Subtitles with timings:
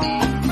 [0.00, 0.43] Bye.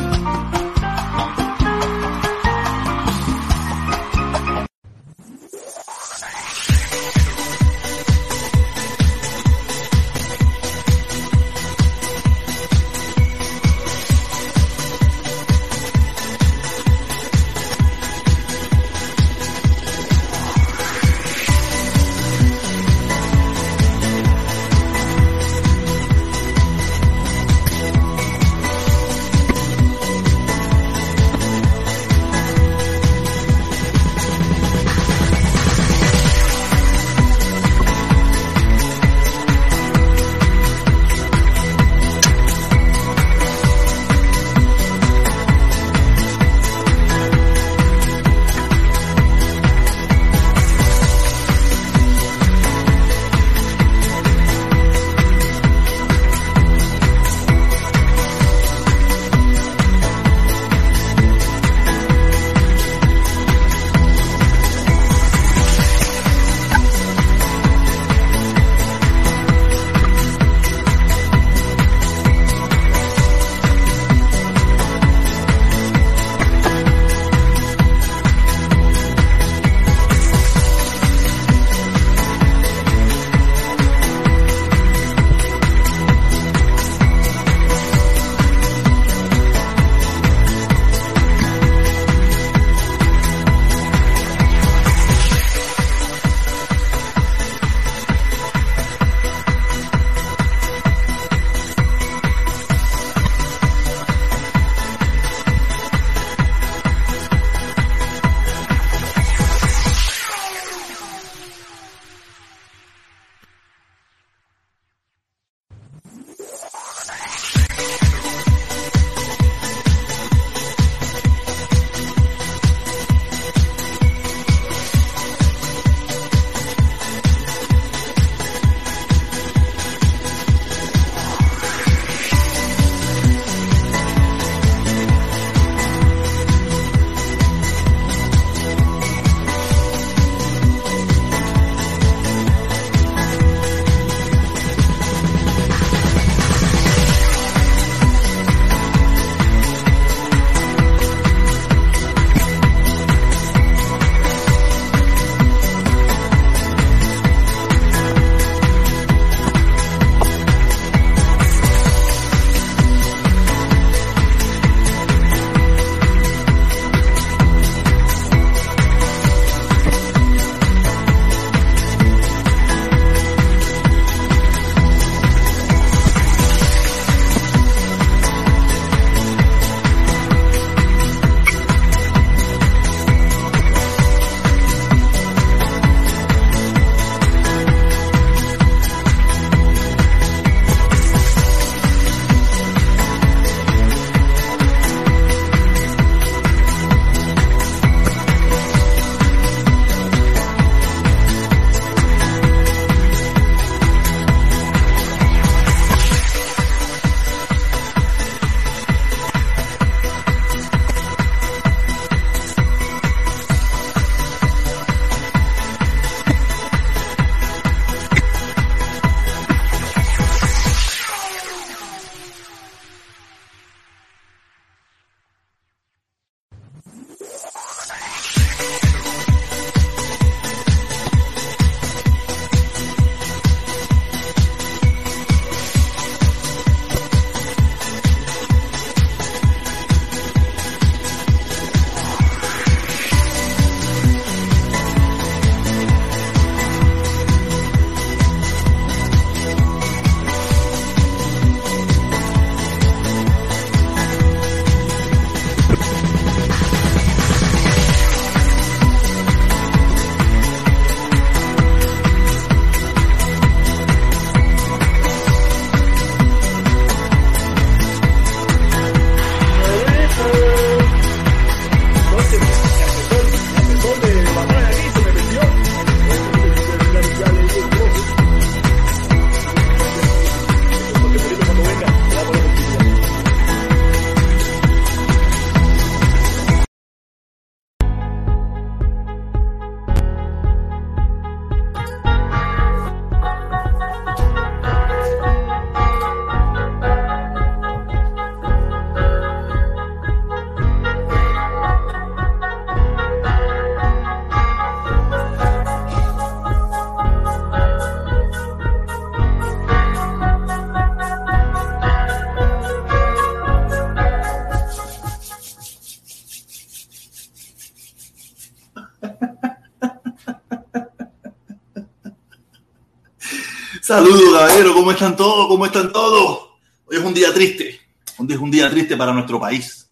[323.93, 325.49] Saludos, caballero, ¿cómo están todos?
[325.49, 326.49] ¿Cómo están todos?
[326.87, 327.79] Hoy es un día triste.
[328.21, 329.87] Día es un día triste para nuestro país.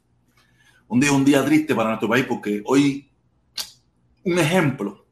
[0.89, 3.11] Día es un día triste para nuestro país porque hoy
[4.25, 5.05] un ejemplo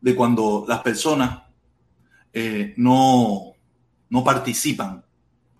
[0.00, 1.42] de cuando las personas
[2.32, 3.52] eh, no,
[4.08, 5.04] no participan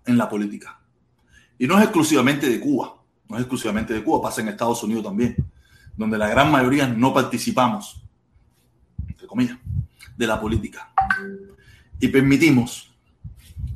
[0.07, 0.81] en la política.
[1.59, 2.95] Y no es exclusivamente de Cuba,
[3.29, 5.35] no es exclusivamente de Cuba, pasa en Estados Unidos también,
[5.95, 8.03] donde la gran mayoría no participamos,
[9.07, 9.59] entre comillas,
[10.17, 10.91] de la política
[12.03, 12.93] y permitimos,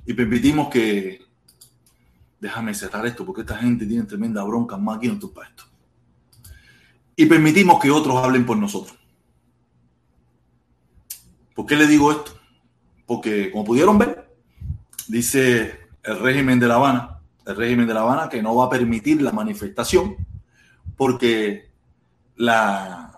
[0.06, 1.22] y permitimos que,
[2.42, 5.64] déjame cerrar esto porque esta gente tiene tremenda bronca más aquí en tu esto.
[7.16, 8.98] Y permitimos que otros hablen por nosotros.
[11.56, 12.38] ¿Por qué le digo esto?
[13.06, 14.30] Porque, como pudieron ver,
[15.08, 18.70] dice el régimen de La Habana, el régimen de La Habana que no va a
[18.70, 20.18] permitir la manifestación
[20.98, 21.72] porque
[22.36, 23.18] la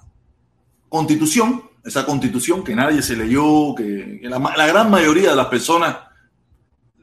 [0.88, 5.98] constitución esa constitución que nadie se leyó, que, la, gran mayoría de las personas,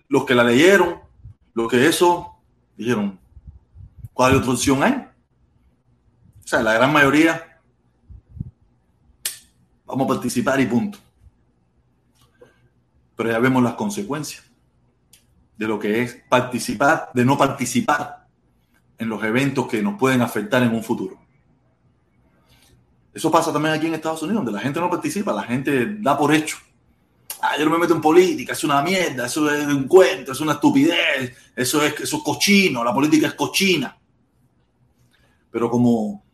[0.08, 1.00] los que la leyeron,
[1.54, 2.36] los que eso,
[2.76, 3.18] dijeron,
[4.12, 4.92] ¿cuál otra opción hay?
[4.92, 7.60] O sea, la gran mayoría,
[9.84, 10.98] vamos a participar y punto.
[13.16, 14.44] Pero ya vemos las consecuencias
[15.56, 18.26] de lo que es participar, de no participar
[18.98, 21.25] en los eventos que nos pueden afectar en un futuro.
[23.16, 26.18] Eso pasa también aquí en Estados Unidos, donde la gente no participa, la gente da
[26.18, 26.58] por hecho.
[27.40, 30.40] Ah, yo no me meto en política, es una mierda, eso es un cuento, es
[30.42, 33.96] una estupidez, eso es, eso es cochino, la política es cochina.
[35.50, 36.24] Pero como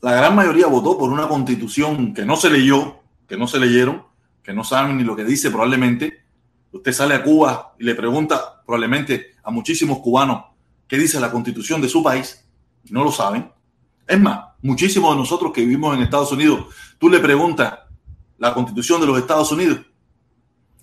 [0.00, 4.04] la gran mayoría votó por una constitución que no se leyó, que no se leyeron,
[4.40, 6.22] que no saben ni lo que dice probablemente,
[6.70, 10.44] usted sale a Cuba y le pregunta probablemente a muchísimos cubanos
[10.86, 12.46] qué dice la constitución de su país,
[12.90, 13.50] no lo saben.
[14.08, 16.64] Es más, muchísimos de nosotros que vivimos en Estados Unidos,
[16.98, 17.80] tú le preguntas
[18.38, 19.80] la constitución de los Estados Unidos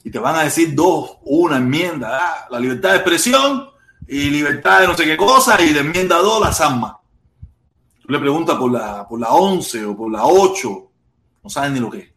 [0.04, 3.68] y te van a decir dos, una enmienda, ah, la libertad de expresión
[4.08, 7.00] y libertad de no sé qué cosa y la enmienda dos, la SAMA.
[8.00, 10.92] Tú le preguntas por la, por la 11 o por la 8,
[11.44, 12.10] no saben ni lo que es.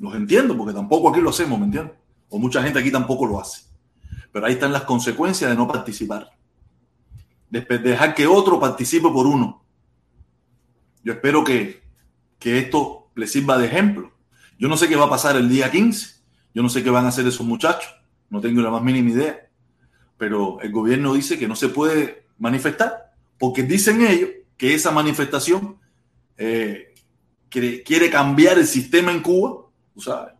[0.00, 1.94] Los entiendo porque tampoco aquí lo hacemos, ¿me entiendes?
[2.28, 3.62] O mucha gente aquí tampoco lo hace.
[4.32, 6.32] Pero ahí están las consecuencias de no participar.
[7.48, 9.62] De dejar que otro participe por uno.
[11.06, 11.82] Yo espero que,
[12.40, 14.12] esto les sirva de ejemplo.
[14.58, 16.16] Yo no sé qué va a pasar el día 15.
[16.52, 17.94] Yo no sé qué van a hacer esos muchachos.
[18.28, 19.48] No tengo la más mínima idea.
[20.18, 25.78] Pero el gobierno dice que no se puede manifestar porque dicen ellos que esa manifestación
[26.38, 26.92] eh,
[27.50, 29.64] quiere, cambiar el sistema en Cuba,
[29.94, 30.34] tú sabes.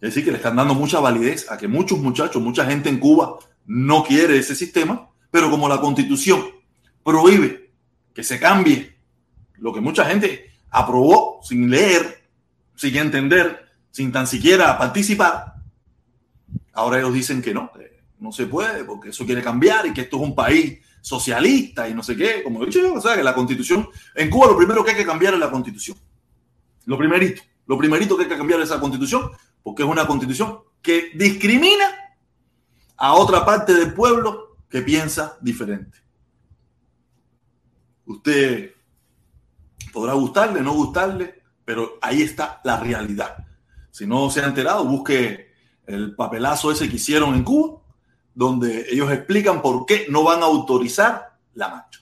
[0.00, 2.98] Es decir, que le están dando mucha validez a que muchos muchachos, mucha gente en
[2.98, 6.46] Cuba no quiere ese sistema, pero como la constitución
[7.02, 7.72] prohíbe
[8.14, 8.93] que se cambie
[9.58, 12.24] lo que mucha gente aprobó sin leer,
[12.74, 15.54] sin entender, sin tan siquiera participar,
[16.72, 17.70] ahora ellos dicen que no,
[18.18, 21.94] no se puede porque eso quiere cambiar y que esto es un país socialista y
[21.94, 24.82] no sé qué, como he dicho o sea, que la constitución, en Cuba lo primero
[24.84, 25.96] que hay que cambiar es la constitución.
[26.86, 29.30] Lo primerito, lo primerito que hay que cambiar es la constitución
[29.62, 31.84] porque es una constitución que discrimina
[32.96, 35.98] a otra parte del pueblo que piensa diferente.
[38.06, 38.73] Usted
[39.94, 43.46] Podrá gustarle, no gustarle, pero ahí está la realidad.
[43.92, 45.52] Si no se ha enterado, busque
[45.86, 47.80] el papelazo ese que hicieron en Cuba,
[48.34, 52.00] donde ellos explican por qué no van a autorizar la marcha.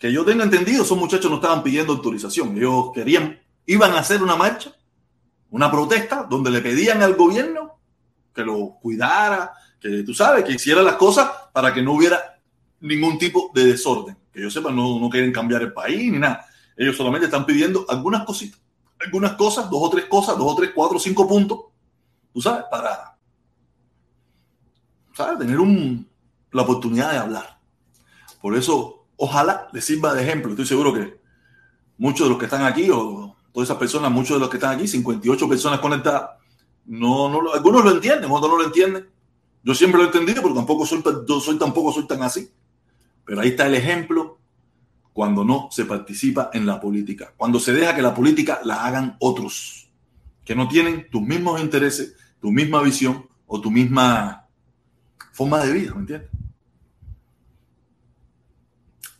[0.00, 2.56] Que yo tenga entendido, esos muchachos no estaban pidiendo autorización.
[2.56, 4.74] Ellos querían, iban a hacer una marcha,
[5.50, 7.78] una protesta, donde le pedían al gobierno
[8.34, 12.40] que lo cuidara, que tú sabes, que hiciera las cosas para que no hubiera
[12.80, 14.16] ningún tipo de desorden.
[14.32, 16.44] Que yo sepa, no, no quieren cambiar el país ni nada.
[16.76, 18.60] Ellos solamente están pidiendo algunas cositas,
[19.00, 21.60] algunas cosas, dos o tres cosas, dos o tres, cuatro, cinco puntos,
[22.32, 23.16] tú sabes, para
[25.14, 25.38] ¿sabes?
[25.38, 26.08] tener un,
[26.50, 27.58] la oportunidad de hablar.
[28.40, 30.50] Por eso, ojalá les sirva de ejemplo.
[30.50, 31.20] Estoy seguro que
[31.98, 34.76] muchos de los que están aquí, o todas esas personas, muchos de los que están
[34.76, 36.30] aquí, 58 personas conectadas,
[36.86, 39.08] no, no, algunos lo entienden, otros no lo entienden.
[39.62, 41.02] Yo siempre lo he entendido, pero tampoco soy,
[41.40, 42.50] soy tampoco soy tan así.
[43.24, 44.23] Pero ahí está el ejemplo
[45.14, 49.16] cuando no se participa en la política, cuando se deja que la política la hagan
[49.20, 49.88] otros,
[50.44, 54.48] que no tienen tus mismos intereses, tu misma visión o tu misma
[55.32, 56.30] forma de vida, ¿me entiendes?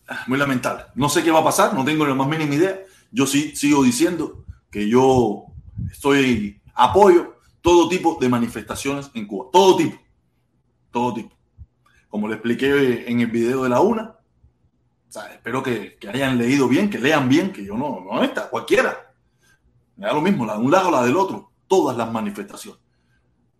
[0.08, 0.84] Ah, muy lamentable.
[0.96, 2.80] No sé qué va a pasar, no tengo la más mínima idea.
[3.12, 5.46] Yo sí sigo diciendo que yo
[5.92, 9.96] estoy apoyo todo tipo de manifestaciones en Cuba, todo tipo,
[10.90, 11.36] todo tipo.
[12.08, 14.13] Como le expliqué en el video de la una,
[15.22, 19.12] espero que, hayan leído bien, que lean bien, que yo no, no está, cualquiera.
[19.96, 22.80] Me da lo mismo, la de un lado o la del otro, todas las manifestaciones.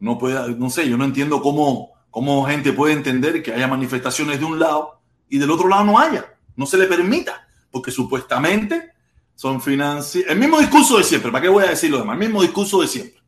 [0.00, 4.38] no puede, no sé, yo no entiendo cómo, cómo gente puede entender que haya manifestaciones
[4.40, 6.24] de un lado y del otro lado no haya,
[6.56, 8.92] no se le permita, porque supuestamente
[9.34, 10.30] son financiados.
[10.30, 12.14] El mismo discurso de siempre, ¿para qué voy a decir lo demás?
[12.14, 13.22] El mismo discurso de siempre.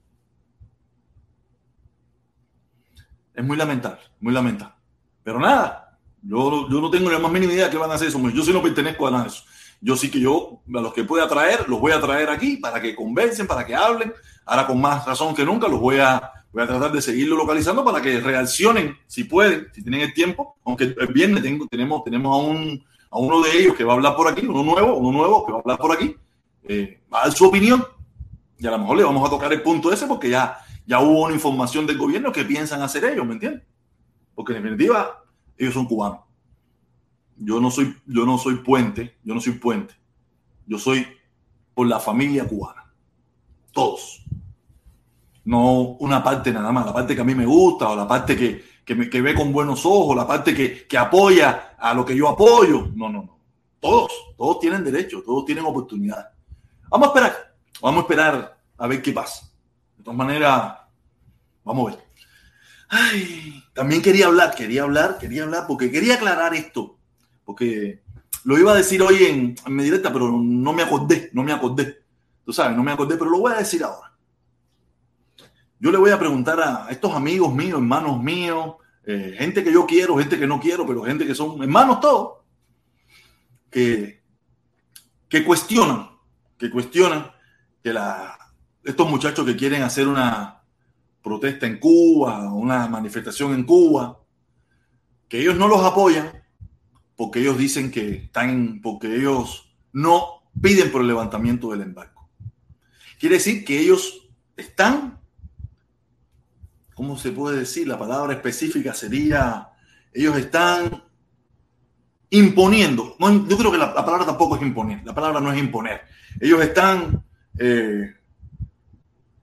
[3.34, 4.74] Es muy lamentable, muy lamentable.
[5.22, 5.85] Pero nada,
[6.28, 8.20] yo, yo no tengo la más mínima idea de qué van a hacer eso.
[8.30, 9.44] Yo sí no pertenezco a nada de eso.
[9.80, 12.80] Yo sí que yo, a los que pueda traer, los voy a traer aquí para
[12.80, 14.12] que convencen, para que hablen.
[14.44, 17.84] Ahora con más razón que nunca los voy a, voy a tratar de seguirlo localizando
[17.84, 20.56] para que reaccionen, si pueden, si tienen el tiempo.
[20.64, 23.96] Aunque el viernes tengo, tenemos, tenemos a, un, a uno de ellos que va a
[23.96, 26.16] hablar por aquí, uno nuevo, uno nuevo que va a hablar por aquí,
[26.64, 27.84] eh, va a dar su opinión.
[28.58, 31.24] Y a lo mejor le vamos a tocar el punto ese porque ya, ya hubo
[31.24, 33.62] una información del gobierno que piensan hacer ellos, ¿me entiendes?
[34.34, 35.22] Porque en definitiva,
[35.58, 36.20] ellos son cubanos.
[37.36, 39.94] Yo no soy, yo no soy puente, yo no soy puente.
[40.66, 41.06] Yo soy
[41.74, 42.92] por la familia cubana.
[43.72, 44.24] Todos.
[45.44, 48.36] No una parte nada más, la parte que a mí me gusta o la parte
[48.36, 52.16] que, que, que ve con buenos ojos, la parte que, que apoya a lo que
[52.16, 52.90] yo apoyo.
[52.94, 53.38] No, no, no.
[53.78, 56.30] Todos, todos tienen derecho, todos tienen oportunidad.
[56.88, 59.48] Vamos a esperar, vamos a esperar a ver qué pasa.
[59.96, 60.78] De todas maneras,
[61.62, 62.05] vamos a ver.
[62.88, 66.96] Ay, también quería hablar, quería hablar, quería hablar, porque quería aclarar esto
[67.46, 68.02] porque
[68.44, 72.02] lo iba a decir hoy en, mi directa, pero no me acordé, no me acordé.
[72.44, 74.12] Tú sabes, no me acordé, pero lo voy a decir ahora.
[75.78, 78.74] Yo le voy a preguntar a estos amigos míos, hermanos míos,
[79.04, 82.38] eh, gente que yo quiero, gente que no quiero, pero gente que son hermanos todos,
[83.70, 84.22] que,
[85.28, 86.10] que cuestionan,
[86.58, 87.30] que cuestionan
[87.82, 88.36] que la,
[88.82, 90.55] estos muchachos que quieren hacer una
[91.26, 94.20] protesta en Cuba, una manifestación en Cuba,
[95.28, 96.30] que ellos no los apoyan
[97.16, 102.30] porque ellos dicen que están, porque ellos no piden por el levantamiento del embargo.
[103.18, 105.18] Quiere decir que ellos están,
[106.94, 107.88] ¿cómo se puede decir?
[107.88, 109.70] La palabra específica sería,
[110.12, 111.02] ellos están
[112.30, 113.16] imponiendo.
[113.18, 116.02] No, yo creo que la, palabra tampoco es imponer, la palabra no es imponer.
[116.40, 117.24] Ellos están,
[117.58, 118.14] eh,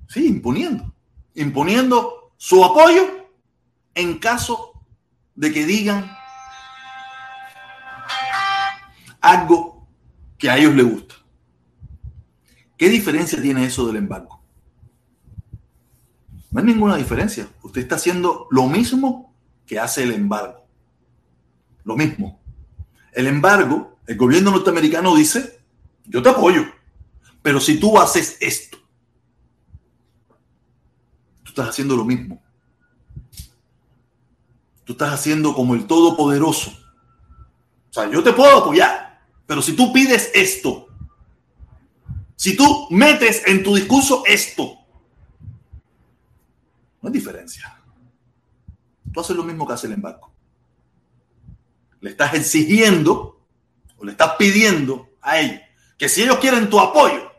[0.08, 0.93] sí, imponiendo,
[1.36, 3.30] imponiendo su apoyo
[3.96, 4.74] en caso
[5.36, 6.16] de que digan
[9.22, 9.88] algo
[10.38, 11.16] que a ellos les gusta.
[12.78, 14.44] ¿Qué diferencia tiene eso del embargo?
[16.52, 17.48] No hay ninguna diferencia.
[17.62, 19.34] Usted está haciendo lo mismo
[19.66, 20.68] que hace el embargo.
[21.84, 22.42] Lo mismo.
[23.12, 25.62] El embargo, el gobierno norteamericano dice,
[26.06, 26.66] yo te apoyo,
[27.42, 28.78] pero si tú haces esto,
[31.54, 32.42] estás haciendo lo mismo.
[34.84, 36.72] Tú estás haciendo como el Todopoderoso.
[37.90, 40.88] O sea, yo te puedo apoyar, pero si tú pides esto,
[42.36, 44.80] si tú metes en tu discurso esto,
[47.02, 47.80] no hay diferencia.
[49.14, 50.32] Tú haces lo mismo que hace el embargo.
[52.02, 53.40] Le estás exigiendo
[53.98, 55.62] o le estás pidiendo a ellos
[55.98, 57.32] que si ellos quieren tu apoyo,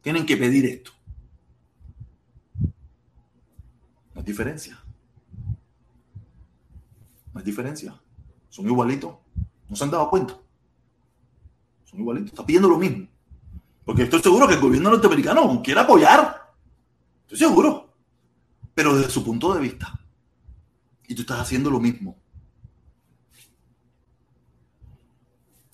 [0.00, 0.90] tienen que pedir esto.
[4.11, 4.78] No diferencia.
[7.32, 8.00] No hay diferencia.
[8.48, 9.16] Son igualitos.
[9.68, 10.36] No se han dado cuenta
[12.00, 13.06] igualito, está pidiendo lo mismo.
[13.84, 16.52] Porque estoy seguro que el gobierno norteamericano quiere apoyar.
[17.22, 17.92] Estoy seguro.
[18.74, 19.92] Pero desde su punto de vista.
[21.08, 22.16] Y tú estás haciendo lo mismo.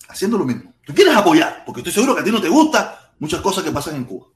[0.07, 0.73] Haciendo lo mismo.
[0.83, 3.71] Tú quieres apoyar, porque estoy seguro que a ti no te gusta muchas cosas que
[3.71, 4.27] pasan en Cuba.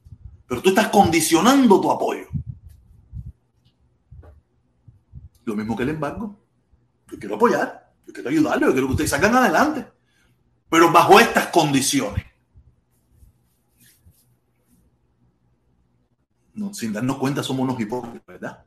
[0.47, 2.27] Pero tú estás condicionando tu apoyo.
[5.45, 6.35] Lo mismo que el embargo.
[7.11, 9.93] Yo quiero apoyar, yo quiero ayudarle, yo quiero que ustedes salgan adelante
[10.73, 12.25] pero bajo estas condiciones.
[16.55, 18.65] No, sin darnos cuenta somos unos hipócritas, ¿verdad?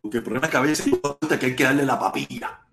[0.00, 1.00] Porque el problema es que a veces
[1.40, 2.68] que hay que darle la papilla,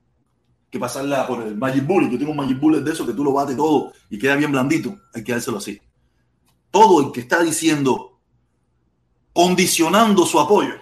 [0.70, 2.12] que pasarla por el Magic Bullet.
[2.12, 4.52] Yo tengo un Magic Bullet de eso que tú lo bates todo y queda bien
[4.52, 5.00] blandito.
[5.16, 5.82] Hay que dárselo así.
[6.70, 8.20] Todo el que está diciendo,
[9.34, 10.76] condicionando su apoyo,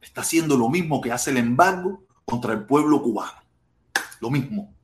[0.00, 3.40] está haciendo lo mismo que hace el embargo contra el pueblo cubano.
[4.20, 4.74] Lo mismo.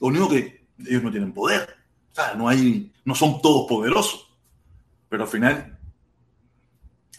[0.00, 1.76] Lo único que ellos no tienen poder.
[2.12, 4.30] O sea, no hay, no son todos poderosos.
[5.08, 5.78] Pero al final,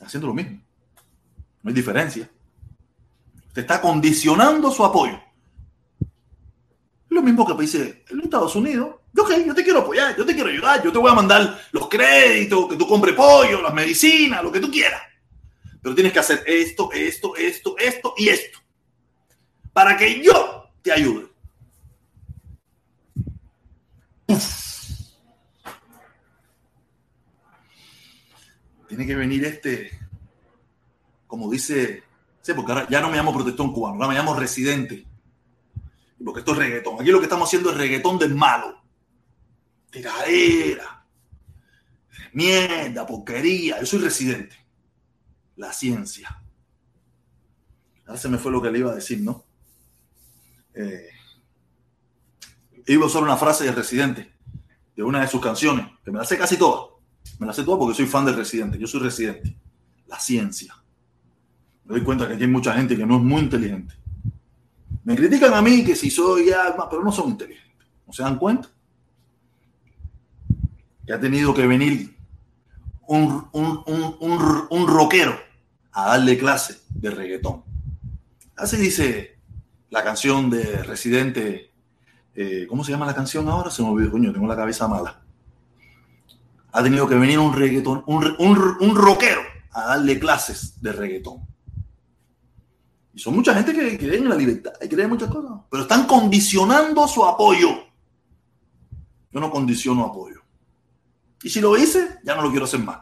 [0.02, 0.62] haciendo lo mismo.
[1.62, 2.30] No hay diferencia.
[3.48, 5.20] Usted está condicionando su apoyo.
[7.10, 8.96] Lo mismo que dice los Estados Unidos.
[9.14, 11.60] Yo, okay, yo te quiero apoyar, yo te quiero ayudar, yo te voy a mandar
[11.74, 15.02] los créditos, que tú compres pollo, las medicinas, lo que tú quieras.
[15.82, 18.60] Pero tienes que hacer esto, esto, esto, esto y esto.
[19.74, 21.28] Para que yo te ayude.
[28.88, 29.92] Tiene que venir este,
[31.26, 32.04] como dice,
[32.42, 35.08] sí, porque ahora ya no me llamo protestón cubano, ahora me llamo residente.
[36.24, 37.00] Porque esto es reggaetón.
[37.00, 38.84] Aquí lo que estamos haciendo es reggaetón del malo.
[39.90, 41.06] Tiradera.
[42.34, 43.80] Mierda, porquería.
[43.80, 44.56] Yo soy residente.
[45.62, 46.42] La ciencia.
[48.08, 49.46] Ahora se me fue lo que le iba a decir, ¿no?
[50.74, 51.08] Eh,
[52.88, 54.34] iba a usar una frase de Residente,
[54.96, 56.88] de una de sus canciones, que me la sé casi toda.
[57.38, 58.80] Me la sé toda porque soy fan del Residente.
[58.80, 59.56] Yo soy Residente.
[60.08, 60.76] La ciencia.
[61.86, 63.94] Me doy cuenta que aquí hay mucha gente que no es muy inteligente.
[65.04, 67.88] Me critican a mí que si soy alma, pero no son inteligentes.
[68.08, 68.68] ¿No se dan cuenta?
[71.06, 72.18] Que ha tenido que venir
[73.06, 75.51] un, un rockero
[75.94, 77.64] a darle clase de reggaetón.
[78.56, 79.40] Así dice
[79.90, 81.72] la canción de Residente.
[82.34, 83.70] Eh, ¿Cómo se llama la canción ahora?
[83.70, 85.22] Se me olvidó, coño, tengo la cabeza mala.
[86.72, 91.46] Ha tenido que venir un reggaetón, un, un, rockero a darle clases de reggaetón.
[93.14, 95.84] Y son mucha gente que cree en la libertad y cree en muchas cosas, pero
[95.84, 97.70] están condicionando su apoyo.
[99.32, 100.42] Yo no condiciono apoyo.
[101.44, 103.00] Y si lo hice, ya no lo quiero hacer más.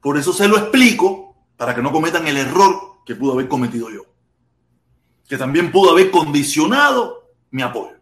[0.00, 1.23] Por eso se lo explico,
[1.56, 4.02] para que no cometan el error que pudo haber cometido yo.
[5.28, 7.96] Que también pudo haber condicionado mi apoyo.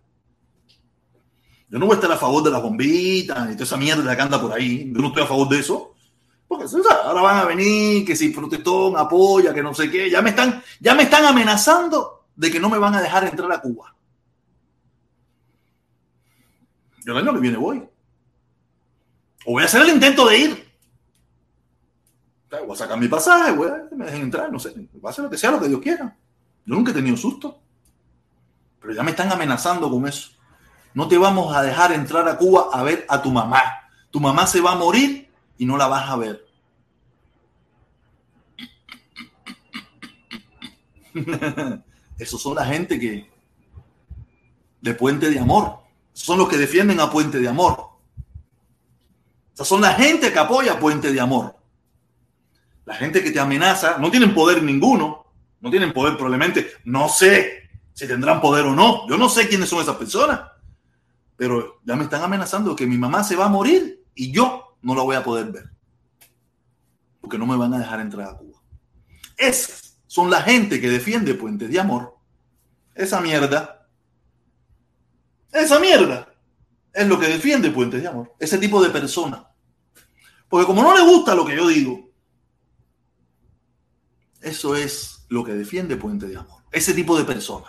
[1.68, 4.23] Yo no voy a estar a favor de las bombitas y toda esa mierda que
[4.23, 4.92] anda por ahí.
[4.92, 5.94] Yo no estoy a favor de eso.
[6.47, 6.66] Porque
[7.02, 10.11] ahora van a venir, que si protestón apoya, que no sé qué.
[10.11, 13.50] Ya me están, ya me están amenazando de que no me van a dejar entrar
[13.50, 13.97] a Cuba.
[17.07, 17.83] Yo el año que viene voy.
[19.46, 20.62] O voy a hacer el intento de ir.
[22.60, 25.24] Voy a sacar mi pasaje, voy a, me dejen entrar, no sé, va a ser
[25.24, 26.16] lo que sea, lo que Dios quiera.
[26.66, 27.60] Yo nunca he tenido susto.
[28.78, 30.32] Pero ya me están amenazando con eso.
[30.92, 33.62] No te vamos a dejar entrar a Cuba a ver a tu mamá.
[34.10, 36.44] Tu mamá se va a morir y no la vas a ver.
[42.18, 43.30] Esos son la gente que
[44.82, 45.78] de Puente de Amor.
[46.12, 47.92] Son los que defienden a Puente de Amor.
[49.54, 51.62] Esas son la gente que apoya Puente de Amor.
[52.85, 55.27] La gente que te amenaza no tienen poder ninguno,
[55.61, 59.68] no tienen poder probablemente, no sé si tendrán poder o no, yo no sé quiénes
[59.68, 60.40] son esas personas,
[61.37, 64.95] pero ya me están amenazando que mi mamá se va a morir y yo no
[64.95, 65.71] la voy a poder ver,
[67.21, 68.61] porque no me van a dejar entrar a Cuba.
[69.37, 72.16] Esas son la gente que defiende puentes de amor.
[72.95, 73.88] Esa mierda,
[75.53, 76.29] esa mierda
[76.92, 79.49] es lo que defiende puentes de amor, ese tipo de persona.
[80.49, 82.12] Porque como no le gusta lo que yo digo,
[84.42, 86.62] eso es lo que defiende Puente de Amor.
[86.70, 87.66] Ese tipo de persona.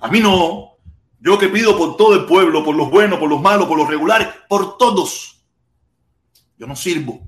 [0.00, 0.76] A mí no.
[1.20, 3.88] Yo que pido por todo el pueblo, por los buenos, por los malos, por los
[3.88, 5.42] regulares, por todos.
[6.58, 7.26] Yo no sirvo.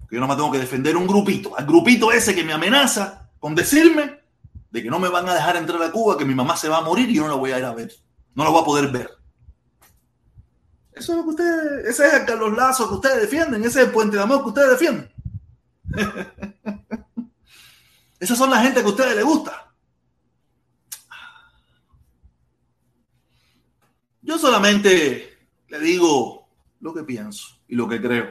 [0.00, 1.58] Porque yo no me tengo que defender un grupito.
[1.58, 4.20] Al grupito ese que me amenaza con decirme
[4.70, 6.78] de que no me van a dejar entrar a Cuba, que mi mamá se va
[6.78, 7.92] a morir y yo no la voy a ir a ver.
[8.34, 9.10] No la voy a poder ver.
[10.92, 13.86] Eso es lo que ustedes, ese es el Carlos Lazo que ustedes defienden, ese es
[13.86, 15.12] el puente de amor que ustedes defienden.
[18.18, 19.72] Esas son la gente que a ustedes les gusta.
[24.22, 26.48] Yo solamente le digo
[26.80, 28.28] lo que pienso y lo que creo.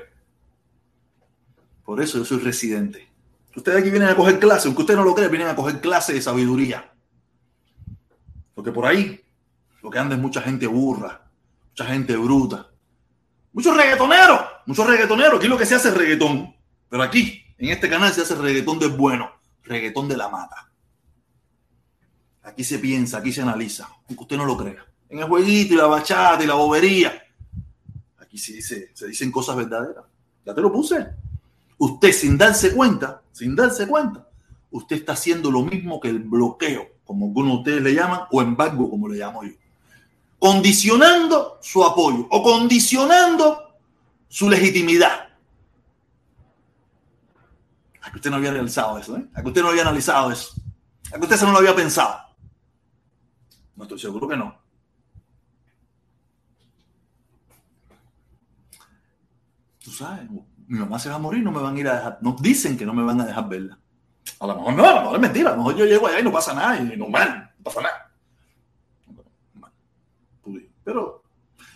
[1.83, 3.07] Por eso yo soy residente.
[3.55, 6.13] Ustedes aquí vienen a coger clase, aunque usted no lo cree, vienen a coger clase
[6.13, 6.91] de sabiduría.
[8.53, 9.23] Porque por ahí
[9.81, 11.29] lo que anda es mucha gente burra,
[11.69, 12.69] mucha gente bruta,
[13.53, 15.39] muchos reggaetoneros, muchos reggaetoneros.
[15.39, 16.53] Aquí lo que se hace es reggaetón.
[16.89, 19.31] Pero aquí, en este canal, se hace reggaetón de bueno
[19.65, 20.71] reggaetón de la mata.
[22.43, 24.85] Aquí se piensa, aquí se analiza, aunque usted no lo crea.
[25.09, 27.23] En el jueguito y la bachata y la bobería,
[28.19, 30.05] aquí se, dice, dicen cosas verdaderas.
[30.45, 31.07] Ya te lo puse.
[31.77, 34.27] Usted sin darse cuenta, sin darse cuenta,
[34.71, 38.41] usted está haciendo lo mismo que el bloqueo, como algunos de ustedes le llaman, o
[38.41, 39.53] embargo, como le llamo yo.
[40.37, 43.75] Condicionando su apoyo o condicionando
[44.27, 45.29] su legitimidad
[48.05, 49.25] a que usted no había realizado eso, ¿eh?
[49.33, 50.53] A que usted no había analizado eso.
[51.11, 52.19] A que usted se no lo había pensado.
[53.75, 54.55] No estoy seguro que no.
[59.83, 60.29] Tú sabes,
[60.67, 62.19] mi mamá se va a morir, no me van a ir a dejar.
[62.21, 63.79] Nos dicen que no me van a dejar verla.
[64.39, 65.49] A lo mejor no, a lo mejor es mentira.
[65.49, 68.11] A lo mejor yo llego allá y no pasa nada, y normal, no pasa nada.
[70.83, 71.23] Pero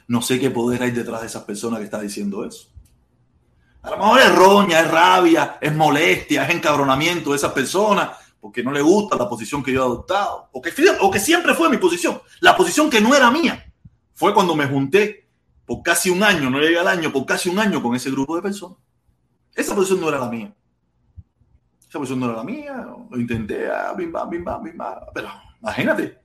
[0.07, 2.69] no sé qué poder hay detrás de esas personas que está diciendo eso.
[3.81, 8.63] A lo mejor es roña, es rabia, es molestia, es encabronamiento de esa persona porque
[8.63, 12.21] no le gusta la posición que yo he adoptado o que, siempre fue mi posición.
[12.39, 13.71] La posición que no era mía
[14.13, 15.27] fue cuando me junté
[15.65, 18.35] por casi un año, no llegué al año, por casi un año con ese grupo
[18.35, 18.77] de personas.
[19.53, 20.53] Esa posición no era la mía.
[21.87, 24.99] esa posición no era la mía, lo intenté, ah, bim, bam, bim, bam, bim, bam.
[25.13, 25.29] pero
[25.61, 26.17] imagínate,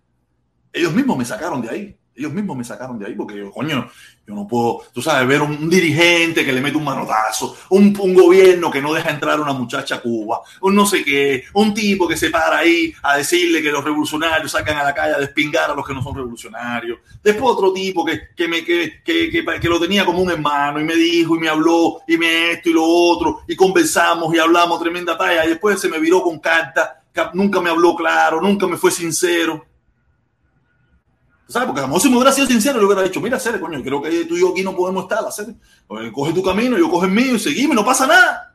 [0.72, 1.98] ellos mismos me sacaron de ahí.
[2.16, 3.90] Ellos mismos me sacaron de ahí porque yo, coño,
[4.26, 8.14] yo no puedo, tú sabes, ver un, dirigente que le mete un manotazo, un, un,
[8.14, 11.74] gobierno que no deja entrar a una muchacha a Cuba, un no sé qué, un
[11.74, 15.18] tipo que se para ahí a decirle que los revolucionarios sacan a la calle a
[15.18, 17.00] despingar a los que no son revolucionarios.
[17.22, 20.84] Después otro tipo que, que, me, que, que, que, lo tenía como un hermano y
[20.84, 24.80] me dijo y me habló y me esto y lo otro y conversamos y hablamos
[24.80, 27.02] tremenda talla y después se me viró con carta,
[27.34, 29.66] nunca me habló claro, nunca me fue sincero.
[31.46, 31.66] ¿Sabes?
[31.66, 33.82] Porque a lo mejor si me hubiera sido sincero, le hubiera dicho, mira, Cere, coño,
[33.82, 35.54] creo que tú y yo aquí no podemos estar, hacer.
[36.12, 38.54] Coge tu camino, yo coge el mío y seguimos, no pasa nada.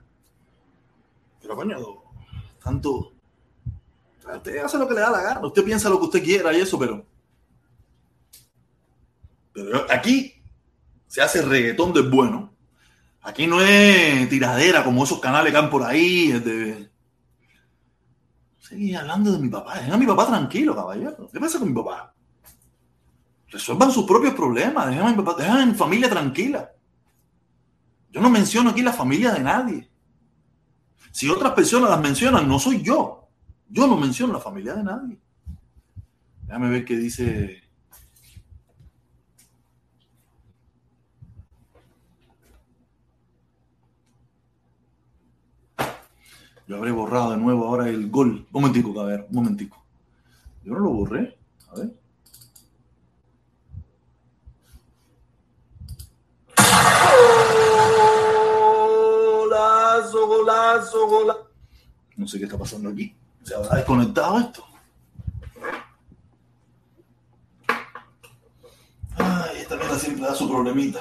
[1.41, 1.77] Pero, coño,
[2.63, 3.13] tanto.
[4.35, 6.61] Usted hace lo que le da la gana, usted piensa lo que usted quiera y
[6.61, 7.05] eso, pero.
[9.53, 10.41] Pero aquí
[11.07, 12.53] se hace reggaetón de bueno.
[13.21, 16.31] Aquí no es tiradera como esos canales que han por ahí.
[16.31, 16.89] De...
[18.59, 19.75] Seguí hablando de mi papá.
[19.75, 21.29] Dejen a mi papá tranquilo, caballero.
[21.31, 22.13] ¿Qué pasa con mi papá?
[23.51, 26.71] Resuelvan sus propios problemas, dejen a mi familia tranquila.
[28.11, 29.89] Yo no menciono aquí la familia de nadie.
[31.11, 33.27] Si otras personas las mencionan, no soy yo.
[33.67, 35.19] Yo no menciono la familia de nadie.
[36.45, 37.63] Déjame ver qué dice.
[46.67, 48.47] Yo habré borrado de nuevo ahora el gol.
[48.51, 49.83] Un momentico, a ver, un momentico.
[50.63, 51.37] Yo no lo borré.
[51.71, 51.99] A ver.
[59.49, 61.47] Golazo, golazo,
[62.15, 63.15] No sé qué está pasando aquí.
[63.43, 64.63] ¿Se habrá desconectado esto?
[69.17, 70.99] Ay, esta mierda siempre da su problemita.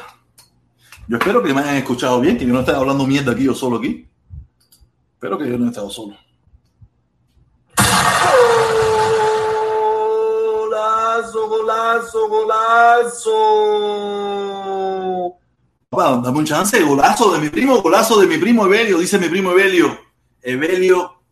[1.06, 3.54] Yo espero que me hayan escuchado bien, que yo no esté hablando mierda aquí yo
[3.54, 4.08] solo aquí.
[5.14, 6.16] Espero que yo no he estado solo.
[10.52, 13.88] Golazo, golazo, golazo
[15.90, 19.52] dame un chance, golazo de mi primo, golazo de mi primo Evelio, dice mi primo
[19.52, 19.98] Evelio.
[20.42, 21.22] Evelio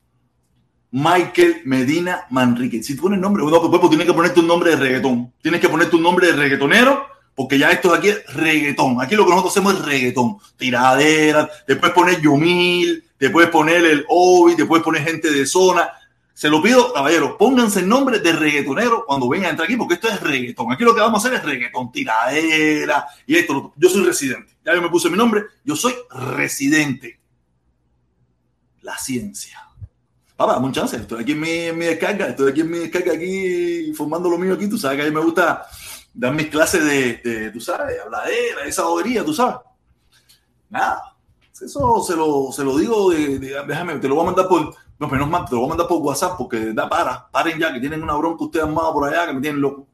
[0.91, 2.83] Michael Medina Manrique.
[2.83, 5.33] Si pones nombre, no, pues, pues tienes que ponerte un nombre de reggaetón.
[5.43, 9.01] Tienes que ponerte un nombre de reggaetonero, porque ya esto de aquí es reggaetón.
[9.01, 10.39] Aquí lo que nosotros hacemos es reggaetón.
[10.57, 15.89] Tiradera, puedes poner Yomil, puedes poner el Obi, te puedes poner gente de zona.
[16.37, 19.95] Se lo pido, caballero, pónganse el nombre de reggaetonero cuando vengan a entrar aquí, porque
[19.95, 20.71] esto es reggaetón.
[20.71, 23.73] Aquí lo que vamos a hacer es reggaetón, tiradera y esto.
[23.75, 24.53] Yo soy residente.
[24.63, 25.45] Ya yo me puse mi nombre.
[25.65, 27.19] Yo soy residente.
[28.83, 29.67] La ciencia.
[30.37, 30.95] Papá, dame un chance.
[30.95, 32.27] Estoy aquí en mi, mi, descarga.
[32.27, 34.69] Estoy aquí en mi descarga, aquí formando lo mío aquí.
[34.69, 35.67] Tú sabes que a mí me gusta
[36.13, 39.57] dar mis clases de, tú sabes, habladera, esa bobería, tú sabes.
[40.69, 41.16] Nada.
[41.63, 45.29] Eso se lo, se lo digo, déjame, te lo voy a mandar por no, menos
[45.29, 48.03] mal, te lo voy a mandar por WhatsApp porque da para, paren ya, que tienen
[48.03, 49.87] una bronca ustedes armada por allá que me tienen loco.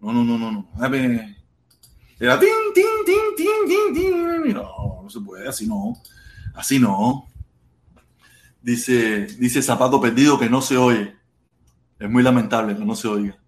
[0.00, 0.68] No, no, no, no, no.
[0.74, 1.36] Déjame.
[2.18, 4.54] Era tin, tin, tin, tin, tin, tin.
[4.54, 5.96] No, no se puede, así no.
[6.54, 7.26] Así no.
[8.60, 11.14] Dice, dice Zapato Perdido que no se oye.
[11.98, 13.38] Es muy lamentable que no se oiga.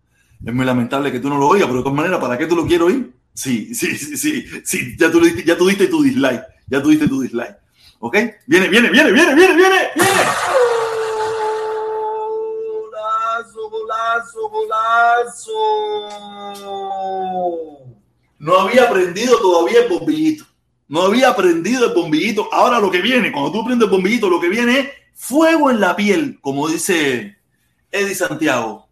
[0.45, 2.55] Es muy lamentable que tú no lo oigas, pero de todas maneras, ¿para qué tú
[2.55, 3.15] lo quieres oír?
[3.35, 4.97] Sí, sí, sí, sí, sí.
[4.99, 6.43] Ya tú, ya tú diste tu dislike.
[6.67, 7.57] Ya tú diste tu dislike.
[8.01, 8.17] ¿Ok?
[8.47, 10.31] Viene, viene, viene, viene, viene, viene, viene.
[14.49, 15.31] golazo,
[18.39, 20.45] No había aprendido todavía el bombillito.
[20.89, 22.49] No había aprendido el bombillito.
[22.53, 25.81] Ahora lo que viene, cuando tú aprendes el bombillito, lo que viene es fuego en
[25.81, 27.37] la piel, como dice
[27.91, 28.89] Eddie Santiago.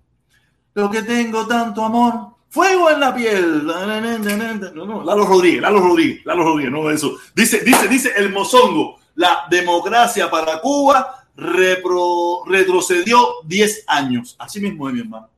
[0.74, 3.66] Lo que tengo tanto amor, fuego en la piel.
[3.66, 7.18] No, no, Lalo Rodríguez, Lalo Rodríguez, Lalo Rodríguez, no eso.
[7.34, 14.36] Dice, dice, dice el mozongo, la democracia para Cuba retrocedió 10 años.
[14.38, 15.28] Así mismo es, mi hermano.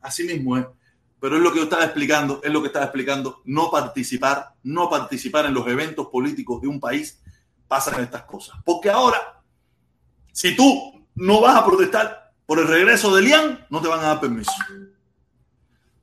[0.00, 0.66] Así mismo es.
[1.20, 3.42] Pero es lo que yo estaba explicando, es lo que estaba explicando.
[3.44, 7.22] No participar, no participar en los eventos políticos de un país,
[7.68, 8.56] pasan estas cosas.
[8.64, 9.40] Porque ahora,
[10.32, 14.08] si tú no vas a protestar por el regreso de Lian, no te van a
[14.08, 14.52] dar permiso.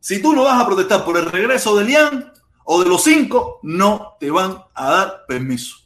[0.04, 2.30] Si tú no vas a protestar por el regreso de Lian
[2.66, 5.78] o de los cinco, no te van a dar permiso.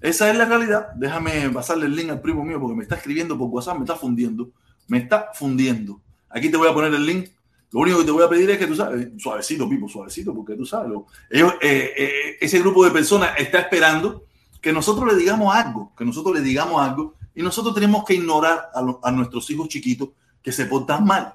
[0.00, 0.88] Esa es la realidad.
[0.94, 3.94] Déjame pasarle el link al primo mío porque me está escribiendo por WhatsApp, me está
[3.94, 4.52] fundiendo.
[4.88, 6.00] Me está fundiendo.
[6.30, 7.28] Aquí te voy a poner el link.
[7.72, 10.54] Lo único que te voy a pedir es que tú sabes, suavecito, Pipo, suavecito, porque
[10.54, 14.24] tú sabes, eh, eh, ese grupo de personas está esperando
[14.62, 18.70] que nosotros le digamos algo, que nosotros le digamos algo, y nosotros tenemos que ignorar
[18.72, 20.08] a, nuestros hijos chiquitos
[20.42, 21.34] que se portan mal.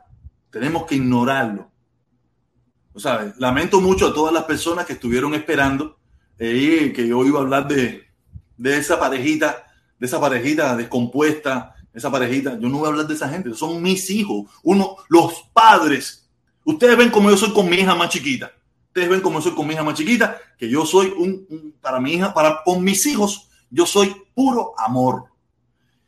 [0.50, 1.71] Tenemos que ignorarlo.
[2.94, 5.98] O sea, lamento mucho a todas las personas que estuvieron esperando
[6.38, 8.04] eh, que yo iba a hablar de,
[8.58, 9.66] de esa parejita
[10.02, 12.58] de esa parejita descompuesta, esa parejita.
[12.60, 16.28] Yo no voy a hablar de esa gente, son mis hijos, uno, los padres.
[16.66, 18.52] Ustedes ven como yo soy con mi hija más chiquita.
[18.88, 22.00] Ustedes ven como yo soy con mi hija más chiquita, que yo soy un, para
[22.00, 25.26] mi hija, para con mis hijos, yo soy puro amor.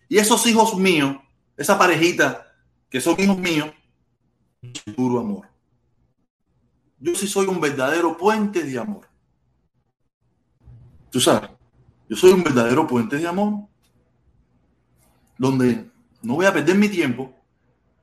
[0.09, 1.15] Y esos hijos míos,
[1.55, 2.47] esa parejita
[2.89, 3.69] que son hijos míos,
[4.95, 5.52] puro amor.
[7.03, 9.09] Yo sí soy un verdadero puente de amor.
[11.11, 11.49] Tú sabes,
[12.07, 13.67] yo soy un verdadero puente de amor
[15.37, 17.35] donde no voy a perder mi tiempo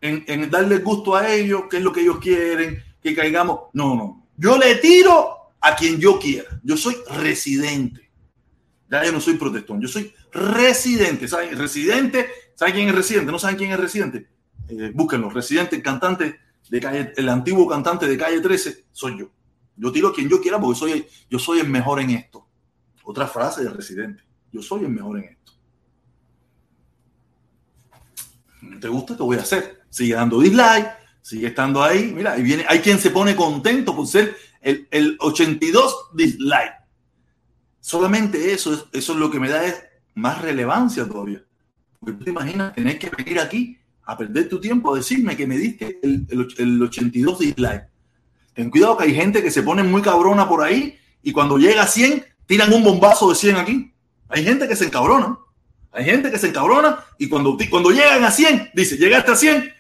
[0.03, 3.71] en, darle gusto a ellos, qué es lo que ellos quieren, que caigamos.
[3.73, 4.27] No, no.
[4.37, 6.61] Yo le tiro a quien yo quiera.
[6.63, 8.11] Yo soy residente.
[8.91, 11.27] Ya yo no soy protestón, yo soy residente.
[11.27, 11.57] ¿Saben?
[11.57, 13.33] Residente, ¿saben quién es residente?
[13.33, 14.29] ¿No saben quién es residente?
[14.69, 15.31] Eh, búsquenlo.
[15.31, 19.31] Residente, cantante de calle, el antiguo cantante de calle 13, soy yo.
[19.77, 22.47] Yo tiro a quien yo quiera porque soy, yo soy el mejor en esto.
[23.03, 24.23] Otra frase del residente.
[24.53, 25.53] Yo soy el mejor en esto.
[28.81, 29.83] te gusta, te voy a hacer.
[29.91, 30.89] Sigue dando dislike,
[31.23, 32.13] sigue estando ahí.
[32.15, 36.75] Mira, y viene, hay quien se pone contento por ser el, el 82 dislike.
[37.81, 39.83] Solamente eso, eso es lo que me da es
[40.15, 41.43] más relevancia todavía.
[41.99, 43.80] Porque tú te imaginas tener que venir aquí
[44.11, 47.89] a perder tu tiempo a decirme que me diste el, el, el 82 dislike.
[48.55, 51.85] Ten cuidado que hay gente que se pone muy cabrona por ahí y cuando llega
[51.85, 53.95] a 100 tiran un bombazo de 100 aquí.
[54.29, 55.39] Hay gente que se encabrona.
[55.93, 59.73] Hay gente que se encabrona y cuando, cuando llegan a 100, dice, llegaste a 100,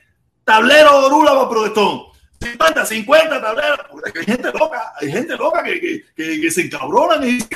[0.44, 2.02] tablero Orula para protestón.
[2.40, 3.78] 50, 50 tableros.
[4.14, 7.48] Hay gente loca, hay gente loca que, que, se encabronan y dice,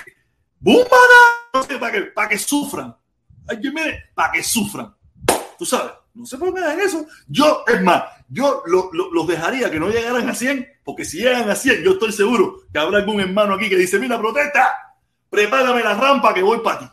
[0.58, 1.78] ¡Búmbara!
[1.78, 2.96] para que, para que sufran.
[3.48, 4.92] Que mire, para que sufran.
[5.56, 7.06] Tú sabes, no se pongan en eso.
[7.26, 11.18] Yo, es más, yo lo, lo, los dejaría que no llegaran a 100, porque si
[11.18, 14.68] llegan a 100, yo estoy seguro que habrá algún hermano aquí que dice, mira, protesta,
[15.28, 16.86] prepárame la rampa que voy para ti.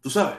[0.00, 0.36] Tú sabes.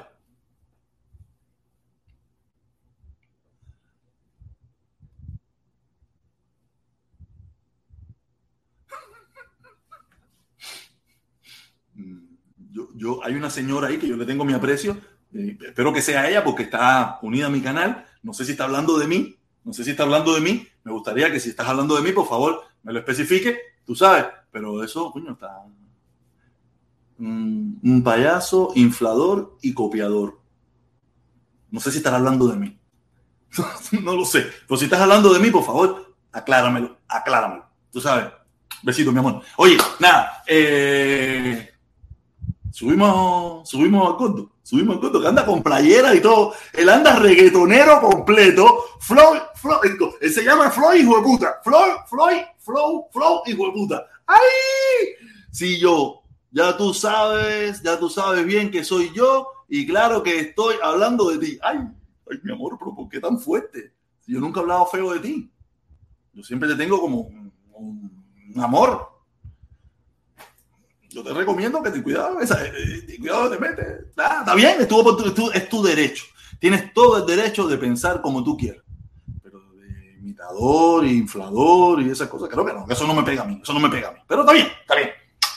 [12.71, 14.97] Yo, yo, hay una señora ahí que yo le tengo mi aprecio.
[15.35, 18.05] Eh, espero que sea ella porque está unida a mi canal.
[18.23, 19.37] No sé si está hablando de mí.
[19.63, 20.67] No sé si está hablando de mí.
[20.83, 23.59] Me gustaría que si estás hablando de mí, por favor, me lo especifique.
[23.85, 24.25] Tú sabes.
[24.51, 25.63] Pero eso, coño, está,
[27.17, 30.39] un payaso, inflador y copiador.
[31.71, 32.79] No sé si estás hablando de mí.
[34.03, 34.45] no lo sé.
[34.67, 37.65] Pero si estás hablando de mí, por favor, acláramelo, acláramelo.
[37.91, 38.27] Tú sabes.
[38.83, 39.41] Besito, mi amor.
[39.57, 40.43] Oye, nada.
[40.45, 41.74] Eh,
[42.75, 44.51] subimos, subimos al conto.
[44.61, 46.53] Subimos al conto, que anda con playera y todo.
[46.73, 48.83] Él anda reggaetonero completo.
[48.99, 49.79] Flow, Flow,
[50.19, 51.61] él se llama Flow hijo de puta.
[51.63, 54.05] Flow, Flow, Flow, Flow hijo de puta.
[54.27, 54.39] ¡Ay!
[55.51, 60.39] Si yo ya tú sabes, ya tú sabes bien que soy yo y claro que
[60.39, 61.59] estoy hablando de ti.
[61.61, 61.79] Ay,
[62.29, 63.93] ay, mi amor, pero ¿por qué tan fuerte?
[64.27, 65.51] Yo nunca he hablado feo de ti.
[66.33, 67.29] Yo siempre te tengo como
[67.73, 69.14] un, amor.
[71.15, 73.87] Yo te recomiendo que te cuidado, esa, eh, eh, cuidado te metes.
[74.09, 76.25] Está bien, es tu derecho.
[76.59, 78.83] Tienes todo el derecho de pensar como tú quieras.
[79.41, 83.45] Pero de imitador, inflador y esas cosas, creo que no, eso no me pega a
[83.45, 84.19] mí, eso no me pega a mí.
[84.27, 85.11] Pero está bien, está bien.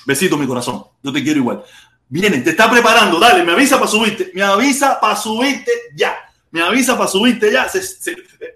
[0.07, 0.85] Besito, mi corazón.
[1.03, 1.65] Yo te quiero igual.
[2.09, 3.19] Viene, te está preparando.
[3.19, 4.31] Dale, me avisa para subirte.
[4.35, 6.17] Me avisa para subirte ya.
[6.53, 7.67] Me avisa para subirte ya.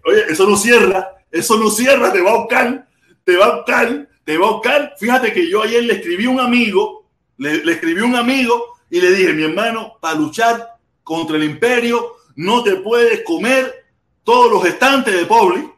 [0.04, 1.16] oye, eso no cierra.
[1.32, 2.12] Eso no cierra.
[2.12, 2.88] Te va a buscar.
[3.24, 4.08] Te va a buscar.
[4.24, 4.94] Te va a buscar.
[4.98, 7.06] Fíjate que yo ayer le escribí a un amigo.
[7.38, 12.16] Le, escribí a un amigo y le dije, mi hermano, para luchar contra el imperio,
[12.36, 13.86] no te puedes comer
[14.22, 15.68] todos los estantes de Pobli.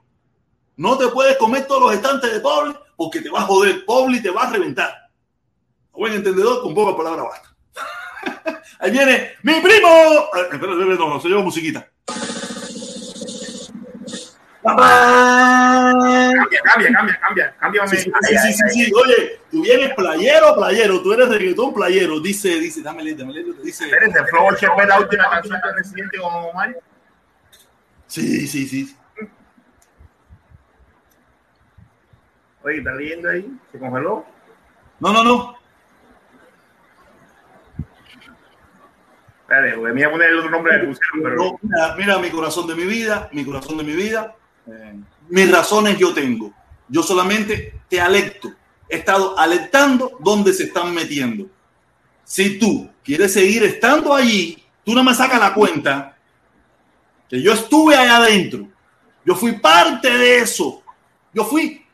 [0.77, 3.85] No te puedes comer todos los estantes de Pobli porque te va a joder.
[3.85, 5.05] Pobli te va a reventar
[5.97, 7.55] buen entendedor, con poca palabra basta.
[8.81, 9.89] Ahí viene mi primo.
[10.35, 11.89] Espera, espera, no, se lleva musiquita.
[14.65, 17.87] Cambia, cambia, cambia, cambia, cambia.
[17.87, 22.19] Sí, sí, sí, sí, sí, Oye, tú vienes playero, playero, tú eres reggaetón playero.
[22.19, 23.87] Dice, dice, dame letra, dame letra, dice.
[23.91, 26.79] ¿Eres de Flow que fue la última canción de Residente con Omar?
[28.07, 28.97] Sí, sí, sí.
[32.63, 33.47] Oye, ¿está leyendo ahí?
[33.71, 34.25] ¿Se congeló?
[34.99, 35.59] No, no, no.
[41.99, 44.35] mira, mi corazón de mi vida, mi corazón de mi vida.
[45.29, 46.53] Mis razones yo tengo.
[46.89, 48.53] Yo solamente te alerto.
[48.89, 51.47] He estado alertando dónde se están metiendo.
[52.25, 56.17] Si tú quieres seguir estando allí, tú no me sacas la cuenta
[57.29, 58.69] que yo estuve allá adentro.
[59.25, 60.83] Yo fui parte de eso.
[61.33, 61.85] Yo fui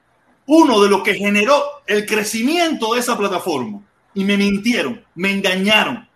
[0.46, 3.80] uno de los que generó el crecimiento de esa plataforma.
[4.14, 6.10] Y me mintieron, me engañaron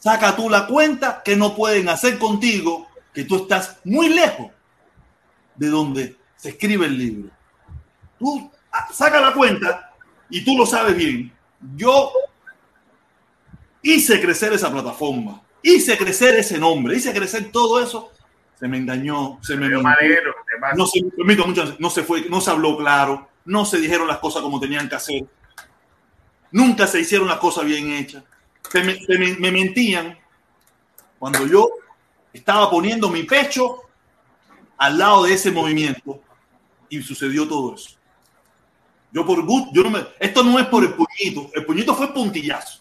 [0.00, 4.50] saca tú la cuenta que no pueden hacer contigo, que tú estás muy lejos
[5.56, 7.30] de donde se escribe el libro.
[8.18, 9.92] Tú ah, saca la cuenta
[10.28, 11.32] y tú lo sabes bien.
[11.76, 12.12] Yo
[13.82, 18.12] hice crecer esa plataforma, hice crecer ese nombre, hice crecer todo eso.
[18.58, 19.68] Se me engañó, se me.
[19.70, 20.74] Madero, pasa.
[20.76, 24.18] no se, permito, muchas- no se fue, no se habló claro, no se dijeron las
[24.18, 25.24] cosas como tenían que hacer,
[26.52, 28.22] nunca se hicieron las cosas bien hechas,
[28.70, 30.18] se me, se me- me mentían
[31.18, 31.70] cuando yo
[32.32, 33.82] estaba poniendo mi pecho
[34.78, 36.22] al lado de ese movimiento
[36.88, 37.90] y sucedió todo eso.
[39.12, 42.12] Yo por gusto, yo no me, esto no es por el puñito, el puñito fue
[42.12, 42.80] puntillazo.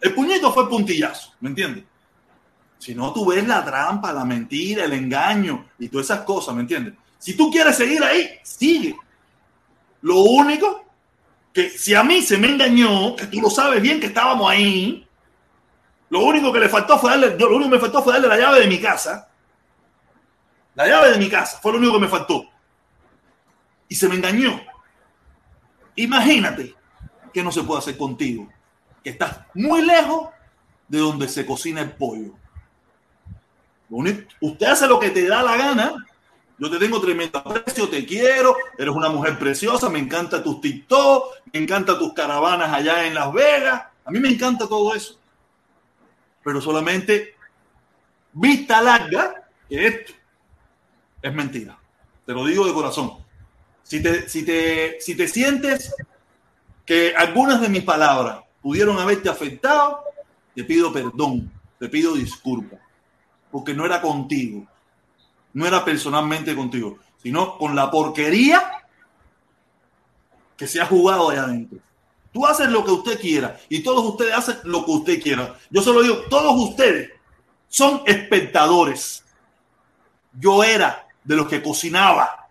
[0.00, 1.84] El puñito fue puntillazo, ¿me entiendes?
[2.78, 6.62] Si no, tú ves la trampa, la mentira, el engaño y todas esas cosas, ¿me
[6.62, 6.94] entiendes?
[7.18, 8.96] Si tú quieres seguir ahí, sigue.
[10.02, 10.84] Lo único
[11.52, 15.07] que si a mí se me engañó, que tú lo sabes bien que estábamos ahí,
[16.10, 18.38] lo único que le faltó fue darle, lo único que me faltó fue darle la
[18.38, 19.28] llave de mi casa.
[20.74, 22.44] La llave de mi casa fue lo único que me faltó.
[23.88, 24.60] Y se me engañó.
[25.96, 26.74] Imagínate
[27.32, 28.48] que no se puede hacer contigo,
[29.02, 30.28] que estás muy lejos
[30.86, 32.32] de donde se cocina el pollo.
[34.40, 36.06] Usted hace lo que te da la gana.
[36.58, 41.36] Yo te tengo tremendo aprecio, te quiero, eres una mujer preciosa, me encanta tus TikTok,
[41.52, 43.84] me encanta tus caravanas allá en Las Vegas.
[44.04, 45.17] A mí me encanta todo eso.
[46.48, 47.34] Pero solamente
[48.32, 50.14] vista larga que esto
[51.20, 51.78] es mentira.
[52.24, 53.18] Te lo digo de corazón.
[53.82, 55.94] Si te, si te, si te sientes
[56.86, 60.02] que algunas de mis palabras pudieron haberte afectado,
[60.54, 62.80] te pido perdón, te pido disculpas,
[63.50, 64.66] porque no era contigo,
[65.52, 68.86] no era personalmente contigo, sino con la porquería
[70.56, 71.78] que se ha jugado allá adentro.
[72.38, 75.56] Tú haces lo que usted quiera y todos ustedes hacen lo que usted quiera.
[75.70, 77.10] Yo solo digo, todos ustedes
[77.66, 79.24] son espectadores.
[80.38, 82.46] Yo era de los que cocinaba,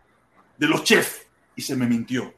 [0.58, 2.34] de los chefs, y se me mintió.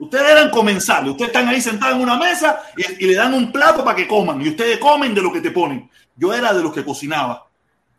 [0.00, 3.52] Ustedes eran comensales, ustedes están ahí sentados en una mesa y, y le dan un
[3.52, 5.88] plato para que coman, y ustedes comen de lo que te ponen.
[6.16, 7.46] Yo era de los que cocinaba,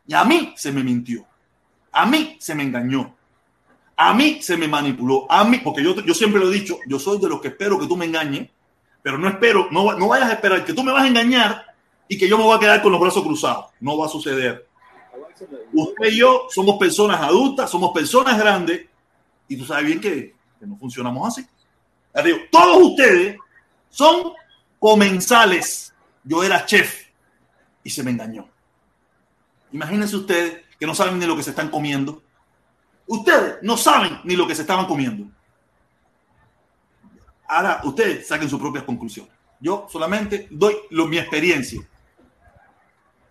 [0.06, 1.26] y a mí se me mintió,
[1.93, 3.15] a mí se me engañó,
[3.96, 7.00] a mí se me manipuló, a mí, porque yo, yo siempre lo he dicho, yo
[7.00, 8.50] soy de los que espero que tú me engañes,
[9.04, 11.66] pero no espero, no, no vayas a esperar que tú me vas a engañar
[12.08, 13.66] y que yo me voy a quedar con los brazos cruzados.
[13.80, 14.68] No va a suceder.
[15.74, 18.88] Usted y yo somos personas adultas, somos personas grandes,
[19.48, 21.46] y tú sabes bien que, no funcionamos así.
[22.24, 23.38] Digo, todos ustedes
[23.89, 24.34] son
[24.80, 25.94] comensales.
[26.24, 27.10] Yo era chef
[27.84, 28.48] y se me engañó.
[29.74, 32.22] Imagínense ustedes que no saben ni lo que se están comiendo.
[33.08, 35.26] Ustedes no saben ni lo que se estaban comiendo.
[37.48, 39.32] Ahora ustedes saquen sus propias conclusiones.
[39.60, 41.82] Yo solamente doy lo, mi experiencia.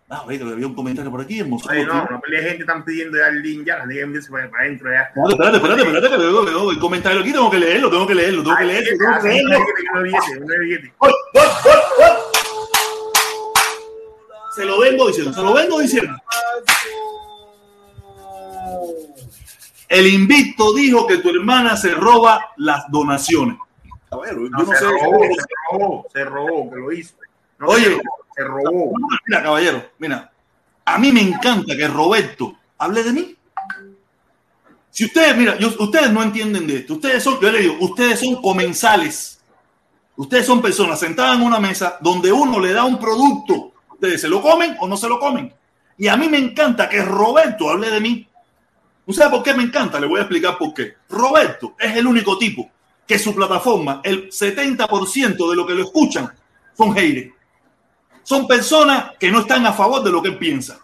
[0.08, 1.68] Ah, oye, que había un comentario por aquí, hermoso.
[1.70, 4.44] Oye, no, no peleé gente están pidiendo ya el link ya, la liga envíese para,
[4.44, 5.04] adentro ya.
[5.04, 8.14] Espérate, espérate, espérate, espérate, que veo, veo el comentario aquí, tengo que leerlo, tengo que
[8.14, 10.92] leerlo, tengo que Ay, leerlo, tengo que leerlo.
[14.54, 16.14] Se lo vengo diciendo, se lo vengo diciendo.
[19.88, 23.56] El invicto dijo que tu hermana se roba las donaciones.
[24.12, 24.84] Caballero, yo No, no se sé.
[24.84, 27.14] robó, se robó, se robó, que lo hizo.
[27.58, 27.84] No Oye.
[27.84, 28.02] se robó,
[28.36, 28.92] se robó.
[29.26, 30.32] Mira, caballero, mira.
[30.84, 33.36] A mí me encanta que Roberto hable de mí.
[34.90, 36.94] Si ustedes, mira, yo- ustedes no entienden de esto.
[36.94, 39.40] Ustedes son, yo le digo, ustedes son comensales.
[40.16, 43.72] Ustedes son personas sentadas en una mesa donde uno le da un producto.
[43.94, 45.54] Ustedes se lo comen o no se lo comen.
[45.96, 48.28] Y a mí me encanta que Roberto hable de mí.
[49.06, 49.98] ¿No sabe por qué me encanta?
[49.98, 50.96] Le voy a explicar por qué.
[51.08, 52.70] Roberto es el único tipo
[53.12, 56.32] que su plataforma, el 70% de lo que lo escuchan
[56.74, 57.30] son haters.
[58.22, 60.80] Son personas que no están a favor de lo que él piensa.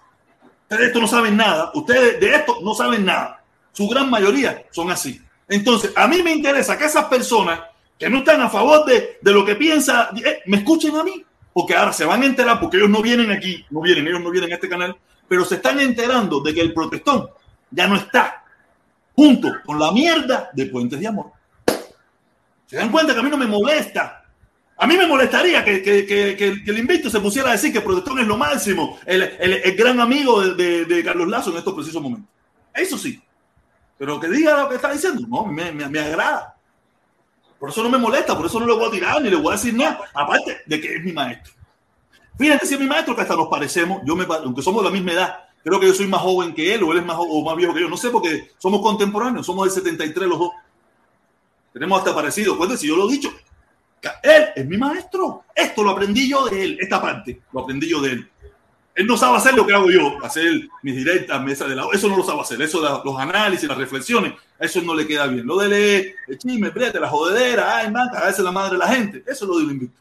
[0.62, 1.70] Ustedes de esto no saben nada.
[1.72, 3.43] Ustedes de esto no saben nada.
[3.72, 5.18] Su gran mayoría son así.
[5.49, 7.61] Entonces, a mí me interesa que esas personas
[7.99, 11.24] que no están a favor de, lo que piensa, eh, me escuchen a mí.
[11.55, 14.31] Porque ahora se van a enterar, porque ellos no vienen aquí, no vienen, ellos no
[14.31, 14.95] vienen a este canal,
[15.26, 17.26] pero se están enterando de que el protestón
[17.70, 18.45] ya no está
[19.16, 21.38] junto con la mierda de Puentes de Amor.
[22.69, 24.27] Se dan cuenta que a mí no me molesta.
[24.77, 28.37] A mí me molestaría que, el invicto se pusiera a decir que Protestón es lo
[28.37, 32.31] máximo, el, gran amigo de, Carlos Lazo en estos precisos momentos.
[32.75, 33.21] Eso sí.
[33.97, 36.55] Pero que diga lo que está diciendo, no, me, agrada.
[37.59, 39.49] Por eso no me molesta, por eso no le voy a tirar ni le voy
[39.49, 40.01] a decir nada.
[40.14, 41.55] Aparte de que es mi maestro.
[42.39, 44.14] Fíjate si es mi maestro que hasta nos parecemos, yo
[44.45, 46.93] aunque somos de la misma edad, creo que yo soy más joven que él o
[46.93, 47.89] él es más, o más viejo que yo.
[47.89, 50.51] No sé porque somos contemporáneos, somos del 73 los dos.
[51.73, 52.55] Tenemos hasta parecido.
[52.55, 53.31] Acuérdense, yo lo he dicho,
[54.23, 55.45] Él es mi maestro.
[55.55, 58.31] Esto lo aprendí yo de él, esta parte lo aprendí yo de él.
[58.95, 61.87] Él no sabe hacer lo que hago yo, hacer mis directas, mesa de la...
[61.93, 62.61] Eso no lo sabe hacer.
[62.61, 65.47] Eso, de los análisis, las reflexiones, eso no le queda bien.
[65.47, 68.89] Lo de leer, el chisme, brete, la jodedera, ay, man, cagarse la madre de la
[68.89, 69.19] gente.
[69.25, 69.95] Eso es lo de lo invito.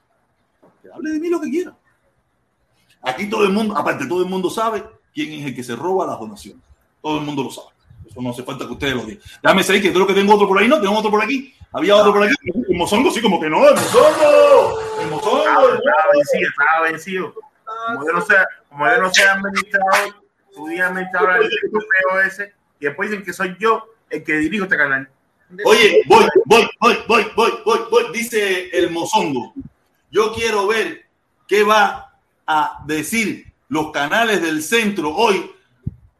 [0.81, 1.77] Que hable de mí lo que quiera.
[3.03, 6.07] Aquí todo el mundo, aparte, todo el mundo sabe quién es el que se roba
[6.07, 6.63] las donaciones.
[6.99, 7.67] Todo el mundo lo sabe.
[8.09, 9.21] Eso no hace falta que ustedes lo digan.
[9.43, 10.81] Déjame saber que creo que tengo otro por ahí, ¿no?
[10.81, 11.53] Tengo otro por aquí.
[11.77, 12.33] Había otro por aquí.
[12.69, 14.79] El mozongo, sí, como que no, el mozongo.
[14.99, 15.39] El mozongo.
[15.39, 17.33] Estaba vencido, estaba vencido.
[17.93, 18.35] Como yo no sé,
[18.69, 20.15] como yo no sé administrador,
[20.53, 22.39] su día administrador del POS,
[22.79, 25.07] y después dicen que soy yo el que dirijo este canal.
[25.65, 29.53] Oye, voy, voy, voy, voy, voy, voy, voy, dice el mozongo.
[30.09, 31.05] Yo quiero ver
[31.47, 32.15] qué va
[32.47, 35.51] a decir los canales del centro hoy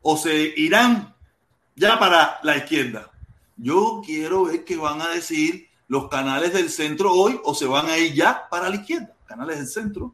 [0.01, 1.16] o se irán
[1.76, 3.10] ya para la izquierda.
[3.58, 7.88] Yo quiero ver qué van a decir los canales del centro hoy o se van
[7.88, 9.14] a ir ya para la izquierda.
[9.26, 10.14] Canales del centro.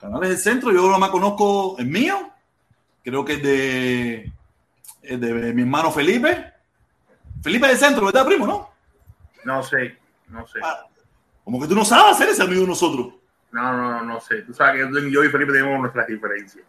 [0.00, 2.32] Canales del centro, yo más conozco el mío,
[3.04, 4.32] creo que es de,
[5.00, 6.52] es de mi hermano Felipe.
[7.40, 8.46] Felipe del centro, ¿verdad, primo?
[8.46, 8.70] ¿No?
[9.44, 9.96] No sé,
[10.28, 10.58] no sé.
[10.62, 10.86] Ah,
[11.44, 13.14] como que tú no sabes hacer ese amigo de nosotros.
[13.52, 14.42] No, no, no, no sé.
[14.42, 16.64] Tú sabes que yo y Felipe tenemos nuestras diferencias.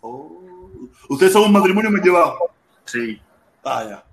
[0.00, 0.40] Oh.
[1.08, 2.36] Ustedes son un matrimonio me llevado.
[2.84, 3.20] Sí.
[3.64, 4.04] Ah, ya.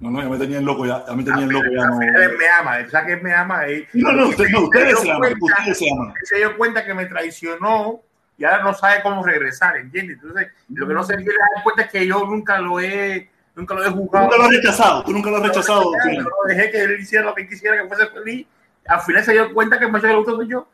[0.00, 1.04] No, no, ya me tenían loco ya.
[1.06, 1.86] Ya me tenían loco ya.
[1.86, 2.00] No.
[2.00, 3.66] Él me ama, él sabe que él me ama.
[3.66, 5.34] Él, No, no, usted- no, ustedes se aman.
[5.40, 6.14] Ustedes se aman.
[6.24, 8.00] Se dio cuenta que me traicionó
[8.38, 10.16] y ahora no sabe cómo regresar, ¿entiendes?
[10.22, 13.74] Entonces, lo que no se quiere dar cuenta es que yo nunca lo he, nunca
[13.74, 14.24] lo he jugado.
[14.24, 15.04] Nunca lo has rechazado.
[15.04, 15.92] Tú nunca lo has rechazado.
[16.14, 18.46] Yo lo dejé que él hiciera lo que quisiera, que fuese feliz.
[18.88, 20.66] Al final se dio cuenta que el macho que le gustó soy yo.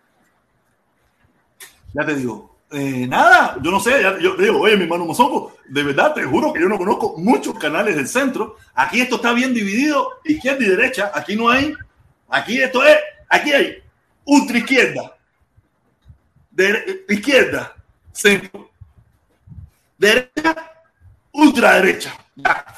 [1.93, 2.55] Ya te digo.
[2.73, 6.53] Eh, nada, yo no sé, yo digo, oye, mi hermano Mozongo, de verdad te juro
[6.53, 8.57] que yo no conozco muchos canales del centro.
[8.75, 11.12] Aquí esto está bien dividido, izquierda y derecha.
[11.14, 11.73] Aquí no hay,
[12.29, 12.97] aquí esto es,
[13.29, 13.77] aquí hay
[14.25, 15.17] ultra izquierda,
[16.51, 17.77] de, izquierda,
[18.12, 18.71] centro,
[19.97, 20.73] derecha,
[21.33, 22.17] ultra derecha.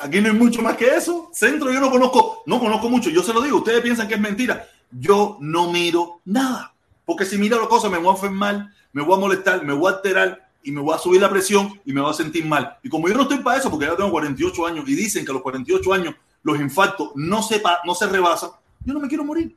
[0.00, 1.30] Aquí no hay mucho más que eso.
[1.32, 3.08] Centro yo no conozco, no conozco mucho.
[3.08, 4.68] Yo se lo digo, ustedes piensan que es mentira.
[4.90, 6.72] Yo no miro nada.
[7.04, 9.92] Porque si miro las cosas me voy a enfermar, me voy a molestar, me voy
[9.92, 12.76] a alterar y me voy a subir la presión y me voy a sentir mal.
[12.82, 15.30] Y como yo no estoy para eso, porque ya tengo 48 años y dicen que
[15.30, 18.50] a los 48 años los infartos no se, no se rebasan,
[18.84, 19.54] yo no me quiero morir.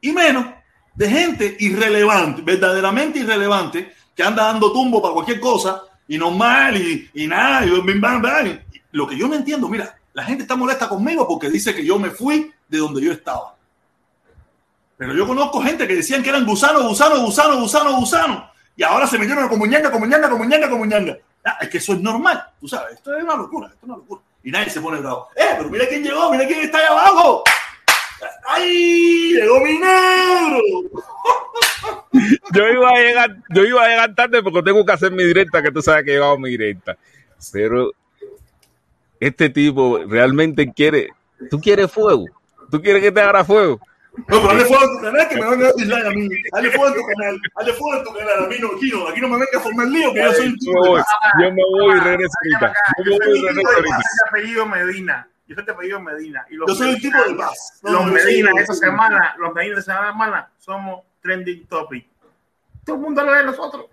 [0.00, 0.46] Y menos
[0.94, 7.08] de gente irrelevante, verdaderamente irrelevante, que anda dando tumbo para cualquier cosa y normal y,
[7.14, 7.64] y nada.
[7.64, 7.70] Y,
[8.90, 11.98] lo que yo no entiendo, mira, la gente está molesta conmigo porque dice que yo
[11.98, 13.54] me fui de donde yo estaba.
[14.96, 18.44] Pero yo conozco gente que decían que eran gusanos, gusanos, gusanos, gusanos, gusanos.
[18.78, 21.18] Y ahora se metieron como ñanga, como ñanga, como ñanga, como ñanga.
[21.44, 22.94] Ah, es que eso es normal, tú sabes.
[22.94, 24.22] Esto es una locura, esto es una locura.
[24.44, 25.26] Y nadie se pone bravo.
[25.34, 26.30] ¡Eh, pero mira quién llegó!
[26.30, 27.42] ¡Mira quién está ahí abajo!
[28.46, 29.32] ¡Ay!
[29.34, 30.60] ¡Llegó mi negro!
[32.54, 35.60] Yo iba a llegar, yo iba a llegar tarde porque tengo que hacer mi directa,
[35.60, 36.96] que tú sabes que he llegado mi directa.
[37.52, 37.92] Pero
[39.18, 41.10] este tipo realmente quiere,
[41.50, 42.26] tú quieres fuego,
[42.70, 43.80] tú quieres que te haga fuego.
[44.18, 46.28] No, pero dale fuego a tu canal que me van a dar dislike a mí.
[46.52, 47.40] Dale fuego a tu canal.
[47.56, 48.44] Dale fuego a tu canal.
[48.44, 50.46] A mí no, aquí no, aquí no me venga a formar lío, que yo soy
[50.48, 51.06] un de paz.
[51.40, 52.72] yo me voy y regreso ahorita.
[52.98, 54.00] Yo me soy voy y de regreso ahorita.
[54.28, 55.28] apellido Medina.
[55.46, 56.46] Yo soy de apellido Medina.
[56.50, 57.80] Y los Yo soy un tipo de paz.
[57.82, 62.06] No, Los Medina esta semana, los Medina esta semana somos trending topic.
[62.84, 63.86] Todo el mundo lo de nosotros.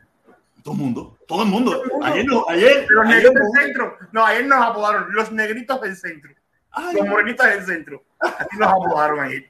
[0.64, 1.72] Todo el mundo, todo el mundo.
[1.72, 2.06] Todo el mundo.
[2.08, 3.98] Ayer, no, ayer, Los ayer negritos del centro.
[4.12, 6.32] No, ayer nos apodaron los negritos del centro.
[6.72, 8.04] Ay, Los morenitos del centro.
[8.40, 9.50] Así nos apodaron ayer.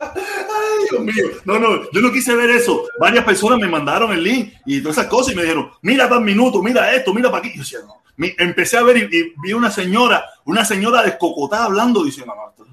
[0.00, 1.24] Ay, Dios mío.
[1.44, 2.86] No, no, yo no quise ver eso.
[2.98, 6.20] Varias personas me mandaron el link y todas esas cosas y me dijeron, mira tal
[6.22, 7.52] minuto, mira esto, mira para aquí.
[7.54, 8.02] Yo decía, no.
[8.38, 12.64] Empecé a ver y, y vi una señora, una señora descocotada hablando, diciendo, no, esto-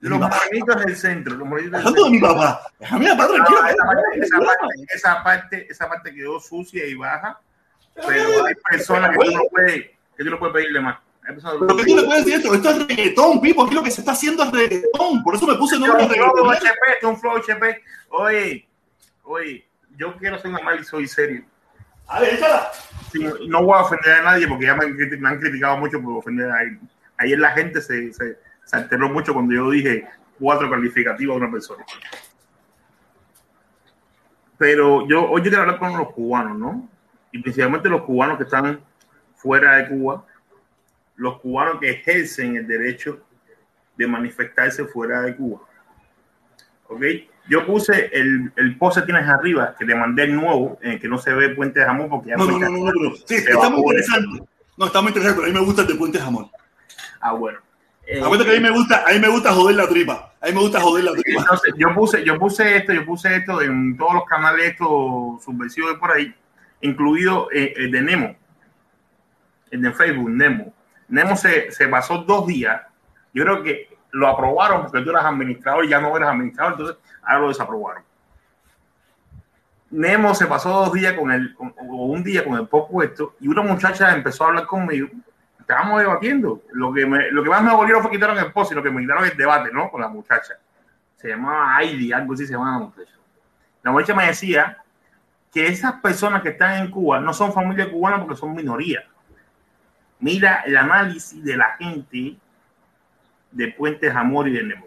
[0.00, 1.34] de Los morenitos del centro.
[1.36, 2.10] Los morenitos del centro.
[2.10, 2.62] mi papá.
[2.80, 3.58] A papá tranquilo.
[3.62, 7.38] Ah, esa, parte, esa, parte, esa, parte, esa parte quedó sucia y baja.
[8.06, 10.98] Pero hay personas que tú no puedes, que tú no puedes pedirle más.
[11.34, 12.54] Pero ¿qué tú le puedes decir esto?
[12.54, 13.64] Esto es reggaetón, Pipo.
[13.64, 15.22] Aquí lo que se está haciendo es reggaetón.
[15.22, 17.10] Por eso me puse el nombre de reggaetón.
[17.10, 17.82] Un flow HP.
[18.10, 18.68] Oye,
[19.24, 21.44] oye, yo quiero hacer un análisis soy serio.
[22.08, 22.70] A ver, échala.
[23.12, 25.76] Sí, no voy a ofender a nadie porque ya me han, criti- me han criticado
[25.78, 26.80] mucho por ofender a alguien.
[27.18, 30.06] Ayer la gente se, se, se alteró mucho cuando yo dije
[30.38, 31.84] cuatro calificativos de una persona.
[34.58, 36.88] Pero yo hoy yo quiero hablar con los cubanos, ¿no?
[37.32, 38.80] Y principalmente los cubanos que están
[39.36, 40.24] fuera de Cuba,
[41.20, 43.20] los cubanos que ejercen el derecho
[43.96, 45.60] de manifestarse fuera de Cuba.
[46.88, 47.02] ¿Ok?
[47.48, 51.00] Yo puse el, el post que tienes arriba, que te mandé el nuevo, en el
[51.00, 53.34] que no se ve Puente de Jamón porque ya No, no, no, no, no, sí,
[53.34, 54.44] está muy interesante.
[54.78, 56.50] No, está muy interesante, a mí me gusta el de Puente Jamón.
[57.20, 57.58] Ah, bueno.
[58.06, 60.32] Eh, Acuérdate que a mí me gusta, a mí me gusta joder la tripa.
[60.40, 61.40] A mí me gusta joder la tripa.
[61.42, 65.92] entonces, yo puse, yo puse esto, yo puse esto en todos los canales estos subversivos
[65.92, 66.34] de por ahí.
[66.80, 68.36] incluido eh, el de Nemo,
[69.70, 70.72] el de Facebook, Nemo.
[71.10, 72.80] Nemo se, se pasó dos días.
[73.34, 76.96] Yo creo que lo aprobaron porque tú eras administrador y ya no eras administrador, entonces
[77.22, 78.02] ahora lo desaprobaron.
[79.90, 83.48] Nemo se pasó dos días con el, o un día con el post puesto y
[83.48, 85.08] una muchacha empezó a hablar conmigo.
[85.58, 86.62] Estábamos debatiendo.
[86.72, 88.90] Lo que, me- lo que más me volvieron fue quitaron el post y lo que
[88.90, 89.90] me quitaron el debate, ¿no?
[89.90, 90.54] Con la muchacha.
[91.16, 93.12] Se llamaba Heidi, algo así se llamaba la muchacha.
[93.82, 94.78] La muchacha me decía
[95.52, 99.02] que esas personas que están en Cuba no son familia cubana porque son minoría.
[100.20, 102.36] Mira el análisis de la gente
[103.50, 104.86] de Puentes Amor y de Nemo.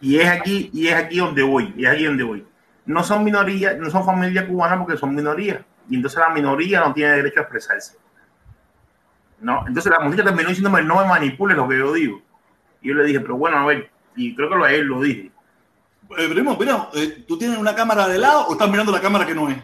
[0.00, 2.46] Y es aquí, y es aquí donde voy, es aquí donde voy.
[2.84, 5.60] No son minorías, no son familia cubana porque son minorías.
[5.88, 7.96] Y entonces la minoría no tiene derecho a expresarse.
[9.40, 12.22] No, entonces la muchacha terminó diciéndome no me manipules lo que yo digo.
[12.80, 15.30] Y yo le dije, pero bueno, a ver, y creo que lo, él lo dije.
[16.18, 19.26] Eh, primo, primo, eh, ¿tú tienes una cámara de lado o estás mirando la cámara
[19.26, 19.58] que no es?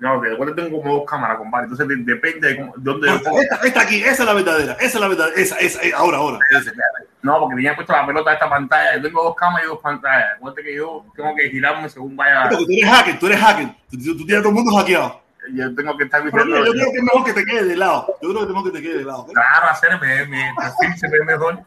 [0.00, 1.64] No, que después tengo como dos cámaras, compadre.
[1.68, 3.08] Entonces de- depende de, cómo- de dónde.
[3.14, 5.92] Esta, esta, esta aquí, esa es la verdadera, esa es la verdadera, esa, esa, eh,
[5.96, 6.38] ahora, ahora.
[6.50, 6.72] esa.
[7.20, 8.96] No, porque tenía puesto la pelota de esta pantalla.
[8.96, 10.34] Yo tengo dos cámaras y dos pantallas.
[10.36, 12.48] Acuérdate que yo tengo que girarme según vaya.
[12.48, 14.76] Porque tú eres hacker, tú eres hacker, tú, tú- tú tienes a todo el mundo
[14.76, 15.20] hackeado.
[15.52, 17.76] Yo tengo que estar Pero mira, yo creo que es mejor que te quedes de
[17.76, 19.26] lado, yo creo que es mejor que te quedes de lado.
[19.26, 21.58] Claro, hacerme, mi perfil se ve mejor.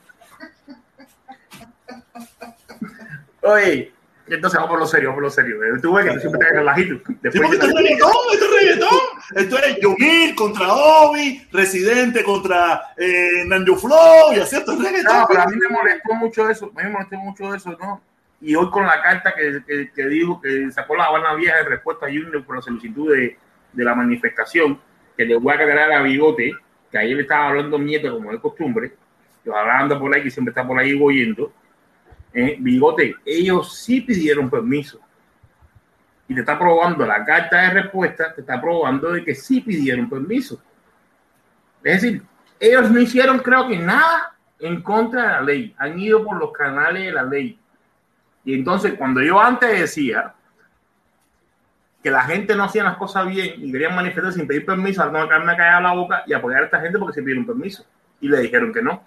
[3.42, 3.92] Oye,
[4.36, 5.58] entonces vamos por lo serio, vamos por lo serio.
[5.82, 6.96] Tú ves que tú siempre te relajito.
[6.96, 9.00] Sí, Después porque esto es reggaetón, esto es reggaetón.
[9.36, 15.18] Esto es contra Obi, Residente contra eh, Nanjo Flow, y así esto es reggaetón.
[15.18, 18.02] No, pero a mí me molestó mucho eso, a mí me molestó mucho eso, ¿no?
[18.42, 21.68] Y hoy con la carta que, que, que dijo que sacó la Habana Vieja en
[21.68, 23.38] respuesta a Junior por la solicitud de,
[23.74, 24.80] de la manifestación,
[25.16, 26.54] que le voy a cargar a Bigote,
[26.92, 28.94] que ayer le estaba hablando mierda como de costumbre,
[29.46, 31.52] yo hablando por ahí, que siempre está por ahí oyendo.
[32.34, 35.00] Eh, Bigote, ellos sí pidieron permiso.
[36.28, 40.10] Y te está probando la carta de respuesta, te está probando de que sí pidieron
[40.10, 40.62] permiso.
[41.84, 42.24] Es decir,
[42.60, 45.76] ellos no hicieron, creo que nada en contra de la ley.
[45.78, 47.60] Han ido por los canales de la ley.
[48.46, 50.34] Y entonces, cuando yo antes decía
[52.02, 55.28] que la gente no hacía las cosas bien y querían manifestar sin pedir permiso, no
[55.28, 57.86] me callar la boca y apoyar a esta gente porque se pidieron permiso.
[58.20, 59.04] Y le dijeron que no.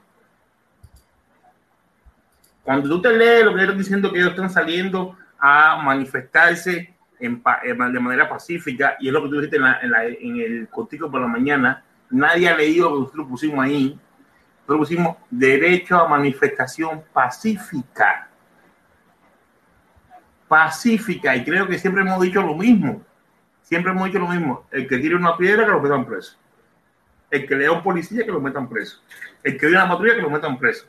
[2.65, 8.01] Cuando tú te lees lo que ellos diciendo que ellos están saliendo a manifestarse de
[8.01, 12.49] manera pacífica, y es lo que tú dijiste en, el cortico por la mañana, nadie
[12.49, 13.99] ha leído lo que nosotros pusimos ahí.
[14.61, 18.29] Nosotros pusimos derecho a manifestación pacífica.
[20.49, 23.03] Pacífica, y creo que siempre hemos dicho lo mismo.
[23.63, 24.67] Siempre hemos dicho lo mismo.
[24.71, 26.39] El que tire una piedra, que lo metan preso.
[27.31, 29.03] El que lea un policía, que lo metan preso.
[29.43, 30.87] El que vea una patrulla, que lo metan preso.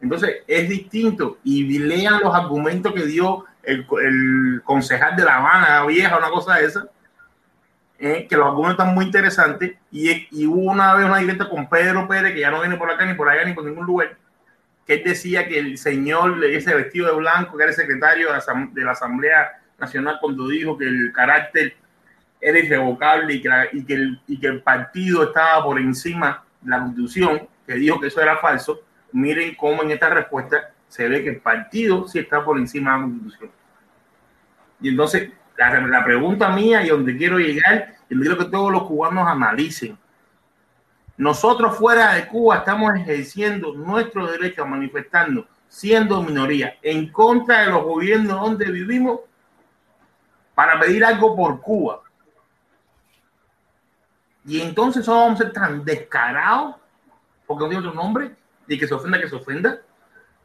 [0.00, 3.84] Entonces es distinto y lean los argumentos que dio el,
[4.64, 6.88] concejal de La Habana Vieja, una cosa de esa,
[7.98, 9.74] eh, que los argumentos están muy interesantes.
[9.90, 12.90] Y, y hubo una vez una directa con Pedro Pérez, que ya no viene por
[12.90, 14.16] acá ni por allá ni por ningún lugar,
[14.86, 18.32] que él decía que el señor, ese vestido de blanco, que era el secretario de
[18.38, 21.76] la, la Asamblea Nacional, cuando dijo que el carácter
[22.40, 28.00] era irrevocable la- y que el partido estaba por encima de la constitución, que dijo
[28.00, 28.80] que eso era falso
[29.12, 32.98] miren cómo en esta respuesta se ve que el partido sí está por encima de
[32.98, 33.50] la constitución.
[34.80, 39.98] Y entonces, la, pregunta mía y donde quiero llegar, y que todos los cubanos analicen,
[41.16, 47.72] nosotros fuera de Cuba estamos ejerciendo nuestro derecho a manifestarnos, siendo minoría, en contra de
[47.72, 49.20] los gobiernos donde vivimos,
[50.54, 52.02] para pedir algo por Cuba.
[54.46, 56.76] Y entonces vamos a ser tan descarados,
[57.46, 58.37] porque no tiene otro nombre,
[58.68, 59.80] y que se ofenda, que se ofenda.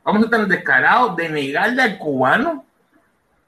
[0.03, 2.65] Vamos a ser tan descarados de negarle al cubano,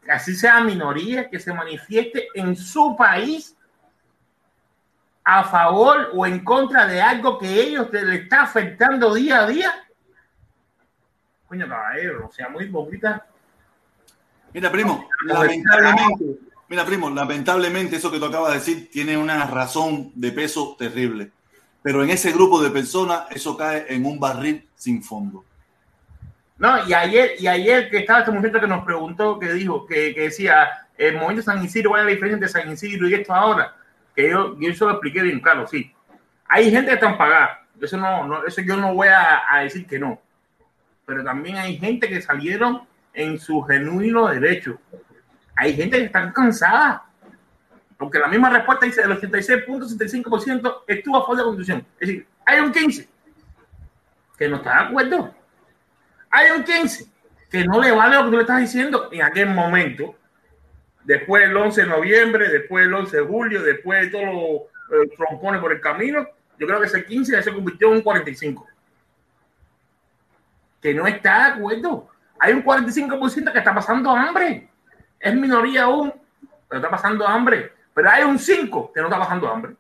[0.04, 3.56] que así sea minoría, que se manifieste en su país
[5.24, 9.74] a favor o en contra de algo que ellos le está afectando día a día.
[11.48, 13.26] Coño, caballero, no sea muy hipócrita.
[14.54, 16.26] Mira, primo, lamentablemente,
[16.70, 21.32] mira, primo, lamentablemente eso que tú acabas de decir tiene una razón de peso terrible.
[21.86, 25.46] Pero en ese grupo de personas eso cae en un barril sin fondo.
[26.58, 30.16] No, y ayer, y ayer que estaba este muchacho que nos preguntó, que dijo, que,
[30.16, 33.36] que decía, el movimiento San Isidro, ¿cuál es la diferencia entre San Isidro y esto
[33.36, 33.76] ahora?
[34.16, 35.94] Que yo, yo eso lo expliqué bien claro, sí.
[36.48, 39.86] Hay gente que están pagada, eso no, no, eso yo no voy a, a decir
[39.86, 40.20] que no.
[41.06, 42.82] Pero también hay gente que salieron
[43.14, 44.80] en su genuino derecho.
[45.56, 47.04] Hay gente que están cansada.
[47.98, 51.86] Porque la misma respuesta dice el 86.65% estuvo a favor de la constitución.
[52.00, 53.10] Es decir, hay un 15
[54.38, 55.34] que no está de acuerdo.
[56.30, 57.08] Hay un 15
[57.50, 60.16] que no le vale lo que tú le estás diciendo en aquel momento.
[61.04, 65.16] después el 11 de noviembre, después el 11 de julio, después de todos los eh,
[65.16, 66.28] trompones por el camino,
[66.58, 68.68] yo creo que ese 15 ya se convirtió en un 45.
[70.82, 72.10] Que no está de acuerdo.
[72.40, 74.70] Hay un 45% que está pasando hambre.
[75.20, 76.14] Es minoría aún,
[76.68, 77.75] pero está pasando hambre.
[77.96, 79.74] Pero hay un 5 que no está pasando hambre.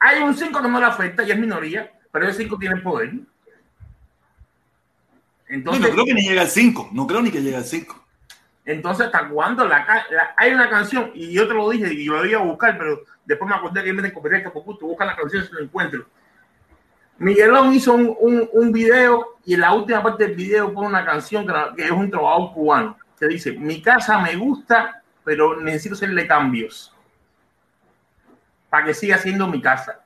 [0.00, 3.12] Hay un 5 que no le afecta y es minoría, pero ese 5 tiene poder.
[5.48, 6.88] Entonces, no, creo que ni llega al 5.
[6.92, 8.04] No creo ni que llegue al 5.
[8.64, 9.66] Entonces, ¿hasta cuándo?
[9.66, 9.86] La,
[10.38, 13.48] hay una canción, y yo te lo dije y lo iba a buscar, pero después
[13.48, 16.06] me acordé que me copyright por gusto, busca la canción si lo encuentro.
[17.18, 21.04] Miguelón hizo un, un, un, video y en la última parte del video pone una
[21.04, 25.94] canción que, que es un trovador cubano que dice: Mi casa me gusta, pero necesito
[25.94, 26.94] hacerle cambios
[28.70, 30.00] para que siga siendo mi casa.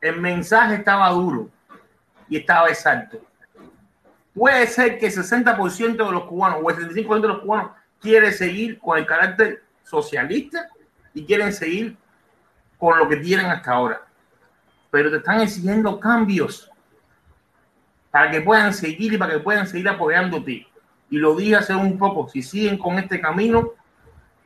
[0.00, 1.50] El mensaje estaba duro
[2.28, 3.20] y estaba exacto
[4.38, 8.32] puede ser que el 60% de los cubanos o el 75% de los cubanos quiere
[8.32, 10.68] seguir con el carácter socialista
[11.12, 11.96] y quieren seguir
[12.78, 14.02] con lo que tienen hasta ahora.
[14.90, 16.70] Pero te están exigiendo cambios
[18.10, 20.66] para que puedan seguir y para que puedan seguir apoyándote.
[21.10, 23.72] Y lo dije hace un poco, si siguen con este camino,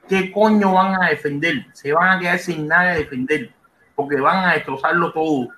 [0.08, 1.66] ¿qué coño van a defender?
[1.72, 3.50] Se van a quedar sin nada de defender,
[3.94, 5.48] porque van a destrozarlo todo.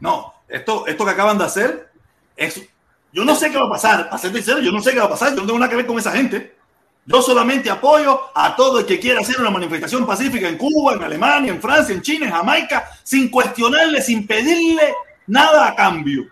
[0.00, 1.90] No, esto, esto que acaban de hacer
[2.36, 2.68] es
[3.12, 5.06] yo no sé qué va a pasar, para ser sincero, yo no sé qué va
[5.06, 6.56] a pasar, yo no tengo nada que ver con esa gente.
[7.06, 11.02] Yo solamente apoyo a todo el que quiera hacer una manifestación pacífica en Cuba, en
[11.02, 14.92] Alemania, en Francia, en China, en Jamaica, sin cuestionarle, sin pedirle
[15.26, 16.26] nada a cambio.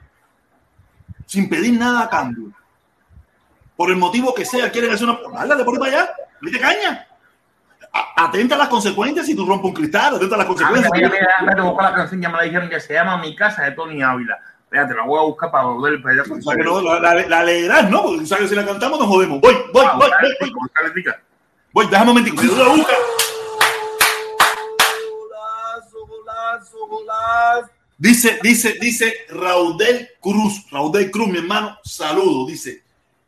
[1.25, 2.53] Sin pedir nada a cambio.
[3.77, 5.19] Por el motivo que sea, quieren hacer una.
[5.39, 6.15] Háblale por ahí para allá,
[6.51, 7.07] te caña.
[8.17, 10.91] Atenta a las consecuencias si tú rompes un cristal, atenta a las consecuencias.
[10.93, 13.73] Mira, mira, mira, la canción, ya me la dijeron que se llama Mi casa de
[13.73, 14.39] Tony Ávila.
[14.65, 16.25] Espérate, la voy a buscar para volver para allá.
[16.65, 18.03] No, la, la, la, leerás, ¿no?
[18.03, 19.41] Porque sabes que si la cantamos nos jodemos.
[19.41, 20.11] Voy, voy, ah, voy,
[20.41, 21.05] voy, voy.
[21.73, 22.43] Voy, déjame un momentico.
[22.43, 22.97] Si tú la buscas.
[27.99, 32.47] Dice, dice, dice Raudel Cruz, Raudel Cruz, mi hermano, saludo.
[32.47, 32.85] Dice,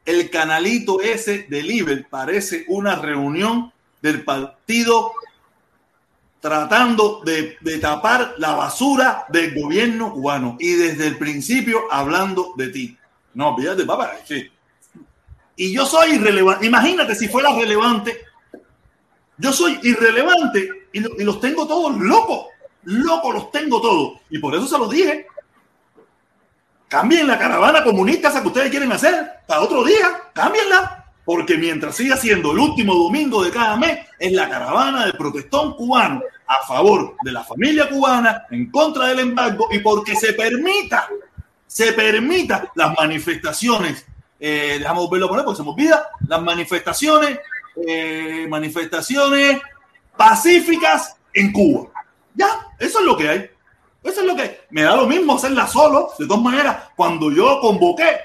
[0.09, 5.12] el canalito ese de Liber parece una reunión del partido
[6.40, 12.96] tratando de, tapar la basura del gobierno cubano y desde el principio hablando de ti.
[13.34, 14.50] No, fíjate, papá, sí.
[15.56, 16.64] Y yo soy irrelevante.
[16.64, 18.18] Imagínate si fuera relevante.
[19.36, 22.46] Yo soy irrelevante y, los tengo todos locos.
[22.84, 24.20] Locos los tengo todos.
[24.30, 25.26] Y por eso se los dije.
[26.89, 30.22] Cambien la caravana comunista esa que ustedes quieren hacer para otro día.
[30.32, 35.12] Cámbienla porque mientras siga siendo el último domingo de cada mes, es la caravana del
[35.12, 40.32] protestón cubano a favor de la familia cubana, en contra del embargo y porque se
[40.32, 41.07] permita,
[41.66, 44.07] se permita las manifestaciones,
[44.41, 47.39] eh, dejamos verlo poner porque se me olvida, las manifestaciones,
[47.86, 49.61] eh, manifestaciones
[50.16, 51.91] pacíficas en Cuba.
[52.34, 53.51] Ya, eso es lo que hay.
[54.09, 54.61] Eso es lo que.
[54.70, 56.11] Me da lo mismo hacerla solo.
[56.18, 58.16] De todas maneras, cuando yo convoqué,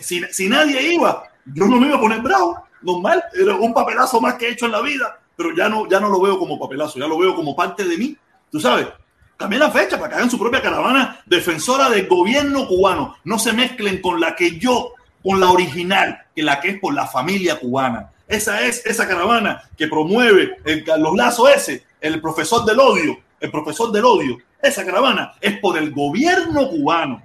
[0.00, 4.20] si, si nadie iba, yo no me iba a poner bravo, normal, era un papelazo
[4.20, 6.58] más que he hecho en la vida, pero ya no, ya no lo veo como
[6.58, 8.16] papelazo, ya lo veo como parte de mí,
[8.50, 8.88] tú sabes.
[9.36, 13.16] También la fecha para que hagan su propia caravana defensora del gobierno cubano.
[13.24, 16.94] No se mezclen con la que yo, con la original, que la que es por
[16.94, 18.10] la familia cubana.
[18.28, 23.50] Esa es esa caravana que promueve el Carlos Lazo ese, el profesor del odio, el
[23.50, 24.38] profesor del odio.
[24.62, 27.22] Esa caravana es por el gobierno cubano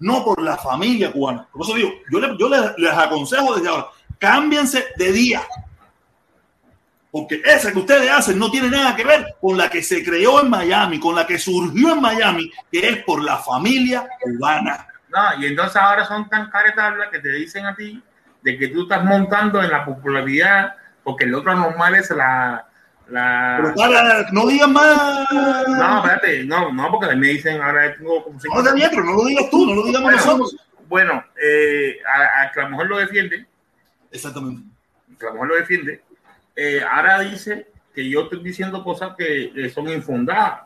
[0.00, 1.46] no por la familia cubana.
[1.52, 3.86] Por eso digo, yo, les, aconsejo desde ahora,
[4.18, 5.42] cámbiense de día.
[7.10, 10.40] Porque esa que ustedes hacen no tiene nada que ver con la que se creó
[10.40, 14.86] en Miami, con la que surgió en Miami, que es por la familia cubana.
[15.08, 18.02] No, y entonces ahora son tan caretablas que te dicen a ti
[18.42, 22.69] de que tú estás montando en la popularidad, porque el otro normal es la,
[23.10, 25.26] pero para, no digas más.
[25.32, 29.14] No, espérate, no, no, porque me dicen ahora tengo como No, está bien, pero no
[29.14, 30.56] lo digas tú, no lo digamos nosotros.
[30.88, 33.46] Bueno, eh, a, que la mujer lo defiende.
[34.10, 34.62] Exactamente.
[35.18, 36.02] Que la mujer lo defiende.
[36.54, 40.62] Eh, ahora dice que yo estoy diciendo cosas que son infundadas.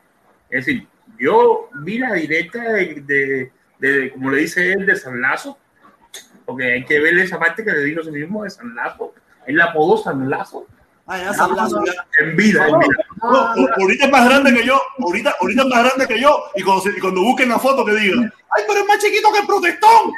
[0.51, 0.86] Es decir,
[1.18, 5.59] yo vi la directa de, de, como le dice él, de San Lazo,
[6.45, 9.14] porque hay que ver esa parte que le dijo a sí mismo de San Lazo.
[9.47, 10.66] Él la apodó San Lazo
[11.07, 11.32] Ah, ya
[12.18, 13.55] En vida, en vida.
[13.78, 14.80] ahorita es más grande que yo.
[14.98, 16.44] Ahorita, ahorita es más grande que yo.
[16.55, 19.46] Y cuando, cuando busquen la foto que digan, ay, pero es más chiquito que el
[19.46, 20.12] protestón.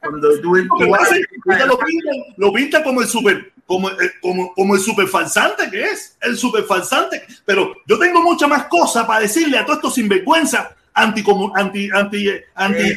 [0.00, 5.08] cuando tú, lo, pintan, lo pinta como el super como, eh, como, como el super
[5.08, 7.22] falsante que es, el super falsante.
[7.44, 11.22] Pero yo tengo mucha más cosas para decirle a todos estos sinvergüenzas anti
[11.54, 12.94] anti anti anti,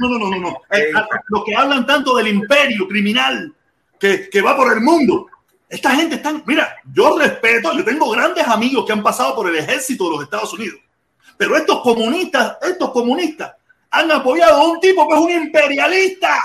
[0.00, 0.92] no no no no no eh,
[1.30, 3.52] los que hablan tanto del imperio criminal
[3.98, 5.26] que, va por el mundo.
[5.68, 9.56] Esta gente está, mira, yo respeto, yo tengo grandes amigos que han pasado por el
[9.56, 10.80] ejército de los Estados Unidos,
[11.36, 13.52] pero estos comunistas, estos comunistas
[13.90, 16.38] han apoyado a un tipo que es un imperialista.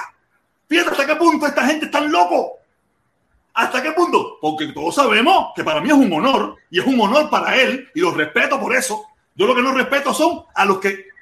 [0.68, 2.60] Fíjate hasta qué punto esta gente está loco.
[3.54, 4.38] ¿Hasta qué punto?
[4.42, 7.88] Porque todos sabemos que para mí es un honor y es un honor para él
[7.94, 9.06] y los respeto por eso.
[9.36, 11.13] Yo lo que no respeto son a los que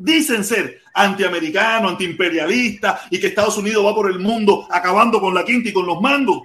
[0.00, 5.44] dicen ser antiamericanos, antiimperialistas y que Estados Unidos va por el mundo acabando con la
[5.44, 6.42] quinta y con los mangos.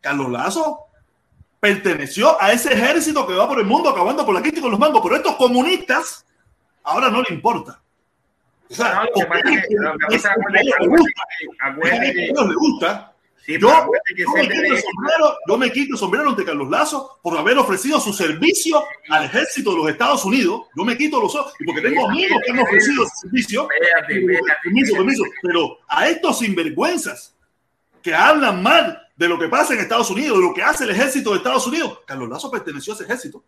[0.00, 0.80] Carlos Lazo
[1.60, 4.72] perteneció a ese ejército que va por el mundo acabando con la quinta y con
[4.72, 6.26] los mangos, pero estos comunistas
[6.82, 7.80] ahora no le importa.
[8.68, 9.00] O sea, no,
[11.60, 13.11] a ellos les gusta
[13.46, 18.00] yo, yo, me sombrero, yo, me quito el sombrero ante Carlos Lazo por haber ofrecido
[18.00, 20.62] su servicio al ejército de los Estados Unidos.
[20.76, 23.68] Yo me quito los ojos, y porque tengo amigos que han ofrecido ese servicio.
[24.62, 25.24] Permiso, permiso.
[25.42, 27.34] Pero a estos sinvergüenzas
[28.00, 30.90] que hablan mal de lo que pasa en Estados Unidos, de lo que hace el
[30.90, 33.44] ejército de Estados Unidos, Carlos Lazo perteneció a ese ejército.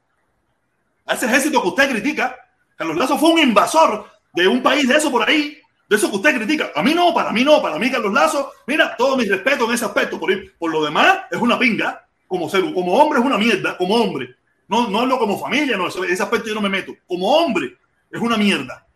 [1.07, 2.37] A ese ejército que usted critica.
[2.77, 6.17] Carlos Lazo fue un invasor de un país de eso por ahí de eso que
[6.17, 6.73] usted critica.
[6.75, 9.73] A mí no, para mí no, para mí Carlos Lazo, mira, todo mi respeto en
[9.73, 10.19] ese aspecto.
[10.19, 12.07] Por, por lo demás, es una pinga.
[12.27, 14.35] Como ser, como hombre es una mierda, como hombre.
[14.67, 16.95] No, no hablo como familia, no, ese aspecto yo no me meto.
[17.07, 17.77] Como hombre
[18.11, 18.87] es una mierda.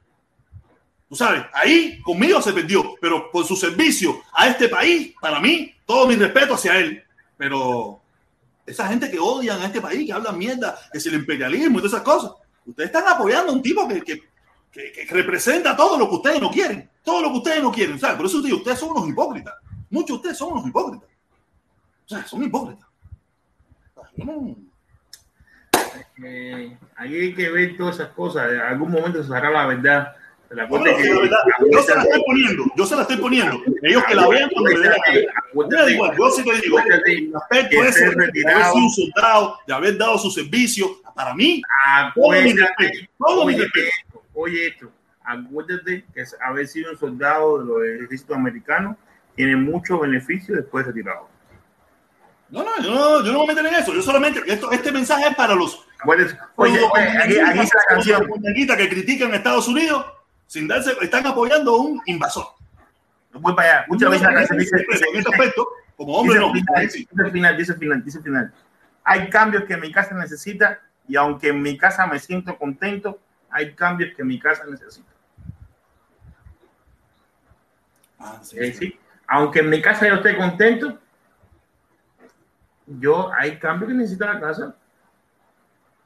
[1.09, 5.74] Tú sabes, ahí conmigo se perdió, pero por su servicio a este país, para mí,
[5.86, 7.03] todo mi respeto hacia él.
[7.36, 8.01] Pero
[8.66, 11.82] esa gente que odian a este país, que hablan mierda, que es el imperialismo y
[11.82, 12.32] todas esas cosas,
[12.66, 14.28] ustedes están apoyando a un tipo que, que
[14.72, 17.98] que, representa todo lo que ustedes no quieren, todo lo que ustedes no quieren.
[17.98, 18.16] ¿sabes?
[18.16, 19.54] Por eso digo, ustedes son unos hipócritas.
[19.90, 21.08] Muchos de ustedes son unos hipócritas.
[22.04, 22.86] O sea, son hipócritas.
[26.24, 28.52] Eh, ahí hay que ver todas esas cosas.
[28.52, 30.14] En algún momento se sacará la verdad.
[30.50, 31.38] La no, que, la verdad
[31.70, 33.60] yo se la estoy poniendo, yo se la estoy poniendo.
[33.82, 34.92] Ellos que la vean cuando le den
[35.70, 39.74] la igual, yo sí te digo, el aspecto ese de haber sido un soldado, de
[39.74, 41.60] haber dado su servicio, para mí,
[42.14, 43.90] todo mi respeto, todo mi respeto
[44.39, 44.91] oye esto,
[45.24, 48.97] acuérdate que haber sido un soldado de los ejércitos americanos
[49.34, 51.28] tiene muchos beneficios después de retirado.
[52.51, 53.93] No, no, yo no, yo no me meto en eso.
[53.93, 55.86] Yo solamente, esto, este mensaje es para los.
[56.07, 56.26] Oye,
[56.57, 56.78] oye,
[57.22, 58.26] aquí, aquí está la canción.
[58.78, 60.07] que critican a Estados Unidos
[60.47, 62.47] sin darse, están apoyando a un invasor.
[63.32, 63.86] Voy para allá.
[63.89, 66.53] Muchas veces la canción dice, en este aspecto, como hombre no.
[66.53, 68.55] Dice el final, dice el final, dice el final.
[69.05, 73.20] Hay cambios que mi casa necesita y aunque en mi casa me siento contento,
[73.51, 75.09] hay cambios que mi casa necesita.
[78.18, 80.99] Ah, sí, Aunque en mi casa yo esté contento,
[82.86, 84.74] yo hay cambios que necesita la casa.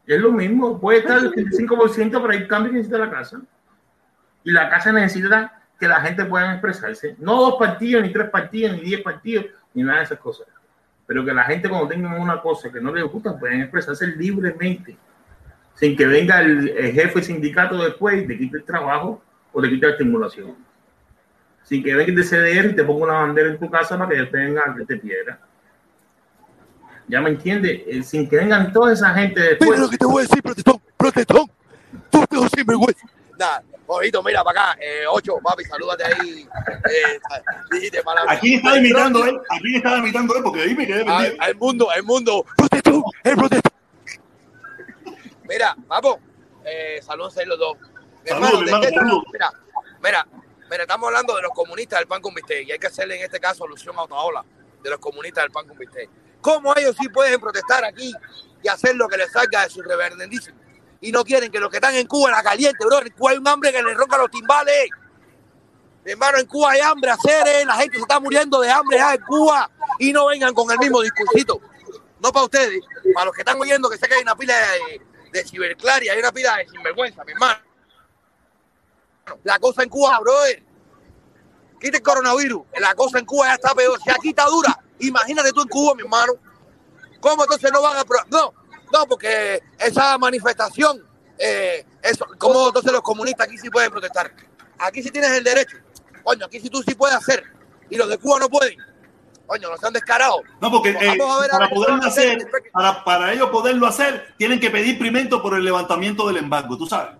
[0.06, 3.40] Es lo mismo, puede estar el 35%, pero hay cambios que necesita la casa.
[4.44, 7.16] Y la casa necesita que la gente pueda expresarse.
[7.18, 10.46] No dos partidos, ni tres partidos, ni diez partidos, ni nada de esas cosas.
[11.06, 14.96] Pero que la gente cuando tengan una cosa que no les gusta, pueden expresarse libremente
[15.74, 19.86] sin que venga el, jefe sindicato después y te quite el trabajo o te quite
[19.86, 20.54] la estimulación.
[21.64, 24.18] Sin que venga el CDR y te ponga una bandera en tu casa para que
[24.18, 25.38] yo tenga que te piedra.
[27.08, 27.84] ¿Ya me entiende?
[27.86, 29.70] Eh, sin que vengan toda esa gente después.
[29.70, 31.50] Mira lo que te voy a decir, protestón, protestón.
[32.10, 33.06] Tú te sinvergüenza.
[33.38, 33.62] Nada,
[33.94, 36.48] Ojito, mira para acá, eh, ocho, papi, salúdate ahí.
[36.90, 41.36] Eh, aquí está imitando él, aquí estaba imitando él, porque ahí me quedé perdido.
[41.38, 43.61] Al mundo, al mundo, protestón, el protestón.
[45.52, 46.18] Mira, papo,
[46.64, 47.76] eh, saludos a los dos.
[48.24, 49.52] Saludos, mira,
[50.02, 50.26] mira,
[50.70, 53.24] mira, estamos hablando de los comunistas del pan con bistec y hay que hacerle en
[53.24, 54.42] este caso alusión a Otaola,
[54.82, 56.08] de los comunistas del pan con bistec.
[56.40, 58.14] ¿Cómo ellos sí pueden protestar aquí
[58.62, 60.56] y hacer lo que les salga de su reverendísimo?
[61.02, 63.32] Y no quieren que los que están en Cuba, en la caliente, bro, en Cuba
[63.32, 64.88] hay un hambre que les ronca los timbales.
[66.02, 69.20] Hermano, en Cuba hay hambre, hacer, la gente se está muriendo de hambre ya en
[69.20, 71.60] Cuba y no vengan con el mismo discursito.
[72.20, 72.80] No para ustedes,
[73.12, 76.08] para los que están oyendo que sé que hay una pila de de ciberclar y
[76.08, 77.60] hay una pila de sinvergüenza, mi hermano.
[79.44, 80.62] La cosa en Cuba, brother.
[81.80, 82.62] Quita el coronavirus.
[82.78, 83.98] La cosa en Cuba ya está peor.
[84.02, 86.34] Si aquí está dura, imagínate tú en Cuba, mi hermano.
[87.20, 88.04] ¿Cómo entonces no van a.?
[88.30, 88.52] No,
[88.92, 91.04] no, porque esa manifestación,
[91.38, 94.32] eh, eso, ¿cómo entonces los comunistas aquí sí pueden protestar?
[94.78, 95.78] Aquí sí tienes el derecho.
[96.22, 97.44] Coño, aquí sí tú sí puedes hacer.
[97.88, 98.91] Y los de Cuba no pueden.
[99.46, 100.40] Coño, no sean descarados.
[100.60, 101.18] No, porque eh,
[101.50, 102.38] para poderlo hacer,
[102.72, 106.86] para, para ellos poderlo hacer, tienen que pedir primero por el levantamiento del embargo, tú
[106.86, 107.16] sabes.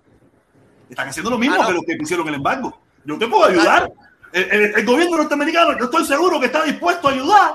[0.89, 2.79] Están haciendo lo mismo ah, que los que pusieron el embargo.
[3.05, 3.91] Yo te puedo ayudar.
[4.31, 7.53] El, gobierno norteamericano, yo estoy seguro que está dispuesto a ayudar.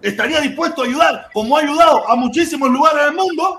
[0.00, 3.58] Estaría dispuesto a ayudar, como ha ayudado a muchísimos lugares del mundo,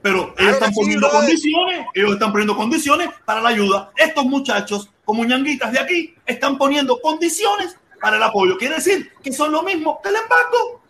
[0.00, 3.90] pero ellos están poniendo condiciones, ellos están poniendo condiciones para la ayuda.
[3.96, 8.58] Estos muchachos, como ñanguitas de aquí, están poniendo condiciones para el apoyo.
[8.58, 10.82] Quiere decir que son lo mismo que el embargo.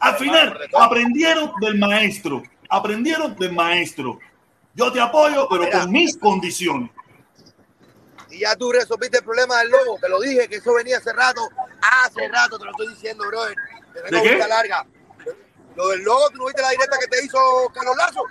[0.00, 2.42] Al final, aprendieron del maestro.
[2.70, 4.18] Aprendieron del maestro.
[4.74, 6.90] Yo te apoyo, pero con mis condiciones.
[8.30, 9.98] Y ya tú resolviste el problema del logo.
[10.00, 11.46] Te lo dije que eso venía hace rato.
[11.82, 13.54] Hace rato te lo estoy diciendo, brother.
[13.92, 14.38] Te ¿De qué?
[14.48, 14.86] larga.
[15.74, 17.38] Lo del logo, ¿tú no viste la directa que te hizo
[17.74, 18.22] Carlos Lazo?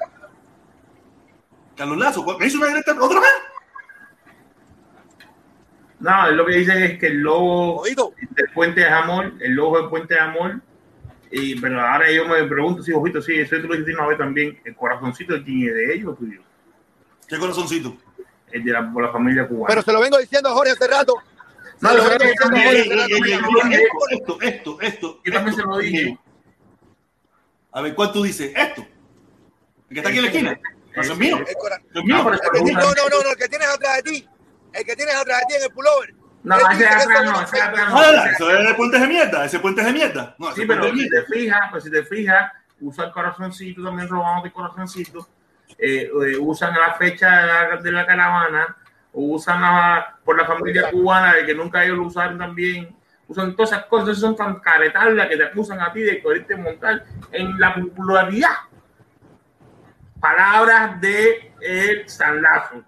[1.77, 3.29] Carlos Lazo, ¿me hizo una directa otra vez?
[5.99, 8.13] No, lo que dicen es que el logo Oído.
[8.31, 10.61] del puente de amor, el logo del puente de amor,
[11.31, 14.17] y, pero ahora yo me pregunto si, ojito, sí, eso tú lo dijiste una vez
[14.17, 16.41] también, el corazoncito de quién es de ellos o tuyo,
[17.27, 17.97] ¿Qué corazoncito?
[18.51, 19.67] el de la, por la familia cubana.
[19.67, 21.15] Pero se lo vengo diciendo a Jorge hace rato.
[21.81, 25.21] No, lo vengo diciendo a Jorge Esto, esto, esto.
[25.25, 26.17] Yo también se lo dije.
[27.73, 28.53] A ver, ¿cuál tú dices?
[28.55, 28.81] Esto.
[29.89, 30.59] El que está aquí en la esquina.
[30.95, 31.37] No, ese es mío.
[31.37, 34.29] no, no, no, el que tienes atrás de ti.
[34.75, 36.13] El que tienes atrás de ti en el pullover.
[36.43, 39.01] No, ese de atrás no, es ese de atrás No, no, no, eso es puentes
[39.01, 39.45] de mierda.
[39.45, 40.35] Ese puente es de mierda.
[40.37, 42.51] No, Sí, puente pero si te fijas, pues si te fijas,
[42.81, 45.27] usa el corazoncito, también robamos de corazoncito,
[45.77, 48.77] eh, eh, usan la fecha de la, de la caravana,
[49.13, 52.95] usan por la familia cubana, de que nunca ellos lo usaron también,
[53.27, 57.05] usan todas esas cosas, son tan caretadas que te acusan a ti de quererte montar
[57.31, 58.55] en la popularidad.
[60.19, 62.83] Palabras de el San Lazo.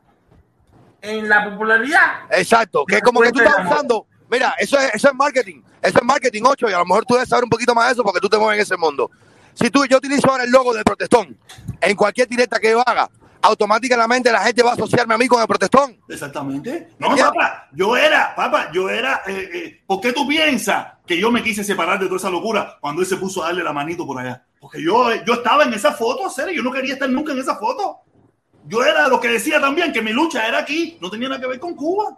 [1.01, 2.21] En la popularidad.
[2.31, 4.07] Exacto, que es como que tú estás usando.
[4.29, 5.61] Mira, eso es, eso es marketing.
[5.81, 7.93] Eso es marketing 8 y a lo mejor tú debes saber un poquito más de
[7.93, 9.09] eso porque tú te mueves en ese mundo.
[9.53, 11.37] Si tú yo utilizo ahora el logo del protestón
[11.79, 13.09] en cualquier directa que yo haga,
[13.41, 15.97] automáticamente la gente va a asociarme a mí con el protestón.
[16.09, 16.89] Exactamente.
[16.99, 17.27] No, Ya.
[17.27, 19.21] papá, yo era, papá, yo era.
[19.27, 22.77] Eh, eh, ¿Por qué tú piensas que yo me quise separar de toda esa locura
[22.81, 24.43] cuando él se puso a darle la manito por allá?
[24.59, 27.55] Porque yo, yo estaba en esa foto, serio, yo no quería estar nunca en esa
[27.55, 27.99] foto.
[28.67, 31.47] Yo era lo que decía también, que mi lucha era aquí, no tenía nada que
[31.47, 32.17] ver con Cuba.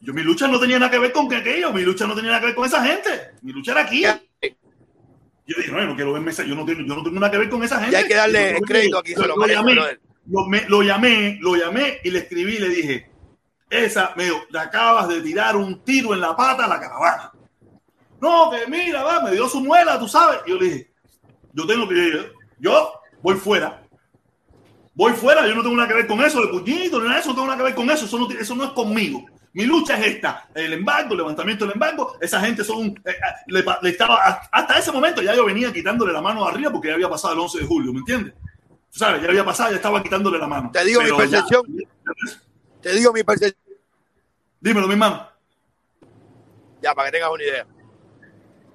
[0.00, 2.30] Yo, mi lucha no tenía nada que ver con que aquello, mi lucha no tenía
[2.30, 3.32] nada que ver con esa gente.
[3.42, 4.02] Mi lucha era aquí.
[5.46, 7.38] Yo dije, no, yo no quiero verme, yo no, tengo, yo no tengo nada que
[7.38, 7.92] ver con esa gente.
[7.92, 9.74] Y hay que darle crédito aquí, se lo lo llamé,
[10.26, 13.10] lo, me- lo llamé, lo llamé y le escribí y le dije,
[13.68, 17.32] esa, me le acabas de tirar un tiro en la pata a la caravana.
[18.20, 20.40] No, que mira, va, me dio su muela, tú sabes.
[20.46, 20.90] Y yo le dije,
[21.52, 22.92] yo tengo que, yo
[23.22, 23.82] voy fuera.
[24.94, 27.20] Voy fuera, yo no tengo nada que ver con eso, de puñito, ni nada de
[27.20, 29.24] eso, no tengo nada que ver con eso, eso no, eso no es conmigo.
[29.52, 33.14] Mi lucha es esta, el embargo, el levantamiento del embargo, esa gente son, eh, eh,
[33.48, 34.16] le, estaba,
[34.50, 37.40] hasta ese momento ya yo venía quitándole la mano arriba porque ya había pasado el
[37.40, 38.34] 11 de julio, ¿me entiendes?
[38.90, 40.70] Tú sabes, ya había pasado, ya estaba quitándole la mano.
[40.72, 41.62] Te digo mi ya- percepción.
[42.80, 43.64] Te digo mi percepción,
[44.60, 45.28] dímelo, mi hermano.
[46.82, 47.66] ya para que tengas una idea.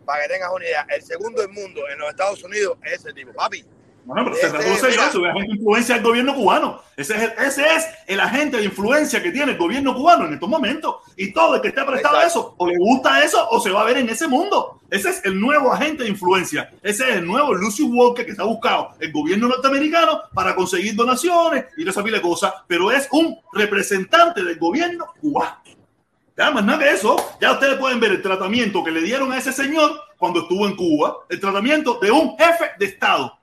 [0.06, 3.14] Para que tengas una idea, el segundo del mundo en los Estados Unidos es ese
[3.14, 3.64] tipo, papi.
[4.10, 6.82] Bueno, pero Ese, se agente de influencia del gobierno cubano.
[6.98, 10.34] Ese es, el, ese es el agente de influencia que tiene el gobierno cubano en
[10.34, 10.96] estos momentos.
[11.16, 13.82] Y todo el que esté prestado a eso, o le gusta eso, o se va
[13.82, 14.80] a ver en ese mundo.
[14.90, 16.72] Ese es el nuevo agente de influencia.
[16.82, 21.66] Ese es el nuevo Lucius Walker que está buscado el gobierno norteamericano para conseguir donaciones
[21.78, 22.52] y toda esa pila de cosas.
[22.66, 25.60] Pero es un representante del gobierno cubano.
[26.36, 29.38] Ya, más nada que eso, ya ustedes pueden ver el tratamiento que le dieron a
[29.38, 33.39] ese señor cuando estuvo en Cuba, el tratamiento de un jefe de Estado.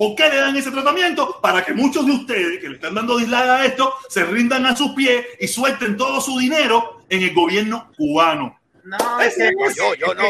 [0.00, 1.38] ¿Por qué le dan ese tratamiento?
[1.42, 4.74] Para que muchos de ustedes que le están dando dislike a esto se rindan a
[4.74, 8.58] sus pies y suelten todo su dinero en el gobierno cubano.
[8.82, 10.22] No, es que- Yo, yo no.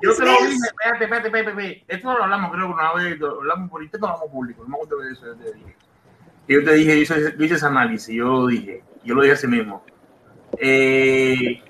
[0.00, 1.84] yo te lo dije, espérate, espérate, espérate.
[1.88, 4.62] Esto lo hablamos, creo que una vez, lo hablamos por internet, lo hablamos público.
[4.62, 5.26] No me acuerdo de eso.
[5.26, 5.76] Yo te dije,
[6.46, 6.96] yo te dije,
[7.36, 9.84] yo hice, ese análisis, yo lo dije, yo lo dije así mismo.
[10.60, 11.62] Eh,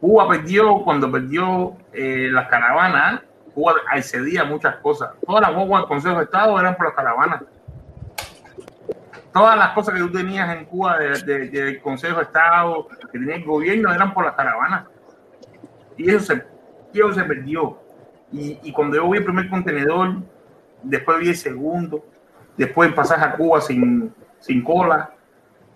[0.00, 3.20] Cuba perdió, cuando perdió eh, las caravanas,
[3.54, 5.10] Cuba accedía a muchas cosas.
[5.26, 7.42] Todas las guaguas del Consejo de Estado eran por las caravanas.
[9.32, 13.18] Todas las cosas que tú tenías en Cuba de- de- del Consejo de Estado, que
[13.18, 14.84] tenía el gobierno, eran por las caravanas.
[15.96, 16.44] Y eso se,
[16.92, 17.78] eso se perdió.
[18.30, 20.16] Y, y cuando yo vi el primer contenedor,
[20.82, 22.04] después vi el segundo,
[22.56, 25.10] después el pasaje a Cuba sin, sin cola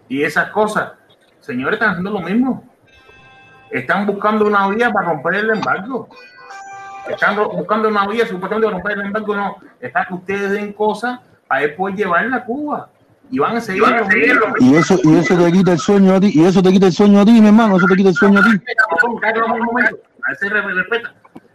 [0.08, 0.92] y esas cosas,
[1.40, 2.64] señores, están haciendo lo mismo.
[3.70, 6.08] Están buscando una vía para romper el embargo.
[7.08, 9.34] Están buscando una vía supuestamente para romper el embargo.
[9.36, 12.88] No, está que ustedes den cosas para después llevarla a Cuba.
[13.30, 13.82] Y van a seguir.
[13.82, 14.56] lo mismo.
[14.60, 16.92] Y eso, y eso te quita el sueño a ti, y eso te quita el
[16.92, 18.50] sueño a ti, mi hermano, eso te quita el sueño a ti.
[20.28, 21.12] A ese re- respeta.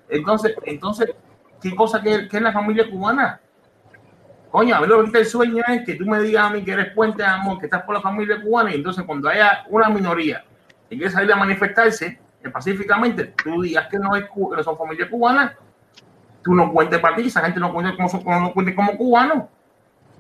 [0.10, 1.14] Entonces, entonces,
[1.62, 3.40] ¿qué cosa que, que es la familia cubana?
[4.50, 6.62] Coño, a mí lo que quita el sueño es que tú me digas a mí
[6.64, 9.64] que eres puente de amor, que estás por la familia cubana, y entonces cuando haya
[9.70, 10.44] una minoría
[10.90, 12.20] que quiere salir a manifestarse
[12.50, 15.56] pacíficamente, tú digas que no, es, que no son familia cubana,
[16.44, 19.44] tú no cuentes para ti, esa gente no cuente como, son- no cuente como cubanos.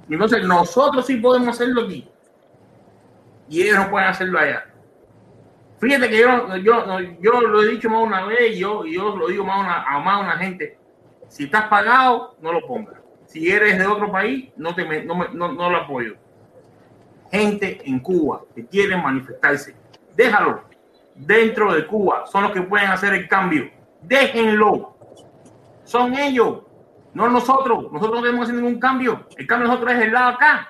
[0.10, 2.08] Entonces, nosotros sí podemos hacerlo aquí.
[3.50, 4.66] Y ellos no pueden hacerlo allá.
[5.80, 9.44] Fíjate que yo, yo, yo lo he dicho más una vez yo, yo lo digo
[9.44, 10.78] más a más una gente.
[11.28, 12.96] Si estás pagado, no lo pongas.
[13.26, 16.16] Si eres de otro país, no, te, no, no, no lo apoyo.
[17.32, 19.74] Gente en Cuba que quieren manifestarse,
[20.16, 20.64] déjalo
[21.26, 22.26] dentro de Cuba.
[22.28, 23.70] Son los que pueden hacer el cambio.
[24.02, 24.98] Déjenlo.
[25.84, 26.62] Son ellos,
[27.14, 27.92] no nosotros.
[27.92, 29.28] Nosotros no debemos hacer ningún cambio.
[29.38, 30.68] El cambio de nosotros es el lado acá.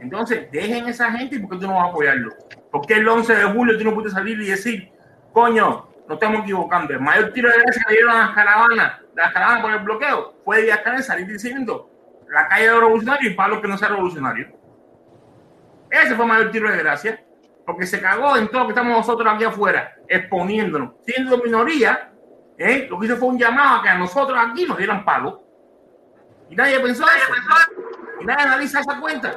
[0.00, 2.32] Entonces, dejen esa gente porque tú no vas a apoyarlo.
[2.70, 4.92] Porque el 11 de julio tú no puedes salir y decir,
[5.32, 6.92] coño, no estamos equivocando.
[6.92, 10.34] El mayor tiro de gracia que dieron a las caravanas, las caravanas por el bloqueo,
[10.44, 11.90] fue de salir diciendo
[12.28, 14.50] la calle de los revolucionarios y para los que no sean revolucionarios.
[15.90, 17.24] Ese fue el mayor tiro de gracia,
[17.66, 22.12] porque se cagó en todo lo que estamos nosotros aquí afuera, exponiéndonos, siendo minoría.
[22.56, 22.86] ¿eh?
[22.88, 25.42] Lo que hizo fue un llamado a que a nosotros aquí nos dieran palo.
[26.48, 27.32] Y nadie pensó eso.
[28.20, 29.36] Y nadie analiza esa cuenta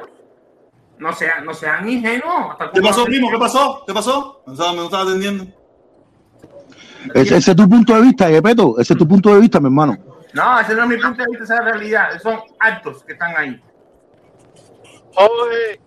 [1.00, 2.56] no sean, no sean ingenuos.
[2.72, 3.30] ¿Qué pasó, primo?
[3.30, 3.82] ¿Qué pasó?
[3.86, 4.42] ¿Qué pasó?
[4.46, 5.46] No estaba, me estaba atendiendo.
[7.14, 8.78] Ese, ese, es tu punto de vista, Epeto.
[8.78, 9.96] Ese es tu punto de vista, mi hermano.
[10.34, 12.20] No, ese no es mi punto de vista, esa es la realidad.
[12.22, 13.60] Son actos que están ahí.
[15.16, 15.80] Oye,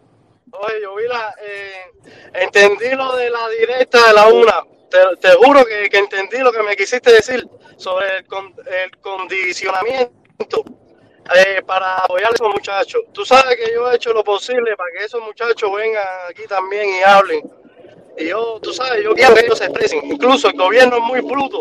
[0.59, 1.35] oye, yo vi la.
[1.41, 1.91] Eh,
[2.33, 4.63] entendí lo de la directa de la una.
[4.89, 7.47] Te, te juro que, que, entendí lo que me quisiste decir
[7.77, 10.63] sobre el, el condicionamiento
[11.35, 13.01] eh, para apoyar a esos muchachos.
[13.11, 16.89] Tú sabes que yo he hecho lo posible para que esos muchachos vengan aquí también
[16.89, 17.41] y hablen.
[18.17, 20.01] Y yo, tú sabes, yo quiero que ellos se expresen.
[20.03, 21.59] Incluso el gobierno es muy bruto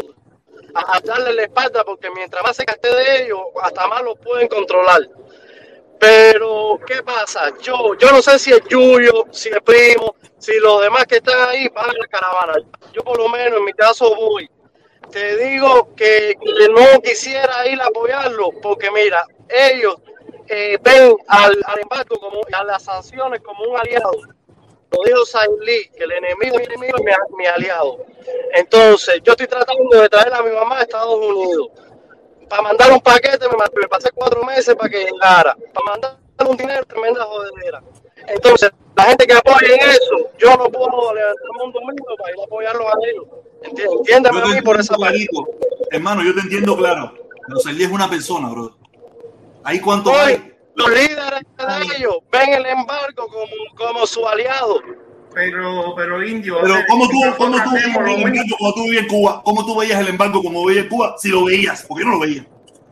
[0.74, 4.48] a, darle la espalda porque mientras más se caste de ellos, hasta más los pueden
[4.48, 5.00] controlar.
[6.02, 7.52] Pero, ¿qué pasa?
[7.60, 11.48] Yo, yo no sé si es Julio, si es Primo, si los demás que están
[11.48, 12.54] ahí van a la caravana.
[12.92, 14.50] Yo por lo menos en mi caso voy.
[15.12, 16.36] Te digo que,
[16.74, 19.94] no quisiera ir a apoyarlo porque mira, ellos
[20.48, 24.10] eh, ven al, al, embargo como a las sanciones como un aliado.
[24.90, 25.22] Lo dijo
[25.60, 27.04] Lee, que el enemigo, mi enemigo es
[27.38, 28.04] mi, aliado.
[28.54, 31.68] Entonces, yo estoy tratando de traer a mi mamá a Estados Unidos.
[32.52, 35.56] Para mandar un paquete me, me pasé cuatro meses para que llegara.
[35.72, 37.82] Para mandar un dinero, tremenda jodedera.
[38.26, 42.40] Entonces, la gente que apoya en eso, yo no puedo levantarme un domingo para ir
[42.40, 43.24] a apoyarlo a ellos.
[43.62, 45.26] Entiéndame a mí por esa parte.
[45.92, 47.14] Hermano, yo te entiendo claro.
[47.50, 48.76] José Lee es una persona, bro.
[49.64, 50.54] ¿Ahí cuánto Hoy, hay?
[50.74, 53.46] Los líderes de ellos ven el embargo como,
[53.78, 54.78] como su aliado.
[55.34, 56.58] Pero, pero indio.
[56.62, 59.42] Pero ¿cómo tú, cómo tú, veías el embargo como tú vivías en Cuba?
[59.44, 61.14] ¿Cómo tú veías el embargo como veías en Cuba?
[61.18, 62.46] Si lo veías, porque yo no lo veía.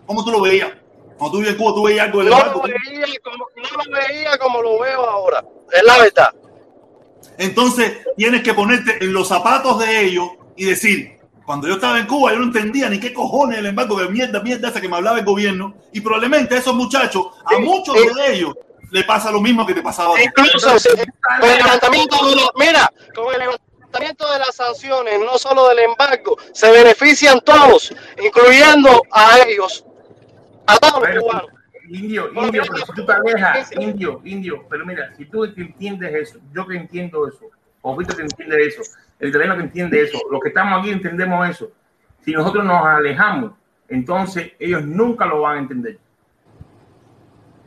[0.06, 0.70] ¿Cómo tú lo veías?
[1.18, 2.62] Cuando tú vivías en Cuba, tú veías algo del no embargo.
[2.66, 5.44] Lo veía como, no lo veía como lo veo ahora.
[5.72, 6.34] Es la verdad.
[7.38, 12.06] Entonces, tienes que ponerte en los zapatos de ellos y decir, cuando yo estaba en
[12.06, 14.96] Cuba, yo no entendía ni qué cojones el embargo de mierda, mierda esa que me
[14.96, 15.74] hablaba el gobierno.
[15.92, 18.08] Y probablemente esos muchachos, a sí, muchos sí.
[18.14, 18.54] de ellos,
[18.90, 20.22] le pasa lo mismo que te pasaba a.
[20.22, 25.68] Incluso con el levantamiento de los, mira, con el levantamiento de las sanciones, no solo
[25.68, 29.84] del embargo, se benefician todos, incluyendo a ellos,
[30.66, 31.50] a todos los cubanos.
[31.88, 36.38] Indio, indio, pero si tú te alejas, indio, indio, pero mira, si tú entiendes eso,
[36.54, 37.46] yo que entiendo eso,
[37.82, 38.82] o Víctor que entiende eso,
[39.18, 41.72] el italiano que entiende eso, los que estamos aquí entendemos eso.
[42.24, 43.52] Si nosotros nos alejamos,
[43.88, 45.98] entonces ellos nunca lo van a entender.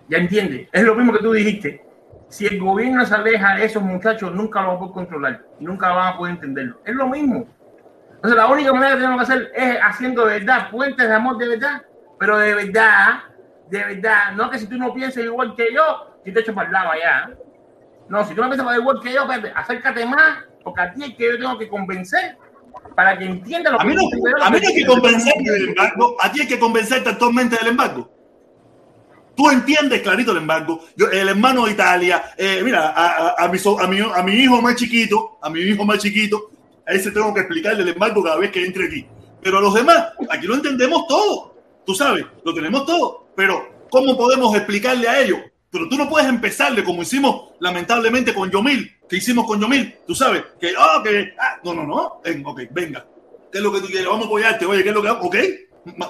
[0.10, 1.86] Ya entiende, es lo mismo que tú dijiste.
[2.28, 5.94] Si el gobierno se aleja de esos muchachos, nunca lo van a poder controlar, nunca
[5.94, 6.82] van a poder entenderlo.
[6.84, 7.46] Es lo mismo.
[8.16, 11.38] Entonces, la única manera que tenemos que hacer es haciendo de verdad puentes de amor
[11.38, 11.84] de verdad,
[12.18, 13.24] pero de verdad,
[13.70, 14.32] de verdad.
[14.36, 16.92] No que si tú no piensas igual que yo, si te echo para el lado
[16.92, 17.32] allá.
[18.10, 21.32] No, si tú no piensas igual que yo, acércate más, porque a ti es que
[21.32, 22.38] yo tengo que convencer
[22.96, 25.70] para que entienda lo a mí no, que A mí no hay que convencerte del
[25.70, 28.10] embargo, a ti hay que convencerte actualmente del embargo.
[29.36, 30.86] Tú entiendes clarito el embargo.
[30.96, 34.34] Yo, el hermano de Italia, eh, mira, a, a, a, mi, a, mi, a mi
[34.34, 36.52] hijo más chiquito, a mi hijo más chiquito,
[36.86, 39.06] a ese tengo que explicarle el embargo cada vez que entre aquí.
[39.42, 41.56] Pero a los demás, aquí lo entendemos todo.
[41.86, 43.28] Tú sabes, lo tenemos todo.
[43.36, 45.40] Pero, ¿cómo podemos explicarle a ellos?
[45.70, 49.96] Pero tú no puedes empezarle como hicimos lamentablemente con Yomil, que hicimos con Yomil.
[50.06, 53.06] Tú sabes, que, oh, que, ah, no, no, no, eh, ok, venga.
[53.52, 54.08] ¿Qué es lo que tú quieres?
[54.08, 54.66] Vamos a apoyarte.
[54.66, 55.36] Oye, ¿qué es lo que Ok,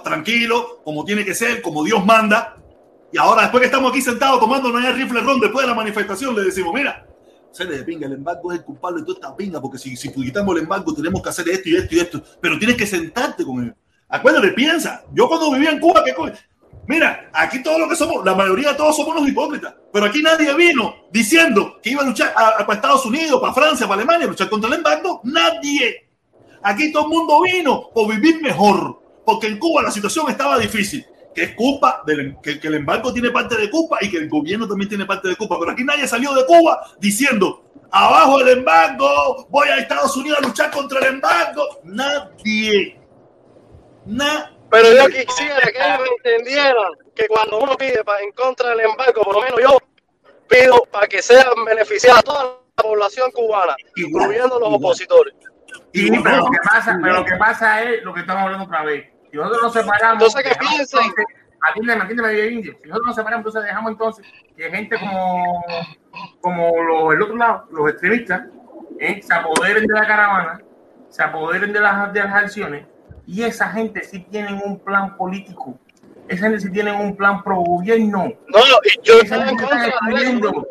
[0.04, 2.58] tranquilo, como tiene que ser, como Dios manda.
[3.14, 6.36] Y ahora, después que estamos aquí sentados tomando una rifle ron después de la manifestación,
[6.36, 7.06] le decimos, mira,
[7.52, 10.12] se le pinga, el embargo es el culpable de toda esta pinga, porque si, si
[10.12, 13.46] quitamos el embargo tenemos que hacer esto y esto y esto, pero tienes que sentarte
[13.46, 13.76] con él.
[14.10, 16.34] Acuérdate, piensa, yo cuando vivía en Cuba, ¿qué coño?
[16.88, 20.24] Mira, aquí todos los que somos, la mayoría de todos somos unos hipócritas, pero aquí
[20.24, 24.02] nadie vino diciendo que iba a luchar a, a, para Estados Unidos, para Francia, para
[24.02, 25.22] Alemania, a luchar contra el embargo.
[25.24, 26.10] Nadie.
[26.64, 31.06] Aquí todo el mundo vino por vivir mejor, porque en Cuba la situación estaba difícil
[31.34, 34.30] que es culpa del que, que, el embargo tiene parte de culpa y que el
[34.30, 35.58] gobierno también tiene parte de culpa.
[35.60, 40.48] Pero aquí nadie salió de Cuba diciendo, abajo el embargo, voy a Estados Unidos a
[40.48, 41.80] luchar contra el embargo.
[41.84, 43.00] Nadie.
[44.06, 44.54] Nadie.
[44.74, 49.22] Pero yo quisiera que ellos entendieran que cuando uno pide para en contra del embargo,
[49.22, 49.78] por lo menos yo
[50.50, 55.36] pido para que sean beneficiadas toda la población cubana, incluyendo los opositores.
[55.92, 58.84] Y, pero, lo que pasa, pero lo que pasa es lo que estamos hablando otra
[58.84, 59.13] vez.
[59.34, 61.02] Si nosotros nos separamos, entonces, ¿qué piensan?
[61.68, 62.74] Atiéndeme, atiéndeme bien, indio.
[62.80, 64.26] Si nosotros nos separamos, entonces dejamos entonces
[64.56, 65.64] que gente como,
[66.40, 68.44] como los, el otro lado, los extremistas,
[69.00, 69.20] ¿eh?
[69.24, 70.62] se apoderen de la caravana,
[71.10, 72.86] se apoderen de las, de las acciones,
[73.26, 75.80] y esa gente sí tienen un plan político.
[76.28, 78.34] Esa gente sí tienen un plan pro gobierno.
[78.50, 78.60] No,
[79.02, 80.68] yo esa gente está destruyendo.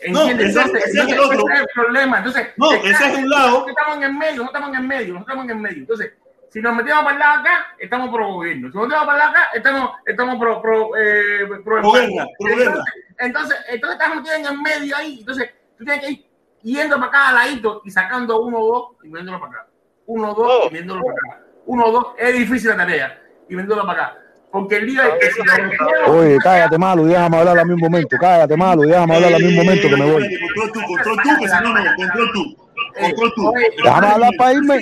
[0.00, 0.48] ¿Entiendes?
[0.48, 1.38] ese- Entonces, ese es el otro.
[1.48, 2.18] ese es el problema.
[2.18, 3.46] Entonces, No, ese es un lado.
[3.50, 5.78] nosotros Estamos en el medio, nosotros estamos en el medio, nosotros estamos en el medio.
[5.78, 6.12] Entonces,
[6.54, 8.70] si nos metemos para el lado acá, estamos pro gobierno.
[8.70, 12.26] Si nos metemos para el lado acá, estamos, estamos pro, pro, eh, pro, Pro guerra,
[12.38, 12.84] pro guerra.
[13.18, 15.16] entonces, entonces, entonces estamos metidos en el medio ahí.
[15.18, 16.26] Entonces, tú tienes que ir
[16.62, 19.66] yendo para cada ladito y sacando uno o dos y viéndolo para acá.
[20.06, 20.66] Uno o dos Oh.
[20.68, 21.46] y viéndolo para acá.
[21.66, 23.20] Uno o dos, es difícil la tarea.
[23.48, 24.18] Y viéndolo para acá.
[24.52, 28.16] Porque el es que Oye, cállate malo y déjame hablar al mismo momento.
[28.20, 30.38] Cállate malo y déjame hablar al mismo momento que me voy.
[30.38, 32.56] Control tú, control tú, que si no, no, control tú.
[33.00, 33.52] Control tú.
[33.82, 34.80] Déjame hablar para irme.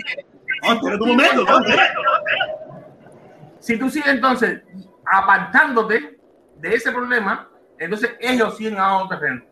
[0.63, 1.61] Un momento, no,
[3.63, 4.61] si tú sigues entonces
[5.05, 6.19] apartándote
[6.57, 7.49] de ese problema,
[7.79, 9.43] entonces ellos siguen a otro terreno.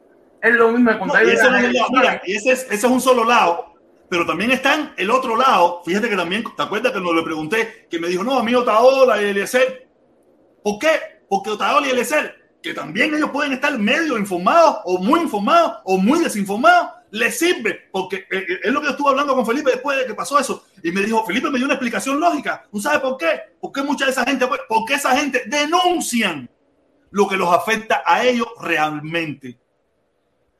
[0.43, 1.59] Es lo mismo cuando No, hay ese, no
[1.91, 3.75] mira, y ese es, ese es un solo lado,
[4.09, 5.83] pero también están el otro lado.
[5.85, 7.87] Fíjate que también, ¿te acuerdas que nos le pregunté?
[7.91, 9.89] Que me dijo, no, a mí Otaola y Eliezer.
[10.63, 11.23] ¿Por qué?
[11.29, 15.97] Porque Otaola y Eliezer, que también ellos pueden estar medio informados, o muy informados, o
[15.97, 17.89] muy desinformados, les sirve.
[17.91, 20.39] Porque eh, eh, es lo que yo estuve hablando con Felipe después de que pasó
[20.39, 20.65] eso.
[20.83, 22.65] Y me dijo, Felipe me dio una explicación lógica.
[22.71, 23.41] ¿Tú sabes por qué?
[23.61, 26.51] Porque mucha de esa gente, pues, porque esa gente denuncian
[27.11, 29.59] lo que los afecta a ellos realmente.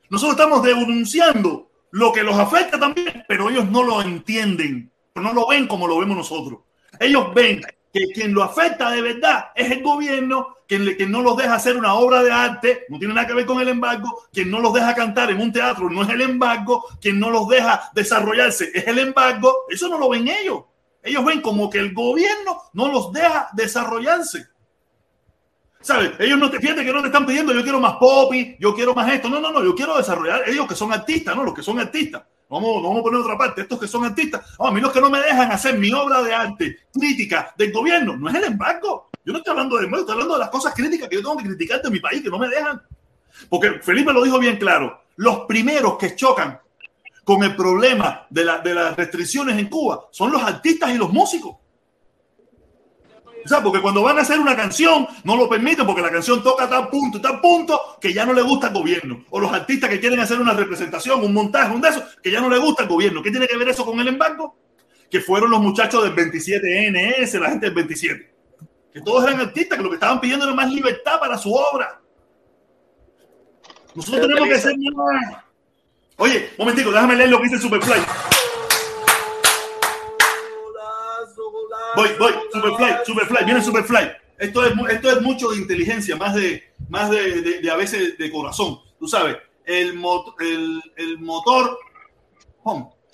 [0.09, 5.47] Nosotros estamos denunciando lo que los afecta también, pero ellos no lo entienden, no lo
[5.47, 6.59] ven como lo vemos nosotros.
[6.99, 7.61] Ellos ven
[7.93, 11.75] que quien lo afecta de verdad es el gobierno, quien, quien no los deja hacer
[11.75, 14.73] una obra de arte, no tiene nada que ver con el embargo, quien no los
[14.73, 18.87] deja cantar en un teatro no es el embargo, quien no los deja desarrollarse es
[18.87, 20.63] el embargo, eso no lo ven ellos.
[21.03, 24.47] Ellos ven como que el gobierno no los deja desarrollarse.
[25.81, 26.13] ¿Sabes?
[26.19, 28.95] Ellos no te fíjate que no te están pidiendo yo quiero más popi, yo quiero
[28.95, 29.27] más esto.
[29.27, 30.47] No, no, no, yo quiero desarrollar.
[30.47, 31.43] Ellos que son artistas, ¿no?
[31.43, 32.23] Los que son artistas.
[32.51, 33.61] Vamos, vamos a poner otra parte.
[33.61, 34.43] Estos que son artistas.
[34.59, 38.17] A mí los que no me dejan hacer mi obra de arte crítica del gobierno
[38.17, 39.09] no es el embargo.
[39.25, 41.37] Yo no estoy hablando de embargo, estoy hablando de las cosas críticas que yo tengo
[41.37, 42.81] que criticar de mi país, que no me dejan.
[43.49, 45.01] Porque Felipe lo dijo bien claro.
[45.15, 46.59] Los primeros que chocan
[47.23, 51.11] con el problema de, la- de las restricciones en Cuba son los artistas y los
[51.13, 51.55] músicos.
[53.43, 56.43] O sea, porque cuando van a hacer una canción, no lo permiten porque la canción
[56.43, 59.25] toca tal punto tal punto que ya no le gusta al gobierno.
[59.29, 62.41] O los artistas que quieren hacer una representación, un montaje, un de esos, que ya
[62.41, 63.21] no le gusta al gobierno.
[63.21, 64.55] ¿Qué tiene que ver eso con el embargo?
[65.09, 68.33] Que fueron los muchachos del 27NS, la gente del 27.
[68.93, 71.99] Que todos eran artistas, que lo que estaban pidiendo era más libertad para su obra.
[73.95, 75.43] Nosotros tenemos que hacer más.
[76.17, 78.30] Oye, momentico, déjame leer lo que dice Superfly.
[81.95, 84.11] Voy, voy, Superfly, Superfly, viene Superfly.
[84.37, 88.31] Esto es, esto es mucho de inteligencia, más de, más de, de- a veces de
[88.31, 88.79] corazón.
[88.99, 91.77] Tú sabes, el, mot- el, el motor,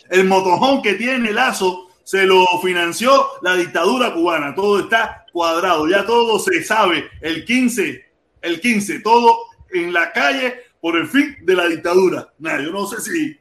[0.10, 4.56] el motorhome que tiene Lazo se lo financió la dictadura cubana.
[4.56, 7.10] Todo está cuadrado, ya todo se sabe.
[7.22, 8.06] El 15,
[8.42, 9.38] el 15, todo
[9.74, 12.34] en la calle por el fin de la dictadura.
[12.40, 13.38] Nada, yo no sé si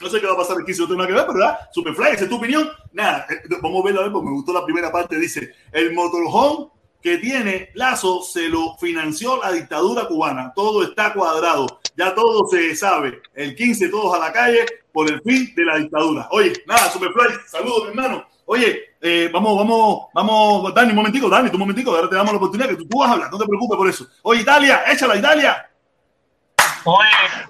[0.00, 1.58] no sé qué va a pasar aquí, si no tengo nada que ver, pero ¿verdad?
[1.72, 2.68] Superfly, esa es tu opinión.
[2.92, 5.18] Nada, eh, vamos a verlo a ver, porque me gustó la primera parte.
[5.18, 6.68] Dice: el motorhome
[7.02, 10.52] que tiene Lazo se lo financió la dictadura cubana.
[10.54, 13.22] Todo está cuadrado, ya todo se sabe.
[13.34, 16.28] El 15, todos a la calle por el fin de la dictadura.
[16.30, 18.26] Oye, nada, Superfly, saludos, mi hermano.
[18.46, 22.38] Oye, eh, vamos, vamos, vamos, Dani, un momentico, Dani, un momentico, ahora te damos la
[22.38, 24.06] oportunidad que tú, tú vas a hablar, no te preocupes por eso.
[24.22, 25.68] Oye, Italia, échala, Italia.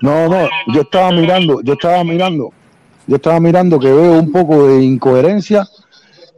[0.01, 2.53] No, no, yo estaba mirando, yo estaba mirando,
[3.07, 5.67] yo estaba mirando que veo un poco de incoherencia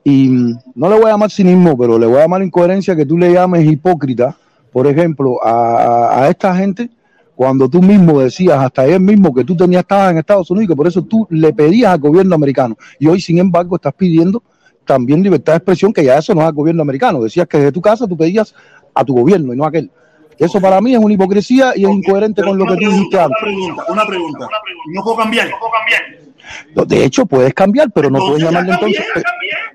[0.05, 0.29] y
[0.75, 3.33] no le voy a llamar cinismo, pero le voy a llamar incoherencia que tú le
[3.33, 4.37] llames hipócrita,
[4.73, 6.91] por ejemplo, a esta gente
[7.39, 10.67] cuando tú mismo decías hasta ayer mismo que tú tenías estabas en Estados Unidos y
[10.67, 12.77] que por eso tú le pedías al gobierno americano.
[12.99, 14.43] Y hoy sin embargo estás pidiendo
[14.85, 17.71] también libertad de expresión que ya eso no es al gobierno americano, decías que desde
[17.71, 18.57] tu casa tú pedías
[18.93, 19.89] a tu gobierno y no a aquel.
[20.39, 23.19] Eso para mí es una hipocresía y es incoherente pero con lo que tú dijiste
[23.41, 23.85] pregunta.
[23.89, 24.95] Una pregunta, una pregunta.
[24.95, 25.49] No puedo cambiar.
[26.87, 29.05] De hecho, puedes cambiar, pero no puedes llamarle entonces.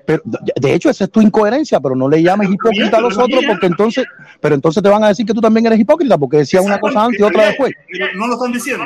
[0.06, 3.42] Pero, de hecho, esa es tu incoherencia, pero no le llames hipócrita a los otros,
[3.46, 4.04] porque entonces,
[4.40, 7.04] pero entonces te van a decir que tú también eres hipócrita, porque decías una cosa
[7.04, 7.72] antes y otra después.
[8.14, 8.84] No lo están diciendo.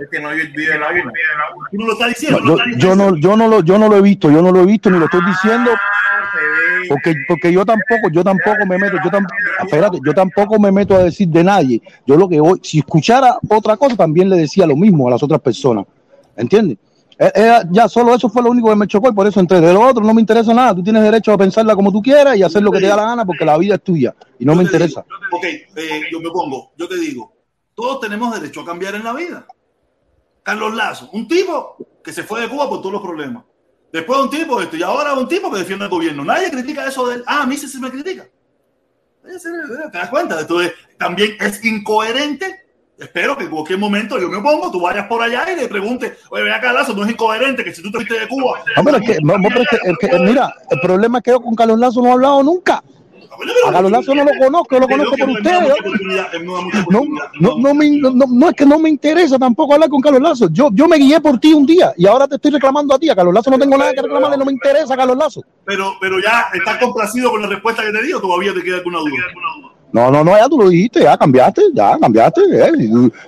[0.00, 1.12] Es que no hay el la una.
[1.70, 2.40] Tú no lo estás diciendo.
[2.44, 4.66] Yo, yo, no, yo no lo, yo no lo he visto, yo no lo he
[4.66, 5.70] visto ni lo estoy diciendo.
[6.88, 10.94] Porque, porque yo tampoco, yo tampoco me meto, yo tampoco, espérate, yo tampoco me meto
[10.94, 11.82] a decir de nadie.
[12.06, 15.22] Yo lo que voy, si escuchara otra cosa, también le decía lo mismo a las
[15.22, 15.86] otras personas.
[16.36, 16.78] ¿Entiendes?
[17.24, 19.72] Eh, ya solo eso fue lo único que me chocó y por eso entre de
[19.72, 20.74] lo otro no me interesa nada.
[20.74, 23.04] Tú tienes derecho a pensarla como tú quieras y hacer lo que te da la
[23.04, 25.04] gana porque la vida es tuya y no me interesa.
[25.30, 27.32] ok, eh, yo me pongo, yo te digo,
[27.74, 29.46] todos tenemos derecho a cambiar en la vida.
[30.42, 33.44] Carlos Lazo, un tipo que se fue de Cuba por todos los problemas.
[33.92, 36.24] Después un tipo esto y ahora un tipo que defiende al gobierno.
[36.24, 37.24] Nadie critica eso de él.
[37.26, 38.26] Ah, a mí sí se me critica.
[39.22, 40.40] ¿Te das cuenta?
[40.40, 42.61] Entonces, también es incoherente
[43.02, 46.12] espero que en cualquier momento yo me pongo, tú vayas por allá y le preguntes,
[46.30, 48.60] oye, ven acá, Lazo, no es incoherente que si tú te fuiste de Cuba.
[48.76, 51.54] No, pero es que, no, pero es que, mira, el problema es que yo con
[51.54, 52.82] Carlos Lazo no he hablado nunca.
[53.66, 55.74] A Carlos Lazo no lo conozco, lo conozco por ustedes.
[56.90, 57.00] No,
[57.40, 60.48] no, no, me, no, no, es que no me interesa tampoco hablar con Carlos Lazo.
[60.52, 63.08] Yo, yo me guié por ti un día y ahora te estoy reclamando a ti.
[63.08, 65.42] A Carlos Lazo no tengo nada que reclamarle, no me interesa Carlos Lazo.
[65.64, 68.98] Pero, pero ya estás complacido con la respuesta que te digo, todavía te queda alguna
[68.98, 69.71] duda.
[69.92, 72.40] No, no, no, ya tú lo dijiste, ya cambiaste, ya cambiaste.
[72.50, 72.72] Eh.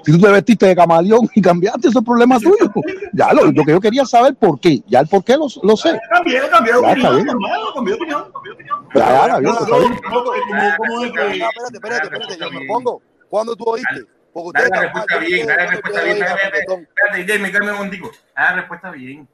[0.03, 2.73] Si, tú, te vestiste de camaleón y cambiaste, ese es problema tuyo.
[3.13, 5.77] Ya lo, lo, que yo quería saber por qué, ya el por qué lo, lo
[5.77, 6.01] sé.
[6.11, 7.27] Cambié, cambié de opinión,
[7.75, 8.25] cambié de opinión.
[8.95, 9.67] Ya, ya, Espérate,
[11.75, 13.03] espérate, espérate, yo me pongo.
[13.29, 14.07] ¿Cuándo tú oíste?
[14.33, 16.17] Porque usted la respuesta bien, la respuesta bien.
[16.17, 18.11] Espérate, Jamie, calme un momentico.
[18.35, 19.29] La respuesta bien.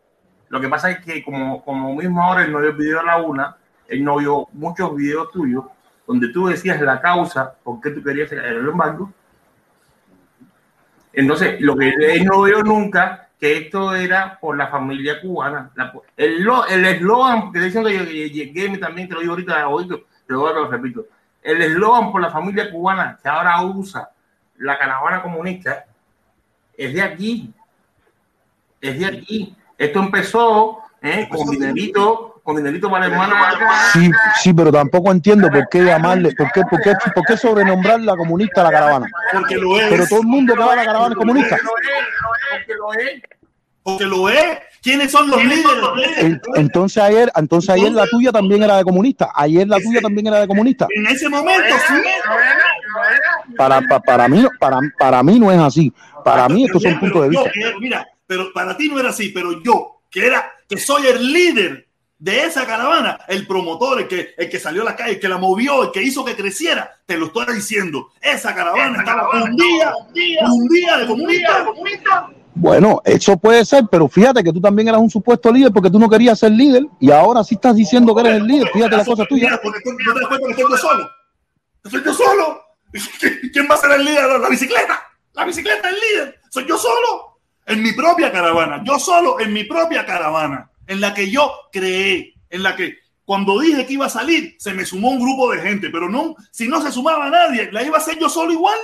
[0.49, 3.05] Lo que pasa es que como, como mismo ahora él no vio el video a
[3.05, 5.65] la una, él no vio muchos videos tuyos
[6.11, 9.13] donde tú decías la causa por qué tú querías el embargo.
[11.13, 15.71] Entonces, lo que él no veo nunca, que esto era por la familia cubana.
[15.77, 21.07] La, el eslogan, que diciendo Game también, te lo digo ahorita, oído, te lo repito.
[21.41, 24.11] El eslogan por la familia cubana que ahora usa
[24.59, 25.87] la caravana comunista
[26.77, 27.55] es de aquí.
[28.81, 29.57] Es de aquí.
[29.79, 31.29] Esto empezó ¿eh?
[31.31, 33.35] con dinerito con dinerito para la hermana.
[33.93, 34.11] Sí,
[34.43, 38.17] sí, pero tampoco entiendo por qué llamarle, por qué, por qué, por qué sobrenombrar la
[38.17, 39.07] comunista a la caravana.
[39.33, 39.89] Porque lo es.
[39.89, 41.57] Pero todo el mundo que va a la caravana es comunista.
[41.57, 43.23] Porque lo es.
[43.83, 44.59] Porque lo es.
[44.83, 46.41] ¿Quiénes son los líderes?
[46.55, 49.31] Entonces ayer, entonces ayer la tuya también era de comunista.
[49.35, 50.87] Ayer la tuya también era de comunista.
[50.95, 51.95] En ese momento sí.
[53.57, 55.93] Para, para, para mí, para, para mí no es así.
[56.25, 57.51] Para mí estos son puntos de vista.
[57.79, 61.90] mira, pero para ti no era así, pero yo, que era, que soy el líder
[62.21, 65.29] de esa caravana, el promotor, el que, el que salió a la calle, el que
[65.29, 68.11] la movió, el que hizo que creciera, te lo estoy diciendo.
[68.21, 69.93] Esa caravana estaba un día,
[70.45, 72.29] un día de comunista.
[72.55, 75.99] Bueno, eso puede ser, pero fíjate que tú también eras un supuesto líder porque tú
[75.99, 78.69] no querías ser líder y ahora sí estás diciendo que eres el líder.
[78.71, 79.51] Fíjate la cosa tuya.
[79.51, 81.11] ¿No te das cuenta que estoy yo solo?
[81.83, 82.63] Estoy yo solo.
[83.53, 84.41] ¿Quién va a ser el líder?
[84.41, 85.03] La bicicleta.
[85.33, 86.41] La bicicleta es el líder.
[86.51, 87.39] Soy yo solo.
[87.65, 88.83] En mi propia caravana.
[88.85, 93.61] Yo solo en mi propia caravana en la que yo creé, en la que cuando
[93.61, 96.67] dije que iba a salir, se me sumó un grupo de gente, pero no, si
[96.67, 98.77] no se sumaba nadie, la iba a hacer yo solo igual.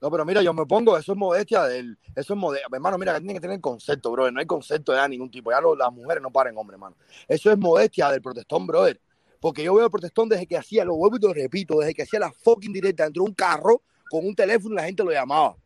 [0.00, 3.16] No, pero mira, yo me pongo, eso es modestia del, eso es modestia, hermano, mira,
[3.16, 6.30] tienen que tener concepto, brother, no hay concepto de ningún tipo, ya las mujeres no
[6.30, 6.94] paren, hombre, hermano.
[7.26, 9.00] Eso es modestia del protestón, brother,
[9.40, 12.02] porque yo veo el protestón desde que hacía, lo vuelvo y lo repito, desde que
[12.02, 15.10] hacía la fucking directa dentro de un carro con un teléfono y la gente lo
[15.10, 15.56] llamaba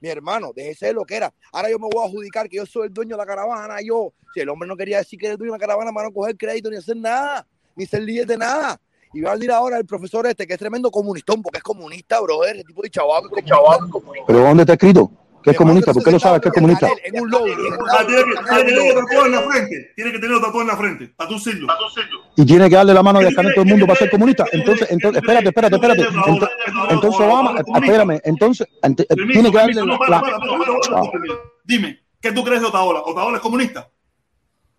[0.00, 1.32] mi hermano, déjese de lo que era.
[1.52, 3.76] Ahora yo me voy a adjudicar que yo soy el dueño de la caravana.
[3.82, 6.08] Yo, si el hombre no quería decir que era el dueño de la caravana, para
[6.08, 8.80] no coger crédito ni hacer nada, ni ser líder de nada.
[9.12, 12.20] Y va a decir ahora el profesor este, que es tremendo comunistón, porque es comunista,
[12.20, 13.24] brother, el tipo de chaval.
[14.26, 15.10] ¿Pero dónde está escrito?
[15.46, 15.92] ¿Qué es comunista?
[15.92, 16.88] ¿Por qué no sabes que es comunista?
[17.04, 17.46] En un logo.
[17.92, 19.92] Ah, tiene que tener tatuado en la frente.
[19.94, 21.08] Tiene que tener tatuado en la frente.
[21.16, 21.68] Para tu siglo.
[22.34, 24.44] Y tiene que darle la mano de escanear todo el mundo para ser comunista.
[24.50, 26.02] Entonces, entonces, espérate, espérate, espérate.
[26.90, 28.66] Entonces, Obama, espérame, entonces,
[29.32, 30.22] tiene que darle la.
[31.62, 33.02] Dime, ¿qué tú crees de Otaola?
[33.04, 33.88] ¿Otaola es comunista?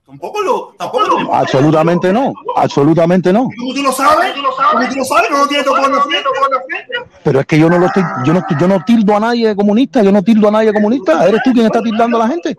[0.08, 1.34] Tampoco lo, tampoco lo.
[1.36, 3.50] Absolutamente no, absolutamente no.
[3.60, 4.34] ¿Cómo tú lo sabes?
[4.34, 5.30] ¿Cómo tú lo sabes?
[5.30, 6.94] No tiene todo la frente.
[7.26, 9.56] Pero es que yo no lo estoy, yo no, yo no tildo a nadie de
[9.58, 11.28] comunista, yo no tildo a nadie de comunista.
[11.28, 12.56] Eres tú quien está tildando a la gente.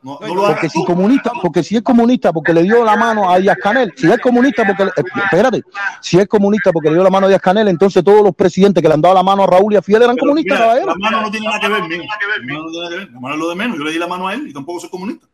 [0.00, 3.38] No, no porque si comunista, porque si es comunista porque le dio la mano a
[3.38, 5.62] Díaz Canel, si es comunista porque espérate,
[6.00, 8.80] si es comunista porque le dio la mano a Díaz Canel, entonces todos los presidentes
[8.80, 10.86] que le han dado la mano a Raúl y a Fidel eran comunistas, caballero.
[10.86, 13.90] La mano no tiene nada que ver, La mano es lo de menos, yo le
[13.90, 15.26] di la mano a él y tampoco soy comunista.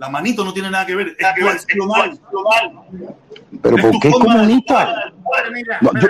[0.00, 2.18] La manito no tiene nada que ver, es, que es global.
[3.60, 5.12] Pero ¿por qué es comunista?
[5.82, 6.08] No, yo,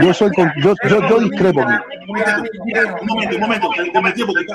[0.00, 0.30] yo, soy
[0.62, 1.60] yo, yo, yo discrepo.
[1.60, 4.46] Un momento, un momento, te metí porque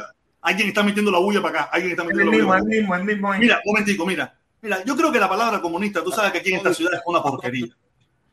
[0.41, 1.69] Alguien está metiendo la bulla para acá.
[1.73, 2.63] Alguien está metiendo el la mismo, bulla.
[2.63, 3.33] el mismo, el mismo.
[3.33, 4.33] Mira, un momentico, mira.
[4.61, 7.01] Mira, yo creo que la palabra comunista, tú sabes que aquí en esta ciudad es
[7.05, 7.67] una porquería.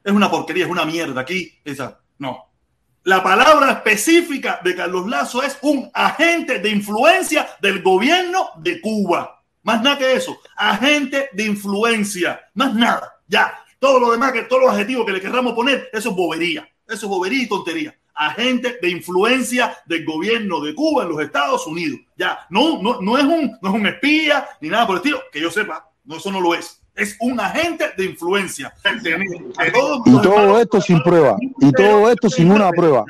[0.05, 1.21] Es una porquería, es una mierda.
[1.23, 2.47] Aquí, esa, no.
[3.03, 9.40] La palabra específica de Carlos Lazo es un agente de influencia del gobierno de Cuba.
[9.62, 10.41] Más nada que eso.
[10.57, 12.41] Agente de influencia.
[12.55, 13.15] Más nada.
[13.28, 13.53] Ya.
[13.78, 16.69] Todo lo demás, que todos los adjetivos que le querramos poner, eso es bobería.
[16.87, 17.97] Eso es bobería y tontería.
[18.15, 22.01] Agente de influencia del gobierno de Cuba en los Estados Unidos.
[22.16, 22.41] Ya.
[22.51, 25.20] No, no, no, es, un, no es un espía ni nada por el estilo.
[25.32, 26.82] Que yo sepa, no, eso no lo es.
[26.95, 28.74] Es un agente de influencia.
[30.05, 31.37] Y todo esto sin prueba.
[31.61, 33.05] Y todo esto sin una prueba.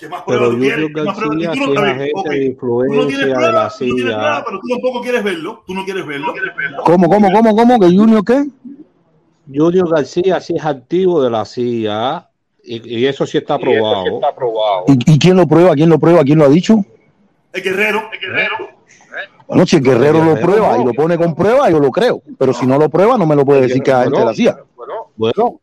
[0.00, 0.80] ¿Qué más pruebas Pero tú quieres?
[0.80, 1.38] Julio ¿Qué más pruebas?
[1.38, 4.34] García, Tú no que Tú no tienes influencia de pruebas, la tú no tienes pruebas,
[4.34, 4.44] CIA.
[4.46, 5.62] pero tú tampoco quieres verlo.
[5.66, 6.34] Tú no quieres verlo.
[6.84, 7.78] ¿Cómo, cómo, cómo, cómo?
[7.80, 8.46] ¿Que Junior qué?
[9.52, 12.28] Junior García sí es activo de la CIA
[12.62, 14.22] y, y eso sí está aprobado.
[14.86, 15.74] ¿Y, y quién lo prueba?
[15.74, 16.22] ¿Quién lo prueba?
[16.24, 16.84] ¿Quién lo ha dicho?
[17.52, 18.54] El guerrero, el guerrero.
[19.48, 20.82] Bueno, si el guerrero lo Guerrero prueba no.
[20.82, 22.22] y lo pone con prueba, yo lo creo.
[22.38, 24.34] Pero si no lo prueba, no me lo puede decir que es agente de la
[24.34, 24.58] CIA.
[25.16, 25.60] Bueno,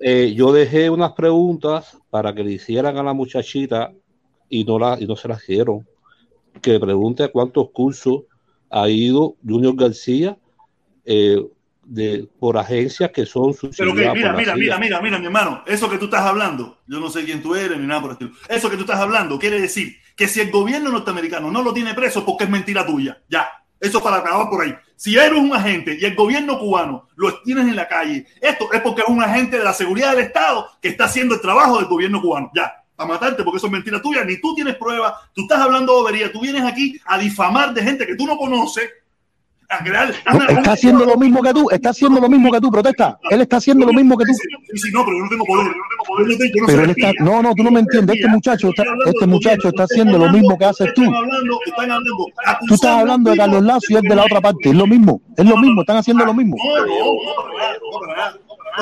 [0.00, 3.92] eh, yo dejé unas preguntas para que le hicieran a la muchachita
[4.48, 5.86] y no, la, y no se las dieron.
[6.62, 8.22] Que le pregunte cuántos cursos
[8.70, 10.36] ha ido Junior García
[11.04, 11.44] eh,
[11.84, 15.90] de, por agencias que son Pero que, mira, mira, mira, mira, mira, mi hermano, eso
[15.90, 18.32] que tú estás hablando, yo no sé quién tú eres ni nada por el estilo.
[18.48, 21.94] Eso que tú estás hablando quiere decir que si el gobierno norteamericano no lo tiene
[21.94, 23.22] preso, porque es mentira tuya.
[23.28, 23.48] Ya.
[23.78, 24.74] Eso para acabar por ahí.
[25.00, 28.82] Si eres un agente y el gobierno cubano lo tienes en la calle, esto es
[28.82, 31.86] porque es un agente de la seguridad del Estado que está haciendo el trabajo del
[31.86, 32.50] gobierno cubano.
[32.54, 32.84] Ya.
[32.98, 36.00] A matarte porque eso es mentira tuya, ni tú tienes pruebas, tú estás hablando de
[36.02, 38.90] bobería, tú vienes aquí a difamar de gente que tú no conoces.
[40.32, 43.18] No, está haciendo lo mismo que tú, está haciendo lo mismo que tú, protesta.
[43.30, 44.32] Él está haciendo lo mismo que tú.
[44.92, 46.82] No, pero yo no tengo poder.
[46.84, 48.16] Él está, no, no, tú no me entiendes.
[48.16, 51.04] Este muchacho, está, este muchacho está haciendo lo mismo que haces tú.
[52.66, 54.70] Tú estás hablando de Carlos Lazo y él de la otra parte.
[54.70, 56.56] Es lo mismo, es lo mismo, están haciendo lo mismo.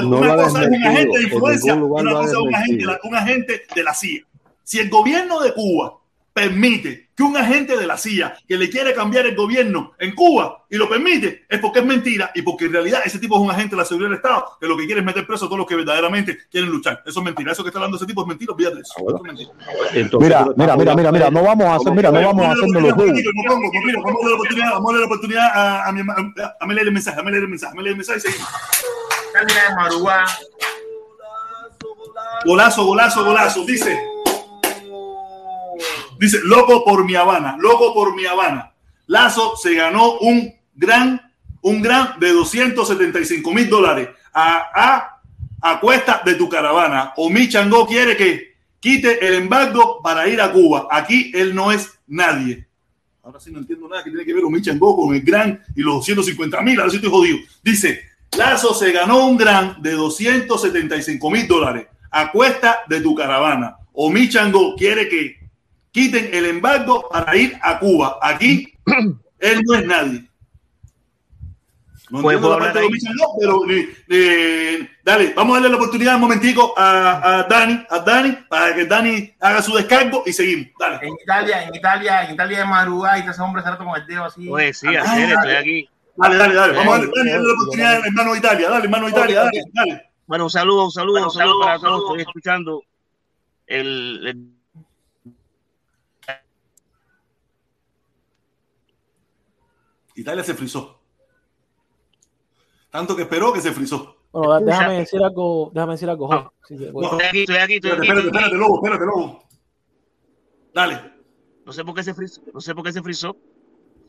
[0.00, 3.82] No, Una cosa es un agente de en influencia, una cosa es un agente de
[3.82, 4.22] la CIA.
[4.64, 5.97] Si el gobierno de Cuba
[6.38, 10.64] permite que un agente de la CIA que le quiere cambiar el gobierno en Cuba
[10.70, 13.50] y lo permite, es porque es mentira y porque en realidad ese tipo es un
[13.50, 15.58] agente de la seguridad del Estado que lo que quiere es meter preso a todos
[15.58, 17.02] los que verdaderamente quieren luchar.
[17.04, 17.50] Eso es mentira.
[17.50, 18.94] Eso que está hablando ese tipo es mentira, olvídate de eso.
[18.98, 19.50] Eso es mentira.
[19.94, 22.82] Entonces, Mira, mira, mira, mira, mira, no vamos a hacer, mira, no vamos a hacernos
[22.82, 23.20] los juegos.
[24.04, 26.00] Vamos a darle la oportunidad, vamos a darle la oportunidad a, a mi.
[26.60, 28.48] A leer el mensaje, a leer el mensaje, a leer el mensaje y seguimos.
[32.44, 33.64] Golazo, golazo, golazo.
[33.64, 33.98] Dice,
[36.18, 38.72] dice, loco por mi Habana, loco por mi Habana.
[39.06, 41.20] Lazo se ganó un gran,
[41.62, 45.22] un gran de 275 mil dólares a, a,
[45.60, 47.12] a cuesta de tu caravana.
[47.16, 50.88] O mi Changó quiere que quite el embargo para ir a Cuba.
[50.90, 52.66] Aquí él no es nadie.
[53.22, 55.82] Ahora sí no entiendo nada que tiene que ver Omi Changó con el gran y
[55.82, 56.78] los 250 mil.
[56.78, 57.38] Ahora sí estoy jodido.
[57.62, 58.02] Dice,
[58.36, 63.76] Lazo se ganó un gran de 275 mil dólares a cuesta de tu caravana.
[63.92, 65.37] Omi Changó quiere que
[65.98, 68.18] quiten el embargo para ir a Cuba.
[68.22, 68.72] Aquí
[69.38, 70.24] él no es nadie.
[72.10, 75.60] No Pues, entiendo la ¿puedo parte de Omi Changó, pero eh, eh, dale, vamos a
[75.60, 79.74] darle la oportunidad un momentico a, a Dani, a Dani, para que Dani haga su
[79.74, 80.68] descargo y seguimos.
[80.78, 81.06] Dale.
[81.06, 84.06] En Italia, en Italia, en Italia de Marúa y ese hombre se rato con el
[84.06, 84.48] dedo así.
[84.48, 85.34] Oye, sí, Ah, hacer, dale.
[85.34, 85.88] estoy aquí.
[86.16, 86.72] Dale, dale, dale.
[86.78, 88.70] Vamos a darle, Dani, dale la oportunidad al hermano de Italia.
[88.70, 90.02] Dale, hermano de Italia, dale, dale.
[90.26, 91.90] Bueno, un saludo, un saludo, Bueno, un saludo saludos, para todos.
[91.90, 92.10] saludos.
[92.10, 92.82] Estoy escuchando
[93.66, 94.57] el, el-
[100.20, 101.00] Italia se frizó.
[102.90, 104.16] Tanto que esperó que se frizó.
[104.32, 104.76] Bueno, Escucha.
[104.78, 106.52] déjame decir algo, déjame decir algo.
[106.66, 107.02] Sí, No.
[107.02, 108.08] estoy aquí, estoy aquí, estoy Espérate, aquí.
[108.08, 109.48] espérate, espérate, lobo, espérate, lobo.
[110.74, 111.12] Dale.
[111.64, 112.42] No sé por qué se frizó.
[112.52, 113.36] No sé por qué se frizó.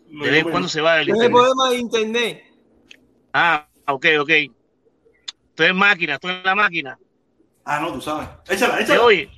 [0.09, 1.31] Lo De vez en cuando se va el internet.
[1.31, 2.43] problema de internet.
[3.33, 4.29] Ah, ok, ok.
[4.29, 6.99] Estoy en máquina, estoy en la máquina.
[7.65, 8.27] Ah, no, tú sabes.
[8.49, 9.03] Échala, ¿Se échala.
[9.03, 9.29] oye?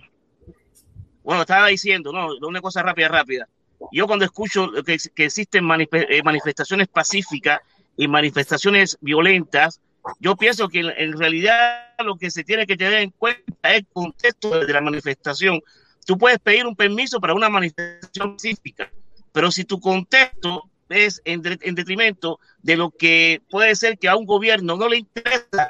[1.24, 3.48] Bueno, estaba diciendo, no, una cosa rápida, rápida.
[3.92, 7.60] Yo cuando escucho que, que existen manif- eh, manifestaciones pacíficas
[7.98, 9.82] y manifestaciones violentas,
[10.20, 13.88] yo pienso que en, realidad lo que se tiene que tener en cuenta es el
[13.88, 15.62] contexto de la manifestación.
[16.06, 18.92] Tú puedes pedir un permiso para una manifestación pacífica,
[19.32, 24.16] pero si tu contexto es en, en detrimento de lo que puede ser que a
[24.16, 25.70] un gobierno no le interesa,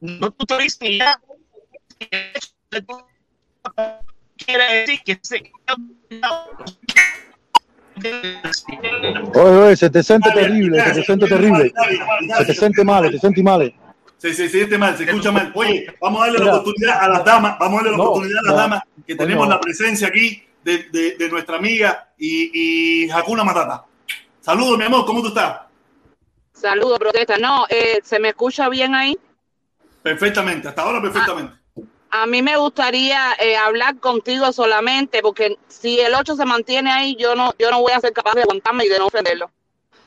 [0.00, 1.20] no te autorizan y ya.
[4.36, 5.52] Quiere decir que se
[9.34, 11.72] Oye, oye, se te siente terrible, se te siente terrible.
[12.38, 13.74] Se te siente mal, se te siente mal.
[14.16, 15.52] Se, se siente mal, se escucha mal.
[15.54, 18.40] Oye, vamos a darle la oportunidad a las damas, vamos a darle la No, oportunidad
[18.40, 23.10] a las damas que tenemos la presencia aquí de, de, de nuestra amiga y, y
[23.10, 23.84] Hakuna Matata.
[24.40, 25.60] Saludos, mi amor, ¿cómo tú estás?
[26.52, 27.36] Saludos, protesta.
[27.38, 29.16] No, eh, ¿se me escucha bien ahí?
[30.02, 31.57] Perfectamente, hasta ahora perfectamente.
[32.10, 37.16] A mí me gustaría eh, hablar contigo solamente, porque si el 8 se mantiene ahí,
[37.16, 39.50] yo no, yo no voy a ser capaz de aguantarme y de no ofenderlo.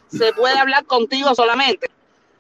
[0.09, 1.89] Se puede hablar contigo solamente.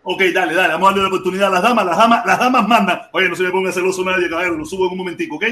[0.03, 2.67] Ok, dale, dale, vamos a darle la oportunidad a las damas, las damas, las damas
[2.67, 3.01] mandan.
[3.13, 5.45] Oye, no se me ponga celoso nadie, caballero, lo subo en un momentico, ¿ok?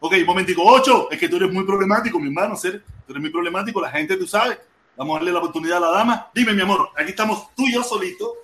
[0.00, 0.62] Ok, un momentico.
[0.64, 3.90] 8, es que tú eres muy problemático, mi hermano, ser, tú eres muy problemático, la
[3.90, 4.58] gente, tú sabes.
[4.96, 6.30] Vamos a darle la oportunidad a la dama.
[6.34, 8.34] Dime, mi amor, aquí estamos tú y yo solito.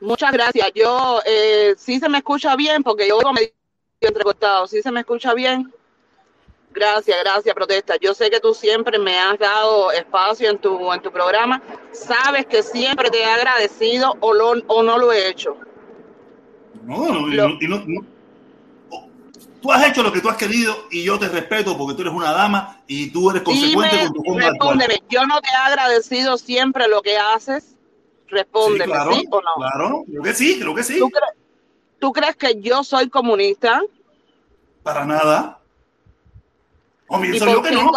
[0.00, 0.70] Muchas gracias.
[0.74, 3.48] Yo eh, sí se me escucha bien, porque yo medio
[4.08, 4.66] entrecortado.
[4.66, 5.72] Sí se me escucha bien.
[6.72, 7.96] Gracias, gracias, protesta.
[8.00, 11.60] Yo sé que tú siempre me has dado espacio en tu, en tu programa.
[11.92, 15.56] Sabes que siempre te he agradecido o, lo, o no lo he hecho.
[16.84, 18.06] No, no, y no, y no- no.
[19.60, 22.14] Tú has hecho lo que tú has querido y yo te respeto porque tú eres
[22.14, 25.02] una dama y tú eres consecuente Dime, con tu forma respóndeme.
[25.10, 27.64] Yo no te he agradecido siempre lo que haces.
[27.64, 27.76] Sí,
[28.28, 29.48] Respóndeme, claro, ¿sí o no?
[29.56, 30.98] claro, creo que sí, creo que sí.
[30.98, 31.34] ¿Tú, cre-
[32.00, 33.80] tú crees que yo soy comunista?
[34.82, 35.60] Para nada.
[37.06, 37.92] O ¿Y pienso por, yo que no.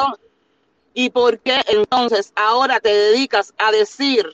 [0.94, 4.28] ¿Y por qué entonces ahora te dedicas a decir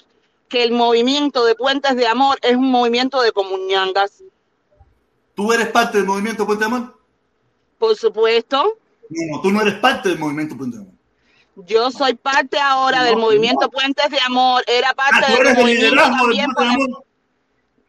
[0.50, 4.22] que el movimiento de Puentes de Amor es un movimiento de comunangas?
[5.36, 7.00] ¿Tú eres parte del movimiento Puente de Amor?
[7.78, 8.78] Por supuesto,
[9.10, 10.96] No, tú no eres parte del movimiento Puente de Amor.
[11.66, 13.22] yo soy parte ahora No, del no.
[13.22, 17.04] movimiento Puentes de Amor, era Ah, parte del del movimiento del también Puente de Amor.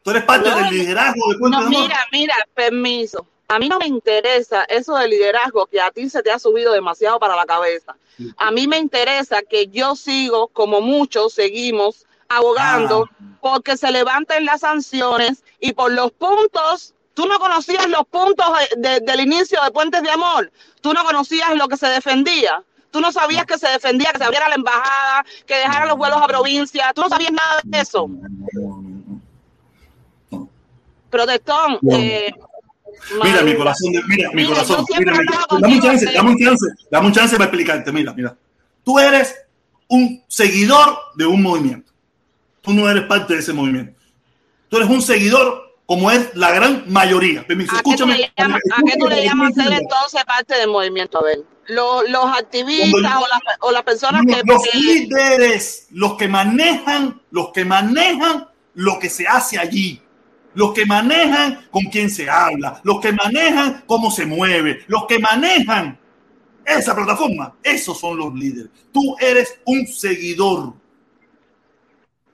[0.03, 1.81] Tú eres parte No, del liderazgo del Puente No, de Amor.
[1.81, 3.25] mira, mira, permiso.
[3.47, 6.71] A mí no me interesa eso del liderazgo que a ti se te ha subido
[6.73, 7.95] demasiado para la cabeza.
[8.37, 13.25] A mí me interesa que yo sigo, como muchos seguimos, abogando Ah.
[13.41, 16.93] porque se levanten las sanciones y por los puntos.
[17.13, 18.45] Tú no conocías los puntos
[18.77, 20.49] de- de- del inicio de Puentes de Amor.
[20.79, 22.63] Tú no conocías lo que se defendía.
[22.89, 26.21] Tú no sabías que se defendía, que se abriera la embajada, que dejaran los vuelos
[26.21, 26.91] a provincia.
[26.95, 28.07] Tú no sabías nada de eso.
[31.11, 32.31] Protestón, eh,
[33.23, 34.85] Mira, mi corazón, mira, mi Mira, corazón.
[34.97, 35.25] Mira, mi-
[35.61, 36.13] dame un chance, ¿sí?
[36.13, 37.91] dame un chance, dame un chance para explicarte.
[37.91, 38.35] Mira, mira.
[38.83, 39.35] Tú eres
[39.87, 41.91] un seguidor de un movimiento.
[42.61, 43.99] Tú no eres parte de ese movimiento.
[44.69, 47.45] Tú eres un seguidor como es la gran mayoría.
[47.45, 48.31] Permiso, ¿A qué escúchame.
[48.37, 51.19] llamas, a qué tú le llamas ser entonces parte del movimiento?
[51.19, 54.43] A ver, los, los activistas o, las, o las personas Los, que...
[54.45, 60.01] los que- líderes, los que manejan, los que manejan lo que se hace allí,
[60.53, 65.19] los que manejan con quién se habla, los que manejan cómo se mueve, los que
[65.19, 65.97] manejan
[66.65, 68.71] esa plataforma, esos son los líderes.
[68.91, 70.73] Tú eres un seguidor.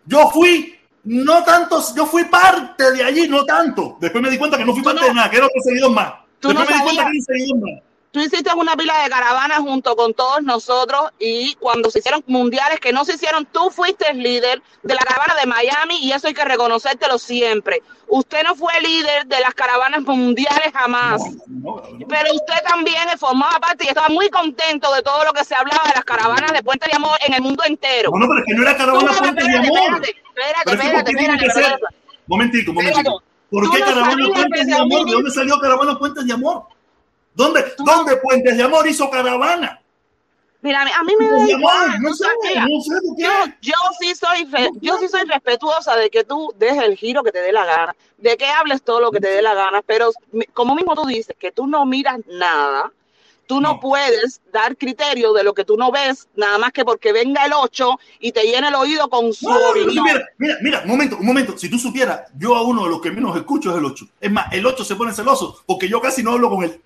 [0.06, 0.74] Yo fui,
[1.04, 3.98] no tanto, yo fui parte de allí, no tanto.
[4.00, 5.92] Después me di cuenta que no fui parte no- de nada, que era otro seguidor
[5.92, 6.14] más.
[6.40, 7.84] tú Después no me di cuenta que era un seguidor más.
[8.18, 12.80] Tú hiciste una pila de caravanas junto con todos nosotros y cuando se hicieron mundiales
[12.80, 16.26] que no se hicieron, tú fuiste el líder de la caravana de Miami y eso
[16.26, 17.84] hay que reconocértelo siempre.
[18.08, 21.22] Usted no fue líder de las caravanas mundiales jamás.
[21.46, 22.08] No, no, no.
[22.08, 25.84] Pero usted también formaba parte y estaba muy contento de todo lo que se hablaba
[25.88, 28.10] de las caravanas de Puente de Amor en el mundo entero.
[28.12, 30.08] No, no, pero es que no era Tú caravana no, Puentes de espérate, Amor.
[30.08, 31.84] espérate, espérate, Pero es que, ¿por espérate, espérate.
[32.26, 33.24] Momentico, momentico.
[33.52, 34.16] ¿Por Tú qué Caravana
[34.56, 35.06] que de Amor?
[35.06, 36.64] ¿De dónde salió Caravana Puentes de Amor?
[37.38, 39.80] ¿Dónde, Tú ¿dónde Puentes de Amor hizo caravana?
[40.60, 42.94] Mira, a mí, me da Amor, igual, no sé, no sé.
[43.16, 43.30] Yo,
[43.62, 47.32] yo sí soy re- yo sí soy respetuosa de que tú dejes el giro que
[47.32, 50.10] te dé la gana, de que hables todo lo que te dé la gana, pero
[50.54, 52.92] como mismo tú dices que tú no miras nada,
[53.46, 53.80] tú no, No.
[53.80, 57.54] puedes dar criterio de lo que tú no ves, nada más que porque venga el
[57.54, 61.26] 8 y te llene el oído con su No, mira, mira, mira, un momento, un
[61.28, 61.56] momento.
[61.56, 64.06] Si tú supieras, yo a uno de los que menos escucho es el 8.
[64.20, 66.82] Es más, el 8 se pone celoso porque yo casi no hablo con él.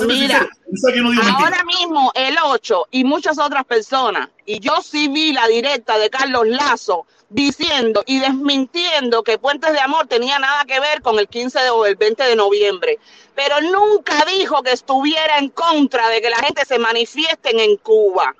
[0.00, 1.34] Mira, sincero, no mentira.
[1.38, 6.10] Ahora mismo el 8 y muchas otras personas, y yo sí vi la directa de
[6.10, 11.28] Carlos Lazo diciendo y desmintiendo que Puentes de Amor tenía nada que ver con el
[11.28, 12.98] 15 de- o el 20 de noviembre,
[13.34, 18.34] pero nunca dijo que estuviera en contra de que la gente se manifiesten en Cuba.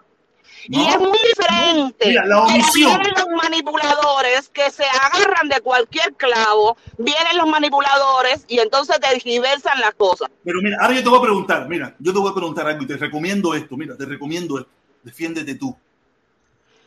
[0.68, 2.06] Y es muy diferente.
[2.08, 2.90] Mira, la omisión.
[3.00, 9.80] vienen los manipuladores que se agarran de cualquier clavo, vienen los manipuladores y entonces tergiversan
[9.80, 10.28] las cosas.
[10.44, 12.82] Pero mira, ahora yo te voy a preguntar, mira, yo te voy a preguntar algo
[12.82, 14.70] y te recomiendo esto, mira, te recomiendo esto.
[15.02, 15.76] Defiéndete tú.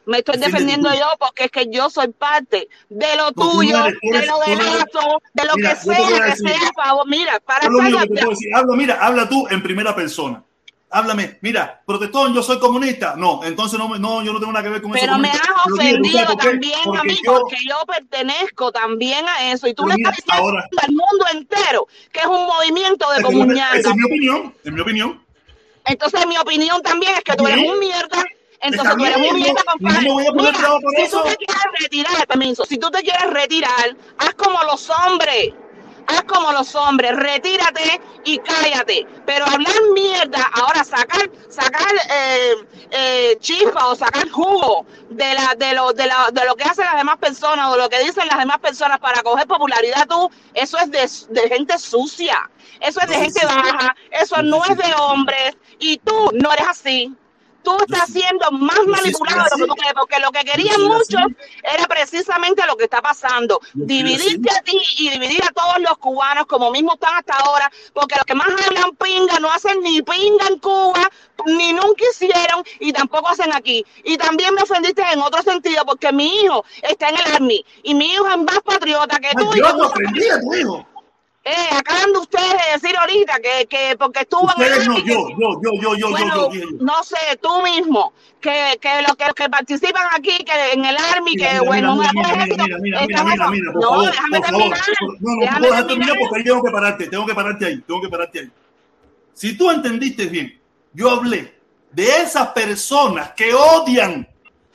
[0.06, 0.96] Me estoy Defiéndete defendiendo tú.
[1.00, 4.50] yo porque es que yo soy parte de lo No, tuyo, eres, de lo tú
[4.52, 7.08] de no eres- Lazo, de lo Mira, que te sea, que sea a favor.
[7.10, 8.08] Mira, para te estar.
[8.54, 10.44] Habla, mira, habla tú en primera persona.
[10.96, 13.16] Háblame, mira, protestón, yo soy comunista.
[13.18, 15.06] No, entonces no, no yo no tengo nada que ver con eso.
[15.06, 19.74] Pero me has ofendido también a mí yo- porque yo pertenezco también a eso y
[19.74, 23.76] tú le estás diciendo ahora- al mundo entero que es un movimiento de comunidad.
[23.76, 25.22] esa es mi opinión, es mi opinión.
[25.84, 28.24] Entonces mi opinión también es que tú eres un mierda.
[28.62, 30.08] Entonces tú eres un mierda, compadre.
[30.08, 30.54] no Mira,
[30.96, 31.24] si eso.
[31.24, 35.50] tú te quieres retirar, permiso, si tú te quieres retirar, haz como los hombres.
[36.08, 39.08] Haz como los hombres, retírate y cállate.
[39.26, 42.54] Pero hablar mierda, ahora sacar, sacar eh,
[42.92, 46.86] eh, chispa o sacar jugo de la, de lo, de la, de lo que hacen
[46.86, 50.30] las demás personas o de lo que dicen las demás personas para coger popularidad tú,
[50.54, 52.50] eso es de, de gente sucia,
[52.80, 57.16] eso es de gente baja, eso No, es de hombres y tú no eres así.
[57.66, 60.82] Tú estás siendo más soy manipulado de lo que tú crees, porque lo que querían
[60.84, 61.22] muchos
[61.64, 63.60] era precisamente lo que está pasando.
[63.74, 68.16] Dividirte a ti y dividir a todos los cubanos como mismo están hasta ahora, porque
[68.16, 71.10] los que más hablan pinga no hacen ni pinga en Cuba,
[71.46, 73.86] ni nunca hicieron y tampoco hacen aquí.
[74.04, 77.96] Y también me ofendiste en otro sentido, porque mi hijo está en el Army y
[77.96, 79.52] mi hijo es más patriota que tú.
[79.56, 80.95] yo te ofendí a tu hijo.
[81.46, 84.98] Eh, acaban de ustedes de decir ahorita que, que porque estuvo en el Ustedes no,
[84.98, 86.78] yo, yo, yo, yo, yo, bueno, yo, yo, yo.
[86.82, 91.34] no sé, tú mismo, que, que los que, que participan aquí, que en el Army,
[91.36, 94.38] Mira, que mira, bueno, mira, mira, ejército, mira, mira, mira, mira, por no, favor, déjame
[94.40, 94.62] por favor.
[94.62, 96.18] terminar, No, no, no déjame terminar terminar.
[96.20, 98.52] porque ahí tengo que pararte, tengo que pararte ahí, tengo que pararte ahí.
[99.34, 100.60] Si tú entendiste bien,
[100.94, 101.60] yo hablé
[101.92, 104.28] de esas personas que odian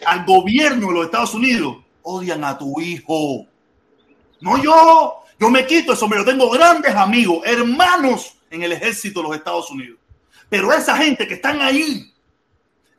[0.06, 3.46] al gobierno de los Estados Unidos, odian a tu hijo.
[4.40, 9.28] No yo, yo me quito eso, yo tengo grandes amigos, hermanos en el ejército de
[9.28, 9.98] los Estados Unidos.
[10.48, 12.12] Pero esa gente que están ahí,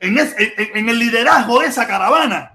[0.00, 2.52] en, es- en- en el liderazgo de esa caravana,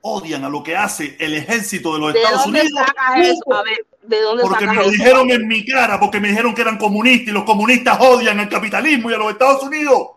[0.00, 2.80] odian a lo que hace el ejército de los ¿De Estados dónde Unidos.
[2.86, 3.54] sacas eso?
[3.54, 4.90] A ver, ¿de dónde Porque me sacas lo eso?
[4.90, 8.48] dijeron en mi cara, porque me dijeron que eran comunistas y los comunistas odian al
[8.48, 10.08] capitalismo y a los Estados Unidos.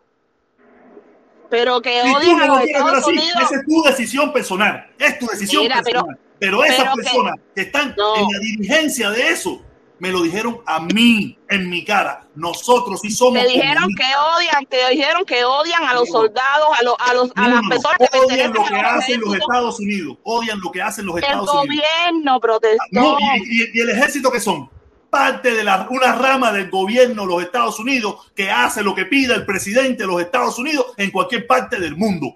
[1.50, 3.42] Pero que odian a lo los Estados así, Unidos.
[3.44, 4.90] esa es tu decisión personal.
[4.98, 6.18] Es tu decisión Mira, pero- personal.
[6.18, 8.16] Pero, esas pero que- personas que, están No.
[8.16, 9.62] en la dirigencia de eso
[10.00, 12.28] me lo dijeron a mí, en mi cara.
[12.36, 14.04] Nosotros sí somos Te dijeron que
[14.36, 17.64] odian, te dijeron que odian a los soldados, a, los, a, los, a No, las
[17.64, 19.36] no, personas que odian lo que hacen los.
[19.36, 20.18] Estados Unidos.
[20.24, 21.86] Odian lo que hacen los El Estados Unidos.
[22.02, 22.84] gobierno protestó.
[22.92, 24.70] No, y, y- y el ejército que son
[25.10, 29.06] parte de la, una rama del gobierno de los Estados Unidos que hace lo que
[29.06, 32.36] pida el presidente de los Estados Unidos en cualquier parte del mundo.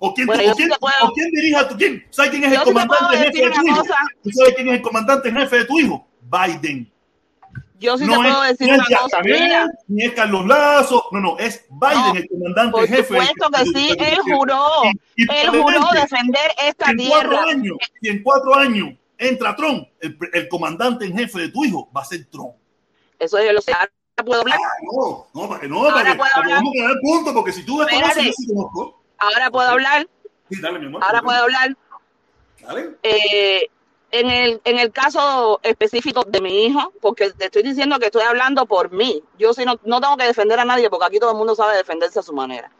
[0.00, 2.06] ¿O quién, Bueno, o yo sí quién- te puedo- o quién dirige a tu quién?
[2.10, 3.82] ¿Sabes quién es Yo el sí comandante jefe decir de tu hijo?
[4.22, 6.08] ¿Tú sabes quién es el comandante jefe de tu hijo?
[6.22, 6.92] Biden.
[7.80, 9.20] Yo sí no te puedo es, decir no una cosa.
[9.22, 13.02] Mira, ni es Carlos Lazo, no, no, es Biden No, el comandante por jefe.
[13.04, 14.64] supuesto que sí, él juró,
[15.16, 17.44] Y- y él juró defender esta en cuatro tierra.
[17.50, 21.88] años, si en cuatro años entra Trump, el, el comandante en jefe de tu hijo
[21.96, 22.54] va a ser Trump.
[23.18, 23.72] Eso yo lo sé.
[23.72, 23.90] Ahora
[24.24, 24.58] puedo hablar.
[24.60, 26.58] Ah, no, no, para que no, Ahora para que, puedo para que hablar.
[26.58, 28.24] vamos a quedar punto, porque si tú Espérate.
[28.24, 28.97] yo sí conozco.
[29.18, 30.08] Ahora puedo hablar.
[30.50, 31.02] Sí, dale, mi amor.
[31.04, 31.76] Ahora puedo hablar.
[32.60, 32.96] Dale.
[33.02, 33.68] Eh,
[34.10, 38.22] en, el, en el caso específico de mi hijo, porque te estoy diciendo que estoy
[38.22, 39.22] hablando por mí.
[39.38, 41.76] Yo sí no, no tengo que defender a nadie porque aquí todo el mundo sabe
[41.76, 42.70] defenderse a su manera.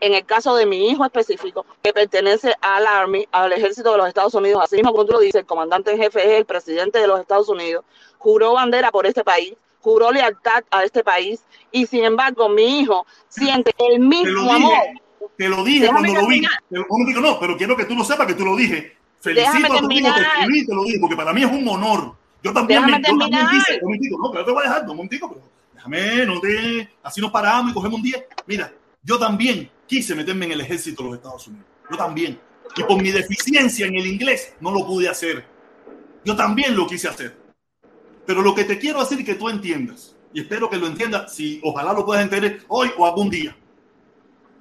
[0.00, 4.08] En el caso de mi hijo específico, que pertenece al Army, al ejército de los
[4.08, 6.98] Estados Unidos, así mismo como tú lo dices, el comandante en jefe es el presidente
[6.98, 7.84] de los Estados Unidos,
[8.18, 13.06] juró bandera por este país, juró lealtad a este país, y sin embargo mi hijo
[13.28, 14.72] siente el mismo amor.
[15.36, 16.42] Te lo dije Déjame cuando lo vi.
[16.70, 18.96] un momentico, no, pero quiero que tú lo sepas que tú lo dije.
[19.20, 22.14] Felicito a tu hijo, te escribí te lo dije, porque para mí es un honor.
[22.42, 24.82] Yo también, Déjame me, yo también quise, un momentico, no, pero te voy a dejar,
[24.82, 28.22] un momentico, pero déjame, no te, así nos paramos y cogemos un día.
[28.46, 28.70] Mira,
[29.02, 31.66] yo también quise meterme en el ejército de los Estados Unidos.
[31.90, 32.38] Yo también.
[32.76, 35.46] Y por mi deficiencia en el inglés no lo pude hacer.
[36.24, 37.36] Yo también lo quise hacer.
[38.26, 41.60] Pero lo que te quiero decir que tú entiendas, y espero que lo entiendas, si
[41.62, 43.56] ojalá lo puedas entender hoy o algún día.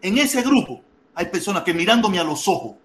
[0.03, 0.81] En ese grupo
[1.15, 2.75] hay personas que mirándome a los ojos,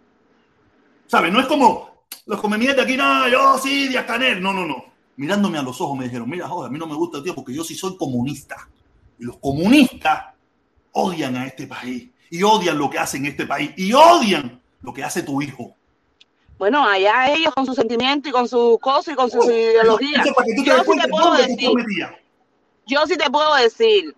[1.06, 1.32] ¿sabes?
[1.32, 1.88] No es como
[2.26, 4.40] los come mierda aquí, no, yo sí, Díaz Canel.
[4.40, 4.84] No, no, no.
[5.16, 7.52] Mirándome a los ojos me dijeron, mira, joder, a mí no me gusta, tío, porque
[7.52, 8.68] yo sí soy comunista.
[9.18, 10.26] Y los comunistas
[10.92, 14.92] odian a este país y odian lo que hacen en este país y odian lo
[14.92, 15.74] que hace tu hijo.
[16.56, 20.24] Bueno, allá ellos con su sentimiento y con su cosa y con sus ideologías.
[20.64, 21.70] Yo sí te puedo decir,
[22.86, 24.14] yo sí te puedo decir,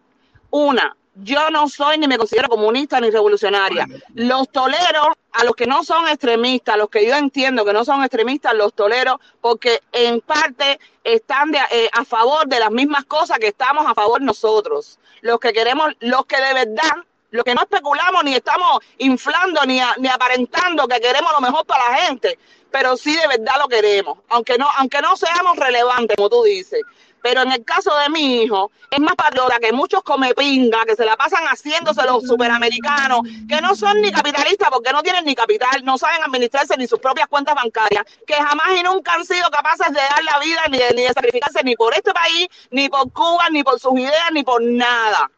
[0.50, 3.86] una, yo no soy ni me considero comunista ni revolucionaria.
[4.14, 7.84] Los tolero a los que no son extremistas, a los que yo entiendo que no
[7.84, 13.04] son extremistas, los tolero porque en parte están de- eh, a favor de las mismas
[13.04, 14.98] cosas que estamos a favor nosotros.
[15.20, 16.96] Los que queremos, los que de verdad,
[17.30, 21.64] los que no especulamos ni estamos inflando ni, a- ni aparentando que queremos lo mejor
[21.66, 22.38] para la gente,
[22.70, 26.80] pero sí de verdad lo queremos, aunque no, aunque no seamos relevantes, como tú dices.
[27.22, 30.96] Pero en el caso de mi hijo, es más patriota que muchos come pinga, que
[30.96, 35.34] se la pasan haciéndose los superamericanos, que no son ni capitalistas porque no tienen ni
[35.34, 39.50] capital, no saben administrarse ni sus propias cuentas bancarias, que jamás y nunca han sido
[39.50, 42.88] capaces de dar la vida ni de, ni de sacrificarse ni por este país, ni
[42.88, 45.30] por Cuba, ni por sus ideas, ni por nada.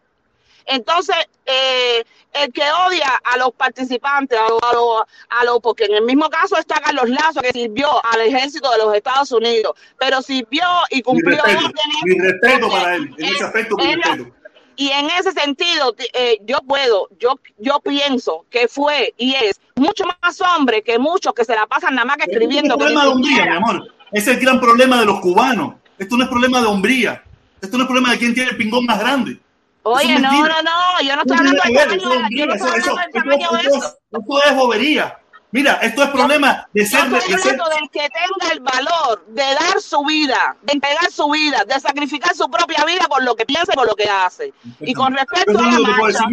[0.67, 1.17] Entonces,
[1.47, 5.95] eh, el que odia a los participantes, a los, a los, a los, porque en
[5.95, 10.23] el mismo caso está Carlos Lazo, que sirvió al ejército de los Estados Unidos, pero
[10.23, 11.71] sirvió y Mi cumplió respeto,
[12.05, 13.15] mi respeto para él.
[13.19, 14.35] En ese aspecto, mi respeto.
[14.77, 19.61] y en ese sentido, ti- eh, yo puedo, yo, yo pienso que fue y es
[19.77, 22.43] mucho más hombre que muchos que se la pasan nada más que Este es el
[22.45, 22.79] escribiendo.
[22.79, 23.95] problema de hombría, mi amor.
[24.11, 25.75] Es el gran problema de los cubanos.
[25.99, 27.23] Esto no es problema de hombría.
[27.61, 29.39] Esto no es problema de quién tiene el pingón más grande.
[29.85, 33.13] Oye, no, no, no, yo no estoy hablando del tamaño, yo no estoy hablando del
[33.13, 33.99] tamaño de eso.
[34.13, 35.19] esto es bobería.
[35.51, 39.27] Mira, esto es problema de Yo ser, de estoy hablando del que tenga el valor
[39.27, 43.35] de dar su vida, de entregar su vida, de sacrificar su propia vida por lo
[43.35, 44.55] que piensa y por lo que hace.
[44.81, 46.25] Y con respecto Yo a la marcha,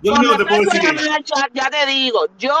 [0.00, 2.54] yo con te puedo respecto decir a la marcha, ya te digo, yo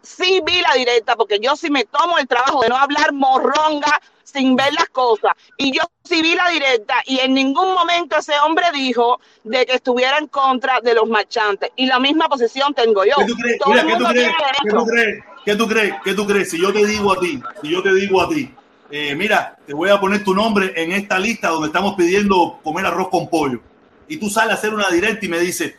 [0.00, 4.00] sí vi la directa porque yo sí me tomo el trabajo de no hablar morronga
[4.24, 5.32] sin ver las cosas.
[5.56, 9.74] Y yo sí vi la directa y en ningún momento ese hombre dijo de que
[9.74, 11.70] estuviera en contra de los marchantes.
[11.76, 13.14] Y la misma posición tengo yo.
[13.18, 13.58] ¿qué tú crees?
[13.58, 14.34] Todo Mira, el ¿qué tú crees?
[14.62, 15.24] ¿Qué tú crees?
[15.44, 15.94] ¿Qué tú crees?
[16.04, 16.50] ¿Qué tú crees?
[16.50, 18.50] Si yo te digo a ti, si yo te digo a ti,
[18.90, 22.86] eh, mira, te voy a poner tu nombre en esta lista donde estamos pidiendo comer
[22.86, 23.60] arroz con pollo.
[24.08, 25.74] Y tú sales a hacer una directa y me dices,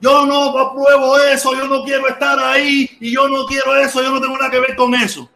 [0.00, 4.10] yo no apruebo eso, yo no quiero estar ahí y yo no quiero eso, yo
[4.10, 5.28] no tengo nada que ver con eso.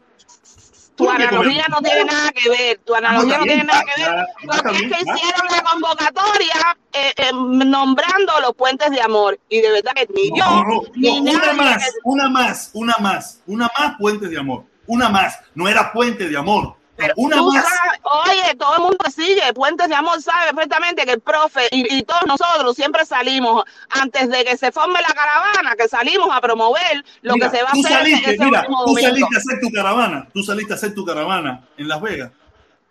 [0.95, 3.83] Tu ¿Por qué analogía no tiene nada que ver, tu Ah, analogía no tiene nada
[3.83, 8.91] que ver, ya, está porque es que hicieron la convocatoria eh, eh, nombrando los puentes
[8.91, 13.41] de amor y de verdad que ni yo ni una más, una más, una más,
[13.47, 17.53] una más puentes de amor, una más, no era puente de amor, Pero una tú
[17.53, 17.65] más.
[17.65, 21.97] sabes, oye, todo el mundo sigue Puentes de Amor sabe perfectamente que el profe y,
[21.97, 26.41] y todos nosotros siempre salimos antes de que se forme la caravana, que salimos a
[26.41, 29.61] promover lo Mira, que se va a hacer saliste, ese mira, tú saliste a hacer
[29.61, 32.31] tu caravana, tú saliste a hacer tu caravana en Las Vegas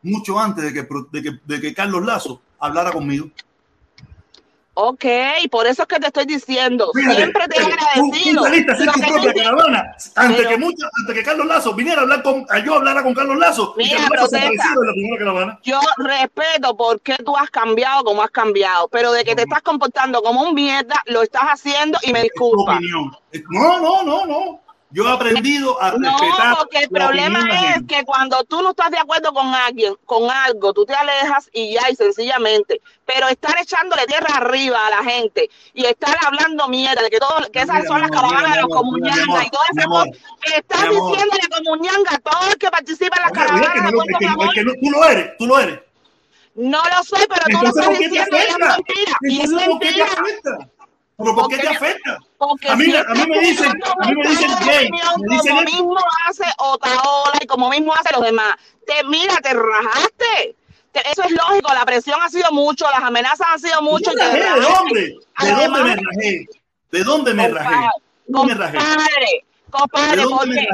[0.04, 3.30] mucho antes de que, de que, de que Carlos Lazo hablara conmigo.
[4.84, 5.06] Ok,
[5.52, 8.44] por eso es que te estoy diciendo, Fíjate, siempre te he tú, agradecido.
[8.44, 12.48] tu que caravana antes Pero- que, mucho, antes que Carlos Lazo viniera a hablar con,
[12.50, 15.60] a yo hablara con Carlos Lazo y Mira, Carlos Lazo la primera caravana.
[15.62, 19.62] Yo respeto por qué tú has cambiado como has cambiado, pero de que te estás
[19.62, 22.80] comportando como un mierda, lo estás haciendo y me disculpa.
[23.50, 24.62] No, no, no, no.
[24.94, 27.40] Yo he aprendido a No, respetar porque el problema
[27.74, 31.50] es que cuando tú no estás de acuerdo con alguien, con algo, tú te alejas
[31.54, 32.82] y ya, y sencillamente.
[33.06, 37.38] Pero estar echándole tierra arriba a la gente y estar hablando mierda de que todo,
[37.52, 39.00] que esas Mira, son las caravanas mira, de los amor,
[39.46, 40.14] y todo ese amor, mo-
[40.56, 44.54] Estás diciéndole comunyangas a todo el que participa en las caravanas no es que- es
[44.54, 45.80] que no- tú lo eres, tú lo eres.
[46.54, 49.18] No lo sé, pero tú lo Entonces, estás ¿por qué te diciendo y es mentira.
[49.22, 50.71] Y es Entonces, ¿por qué te mentira.
[51.24, 52.18] Por qué Porque- te afecta?
[52.38, 53.72] Porque A mí, si a mí me dicen,
[54.02, 57.94] a mí me dicen gay, opinión me dicen como mismo hace Otaola y como mismo
[57.94, 58.56] hace los demás.
[58.86, 60.56] Te mira, te rajaste.
[60.92, 64.12] Te- eso es lógico, la presión ha sido mucho, las amenazas han sido mucho.
[64.12, 64.26] ¿De
[64.60, 65.16] dónde?
[65.40, 66.46] ¿De dónde me rajé?
[66.92, 67.76] ¿De dónde me rajé?
[68.28, 68.78] ¿Dónde me rajé?
[68.78, 70.68] Compadre, ¿De compadre, porque?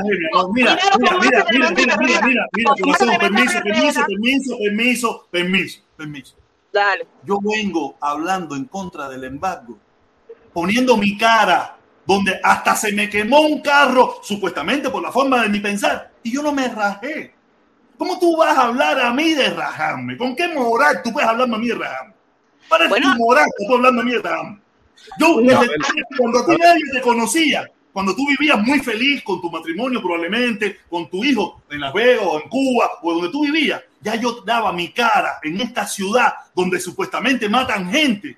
[0.54, 6.36] Mira, mira, mira, mira, mira, mira, mira, corazón, permiso, permiso, permiso, permiso, permiso, permiso.
[6.74, 7.08] Dale.
[7.24, 9.78] Yo vengo hablando en contra del embargo,
[10.58, 15.50] poniendo mi cara, donde hasta se me quemó un carro, supuestamente por la forma de
[15.50, 17.32] mi pensar, y yo no me rajé.
[17.96, 20.18] ¿Cómo tú vas a hablar a mí de rajarme?
[20.18, 22.14] ¿Con qué moral tú puedes hablarme a mí de rajarme?
[22.68, 23.14] ¿Cuál es Bueno.
[23.14, 24.60] tu moral que tú hablando a mí de rajarme?
[25.20, 25.62] Yo, No.
[25.62, 25.76] desde-
[26.18, 30.80] cuando a ti nadie te conocía, cuando tú vivías muy feliz con tu matrimonio probablemente,
[30.90, 34.42] con tu hijo en Las Vegas o en Cuba o donde tú vivías, ya yo
[34.44, 38.38] daba mi cara en esta ciudad donde supuestamente matan gente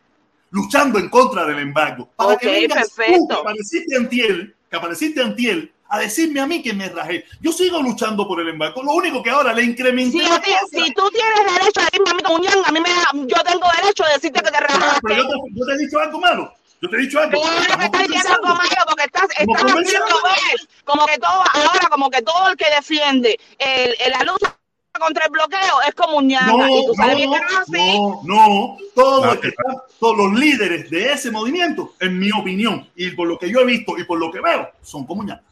[0.52, 2.10] luchando en contra del embargo.
[2.16, 3.28] Para Ok, que vengas tú, perfecto.
[3.28, 7.26] que apareciste antiel, que apareciste antiel, a decirme a mí que me rajé.
[7.42, 8.84] Yo sigo luchando por el embargo.
[8.84, 10.20] Lo único que ahora le incrementé.
[10.20, 10.86] Si, a ti- cosa.
[10.86, 12.90] si tú tienes derecho a decirme a mí como un a mí me
[13.28, 15.00] yo tengo derecho de decirte que te rajaste.
[15.04, 16.54] Pero yo te, yo te he dicho algo malo.
[16.82, 17.42] Yo te he dicho algo.
[17.42, 18.76] Claro que Estamos estás diciendo algo conversando.
[18.76, 20.06] malo porque estás, Estamos estás conversando.
[20.06, 24.24] haciendo ver como que todo, ahora como que todo el que defiende el, el- la
[24.24, 24.56] lucha
[25.00, 26.52] contra el bloqueo es como un ñanga.
[26.52, 27.98] No, y tú sabes bien no, que no es así.
[27.98, 28.78] no, no.
[28.94, 33.12] Todos, No, los que están- todos los líderes de ese movimiento, en mi opinión, y
[33.12, 35.44] por lo que yo he visto y por lo que veo, son comunidades.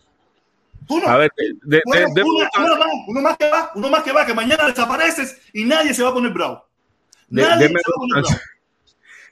[0.88, 1.08] Tú no.
[1.08, 4.26] A ver, de- de- de- uno, más, uno más que va, uno más que va,
[4.26, 6.64] que mañana desapareces y nadie se va a poner bravo.
[7.30, 8.40] Nadie deme se va a poner bravo.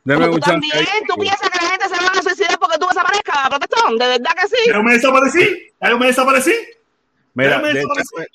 [0.03, 2.77] deme Pero tú un también, tú piensas que la gente se va a suicidar porque
[2.77, 4.69] tú desaparezcas, protestón, de verdad que sí.
[4.71, 6.53] Yo me desaparecí, yo me desaparecí.
[7.35, 8.27] Mira, Déjame de- desaparecer.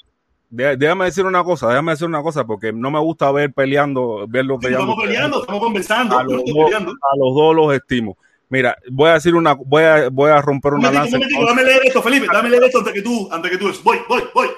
[0.51, 4.27] De- déjame decir una cosa, déjame decir una cosa, porque no me gusta ver peleando,
[4.29, 4.87] verlos Sí, peleando.
[4.93, 8.17] Estamos peleando, estamos conversando, A los, dos, a los dos los estimo.
[8.49, 11.17] Mira, voy a decir una, voy a, voy a romper Un una lanza.
[11.47, 13.71] dame leer esto, Felipe, dame leer esto antes que tú, antes que tú.
[13.85, 14.49] Voy, voy, voy.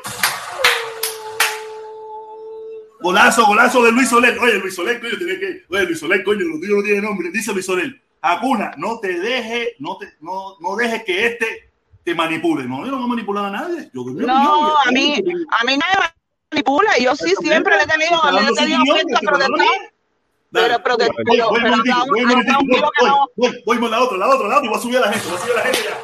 [3.00, 4.38] Golazo, golazo de Luis Soler.
[4.38, 5.62] Oye, Luis Soler, coño, tiene que.
[5.70, 7.30] Oye, Luis Soler, coño, no tiene nombre.
[7.30, 8.00] Dice Luis Soler.
[8.20, 11.71] Acuna, no te deje, no te, no, no dejes que este
[12.04, 12.64] te manipule.
[12.64, 13.90] No, yo no voy a manipular a nadie.
[13.92, 16.06] Yo, No, yo- a mí, a mí nadie me
[16.50, 16.98] manipula.
[16.98, 19.66] Yo sí siempre le he tenido, le he tenido protestar.
[20.50, 21.76] Pero protestar, Voy, pero,
[23.36, 25.12] voy, voy, voy, la otra, la otra, la otra, y voy a subir a la
[25.12, 25.98] gente, voy a subir a la gente ya.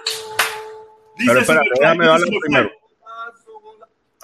[1.18, 2.70] Dice Pero Superfly, déjame primero.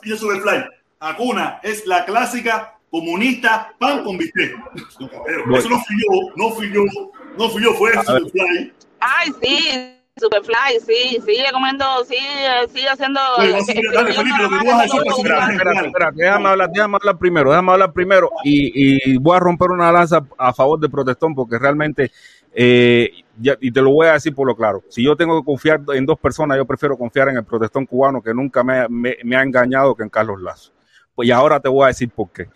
[0.02, 0.64] Dice Superfly,
[1.00, 4.54] Acuna es la clásica comunista pan con bistec.
[4.78, 6.82] Eso no fui yo, no fui yo,
[7.36, 7.92] no fui yo, fue.
[7.92, 8.72] Superfly.
[9.00, 13.20] Ay, sí, Superfly, sí, sigue comiendo, sigue, sigue haciendo.
[16.14, 20.24] Déjame hablar, déjame hablar primero, déjame hablar primero y, y voy a romper una lanza
[20.38, 22.12] a favor del protestón porque realmente,
[22.54, 23.10] eh,
[23.40, 25.80] ya- y te lo voy a decir por lo claro, si yo tengo que confiar
[25.92, 29.36] en dos personas, yo prefiero confiar en el protestón cubano que nunca me, me- me
[29.36, 30.70] ha engañado que en Carlos Lazo.
[31.16, 32.46] Pues y ahora te voy a decir por qué.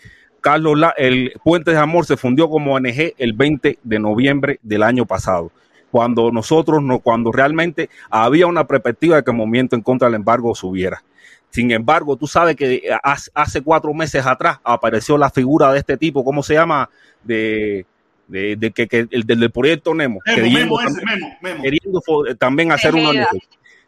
[0.40, 4.84] Carlos La- el Puente de Amor se fundió como ONG el 20 de noviembre del
[4.84, 5.50] año pasado
[5.90, 10.14] cuando nosotros no, cuando realmente había una perspectiva de que el movimiento en contra del
[10.16, 11.02] embargo subiera.
[11.50, 15.96] Sin embargo, tú sabes que hace, hace cuatro meses atrás apareció la figura de este
[15.96, 16.90] tipo, ¿cómo se llama?
[17.24, 17.86] De,
[18.26, 21.36] de, de que, que el del, del proyecto Nemo, Memo, queriendo, Memo, ese, también, Memo,
[21.40, 21.62] Memo.
[21.62, 23.28] queriendo fo- también hacer una Tejeda.
[23.32, 23.40] ONG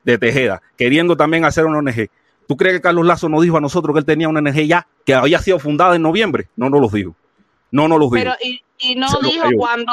[0.05, 2.09] de Tejeda, queriendo también hacer una ONG.
[2.49, 4.87] ¿Tú crees que Carlos Lazo nos dijo a nosotros que él tenía una ONG ya
[5.05, 6.49] que había sido fundada en noviembre?
[6.57, 7.15] No nos los dijo.
[7.71, 8.25] No nos los dijo.
[8.25, 9.93] Pero, y, y no Se dijo cuando.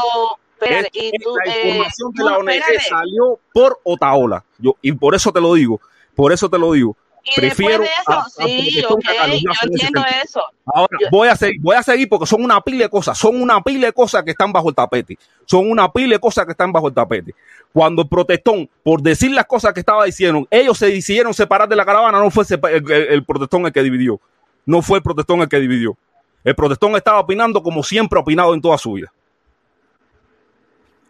[0.60, 2.90] Espérate, Es- y es tú, la eh, información de la ONG espérate.
[2.90, 4.44] salió por Otaola.
[4.60, 5.80] Yo, y por eso te lo digo.
[6.16, 6.96] Por eso te lo digo.
[7.30, 10.42] Y Prefiero de eso, a- sí, a yo entiendo eso.
[10.66, 13.42] Ahora Yo- voy a seguir, voy a seguir porque son una pila de cosas, son
[13.42, 16.52] una pila de cosas que están bajo el tapete, son una pila de cosas que
[16.52, 17.36] están bajo el tapete.
[17.74, 21.76] Cuando el protestón, por decir las cosas que estaba diciendo, ellos se decidieron separar de
[21.76, 24.22] la caravana, no fue el- el protestón el que dividió,
[24.66, 25.98] no fue el protestón el que dividió.
[26.46, 29.12] El protestón estaba opinando como siempre ha opinado en toda su vida.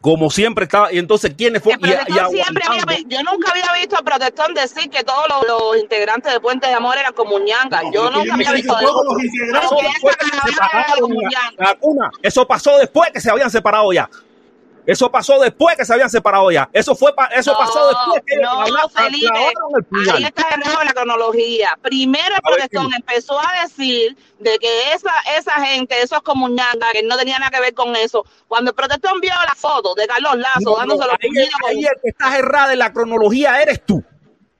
[0.07, 1.81] Como siempre estaba, y entonces, ¿quiénes fueron?
[1.81, 6.75] Yo nunca había visto al protestón decir que todos los, los integrantes de Puente de
[6.75, 7.83] Amor eran comunyangas.
[7.83, 9.69] No, yo nunca había visto todos los integrantes-
[11.01, 11.51] comunyanga.
[11.57, 12.09] la cuna.
[12.21, 14.09] Eso pasó después que se habían separado ya.
[14.87, 16.69] Eso pasó después que se habían separado ya.
[16.71, 20.15] Eso fue pa- eso No, pasó después que no, Felipe, clavaron el puñal.
[20.15, 21.77] Ahí está errado la cronología.
[21.81, 22.95] Primero el dime.
[22.95, 27.59] empezó a decir de que esa, esa gente, esos comunyangas, que no tenían nada que
[27.59, 28.23] ver con eso.
[28.47, 31.79] Cuando el protestón vio la foto de Carlos Lazo No, no, dándose los ahí, ahí
[31.83, 34.01] el que estás errada en la cronología eres tú.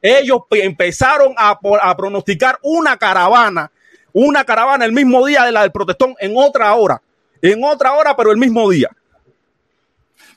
[0.01, 3.71] Ellos pe- empezaron a, a pronosticar una caravana,
[4.11, 7.01] una caravana el mismo día de la del protestón en otra hora,
[7.41, 8.89] en otra hora, pero el mismo día.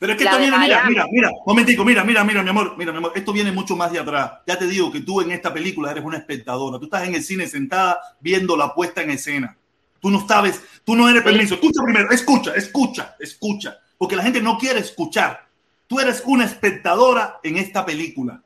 [0.00, 2.74] Pero es que La esto viene, mira, mira, mira, momentico, mira, mira, mira, mi amor,
[2.78, 4.32] mira, mi amor, esto viene mucho más de atrás.
[4.46, 6.78] Ya te digo que tú en esta película eres una espectadora.
[6.78, 9.58] Tú estás en el cine sentada viendo la puesta en escena.
[10.00, 11.52] Tú no sabes, tú no eres permiso.
[11.52, 13.76] Escucha primero, escucha, escucha, escucha.
[13.98, 15.46] Porque la gente no quiere escuchar.
[15.86, 18.40] Tú eres una espectadora en esta película.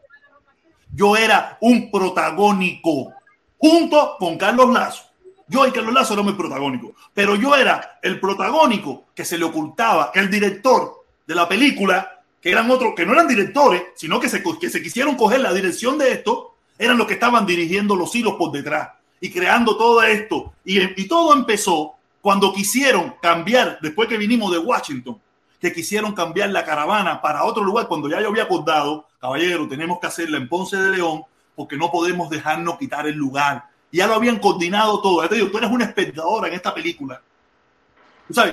[0.93, 3.12] Yo era un protagónico
[3.59, 5.05] junto con Carlos Lazo.
[5.47, 9.44] Yo y Carlos Lazo éramos el protagónico, pero yo era el protagónico que se le
[9.44, 14.28] ocultaba, el director de la película, que eran otros, que no eran directores, sino que
[14.28, 18.14] se, que se quisieron coger la dirección de esto, eran los que estaban dirigiendo los
[18.14, 18.90] hilos por detrás
[19.20, 20.52] y creando todo esto.
[20.64, 25.18] Y, y todo empezó cuando quisieron cambiar, después que vinimos de Washington,
[25.60, 29.98] que quisieron cambiar la caravana para otro lugar, cuando ya yo había acordado, caballero, tenemos
[29.98, 31.22] que hacerla en Ponce de León,
[31.56, 33.64] porque no podemos dejarnos quitar el lugar.
[33.90, 35.22] Ya lo habían coordinado todo.
[35.22, 37.22] Ya te digo, tú eres una espectadora en esta película.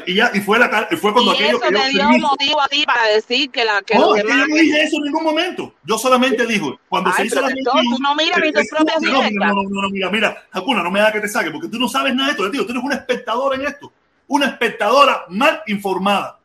[0.06, 0.68] Y, ya, y fue, la,
[0.99, 2.27] fue cuando Y aquello eso que yo te dio permiso.
[2.27, 5.23] motivo a ti para decir que, la, que No, yo no dije eso en ningún
[5.23, 5.73] momento.
[5.85, 9.02] Yo solamente digo, cuando se hizo la mención- tú no miras ni tus Escucha, propias
[9.02, 11.69] no, no, no, no, no, mira, mira, Hakuna, no me da que te saque, porque
[11.69, 12.49] tú no sabes nada de esto.
[12.49, 13.93] Digo, tú eres una espectadora en esto.
[14.27, 16.38] Una espectadora mal informada.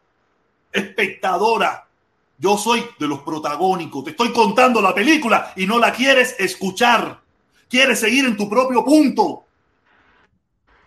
[0.72, 1.84] Espectadora.
[2.38, 4.04] Yo soy de los protagónicos.
[4.04, 7.18] Te estoy contando la película y no la quieres escuchar.
[7.68, 9.45] Quieres seguir en tu propio punto.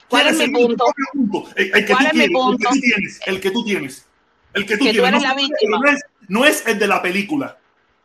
[0.10, 0.86] ¿Cuál es mi en punto?
[1.14, 1.49] punto.
[1.56, 2.69] El, el que ¿Cuál tú es mi tienes, el que punto?
[2.69, 4.06] tú tienes, el que tú tienes.
[4.53, 5.10] El que tú Que tú tienes.
[5.10, 5.80] eres no, la víctima.
[5.80, 7.57] no es, no es el de la película.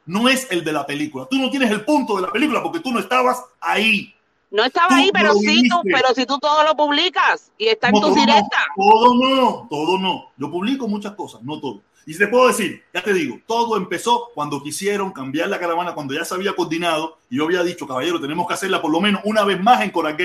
[0.06, 1.26] No es el de la película.
[1.30, 4.14] Tú no tienes el punto de la película porque tú no estabas ahí.
[4.50, 7.88] No estaba Tú ahí, pero sí tú, pero si tú todo lo publicas y está
[7.88, 8.64] en No, tus todo no, directas.
[8.76, 10.30] todo no, todo no.
[10.36, 11.82] Yo publico muchas cosas, no todo.
[12.06, 16.14] Y te puedo decir, ya te digo, todo empezó cuando quisieron cambiar la caravana, cuando
[16.14, 19.22] ya se había coordinado y yo había dicho, caballero, tenemos que hacerla por lo menos
[19.24, 20.16] una vez más en Coral.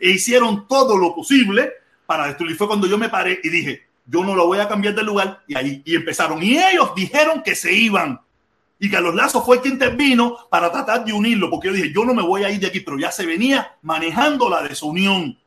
[0.00, 1.72] E hicieron todo lo posible
[2.06, 2.56] para destruir.
[2.56, 5.42] Fue cuando yo me paré y dije, yo no lo voy a cambiar de lugar
[5.46, 6.42] y ahí y empezaron.
[6.42, 8.20] Y ellos dijeron que se iban.
[8.78, 12.12] Y Carlos Lazo fue quien intervino para tratar de unirlo, porque yo dije, yo no
[12.12, 15.38] me voy a ir de aquí, pero ya se venía manejando la desunión.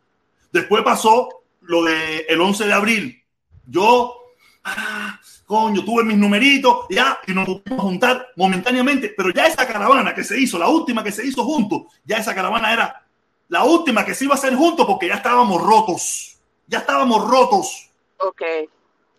[0.52, 1.30] Después pasó
[1.62, 3.24] lo del el 11 de abril.
[3.68, 4.16] Yo,
[4.64, 5.19] ah,
[5.50, 10.24] coño, tuve mis numeritos, ya, y nos pudimos juntar momentáneamente, pero ya esa caravana que
[10.24, 13.04] se hizo, la última que se hizo juntos, ya esa caravana era
[13.48, 17.90] la última que se iba a hacer juntos porque ya estábamos rotos, ya estábamos rotos.
[18.20, 18.42] Ok.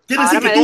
[0.06, 0.54] Quiere Ahora decir que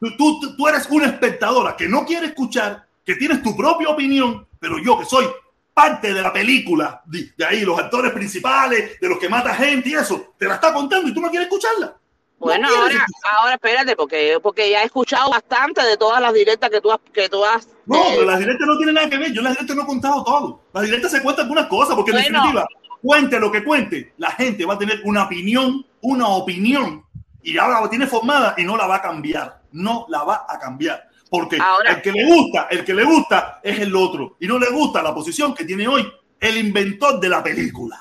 [0.00, 3.88] tú, tú, tú- tú eres una espectadora que no quiere escuchar, que tienes tu propia
[3.88, 5.24] opinión, pero yo que soy
[5.72, 9.88] parte de la película, de, de ahí los actores principales, de los que mata gente
[9.88, 11.96] y eso, te la está contando y tú no quieres escucharla.
[12.38, 13.06] Bueno, ahora,
[13.38, 17.00] ahora espérate, porque, porque ya he escuchado bastante de todas las directas que tú has,
[17.12, 19.32] que tú has No, eh, pero las directas no tienen nada que ver.
[19.32, 20.62] Yo en las directas no he contado todo.
[20.72, 22.38] Las directas se cuentan algunas cosas, porque en Bueno.
[22.38, 22.68] definitiva,
[23.02, 27.04] cuente lo que cuente, la gente va a tener una opinión, una opinión,
[27.42, 29.62] y ahora la tiene formada y no la va a cambiar.
[29.72, 31.08] No la va a cambiar.
[31.30, 34.36] Porque Ahora- el que le gusta, el que le gusta es el otro.
[34.40, 36.10] Y no le gusta la posición que tiene hoy
[36.40, 37.98] el inventor de la película.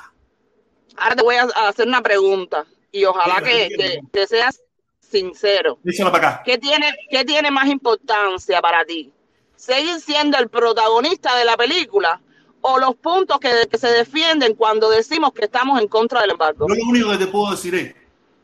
[0.96, 2.66] ahora te voy a hacer una pregunta
[2.98, 4.62] y ojalá que, que- que seas
[5.00, 5.78] sincero.
[5.84, 6.44] Dísela para acá.
[6.44, 9.14] ¿Qué tiene, ¿Qué tiene más importancia para ti?
[9.56, 12.22] ¿Seguir siendo el protagonista de la película
[12.62, 16.68] o los puntos que, que se defienden cuando decimos que estamos en contra del embargo?
[16.68, 17.96] Yo lo único que te puedo decir es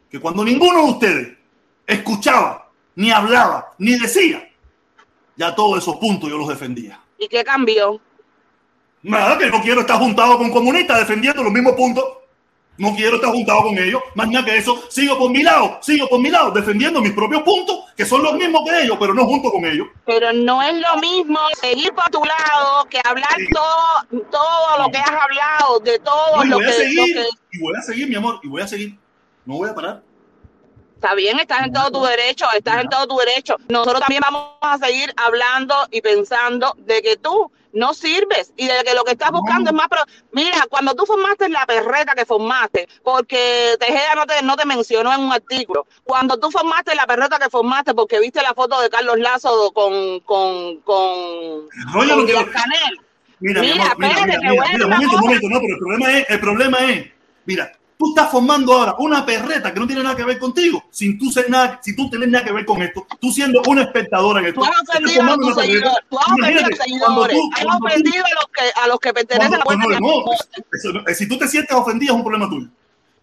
[0.10, 1.38] que cuando ninguno de ustedes
[1.86, 4.48] escuchaba, ni hablaba, ni decía,
[5.36, 7.00] ya todos esos puntos yo los defendía.
[7.18, 8.00] ¿Y qué cambió?
[9.02, 12.04] Nada, que no quiero estar juntado con comunistas defendiendo los mismos puntos.
[12.78, 14.02] No quiero estar juntado con ellos.
[14.16, 17.44] Más nada que eso, sigo por mi lado, sigo por mi lado, defendiendo mis propios
[17.44, 19.88] puntos, que son los mismos que ellos, pero no junto con ellos.
[20.06, 23.46] Pero no es lo mismo seguir por tu lado que hablar Sí.
[23.54, 26.78] todo, todo lo que has hablado, de todo No, y lo voy que, a lo
[26.84, 28.98] seguir, que- y voy a seguir, mi amor, y voy a seguir.
[29.46, 30.02] No voy a parar.
[31.04, 33.58] Está bien, estás en todo tu derecho, estás en todo tu derecho.
[33.68, 38.86] Nosotros también vamos a seguir hablando y pensando de que tú no sirves y de
[38.86, 39.90] que lo que estás buscando es más...
[39.90, 40.00] Pro.
[40.32, 45.14] Mira, cuando tú formaste la perreta que formaste, porque Tejeda no te, no te mencionó
[45.14, 48.90] en un artículo, cuando tú formaste la perreta que formaste porque viste la foto de
[48.90, 53.02] Carlos Lazo con, con, con, Rollo con lo que- Díaz Canel,
[53.42, 55.10] Mira, mi Mira, mira, mira, mira, mira,
[56.00, 57.08] pero el problema es,
[57.44, 57.74] mira,
[58.04, 61.32] tú estás formando ahora una perreta que no tiene nada que ver contigo, sin tú
[61.32, 64.48] ser nada, si tú tienes nada que ver con esto, tú siendo una espectadora en
[64.48, 64.60] esto.
[64.60, 67.50] Tú has ofendido a tus seguidores, tú has ofendido a Imagínate, tus cuando seguidores, tú-
[67.54, 70.00] has cuando tú- ofendido a los que, a los que pertenecen a la cuando- no,
[70.00, 72.68] no, no- eh, si tú te sientes ofendida es un problema tuyo.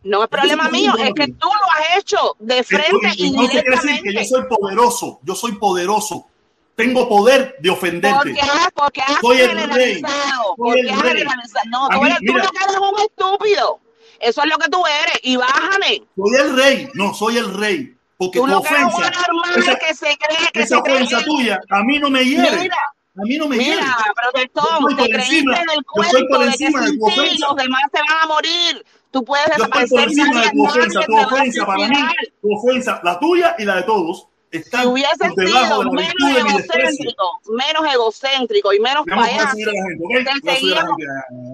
[0.03, 3.27] No es problema es mío, es que tú lo has hecho de frente Esto- y
[3.27, 4.25] entonces quiere decir que yo directamente.
[4.25, 6.27] soy poderoso, yo soy poderoso,
[6.75, 8.17] tengo poder de ofenderte.
[8.17, 10.11] Porque has, porque has Soy el rey, soy
[10.57, 11.25] Porque el has rey.
[11.71, 13.79] No, tú mí, eres, tú lo que eres un estúpido.
[14.21, 15.19] Eso es lo que tú eres.
[15.23, 16.03] Y bájale.
[16.17, 17.97] Soy el rey, no, soy el rey.
[18.19, 20.95] Porque Tú tu lo que ofensa, anormal esa, que se cree que esa se cree
[20.97, 22.51] ofensa que- tuya, a mí no me hiere.
[22.61, 23.57] Mira, a mí no me.
[23.57, 23.97] Mira,
[24.35, 27.39] estoy te creíste encima, en el yo estoy por cuento de que de sin ti
[27.39, 28.87] los demás se van a morir.
[29.11, 31.01] Tú puedes Yo estoy por encima de tu ofensa.
[31.01, 31.97] Tu ofensa para mí,
[32.43, 37.95] tu ofensa, la tuya y la de todos, están Si hubiese sido menos egocéntrico, menos
[37.95, 40.43] egocéntrico y menos payaso, subir a la gente, ¿ok?
[40.43, 40.97] te seguíamos.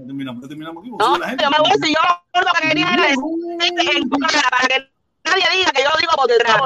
[0.06, 0.44] Terminamos,
[0.82, 0.90] aquí.
[0.98, 1.44] No, la gente.
[1.44, 4.68] yo me voy a decir, yo lo que quería era decirte en tu cara para
[4.68, 4.90] que
[5.24, 6.56] nadie diga que yo lo digo por detrás.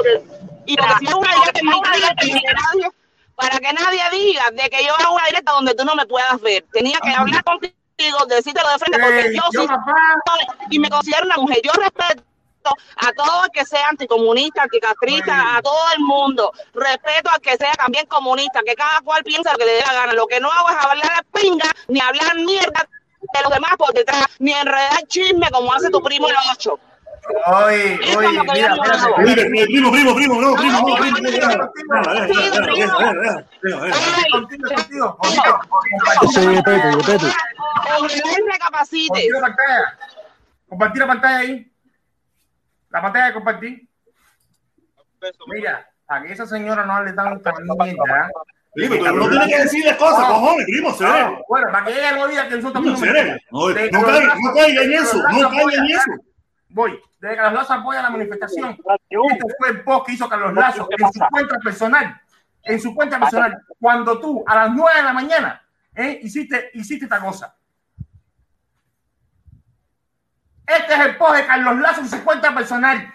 [0.66, 2.90] Y porque si es una directa en mi que nadie,
[3.34, 6.40] para que nadie diga de que yo hago una directa donde tú no me puedas
[6.40, 6.64] ver.
[6.72, 9.66] Tenía que hablar contigo, decírtelo de frente, porque yo sí
[10.70, 11.60] y me considero una mujer.
[11.64, 12.22] Yo respeto
[12.96, 16.52] a todo el que sea anticomunista, anticastrista, a todo el mundo.
[16.74, 19.92] Respeto al que sea también comunista, que cada cual piensa lo que le dé la
[19.92, 20.12] gana.
[20.12, 22.88] Lo que no hago es hablar de pinga, ni hablar mierda
[23.20, 26.78] de los demás por detrás, ni enredar chisme como hace tu primo el ocho.
[27.46, 29.14] Oye, oye, mira, hago.
[29.16, 31.30] Primo, primo, primo, primo, no, primo, no, primo, primo.
[36.20, 39.00] Compartir
[39.40, 39.98] la pantalla.
[40.68, 41.69] Compartir la pantalla ahí.
[42.90, 43.88] La pantalla de compartir.
[45.46, 48.30] Mira, a que esa señora no le dan tan mierda.
[48.74, 51.24] Pero no tiene que decirle cosas, cojones, primo, se ve.
[51.24, 54.34] No, bueno, para que ella no diga que nosotros No, no se No, no caiga,
[54.34, 56.10] no caiga en eso, no caiga en eso.
[56.68, 58.78] Voy, de Carlos Lazo apoya la manifestación.
[59.08, 62.20] Este fue el post que hizo Carlos Lazo en su cuenta personal.
[62.62, 63.60] En su cuenta personal.
[63.80, 65.62] Cuando tú a las 9 de la mañana
[65.94, 67.56] eh, hiciste, hiciste esta cosa.
[70.70, 73.12] Este es el post de Carlos Lazo en su cuenta personal.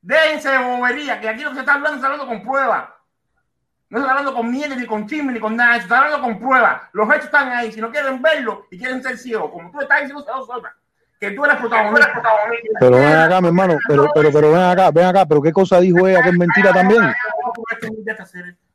[0.00, 2.84] Déjense de bobería, que aquí lo que se está hablando se está hablando con pruebas.
[3.88, 5.76] No se está hablando con miedo, ni con chisme, ni con nada.
[5.76, 6.82] Se está hablando con pruebas.
[6.92, 7.72] Los hechos están ahí.
[7.72, 10.24] Si no quieren verlo y quieren ser ciegos, como tú estás diciendo
[11.18, 12.22] que tú eres protagonista.
[12.80, 15.80] Pero ven acá, mi hermano, pero, pero, pero ven acá, ven acá, pero qué cosa
[15.80, 17.02] dijo ella que es mentira también.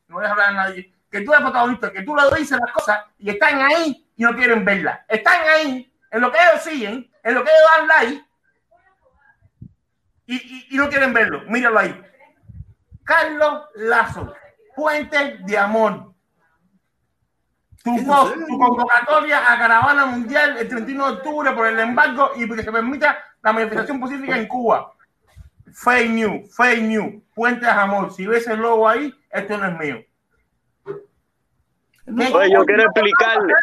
[0.08, 0.92] No voy a hablar a nadie.
[1.10, 4.34] Que tú eres protagonista, que tú le dices las cosas y están ahí y no
[4.34, 5.00] quieren verlas.
[5.08, 8.24] Están ahí, en lo que ellos siguen, en lo que dan like
[10.26, 11.42] y, y- y no quieren verlo.
[11.48, 12.00] Míralo ahí.
[13.04, 14.32] Carlos Lazo,
[14.76, 16.14] Puente de Amor.
[17.82, 22.62] Tu, tu convocatoria a caravana mundial el 31 de octubre por el embargo y que
[22.62, 24.92] se permita la manifestación pacífica en Cuba.
[25.72, 28.12] Fake news, fake news, Puente de Amor.
[28.12, 30.04] Si ves el logo ahí, esto no es mío.
[32.06, 33.54] Oye, yo quiero explicarle.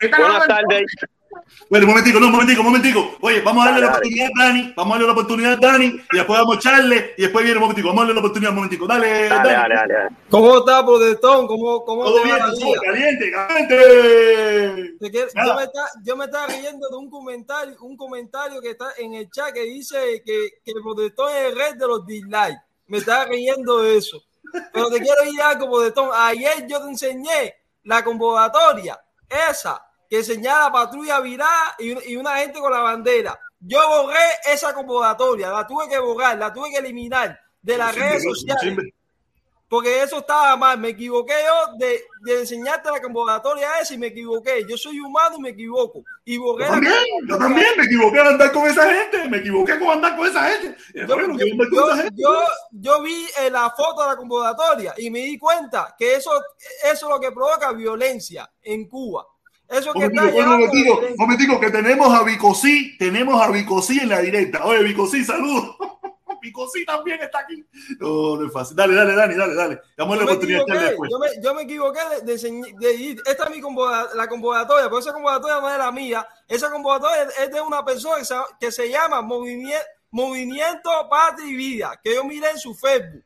[0.00, 0.86] Buenas tardes.
[1.68, 3.16] Bueno, un momentico, no, un momentico, un momentico.
[3.20, 5.86] Oye, vamos a darle la oportunidad a Dani, vamos a darle la oportunidad a Dani,
[5.86, 8.50] y después vamos a echarle, y después viene un momentico, vamos a darle la oportunidad
[8.50, 8.86] un momentico.
[8.86, 9.74] Dale, dale, dale.
[9.74, 10.16] dale, dale.
[10.30, 11.46] ¿Cómo está, protestón?
[11.46, 12.36] ¿Cómo, cómo Todo bien,
[12.84, 14.96] caliente, caliente.
[15.00, 19.14] Yo me, está, yo me estaba riendo de un comentario, un comentario que está en
[19.14, 22.60] el chat que dice que, que el protestón es el rey de los dislikes.
[22.88, 24.22] Me estaba riendo de eso.
[24.72, 26.10] Pero te quiero ir algo, protestón.
[26.14, 27.54] Ayer yo te enseñé
[27.84, 33.38] la convocatoria, esa que señala patrulla virada y, y, una gente con la bandera.
[33.60, 34.18] Yo borré
[34.52, 38.92] esa convocatoria, la tuve que borrar, la tuve que eliminar de las redes sociales.
[39.68, 44.08] Porque eso estaba mal, me equivoqué yo de, de enseñarte la convocatoria esa y me
[44.08, 44.64] equivoqué.
[44.68, 46.04] Yo soy humano y me equivoco.
[46.24, 46.94] Y yo también,
[47.28, 50.48] yo también me equivoqué al andar con esa gente, me equivoqué con andar con esa
[50.50, 50.76] gente.
[50.94, 55.18] Yo, bueno, yo, yo, yo, yo vi eh, la foto de la convocatoria y me
[55.20, 56.30] di cuenta que eso,
[56.84, 59.26] eso es lo que provoca violencia en Cuba.
[59.68, 64.64] Eso que está momentico, momentico, que tenemos a Vicosí, tenemos a Vicosí en la directa.
[64.64, 65.76] Oye, Vicosí, saludos.
[66.40, 67.64] Vicosí también está aquí.
[67.98, 68.76] No, no es fácil.
[68.76, 69.80] Dale, dale, Dani, dale, dale.
[69.96, 71.10] Damos la oportunidad después.
[71.10, 73.22] Yo me, yo me equivoqué de, de, de.
[73.26, 76.28] Esta es mi convocatoria, la convocatoria, pero esa convocatoria no es la mía.
[76.46, 81.54] Esa convocatoria es de una persona que se, que se llama Movimiento, Movimiento Patria y
[81.54, 83.24] Vida, que yo miré en su Facebook.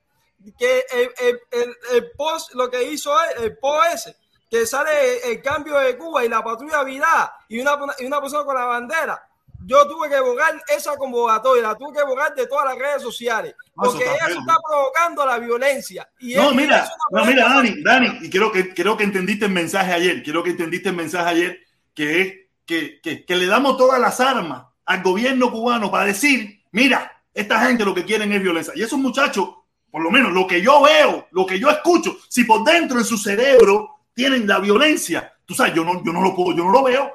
[0.59, 4.17] Que el, el, el, el post, lo que hizo es, el post ese,
[4.51, 8.45] que sale el cambio de Cuba y la patrulla virada y una, y una persona
[8.45, 9.23] con la bandera,
[9.65, 13.55] yo tuve que borrar esa convocatoria, la tuve que borrar de todas las redes sociales,
[13.75, 16.11] porque eso, eso está provocando la violencia.
[16.19, 19.93] Y no, mira, no, mira, Dani, Dani, y creo que, creo que entendiste el mensaje
[19.93, 21.61] ayer, creo que entendiste el mensaje ayer,
[21.95, 22.35] que es
[22.67, 27.61] que, que, que le damos todas las armas al gobierno cubano para decir, mira, esta
[27.67, 28.73] gente lo que quieren es violencia.
[28.75, 29.49] Y esos muchachos,
[29.91, 33.05] por lo menos lo que yo veo, lo que yo escucho, si por dentro en
[33.05, 35.33] su cerebro tienen la violencia.
[35.47, 37.11] Tú sabes, yo no, yo no lo puedo, yo no lo veo.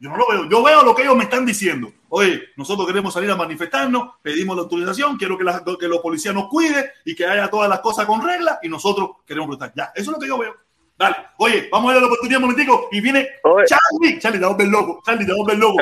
[0.00, 0.48] Yo no lo veo.
[0.48, 1.92] Yo veo lo que ellos me están diciendo.
[2.08, 6.34] Oye, nosotros queremos salir a manifestarnos, pedimos la autorización, quiero que, la, que los policías
[6.34, 9.72] nos cuiden y que haya todas las cosas con regla y nosotros queremos protestar.
[9.76, 10.52] Ya, eso es lo que yo veo.
[10.98, 13.66] Dale, oye, vamos a ver la oportunidad un momentico y viene oye.
[13.66, 14.18] Charlie.
[14.18, 15.02] Charlie, te vamos a ver loco.
[15.06, 15.76] Charlie, te vamos a loco.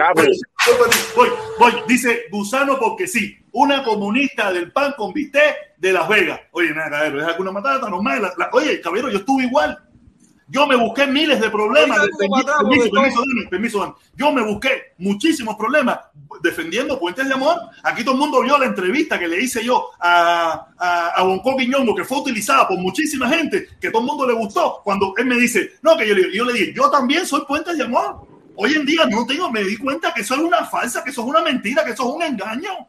[1.17, 3.35] Voy, voy, dice Gusano porque sí.
[3.53, 6.39] Una comunista del pan con bistec de Las Vegas.
[6.51, 8.21] Oye, nada, caballero, es alguna matata normal.
[8.21, 9.86] La, la, oye, caballero, yo estuve igual.
[10.49, 12.03] Yo me busqué miles de problemas.
[12.03, 13.93] De, permiso, permiso, permiso, Dani, permiso, Dani.
[14.15, 15.99] Yo me busqué muchísimos problemas
[16.43, 17.57] defendiendo puentes de amor.
[17.83, 21.57] Aquí todo el mundo vio la entrevista que le hice yo a, a, a Bonco
[21.57, 24.81] Quiñongo, que fue utilizada por muchísima gente, que todo el mundo le gustó.
[24.85, 27.85] Cuando él me dice, no, que yo, yo le dije, yo también soy puentes de
[27.85, 28.27] amor.
[28.55, 31.23] Hoy en día no tengo, me di cuenta que eso es una falsa, que eso
[31.23, 32.89] es una mentira, que eso es un engaño.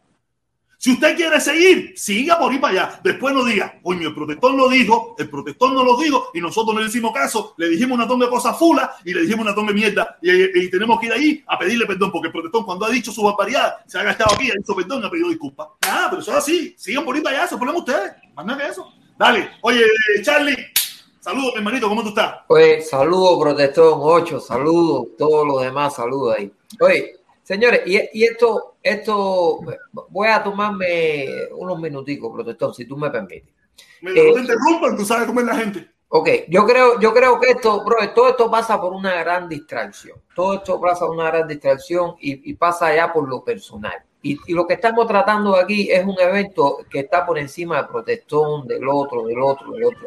[0.80, 3.00] Si usted quiere seguir, siga por ahí para allá.
[3.04, 6.76] Después no diga, coño, el protector lo dijo, el protector no lo dijo y nosotros
[6.76, 9.56] no le hicimos caso, le dijimos una tonga de cosas fulas y le dijimos una
[9.56, 12.86] tonga de mierda y, tenemos que ir ahí a pedirle perdón porque el protector cuando
[12.86, 15.68] ha dicho su barbaridad se ha gastado aquí, ha dicho perdón ha pedido disculpas.
[15.82, 18.64] Ah, pero eso es así, sigan por ahí para allá, se ponen ustedes, más nada
[18.64, 18.94] que eso.
[19.18, 19.84] Dale, oye,
[20.22, 20.58] Charlie,
[21.20, 22.36] saludos, mi hermanito, ¿cómo tú estás?
[22.50, 26.52] Oye, saludos, protector 8, saludos, todos los demás, saludos ahí.
[26.82, 27.17] Oye,
[27.48, 29.62] Señores, y, y, esto, esto,
[30.10, 33.54] voy a tomarme unos minuticos, protector, si tú me permites.
[34.02, 35.90] Me eh, no interrumpan, tú sabes cómo es la gente.
[36.10, 40.22] Ok, yo creo, yo creo que esto, bro, todo esto pasa por una gran distracción.
[40.36, 43.96] Todo esto pasa por una gran distracción y, y pasa ya por lo personal.
[44.22, 47.88] Y, y, lo que estamos tratando aquí es un evento que está por encima del
[47.88, 50.06] protestón, del otro, del otro, del otro.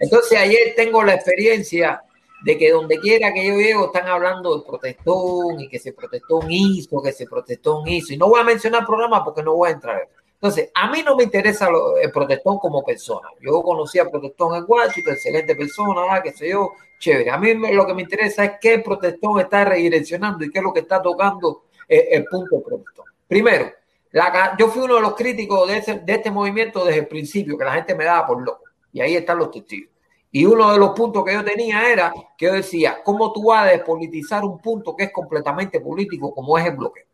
[0.00, 2.02] Entonces ayer tengo la experiencia
[2.44, 6.50] de que donde quiera que yo llego están hablando del protestón y que ese protestón
[6.50, 8.12] hizo, que ese protestón hizo.
[8.12, 10.08] Y no voy a mencionar programas porque no voy a entrar.
[10.34, 13.28] Entonces, a mí no me interesa lo, el protestón como persona.
[13.40, 17.30] Yo conocí a protestón en Washington, excelente persona, ah, qué sé yo, chévere.
[17.30, 20.64] A mí lo que me interesa es qué el protestón está redireccionando y qué es
[20.64, 23.06] lo que está tocando el, el punto protestón.
[23.26, 23.72] Primero,
[24.12, 27.56] la, yo fui uno de los críticos de, ese, de este movimiento desde el principio,
[27.56, 28.64] que la gente me daba por loco.
[28.92, 29.93] Y ahí están los testigos.
[30.36, 33.68] Y uno de los puntos que yo tenía era que yo decía, ¿cómo tú vas
[33.68, 37.04] a despolitizar un punto que es completamente político como es el bloqueo?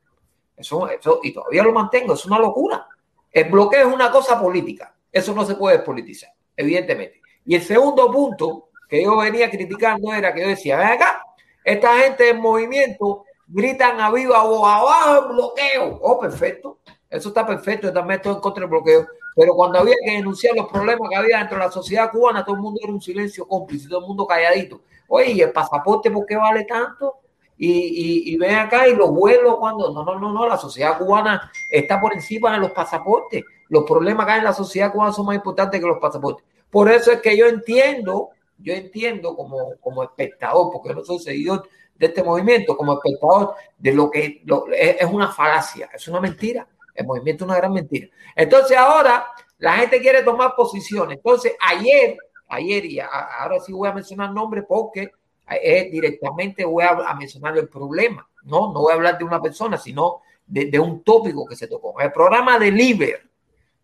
[0.57, 2.87] Eso, eso, y todavía lo mantengo, es una locura.
[3.31, 7.21] El bloqueo es una cosa política, eso no se puede despolitizar, evidentemente.
[7.45, 11.23] Y el segundo punto que yo venía criticando era que yo decía, ven acá,
[11.63, 15.99] esta gente del movimiento gritan a viva voz abajo el bloqueo.
[16.01, 16.79] Oh, perfecto.
[17.11, 19.07] Eso está perfecto, yo también estoy en contra del bloqueo.
[19.35, 22.57] Pero cuando había que denunciar los problemas que había dentro de la sociedad cubana, todo
[22.57, 24.83] el mundo era un silencio cómplice, todo el mundo calladito.
[25.09, 27.17] Oye, ¿y el pasaporte por qué vale tanto?
[27.57, 31.53] Y, y, ven acá y los vuelos cuando no, no, no, no, la sociedad cubana
[31.69, 33.45] está por encima de los pasaportes.
[33.69, 36.43] Los problemas que hay en la sociedad cubana son más importantes que los pasaportes.
[36.71, 41.69] Por eso es que yo entiendo, yo entiendo como, como espectador, porque no soy seguidor
[41.97, 44.43] de este movimiento, como espectador de lo que
[44.75, 46.67] es una falacia, es una mentira.
[47.01, 48.09] El movimiento es una gran mentira.
[48.37, 49.27] Entonces ahora
[49.59, 51.17] la gente quiere tomar posiciones.
[51.17, 52.17] Entonces ayer,
[52.49, 55.11] ayer y ahora sí voy a mencionar nombres porque
[55.51, 58.29] eh, directamente voy a, mencionar el problema.
[58.45, 61.67] No, no voy a hablar de una persona, sino de, de un tópico que se
[61.67, 61.99] tocó.
[62.01, 63.23] El programa de Liber,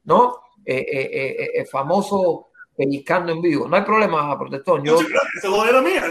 [0.04, 0.36] ¿no?
[0.64, 2.45] Eh, eh, el famoso
[2.76, 3.66] pellizcando en vivo.
[3.66, 4.82] No hay problema, protector.
[4.82, 6.04] Yo, era mía.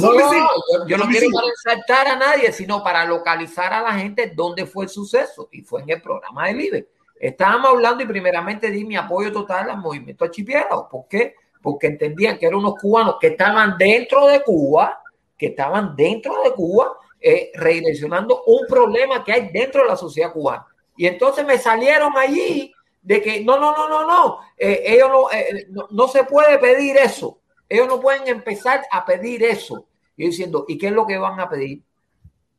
[0.00, 3.92] No, no, yo, yo no quiero para exaltar a nadie, sino para localizar a la
[3.94, 5.48] gente dónde fue el suceso.
[5.52, 6.88] Y fue en el programa de Libre.
[7.18, 10.88] Estábamos hablando y primeramente di mi apoyo total al movimiento archipiélago.
[10.88, 11.36] ¿Por qué?
[11.62, 15.00] Porque entendían que eran unos cubanos que estaban dentro de Cuba,
[15.38, 20.30] que estaban dentro de Cuba, eh, redireccionando un problema que hay dentro de la sociedad
[20.30, 20.66] cubana.
[20.94, 22.73] Y entonces me salieron allí
[23.04, 26.58] de que no, no, no, no, no, eh, ellos no, eh, no, no, se puede
[26.58, 27.38] pedir eso.
[27.68, 29.86] Ellos no pueden empezar a pedir eso.
[30.16, 31.82] Y diciendo, ¿y qué es lo que van a pedir?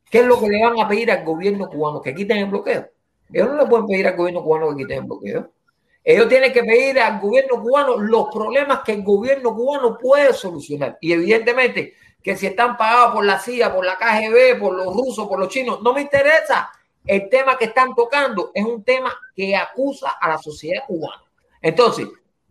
[0.09, 2.01] ¿Qué es lo que le van a pedir al gobierno cubano?
[2.01, 2.87] Que quiten el bloqueo.
[3.33, 5.51] Ellos no le pueden pedir al gobierno cubano que quiten el bloqueo.
[6.03, 10.99] Ellos tienen que pedir al gobierno cubano los problemas que el gobierno cubano puede solucionar.
[11.01, 15.27] Y evidentemente que si están pagados por la CIA, por la KGB, por los rusos,
[15.27, 16.71] por los chinos, no me interesa.
[17.05, 21.23] El tema que están tocando es un tema que acusa a la sociedad cubana.
[21.61, 22.07] Entonces,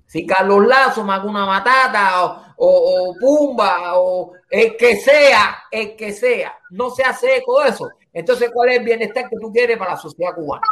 [0.07, 6.13] si Carlos Lazo, Maguna Matata o, o, o, Pumba o el que sea, el que
[6.13, 9.77] sea, no se hace eco de eso, entonces ¿cuál es el bienestar que tú quieres
[9.77, 10.63] para la sociedad cubana?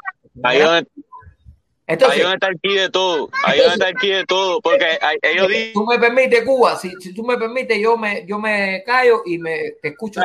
[0.44, 0.86] Ahí donde,
[1.86, 5.48] entonces, ahí donde está el key de todo, ahí donde está de todo, porque ellos
[5.48, 5.72] dicen...
[5.74, 9.38] Tú me permites, Cuba, si, si tú me permites, yo me, yo me callo y
[9.38, 10.20] me te escucho.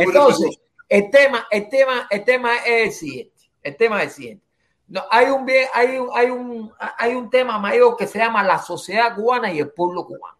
[0.00, 0.58] Entonces,
[0.88, 3.50] el tema, el tema, el tema es el siguiente.
[3.62, 4.46] El tema es siguiente.
[4.88, 8.42] No, hay un bien, hay un, hay un, hay un tema mayor que se llama
[8.42, 10.38] la sociedad cubana y el pueblo cubano.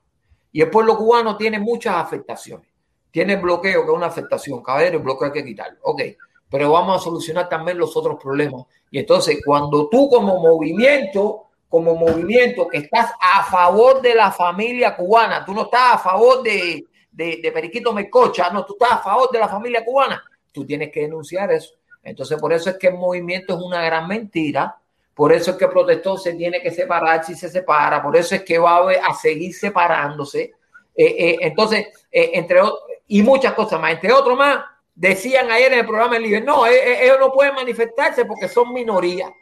[0.53, 2.67] Y el pueblo cubano tiene muchas afectaciones.
[3.11, 4.63] Tiene bloqueo, que es una afectación.
[4.63, 5.79] Caballero, el bloqueo hay que quitarlo.
[5.83, 6.03] Ok.
[6.51, 8.63] Pero vamos a solucionar también los otros problemas.
[8.91, 14.97] Y entonces, cuando tú como movimiento, como movimiento que estás a favor de la familia
[14.97, 19.03] cubana, tú no estás a favor de, de, de Periquito Mecocha, no, tú estás a
[19.03, 20.23] favor de la familia cubana,
[20.53, 21.75] tú tienes que denunciar eso.
[22.03, 24.77] Entonces, por eso es que el movimiento es una gran mentira.
[25.15, 28.03] Por eso es que el se tiene que separar si se separa.
[28.03, 30.53] Por eso es que va a, seguir separándose.
[30.95, 32.61] Eh, eh, entonces, eh, entre
[33.09, 33.93] y muchas cosas más.
[33.93, 34.65] Entre otros más,
[34.95, 39.33] decían ayer en el programa del Libre, no, ellos no pueden manifestarse porque son minoría.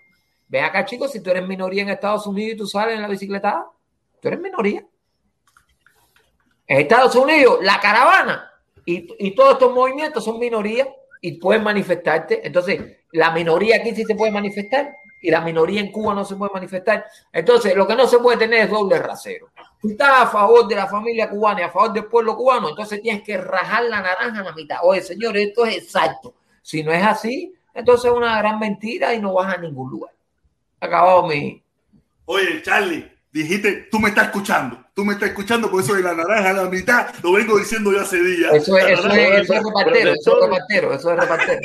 [0.49, 3.09] Ven acá, chicos, si tú eres minoría en Estados Unidos y tú sales en la
[3.09, 3.67] bicicleta,
[4.21, 4.87] tú eres minoría.
[6.67, 8.56] En Estados Unidos, la caravana
[8.87, 10.89] y, todos estos movimientos son minoría
[11.21, 12.47] y puedes manifestarte.
[12.47, 16.37] Entonces, la minoría aquí sí se puede manifestar y la minoría en Cuba no se
[16.37, 17.05] puede manifestar.
[17.33, 19.51] Entonces, lo que no se puede tener es doble rasero.
[19.81, 23.03] Tú estás a favor de la familia cubana y a favor del pueblo cubano, entonces
[23.03, 24.79] tienes que rajar la naranja a la mitad.
[24.83, 26.35] Oye, señor, esto es exacto.
[26.63, 30.13] Si no es así, entonces es una gran mentira y no vas a ningún lugar.
[30.81, 31.63] Acabado mi.
[32.25, 36.15] Oye, Charlie, dijiste, tú me estás escuchando, tú me estás escuchando, por eso de la
[36.15, 38.55] naranja a la mitad, lo vengo diciendo yo hace días.
[38.55, 41.61] Eso es, eso es, eso es repartero, eso es repartero, eso es repartero.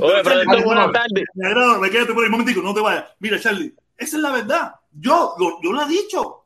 [0.00, 1.24] Oye, pero buenas tardes.
[1.34, 3.06] Me agrada, me quédate por ahí un momentico, no te vayas.
[3.18, 4.74] Mira, Charlie, esa es la verdad.
[4.92, 6.44] Yo, lo, yo lo he dicho.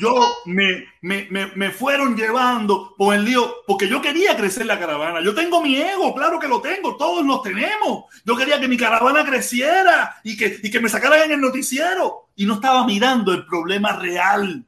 [0.00, 4.78] Yo me, me, me, me, fueron llevando por el lío, porque yo quería crecer la
[4.78, 5.22] caravana.
[5.22, 8.06] Yo tengo mi ego, claro que lo tengo, todos lo tenemos.
[8.24, 12.30] Yo quería que mi caravana creciera y que, y que me sacaran en el noticiero.
[12.34, 14.66] Y no estaba mirando el problema real.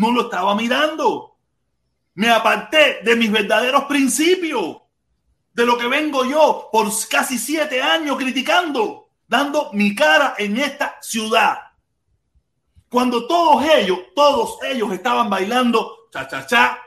[0.00, 1.36] No lo estaba mirando.
[2.14, 4.78] Me aparté de mis verdaderos principios,
[5.52, 10.98] de lo que vengo yo por casi siete años criticando, dando mi cara en esta
[11.00, 11.70] ciudad
[12.90, 16.78] cuando todos ellos, todos ellos estaban bailando cha cha cha,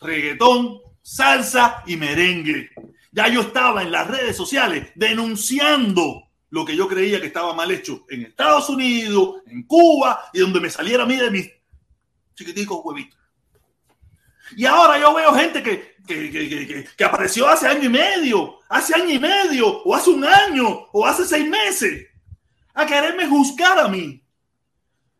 [0.00, 2.70] reggaetón, salsa y merengue.
[3.10, 7.72] Ya yo estaba en las redes sociales denunciando lo que yo creía que estaba mal
[7.72, 11.50] hecho en Estados Unidos, en Cuba y donde me saliera a mí de mis
[12.38, 13.18] chiquiticos huevitos.
[14.56, 18.94] Y ahora yo veo gente que, que, que, que, apareció hace año y medio, hace
[18.94, 22.06] año y medio, o hace un año, o hace seis meses,
[22.72, 24.22] a quererme juzgar a mí.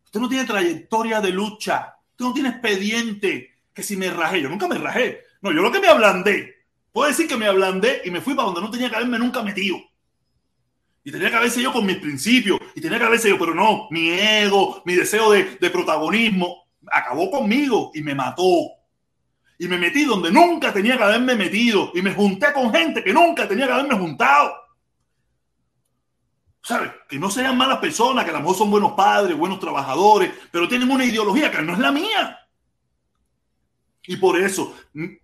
[0.04, 1.96] Usted no tiene trayectoria de lucha.
[2.12, 3.50] Usted no tiene expediente.
[3.74, 5.22] Que si me rajé, yo nunca me rajé.
[5.42, 6.64] No, yo lo que me ablandé.
[6.90, 9.42] Puedo decir que me ablandé y me fui para donde no tenía que haberme nunca
[9.42, 9.76] metido.
[11.04, 12.58] Y tenía que haberse yo con mis principios.
[12.74, 17.30] Y tenía que haberse yo, pero no, mi ego, mi deseo de, de protagonismo, acabó
[17.30, 18.44] conmigo y me mató.
[19.58, 21.90] Y me metí donde nunca tenía que haberme metido.
[21.94, 24.52] Y me junté con gente que nunca tenía que haberme juntado.
[26.62, 26.90] ¿Sabes?
[27.08, 30.68] Que no sean malas personas, que a lo mejor son buenos padres, buenos trabajadores, pero
[30.68, 32.38] tienen una ideología que no es la mía.
[34.06, 34.74] Y por eso,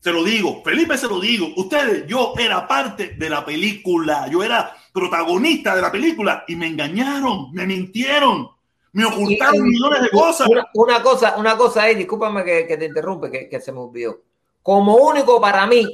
[0.02, 4.42] te lo digo, Felipe se lo digo, ustedes, yo era parte de la película, yo
[4.42, 8.50] era protagonista de la película y me engañaron, me mintieron,
[8.94, 10.48] me ocultaron millones de cosas.
[10.48, 13.80] Una, una cosa, una cosa ahí, discúlpame que, que te interrumpe, que, que se me
[13.80, 14.20] olvidó.
[14.62, 15.84] Como único para mí,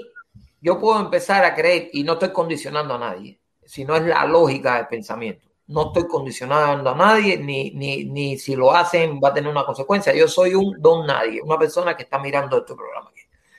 [0.60, 4.77] yo puedo empezar a creer, y no estoy condicionando a nadie, sino es la lógica
[4.77, 5.48] del pensamiento.
[5.68, 9.64] No estoy condicionando a nadie, ni, ni, ni si lo hacen va a tener una
[9.64, 10.14] consecuencia.
[10.14, 13.10] Yo soy un don nadie, una persona que está mirando este programa.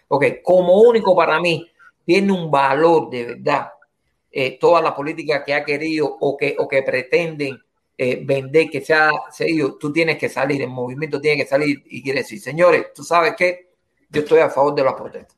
[0.09, 1.67] Ok, como único para mí,
[2.05, 3.71] tiene un valor de verdad
[4.29, 7.57] eh, toda la política que ha querido o que, o que pretenden
[8.03, 11.83] eh, vender, que se ha seguido, tú tienes que salir, el movimiento tiene que salir
[11.85, 13.75] y quiere decir, señores, tú sabes que
[14.09, 15.37] yo estoy a favor de las protestas.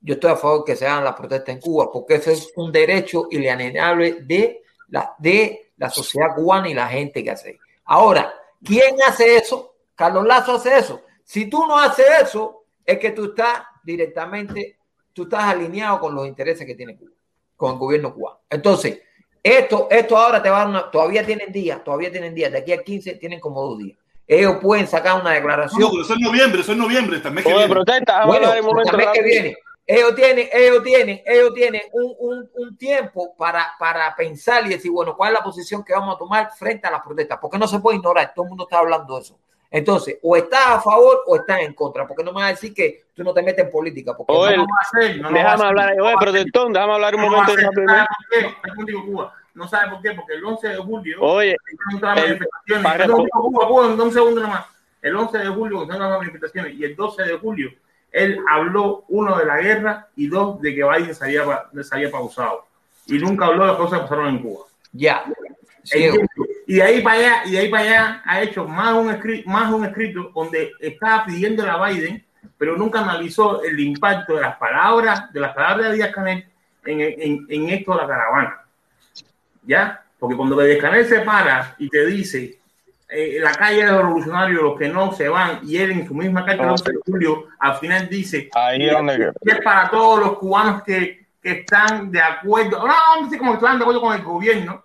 [0.00, 2.70] Yo estoy a favor que se hagan las protestas en Cuba, porque eso es un
[2.70, 7.58] derecho inalienable de la, de la sociedad cubana y la gente que hace.
[7.86, 8.32] Ahora,
[8.64, 9.74] ¿quién hace eso?
[9.96, 11.02] Carlos Lazo hace eso.
[11.24, 14.78] Si tú no haces eso, es que tú estás directamente,
[15.12, 17.10] tú estás alineado con los intereses que tiene Cuba,
[17.56, 18.38] con el gobierno cubano.
[18.48, 19.00] Entonces,
[19.44, 22.58] esto, esto ahora te va a dar una, todavía tienen días, todavía tienen días, de
[22.58, 23.98] aquí a 15 tienen como dos días.
[24.26, 25.82] Ellos pueden sacar una declaración.
[25.82, 27.68] No, pero eso es noviembre, eso es noviembre, este mes que viene.
[27.68, 29.56] protesta, Bueno, hablar el momento mes que viene.
[29.86, 34.90] Ellos tienen, ellos tienen, ellos tienen un, un, un tiempo para, para pensar y decir,
[34.90, 37.38] bueno, ¿cuál es la posición que vamos a tomar frente a las protestas?
[37.38, 39.38] Porque no se puede ignorar, todo el mundo está hablando de eso.
[39.76, 42.72] Entonces, o estás a favor o estás en contra, porque no me vas a decir
[42.72, 44.16] que tú no te metes en política.
[44.16, 45.66] Porque Oye, no- hacer, no déjame hacer.
[45.66, 47.68] hablar, oye, protestón, déjame hablar un momento hacer.
[49.54, 51.56] No sabe por qué, porque el 11 de julio Oye,
[51.90, 54.66] el- para- No, Cuba, Cuba, Cuba, un segundo nomás.
[55.02, 57.70] El 11 de julio las manifestaciones y el 12 de julio
[58.12, 62.64] él habló uno de la guerra y dos de que Biden salía, pa- salía pausado.
[63.08, 64.66] Y nunca habló de las cosas que pasaron en Cuba.
[64.92, 65.24] Ya.
[65.82, 66.18] Ciego.
[66.66, 69.48] Y de ahí para allá, y de ahí para allá ha hecho más un escrito,
[69.50, 72.24] más un escrito donde estaba pidiendo a Biden,
[72.56, 76.46] pero nunca analizó el impacto de las palabras, de las palabras de Díaz Canel
[76.86, 78.60] en, en, en esto de la caravana.
[79.66, 80.02] ¿Ya?
[80.18, 82.58] Porque cuando Díaz Canel se para y te dice
[83.08, 86.14] eh, la calle de los revolucionarios, los que no se van, y él en su
[86.14, 90.20] misma carta del 11 de julio, al final dice Ahí es donde- es para todos
[90.20, 94.14] los cubanos que, que están de acuerdo, no, no sé cómo están de acuerdo con
[94.16, 94.82] el gobierno,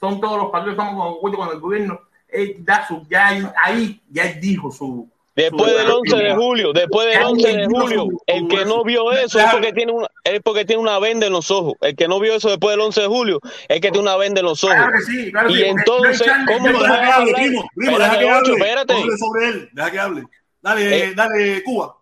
[0.00, 3.28] son todos los partidos estamos de acuerdo con el gobierno, él da su, ya
[3.62, 5.08] ahí, ya él dijo su...
[5.38, 9.38] Después del 11 de julio, después del 11 de julio, el que no vio eso
[9.38, 11.74] es porque tiene una, es porque tiene una venda en los ojos.
[11.80, 14.40] El que no vio eso después del 11 de julio es que tiene una venda
[14.40, 14.74] en los ojos.
[14.74, 18.18] Claro que sí, claro que y entonces, ¿cómo no, Deja que hable, primo, primo, deja
[18.18, 18.52] que hable.
[18.52, 18.94] espérate.
[19.16, 20.24] Sobre él, deja que hable.
[20.60, 21.94] Dale, Eh, dale, Cuba.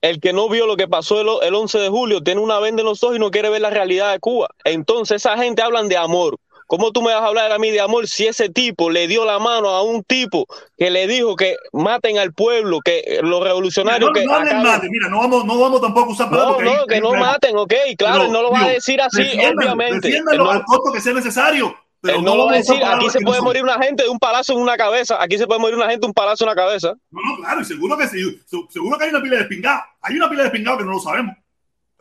[0.00, 2.82] El que no vio lo que pasó el, el 11 de julio tiene una venda
[2.82, 4.50] en los ojos y no quiere ver la realidad de Cuba.
[4.62, 6.38] Entonces esa gente hablan de amor.
[6.66, 9.24] ¿Cómo tú me vas a hablar a mí de amor si ese tipo le dio
[9.24, 10.46] la mano a un tipo
[10.78, 14.80] que le dijo que maten al pueblo, que los Mira, revolucionarios no, que no mal,
[14.90, 17.72] mira, no vamos, no vamos tampoco a usar palabras No, no, que no maten, ok,
[17.98, 20.20] claro, Pero, no lo va a decir así, obviamente.
[20.36, 21.76] No, al costo que sea necesario.
[22.00, 23.44] Pero no, no lo va a decir, aquí se no puede son.
[23.46, 26.00] morir una gente de un palazo en una cabeza, aquí se puede morir una gente
[26.00, 26.92] de un palazo en una cabeza.
[27.10, 28.18] No, no, claro, y seguro que sí.
[28.46, 29.84] se- Seguro que hay una pila de despingados.
[30.02, 31.34] Hay una pila de despingados que no lo sabemos.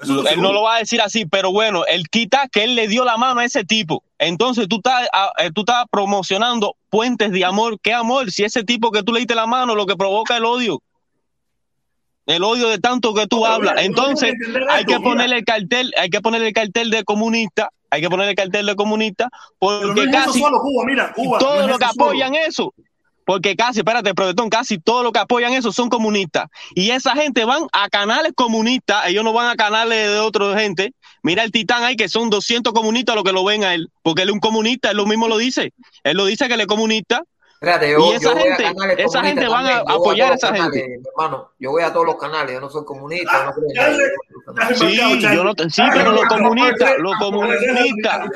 [0.01, 2.89] Eso Él no lo va a decir así, pero bueno, él quita que él le
[2.89, 4.03] dio la mano a ese tipo.
[4.27, 7.77] Entonces tú estás, ah, eh, tú estás promocionando puentes de amor.
[7.81, 8.31] ¿Qué amor?
[8.31, 10.81] Si ese tipo que tú le diste la mano lo que provoca el odio.
[12.25, 13.73] El odio de tanto que tú Pero hablas.
[13.73, 14.33] mira, Entonces
[14.69, 18.31] hay que ponerle el cartel, hay que ponerle el cartel de comunista, hay que ponerle
[18.31, 21.37] el cartel de comunista, no porque es casi solo, Cuba, mira, Cuba.
[21.39, 22.05] todos no es los que solo.
[22.05, 22.73] apoyan eso,
[23.25, 26.47] porque casi, espérate, protestón, casi todos los que apoyan eso son comunistas.
[26.75, 30.93] Y esa gente van a canales comunistas, ellos no van a canales de otra gente.
[31.21, 34.23] Mira el titán ahí, que son 200 comunistas los que lo ven a él, porque
[34.23, 35.73] él es un comunista, él lo mismo lo dice.
[36.03, 37.23] Él lo dice que él es comunista.
[37.61, 40.47] Espérate, Y yo, esa yo voy a gente- esa gente van a apoyar todos a
[40.47, 41.09] esa los canales, gente.
[41.15, 41.49] hermano.
[41.59, 42.53] Yo voy a todos los canales.
[42.55, 43.53] Yo no soy comunista.
[43.73, 44.75] yo no.
[44.75, 48.27] Sí, yo no, sí, pero los comunistas, los comunistas,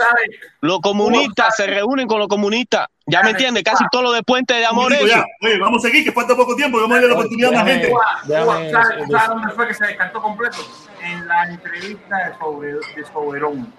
[0.61, 2.87] los comunistas se reúnen con los comunistas.
[3.09, 6.03] Ya me entiendes, casi todo lo de puente de amor ya, oye, vamos a seguir,
[6.03, 7.89] que falta poco tiempo, y vamos a darle la oportunidad a más gente.
[7.89, 8.71] ¿sabes- déjame-
[9.09, 10.57] ¿sabes dónde fue que se descartó completo?
[11.01, 13.73] En la entrevista de, sobre, de Soberón.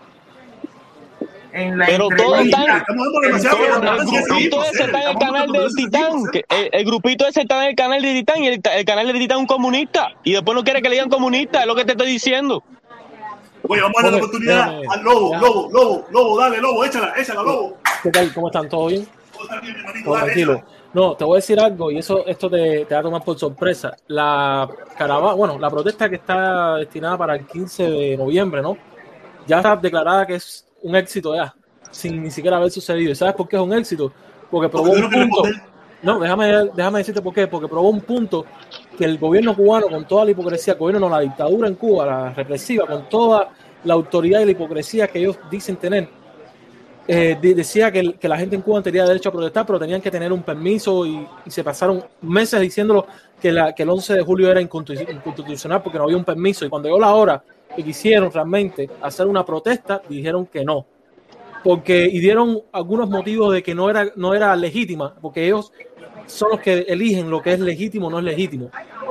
[1.53, 2.61] En la Pero todos entrevista.
[2.63, 6.13] están, Estamos dando demasiado todo- tiempo, el grupito ese está en el canal del Titán.
[6.73, 9.37] El, grupito ese está en el canal del Titán y el, el canal del Titán
[9.39, 10.09] es un comunista.
[10.25, 12.63] Y después no quiere que le digan comunista, es lo que te estoy diciendo.
[13.67, 15.37] Oye, vamos a darle la oportunidad al Lobo.
[15.37, 17.77] Lobo, Lobo, Lobo, dale, Lobo, échala, échala, Lobo.
[18.03, 18.33] ¿Qué tal?
[18.33, 18.69] ¿Cómo están?
[18.69, 19.07] ¿Todo bien?
[20.05, 20.63] Tranquilo.
[20.95, 23.39] No, te voy a decir algo y eso esto te, te va a tomar por
[23.39, 23.97] sorpresa.
[24.09, 28.77] La caravana, bueno, la protesta que está destinada para el 15 de noviembre, ¿no?
[29.47, 31.55] Ya está declarada que es un éxito ya,
[31.91, 33.13] sin ni siquiera haber sucedido.
[33.13, 34.13] ¿Y sabes por qué es un éxito?
[34.51, 35.43] Porque probó Porque un punto.
[36.03, 37.47] No, déjame, déjame decirte por qué.
[37.47, 38.45] Porque probó un punto
[38.97, 42.07] que el gobierno cubano, con toda la hipocresía, el gobierno no, la dictadura en Cuba,
[42.07, 43.51] la represiva, con toda
[43.85, 46.09] la autoridad y la hipocresía que ellos dicen tener,
[47.11, 50.03] eh, de- decía que, que la gente en Cuba tenía derecho a protestar, pero tenían
[50.03, 53.07] que tener un permiso y, se pasaron meses diciéndolo
[53.41, 56.67] que, el 11 de julio era inconstitu- inconstitucional porque no había un permiso.
[56.67, 57.43] Y cuando llegó la hora
[57.75, 60.85] que quisieron realmente hacer una protesta, dijeron que no.
[61.65, 65.73] Porque, y dieron algunos motivos de que no era, no era legítima, porque ellos
[66.29, 68.71] son los que eligen lo que es legítimo o no es legítimo.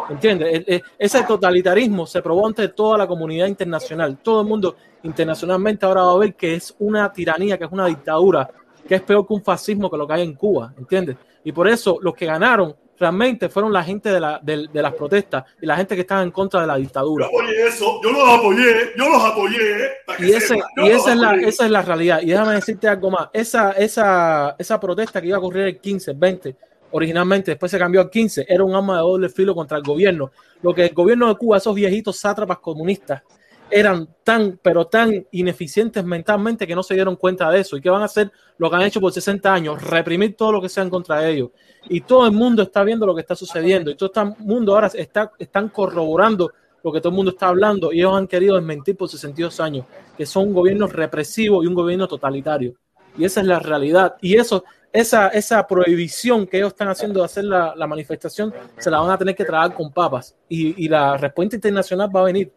[0.10, 0.64] ¿Entiendes?
[0.68, 4.18] E- e- Ese totalitarismo se probó ante toda la comunidad internacional.
[4.22, 7.88] Todo el mundo internacionalmente ahora va a ver que es una tiranía, que es una
[7.88, 8.50] dictadura,
[8.88, 10.74] que es peor que un fascismo que lo que hay en Cuba.
[10.78, 11.18] ¿Entiendes?
[11.44, 14.94] Y por eso los que ganaron realmente fueron la gente de, la, de, de las
[14.94, 17.28] protestas y la gente que estaba en contra de la dictadura.
[17.32, 19.90] Yo apoyé eso, yo los apoyé, yo los apoyé.
[20.20, 22.22] Y, ese, y esa, es la, esa es la realidad.
[22.22, 23.30] Y déjame decirte algo más.
[23.34, 26.56] Esa, esa, esa protesta que iba a ocurrir el 15, el 20,
[26.92, 30.32] originalmente, después se cambió al 15, era un arma de doble filo contra el gobierno.
[30.62, 33.24] Lo que el gobierno de Cuba, esos viejitos sátrapas comunistas,
[33.70, 37.78] eran tan, pero tan ineficientes mentalmente que no se dieron cuenta de eso.
[37.78, 38.32] ¿Y qué van a hacer?
[38.58, 41.34] Lo que han hecho por 60 años, reprimir todo lo que sea en contra de
[41.34, 41.50] ellos.
[41.90, 43.92] Y todo el mundo está viendo lo que está sucediendo.
[43.92, 46.52] Y todo el mundo ahora está, están corroborando
[46.84, 47.92] lo que todo el mundo está hablando.
[47.92, 49.86] Y ellos han querido desmentir por 62 años
[50.18, 52.76] que son un gobierno represivo y un gobierno totalitario.
[53.18, 54.16] Y esa es la realidad.
[54.22, 58.90] Y eso, esa, esa prohibición que ellos están haciendo de hacer la, la manifestación, se
[58.90, 60.36] la van a tener que tragar con papas.
[60.50, 62.52] Y, y la respuesta internacional va a venir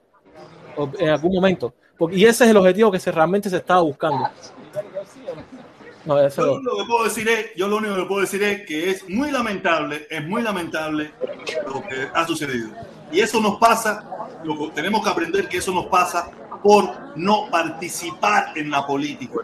[0.99, 1.75] en algún momento.
[1.99, 4.29] Porque, y ese es el objetivo que se, realmente se estaba buscando.
[6.05, 8.63] No, eso- Yo lo que puedo decir es, yo lo único que puedo decir es
[8.67, 11.13] que es muy lamentable, es muy lamentable
[11.67, 12.71] lo que ha sucedido.
[13.13, 14.09] Y eso nos pasa,
[14.45, 16.31] lo tenemos que aprender que eso nos pasa
[16.63, 19.35] por no participar en la política.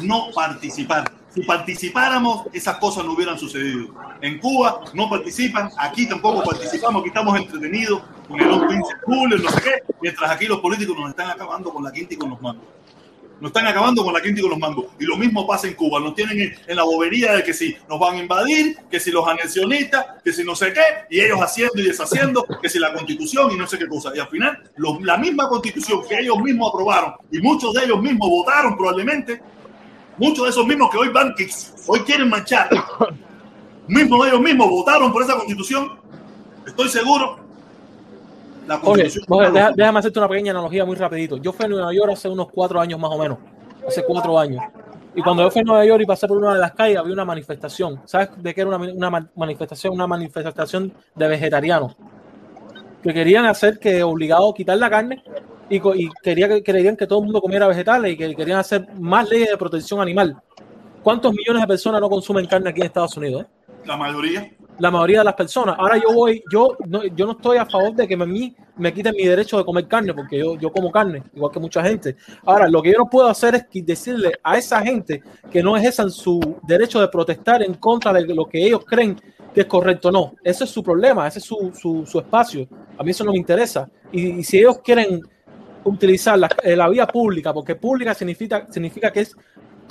[0.00, 1.10] No participar.
[1.34, 3.88] Si participáramos, esas cosas no hubieran sucedido.
[4.20, 9.38] En Cuba no participan, aquí tampoco participamos, aquí estamos entretenidos con el 15 de julio,
[9.38, 12.30] no sé qué, mientras aquí los políticos nos están acabando con la quinta y con
[12.30, 12.64] los mangos.
[13.40, 14.86] Nos están acabando con la quinta y con los mangos.
[14.98, 15.98] Y lo mismo pasa en Cuba.
[15.98, 19.26] Nos tienen en, la bobería de que si nos van a invadir, que si los
[19.26, 23.50] anexionistas, que si no sé qué, y ellos haciendo y deshaciendo, que si la constitución
[23.52, 24.12] y no sé qué cosa.
[24.14, 28.28] Y al final, la misma constitución que ellos mismos aprobaron y muchos de ellos mismos
[28.28, 29.40] votaron probablemente,
[30.18, 31.48] muchos de esos mismos que hoy van, que
[31.86, 32.68] hoy quieren marchar,
[33.88, 35.98] mismos ellos mismos votaron por esa constitución,
[36.66, 37.39] estoy seguro.
[38.70, 41.36] La Oye, constitución oye, deja- déjame hacerte una pequeña analogía muy rapidito.
[41.38, 43.38] Yo fui a Nueva York hace unos cuatro años más o menos,
[43.86, 44.62] hace cuatro años.
[45.14, 47.12] Y cuando yo fui a Nueva York y pasé por una de las calles, había
[47.12, 48.00] una manifestación.
[48.04, 49.92] ¿Sabes de qué era una, una ma- manifestación?
[49.92, 51.96] Una manifestación de vegetarianos.
[53.02, 55.20] Que querían hacer que obligado a quitar la carne
[55.68, 58.86] y, y quería que, querían que todo el mundo comiera vegetales y que querían hacer
[59.00, 60.36] más leyes de protección animal.
[61.02, 63.42] ¿Cuántos millones de personas no consumen carne aquí en Estados Unidos?
[63.42, 63.46] eh?
[63.86, 64.48] La mayoría.
[64.80, 65.76] La mayoría de las personas.
[65.78, 68.92] Ahora yo voy, yo no, yo no estoy a favor de que a mí me
[68.92, 72.16] quiten mi derecho de comer carne, porque yo, yo como carne, igual que mucha gente.
[72.44, 76.10] Ahora, lo que yo no puedo hacer es decirle a esa gente que no ejerzan
[76.10, 79.20] su derecho de protestar en contra de lo que ellos creen
[79.54, 80.10] que es correcto.
[80.10, 82.66] No, ese es su problema, ese es su, su, su espacio.
[82.96, 83.88] A mí eso no me interesa.
[84.10, 85.20] Y, y si ellos quieren
[85.84, 89.36] utilizar la, eh, la vía pública, porque pública significa, significa que es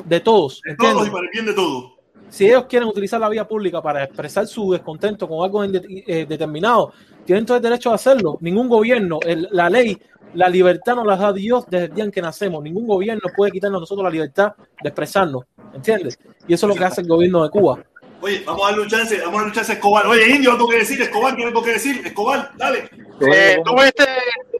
[0.05, 1.98] de todos, Todos y para el bien de todos.
[2.29, 6.93] Si ellos quieren utilizar la vía pública para expresar su descontento con algo eh, determinado,
[7.25, 8.37] tienen todo el derecho a hacerlo.
[8.41, 9.97] Ningún gobierno, el- la ley,
[10.35, 12.61] la libertad nos la da Dios desde el día en que nacemos.
[12.63, 15.43] Ningún gobierno puede quitarnos a nosotros la libertad de expresarnos,
[15.73, 16.19] ¿entiendes?
[16.47, 17.83] Y eso es lo que hace el gobierno de Cuba.
[18.21, 20.05] Oye, vamos a darle un chance, vamos a darle un chance a Escobar.
[20.07, 22.01] Oye, Indio, algo que decir, Escobar, ¿tiene algo que decir?
[22.05, 22.89] Escobar, dale.
[23.21, 24.05] Eh, ¿tuviste,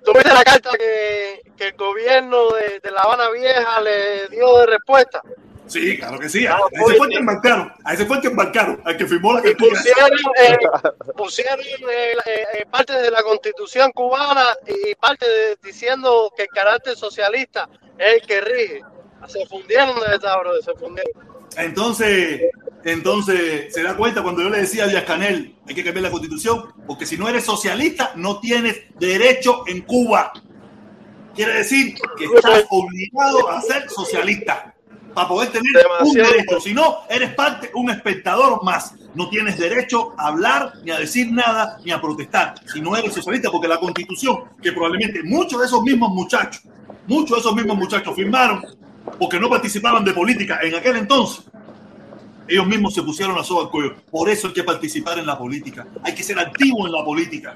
[0.03, 4.65] tuviste la carta que, que el gobierno de, de La Habana Vieja le dio de
[4.65, 5.21] respuesta?
[5.69, 6.47] Sí, claro que sí.
[6.47, 9.33] A ese fue el que embarcaron, a ese fue el que embarcaron, al que firmó
[9.33, 9.69] la cartilla.
[9.69, 10.57] pusieron, eh,
[11.15, 16.49] pusieron eh, eh, eh, parte de la constitución cubana y parte de- diciendo que el
[16.49, 17.69] carácter socialista
[17.99, 18.81] es el que rige.
[19.27, 21.11] Se fundieron de esa, bro, se fundieron.
[21.55, 22.41] Entonces,
[22.83, 26.11] entonces, se da cuenta cuando yo le decía a Díaz Canel, hay que cambiar la
[26.11, 30.31] constitución, porque si no eres socialista, no tienes derecho en Cuba.
[31.35, 34.73] Quiere decir que estás obligado a ser socialista
[35.13, 36.31] para poder tener un Demasiado.
[36.31, 36.59] derecho.
[36.61, 38.93] Si no, eres parte, un espectador más.
[39.15, 42.55] No tienes derecho a hablar, ni a decir nada, ni a protestar.
[42.71, 46.61] Si no eres socialista, porque la constitución, que probablemente muchos de esos mismos muchachos,
[47.07, 48.63] muchos de esos mismos muchachos firmaron
[49.17, 51.45] porque no participaban de política en aquel entonces.
[52.47, 53.95] Ellos mismos se pusieron la soga al cuello.
[54.09, 55.87] Por eso hay que participar en la política.
[56.03, 57.55] Hay que ser activo en la política.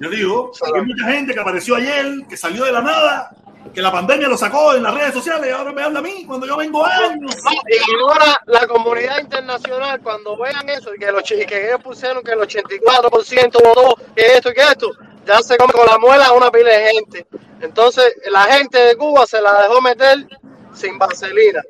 [0.00, 3.36] Yo digo, hay mucha gente que apareció ayer, que salió de la nada,
[3.72, 6.24] que la pandemia lo sacó en las redes sociales y ahora me habla a mí
[6.26, 7.36] cuando yo vengo años.
[7.68, 12.22] Y ahora la comunidad internacional, cuando vean eso y que, los, y que ellos pusieron
[12.22, 14.90] que el 84% votó que esto y que esto,
[15.26, 17.26] ya se come con la muela a una pila de gente.
[17.60, 20.26] Entonces, la gente de Cuba se la dejó meter
[20.72, 21.62] sin vaselina.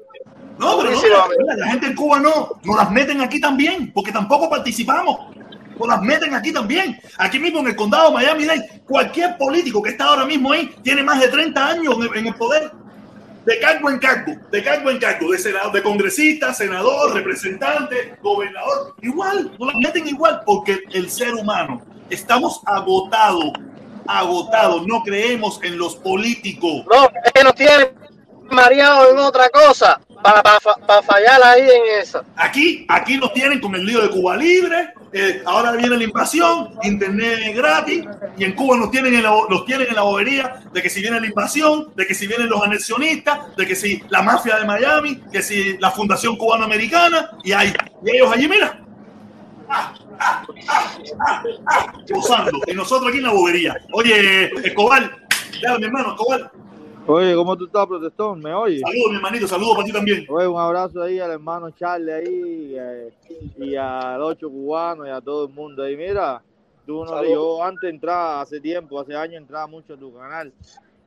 [0.58, 4.50] No, pero no, la, gente en Cuba no, nos las meten aquí también, porque tampoco
[4.50, 5.36] participamos.
[5.86, 7.00] Las meten aquí también.
[7.18, 11.02] Aquí mismo en el condado de Miami-Dade, cualquier político que está ahora mismo ahí tiene
[11.02, 12.70] más de 30 años en, el poder.
[13.44, 18.94] De cargo en cargo, de cargo en cargo, de, senador, de congresista, senador, representante, gobernador.
[19.00, 21.80] Igual, nos las meten igual, porque el ser humano,
[22.10, 23.52] estamos agotados,
[24.06, 24.86] agotados.
[24.86, 26.84] No creemos en los políticos.
[26.90, 27.88] No, es que nos tienen
[28.50, 32.22] mareado en otra cosa para, para, fallar ahí en eso.
[32.36, 36.74] Aquí, aquí nos tienen con el lío de Cuba Libre, eh, ahora viene la invasión,
[36.82, 38.04] internet gratis,
[38.36, 41.00] y en Cuba nos tienen en, la, los tienen en la bobería de que si
[41.00, 44.66] viene la invasión, de que si vienen los anexionistas, de que si la mafia de
[44.66, 47.72] Miami, que si la Fundación Cubana Americana, y, hay,
[48.04, 48.80] y ellos allí, mira,
[49.68, 50.44] ah, ah,
[51.20, 51.92] ah,
[52.66, 53.76] y nosotros aquí en la bobería.
[53.92, 55.10] Oye, Escobar,
[55.62, 56.50] ya mi hermano, Escobar.
[57.10, 58.38] Oye, ¿cómo tú estás, protestón?
[58.40, 58.82] ¿Me oyes?
[58.82, 60.26] Saludos, mi hermanito, saludos para ti también.
[60.28, 63.12] Oye, un abrazo ahí al hermano Charlie ahí eh,
[63.56, 65.96] y al ocho cubano y a todo el mundo ahí.
[65.96, 66.42] Mira,
[66.84, 70.52] tú no, yo antes entraba, hace tiempo, hace años entraba mucho a tu canal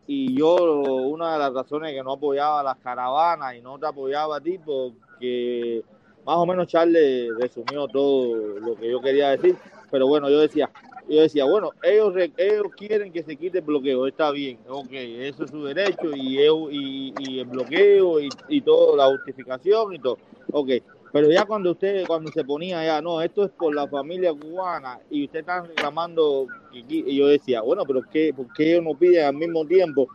[0.08, 4.38] y yo una de las razones que no apoyaba las caravanas y no te apoyaba
[4.38, 5.84] a ti porque
[6.26, 9.56] más o menos Charlie resumió todo lo que yo quería decir,
[9.92, 10.68] pero bueno, yo decía,
[11.16, 15.44] yo decía, bueno, ellos, ellos quieren que se quite el bloqueo, está bien, ok, eso
[15.44, 20.18] es su derecho y, y, y el bloqueo y, y todo, la justificación y todo,
[20.52, 20.70] ok,
[21.12, 25.00] pero ya cuando usted, cuando se ponía ya, no, esto es por la familia cubana
[25.10, 29.26] y usted está reclamando, y, yo decía, bueno, pero ¿qué, ¿por qué ellos no piden
[29.26, 30.08] al mismo tiempo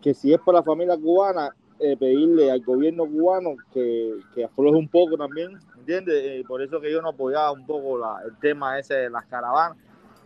[0.00, 4.76] que si es por la familia cubana, eh, pedirle al gobierno cubano que, que afloje
[4.76, 6.14] un poco también, ¿entiendes?
[6.14, 9.26] Eh, por eso que yo no apoyaba un poco la, el tema ese de las
[9.26, 9.76] caravanas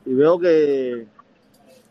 [0.07, 1.07] y veo que,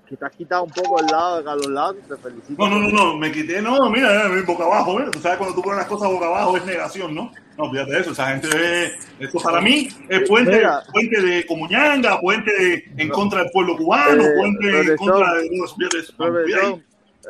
[0.07, 2.56] que te has quitado un poco el lado de Carlos Lazo, te felicito.
[2.57, 5.56] No, no, no, no, me quité, no, mira, eh, boca abajo, mira, tú sabes cuando
[5.56, 7.31] tú pones las cosas boca abajo es negación, ¿no?
[7.57, 12.52] No, fíjate eso, esa gente ve, esto para mí es puente, puente de Comuñanga, puente
[12.52, 15.76] de, en contra del pueblo cubano, Eh, puente en contra de los
[16.15, 16.81] Profesor,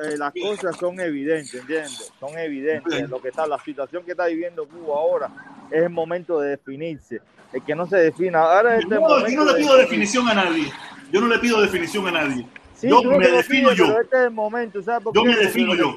[0.01, 2.11] eh, las cosas son evidentes, ¿entiendes?
[2.19, 3.09] Son evidentes.
[3.09, 5.29] Lo que está, la situación que está viviendo Cuba ahora
[5.71, 7.21] es el momento de definirse.
[7.51, 8.39] El que no se defina.
[8.41, 10.71] Ahora es el No, aquí no le pido definición a nadie.
[11.11, 12.47] Yo no le pido definición a nadie.
[12.75, 13.85] Sí, yo no me defino pides, yo.
[14.01, 15.29] Este es el momento, ¿sabes por Yo qué?
[15.29, 15.95] me defino yo.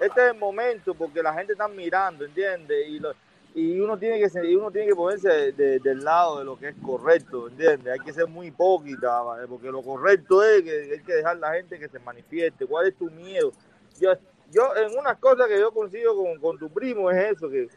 [0.00, 2.88] Este es el momento porque la gente está mirando, ¿entiendes?
[2.88, 3.12] Y, lo-
[3.54, 6.68] y uno tiene que uno tiene que ponerse de- de- del lado de lo que
[6.68, 7.92] es correcto, ¿entiendes?
[7.92, 9.46] Hay que ser muy hipócrita, ¿vale?
[9.46, 12.64] porque lo correcto es que hay que dejar a la gente que se manifieste.
[12.64, 13.52] ¿Cuál es tu miedo?
[14.00, 14.12] Yo,
[14.50, 17.68] yo en unas cosas que yo consigo con, con tu primo es eso, que,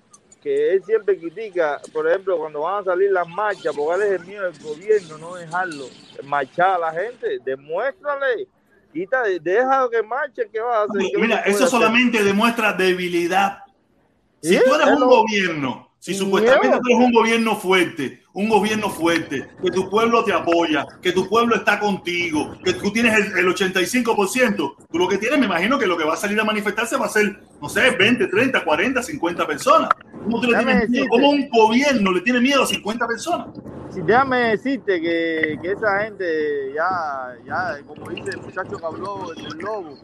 [0.46, 4.22] que él siempre critica, por ejemplo, cuando van a salir las marchas, porque él es
[4.22, 5.86] el miedo del gobierno, no dejarlo
[6.24, 8.48] marchar a la gente, demuéstrale,
[8.94, 11.02] quita, deja que marchen, ¿qué vas a hacer?
[11.12, 11.70] ¿Qué Mira, eso hacer?
[11.70, 13.58] solamente demuestra debilidad.
[14.40, 18.22] Si Sí, tú eres es un lo- gobierno, si supuestamente tú eres un gobierno fuerte,
[18.34, 22.92] un gobierno fuerte, que tu pueblo te apoya, que tu pueblo está contigo, que tú
[22.94, 26.18] tienes el, el 85%, tú lo que tienes, me imagino que lo que va a
[26.18, 29.90] salir a manifestarse va a ser, no sé, 20, 30, 40, 50 personas.
[30.26, 31.06] ¿Cómo, tú le Déjame tienes miedo?
[31.06, 31.10] decirte.
[31.10, 33.48] ¿Cómo un gobierno le tiene miedo a 50 personas?
[33.90, 39.32] Si déjame decirte que, que esa gente ya, ya, como dice el muchacho que habló
[39.34, 39.98] del lobo,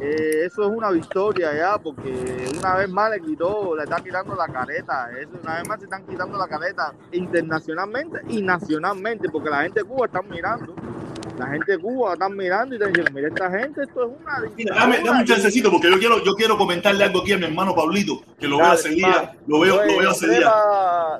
[0.00, 4.34] eh, eso es una victoria ya, porque una vez más le quitó, le están quitando
[4.34, 9.50] la careta, eso, una vez más se están quitando la careta internacionalmente y nacionalmente, porque
[9.50, 10.74] la gente de Cuba está mirando,
[11.40, 14.50] la gente de Cuba está mirando y están diciendo, mira esta gente, esto es una
[14.56, 17.44] Mira, dame, dame un chancecito porque yo quiero, yo quiero comentarle algo aquí a mi
[17.46, 20.52] hermano Pablito, que lo veo hace día, lo veo, Oye, lo veo hace día.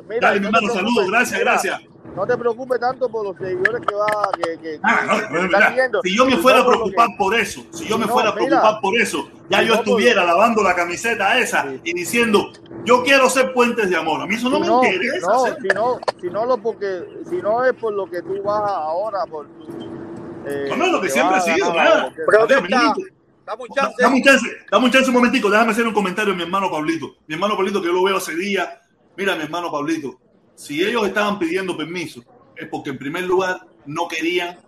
[0.09, 1.81] mira, Dale, mi hermano, saludos, gracias, mira, gracias.
[2.17, 5.75] No te preocupes tanto por los seguidores que va, que, que, Ah, no, que están
[6.03, 8.35] si yo me fuera a preocupar que- por eso, si yo me No, fuera a
[8.35, 12.51] preocupar por eso, ya yo no estuviera lavando la camiseta esa y diciendo,
[12.85, 14.21] yo quiero ser puentes de amor.
[14.23, 15.27] A mí eso no Si me interesa.
[15.27, 18.63] no, si no, si no lo porque, si no es por lo que tú vas
[18.71, 19.90] ahora, por tu,
[20.47, 22.13] eh, No, no, lo que siempre ha sido, nada.
[22.31, 23.03] Dame, un chance.
[23.99, 26.71] Dame un chance, dame un chance un momentico, déjame hacer un comentario a mi hermano
[26.71, 27.17] Pablito.
[27.27, 28.69] Mi hermano Pablito, que yo lo veo hace días.
[29.17, 30.21] Mira, mi hermano Pablito,
[30.55, 32.23] si ellos estaban pidiendo permiso,
[32.57, 34.59] es porque en primer lugar no querían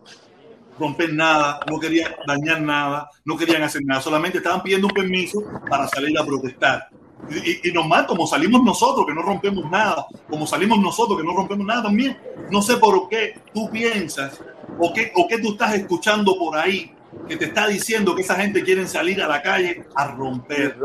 [0.79, 5.43] romper nada, no querían dañar nada, no querían hacer nada, solamente estaban pidiendo un permiso
[5.69, 6.89] para salir a protestar.
[7.31, 11.37] Y, y, normal, como salimos nosotros, que no rompemos nada, como salimos nosotros, que no
[11.37, 12.19] rompemos nada también.
[12.51, 14.41] No sé por qué tú piensas
[14.85, 16.93] o qué, o qué tú estás escuchando por ahí
[17.29, 20.77] que te está diciendo que esa gente quiere salir a la calle a romper.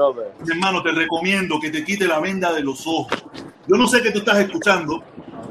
[0.45, 3.25] Mi hermano, te recomiendo que te quite la venda de los ojos.
[3.67, 5.03] Yo no sé qué tú estás escuchando,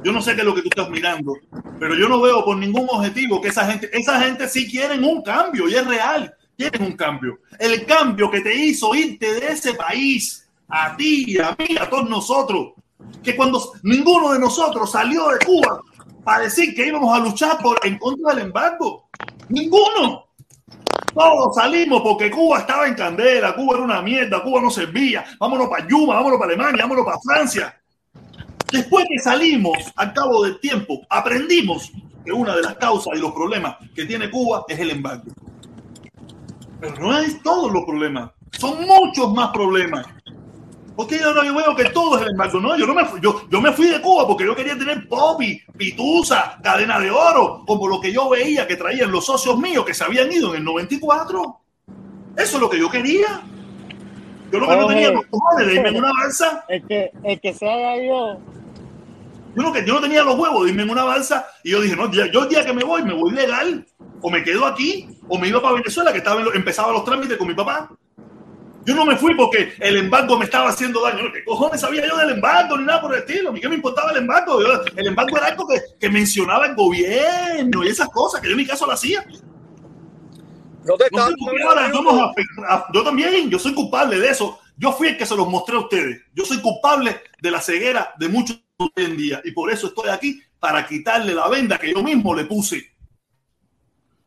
[0.04, 1.34] yo no sé qué es lo que tú estás mirando,
[1.80, 5.22] pero yo no veo por ningún objetivo que esa gente, esa gente sí quieren un
[5.22, 7.40] cambio y es real, quieren un cambio.
[7.58, 12.08] El cambio que te hizo irte de ese país, a ti, a mí, a todos
[12.08, 12.74] nosotros,
[13.24, 15.80] que cuando ninguno de nosotros salió de Cuba
[16.26, 19.08] para decir que íbamos a luchar por, en contra del embargo,
[19.48, 20.26] ninguno.
[21.14, 25.24] Todos salimos porque Cuba estaba en candela, Cuba era una mierda, Cuba no servía.
[25.38, 27.80] Vámonos para Yuma, vámonos para Alemania, vámonos para Francia.
[28.72, 31.92] Después que salimos, al cabo del tiempo, aprendimos
[32.24, 35.30] que una de las causas y los problemas que tiene Cuba es el embargo.
[36.80, 40.04] Pero no es todos los problemas, son muchos más problemas.
[40.96, 42.58] Porque ahora yo veo que todo es el embargo.
[42.58, 45.06] No, yo no me fui, yo, yo me fui de Cuba porque yo quería tener
[45.08, 49.84] popi, pitusa, cadena de oro, como lo que yo veía que traían los socios míos
[49.84, 51.60] que se habían ido en el 94.
[52.36, 53.42] Eso es lo que yo quería.
[54.50, 56.64] Yo lo que no tenía los cojones de irme en una balsa.
[56.68, 58.38] El que, el que se ido.
[59.54, 61.96] Yo no, yo no tenía los huevos de irme en una balsa y yo dije,
[61.96, 63.86] no, yo el día que me voy, me voy legal.
[64.22, 67.04] O me quedo aquí, o me iba para Venezuela, que estaba en lo- empezaba los
[67.04, 67.90] trámites con mi papá.
[68.86, 71.32] Yo no me fui porque el embargo me estaba haciendo daño.
[71.32, 73.50] ¿Qué cojones sabía yo del embargo ni nada por el estilo?
[73.50, 74.62] ¿A mí qué me importaba el embargo?
[74.62, 78.52] Yo- el embargo era algo que, que mencionaba el gobierno y esas cosas, que yo
[78.52, 79.26] en mi caso lo hacía.
[81.88, 82.32] No a-
[82.68, 84.60] a- yo también, yo soy culpable de eso.
[84.76, 86.22] Yo fui el que se los mostré a ustedes.
[86.32, 89.40] Yo soy culpable de la ceguera de muchos hoy en día.
[89.44, 92.92] Y por eso estoy aquí, para quitarle la venda que yo mismo le puse.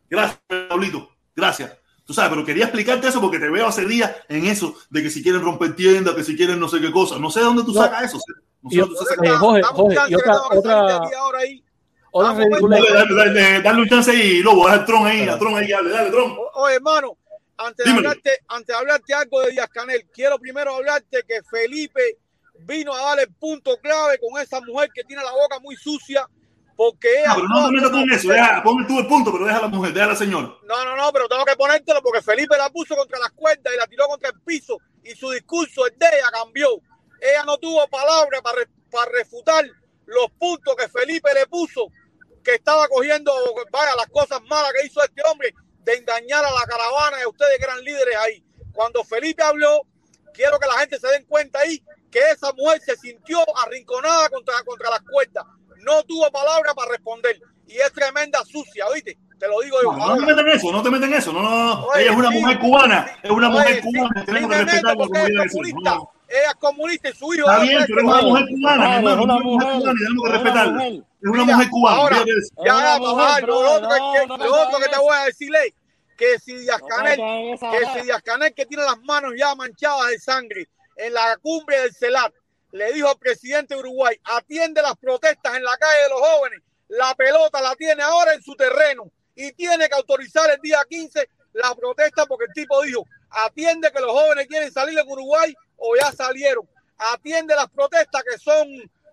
[0.10, 1.10] Gracias, Pablito.
[1.34, 1.78] Gracias.
[2.10, 5.12] Tú sabes, pero quería explicarte eso porque te veo hace días en eso, de que
[5.12, 7.20] si quieren romper tiendas, que si quieren no sé qué cosa.
[7.20, 8.18] No sé de dónde tú sacas eso.
[8.64, 11.02] No sé Y dónde tú otra- sacas Jorge, Jorge, y otra, otra,
[12.10, 12.82] otra ridiculez.
[12.82, 15.68] Dale, dale, dale, dale un chance y lobo, deja el tron ahí, a tron ahí,
[15.70, 16.36] dale, dale, tron.
[16.56, 17.16] Oye, hermano,
[17.58, 22.18] antes de, hablarte, antes de hablarte algo de Díaz Canel, quiero primero hablarte que Felipe
[22.62, 26.28] vino a dar el punto clave con esa mujer que tiene la boca muy sucia,
[26.80, 27.36] porque ella.
[27.36, 29.62] No, pero no te metas en eso, deja, ponme tú el punto, pero deja a
[29.64, 30.48] la mujer, deja a la señora.
[30.64, 33.78] No, no, no, pero tengo que ponértelo porque Felipe la puso contra las cuerdas y
[33.78, 36.70] la tiró contra el piso y su discurso, el de ella, cambió.
[37.20, 39.66] Ella no tuvo palabra para, para refutar
[40.06, 41.92] los puntos que Felipe le puso,
[42.42, 43.34] que estaba cogiendo,
[43.72, 45.54] vaya, las cosas malas que hizo este hombre
[45.84, 48.42] de engañar a la caravana de ustedes que eran líderes ahí.
[48.72, 49.82] Cuando Felipe habló,
[50.34, 54.64] quiero que la gente se den cuenta ahí que esa mujer se sintió arrinconada contra,
[54.64, 55.44] contra las cuerdas.
[55.84, 57.40] No tuvo palabra para responder.
[57.68, 59.18] Y es tremenda sucia, ¿oíste?
[59.38, 59.94] Te lo digo yo.
[59.94, 61.32] No, no te metas en eso, no te metas en eso.
[61.34, 61.86] No, no, no.
[61.86, 62.40] Oye, Ella es una sí.
[62.40, 65.96] mujer cubana, es una mujer Oye, cubana, sí tenemos que porque como es ella comunista.
[65.96, 67.50] No, Ella es comunista y su hijo.
[67.50, 70.04] Está es bien, pero es una mujer cubana, mi hermano, es una mujer cubana y
[70.04, 70.88] tenemos que respetarla.
[70.88, 71.98] Es una mujer cubana.
[71.98, 72.26] Ahora,
[72.66, 75.74] ya, bajar, lo otro, que, lo que te voy a decirle es
[76.18, 80.20] que si Díaz Canel, que si Díaz Canel, que tiene las manos ya manchadas de
[80.20, 82.34] sangre en la cumbre del CELAR,
[82.72, 86.62] le dijo al presidente de Uruguay, atiende las protestas en la calle de los jóvenes,
[86.88, 91.30] la pelota la tiene ahora en su terreno y tiene que autorizar el día 15
[91.54, 95.96] la protesta porque el tipo dijo, atiende que los jóvenes quieren salir en Uruguay o
[95.96, 96.68] ya salieron,
[96.98, 98.68] atiende las protestas que son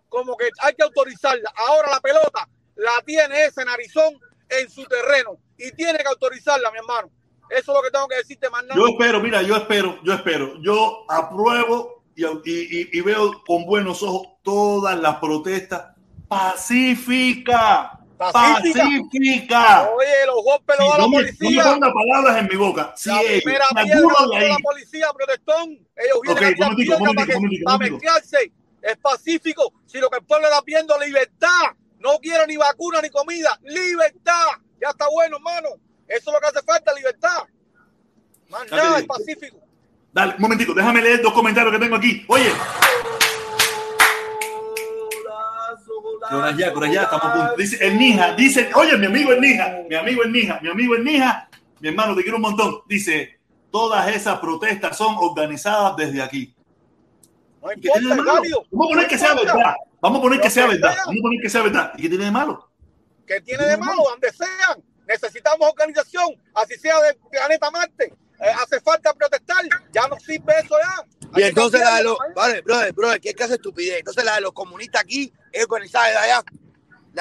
[0.08, 1.52] como que hay que autorizarlas.
[1.56, 4.18] Ahora la pelota la tiene ese narizón
[4.48, 7.10] en su terreno y tiene que autorizarla, mi hermano.
[7.50, 8.64] Eso es lo que tengo que decirte más.
[8.74, 10.54] Yo espero, mira, yo espero, yo espero.
[10.62, 15.94] Yo apruebo y, y- y- veo con buenos ojos todas las protestas
[16.28, 17.90] pacíficas.
[18.16, 18.82] Pacífica.
[18.82, 19.90] Pacífica.
[19.90, 21.64] Oye, los golpes Sí, los da la no, me, no me policía.
[21.92, 22.92] palabras en mi boca.
[22.96, 24.00] Sí, la ellos, primera me piedra
[24.32, 25.70] la de la policía protestón.
[25.96, 28.52] Ellos vienen Ok, a tirar momentico, piedra para, que- para mezclarse.
[28.82, 29.72] Es pacífico.
[29.84, 33.58] Si lo que el pueblo está pidiendo es libertad, no quiere ni vacuna ni comida.
[33.62, 34.46] Libertad.
[34.80, 35.68] Ya está bueno, hermano.
[36.08, 37.42] Eso es lo que hace falta, libertad.
[38.48, 39.58] Más te nada, es pacífico.
[40.16, 42.24] Dale, un momentico, déjame leer dos comentarios que tengo aquí.
[42.28, 42.50] Oye.
[46.30, 47.56] Corazá, Corazá, estamos a punto.
[47.58, 50.94] Dice el Nija, dice, oye, mi amigo el Nija, mi amigo el Nija, mi amigo
[50.94, 52.78] el Nija, mi hermano, te quiero un montón.
[52.88, 53.38] Dice,
[53.70, 56.56] todas esas protestas son organizadas desde aquí.
[57.60, 58.40] No ¿Y qué importa.
[58.70, 59.74] Vamos a poner que sea verdad.
[60.00, 60.96] Vamos a poner que sea verdad.
[61.04, 61.92] Vamos a poner que sea verdad.
[61.98, 62.70] ¿Y qué tiene de malo?
[63.26, 64.82] que tiene de malo, donde sean.
[65.06, 68.14] Necesitamos organización, así sea del planeta Marte.
[68.40, 69.64] Eh, hace falta protestar.
[69.92, 71.04] Ya no sirve eso ya.
[71.32, 72.32] Y que entonces la de los, ¿eh?
[72.34, 73.98] vale, brother, brother, ¿qué clase de estupidez?
[73.98, 76.44] Entonces la de los comunistas aquí es organizada de allá.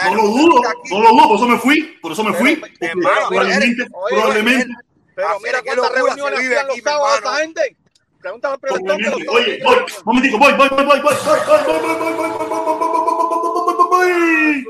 [0.04, 0.62] No lo dudo,
[0.92, 2.56] no lo dudo, por eso me fui, por eso me fui.
[2.58, 4.68] porque hermano, probablemente, Oye, probablemente,
[5.16, 7.36] Pero Ah, mira mira qué cuántas locura reuniones se vive los aquí, sábados a esa
[7.42, 7.78] gente.
[8.20, 9.64] Pregúntale al productor que los probablemente.
[9.64, 12.18] sábados Oye, voy, momentico, voy, voy, voy, voy, voy, voy, voy, voy, voy, voy, voy,
[12.18, 14.66] voy, voy, voy, voy, voy, voy.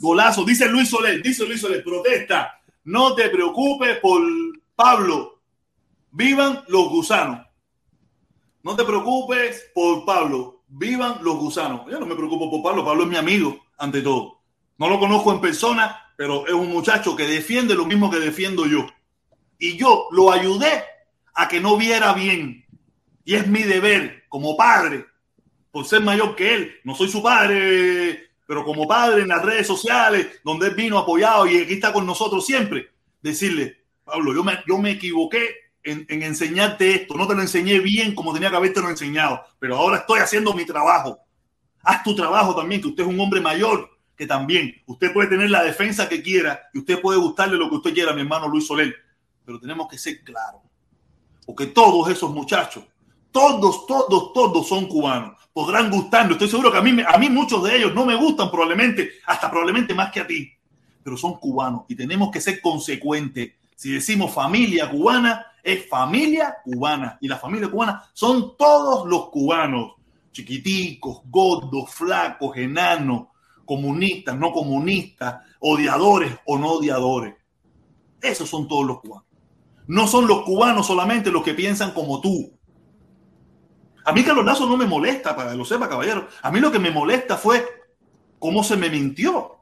[0.00, 2.57] Golazo, dice Luis Soler, dice Luis Soler, protesta.
[2.88, 4.22] No te preocupes por
[4.74, 5.42] Pablo.
[6.10, 7.46] Vivan los gusanos.
[8.62, 10.62] No te preocupes por Pablo.
[10.68, 11.82] Vivan los gusanos.
[11.90, 12.86] Yo no me preocupo por Pablo.
[12.86, 14.40] Pablo es mi amigo, ante todo.
[14.78, 18.64] No lo conozco en persona, pero es un muchacho que defiende lo mismo que defiendo
[18.64, 18.86] yo.
[19.58, 20.82] Y yo lo ayudé
[21.34, 22.64] a que no viera bien.
[23.22, 25.04] Y es mi deber como padre,
[25.70, 26.74] por ser mayor que él.
[26.84, 31.46] No soy su padre, pero como padre en las redes sociales, donde él vino apoyado
[31.46, 32.88] y aquí está con nosotros siempre,
[33.20, 35.50] decirle, Pablo, yo me, yo me equivoqué
[35.82, 37.14] en, en enseñarte esto.
[37.14, 40.54] No te lo enseñé bien como tenía que haberte lo enseñado, pero ahora estoy haciendo
[40.54, 41.18] mi trabajo.
[41.82, 45.50] Haz tu trabajo también, que usted es un hombre mayor, que también usted puede tener
[45.50, 48.66] la defensa que quiera y usted puede gustarle lo que usted quiera, mi hermano Luis
[48.66, 48.96] Soler,
[49.44, 50.62] pero tenemos que ser claros,
[51.44, 52.82] porque todos esos muchachos,
[53.30, 57.64] todos, todos, todos son cubanos, podrán gustarnos, estoy seguro que a mí, a mí muchos
[57.64, 60.52] de ellos no me gustan probablemente, hasta probablemente más que a ti,
[61.02, 63.54] pero son cubanos y tenemos que ser consecuentes.
[63.74, 69.94] Si decimos familia cubana, es familia cubana y la familia cubana son todos los cubanos,
[70.30, 73.26] chiquiticos, gordos, flacos, enanos,
[73.64, 77.34] comunistas, no comunistas, odiadores o no odiadores.
[78.22, 79.26] Esos son todos los cubanos.
[79.88, 82.48] No son los cubanos solamente los que piensan como tú.
[84.08, 86.28] A mí Lazo no me molesta, para que lo sepa, caballero.
[86.40, 87.62] A mí lo que me molesta fue
[88.38, 89.58] cómo se me mintió,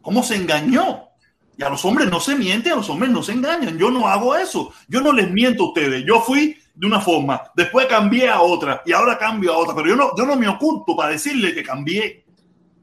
[0.00, 1.08] cómo se engañó.
[1.56, 3.76] Y a los hombres no se miente, a los hombres no se engañan.
[3.76, 4.72] Yo no hago eso.
[4.86, 6.04] Yo no les miento a ustedes.
[6.06, 9.74] Yo fui de una forma, después cambié a otra y ahora cambio a otra.
[9.74, 12.24] Pero yo no, yo no me oculto para decirle que cambié.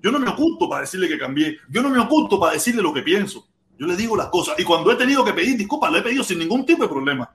[0.01, 1.59] Yo no me oculto para decirle que cambié.
[1.69, 3.47] Yo no me oculto para decirle lo que pienso.
[3.79, 4.59] Yo le digo las cosas.
[4.59, 7.33] Y cuando he tenido que pedir disculpas, lo he pedido sin ningún tipo de problema.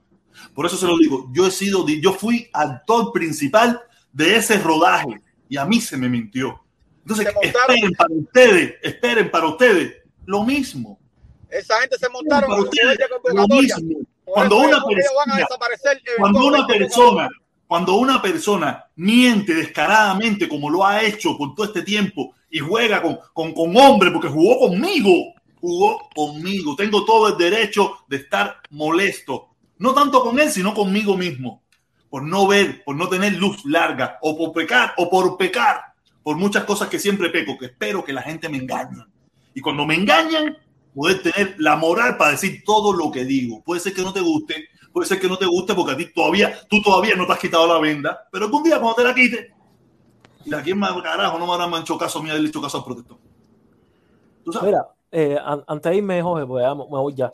[0.53, 1.29] Por eso se lo digo.
[1.33, 6.09] Yo he sido, yo fui actor principal de ese rodaje y a mí se me
[6.09, 6.61] mintió.
[7.01, 9.95] Entonces, esperen para ustedes, esperen para ustedes
[10.25, 10.99] lo mismo.
[11.49, 12.97] Esa gente se montaron Para ustedes,
[13.33, 13.99] lo mismo.
[14.23, 15.47] Cuando una persona,
[16.17, 16.77] cuando una eventualmente.
[16.77, 17.29] persona,
[17.67, 23.01] cuando una persona miente descaradamente como lo ha hecho por todo este tiempo y juega
[23.01, 26.75] con, con, con hombres, porque jugó conmigo, jugó conmigo.
[26.75, 29.49] Tengo todo el derecho de estar molesto.
[29.81, 31.63] No tanto con él, sino conmigo mismo.
[32.07, 35.81] Por no ver, por no tener luz larga, o por pecar, o por pecar,
[36.21, 39.03] por muchas cosas que siempre peco, que espero que la gente me engañe.
[39.55, 40.55] Y cuando me engañan,
[40.93, 43.63] poder tener la moral para decir todo lo que digo.
[43.63, 46.13] Puede ser que no te guste, puede ser que no te guste porque a ti
[46.13, 49.15] todavía, tú todavía no te has quitado la venda, pero algún día cuando te la
[49.15, 49.47] quites,
[50.45, 52.83] y aquí más carajo no me habrán hecho caso a mí, haberle hecho caso al
[52.83, 53.17] protector.
[54.43, 54.67] ¿Tú sabes?
[54.67, 57.31] Mira, eh, an- antes de irme, Jorge, pues ya me voy ya.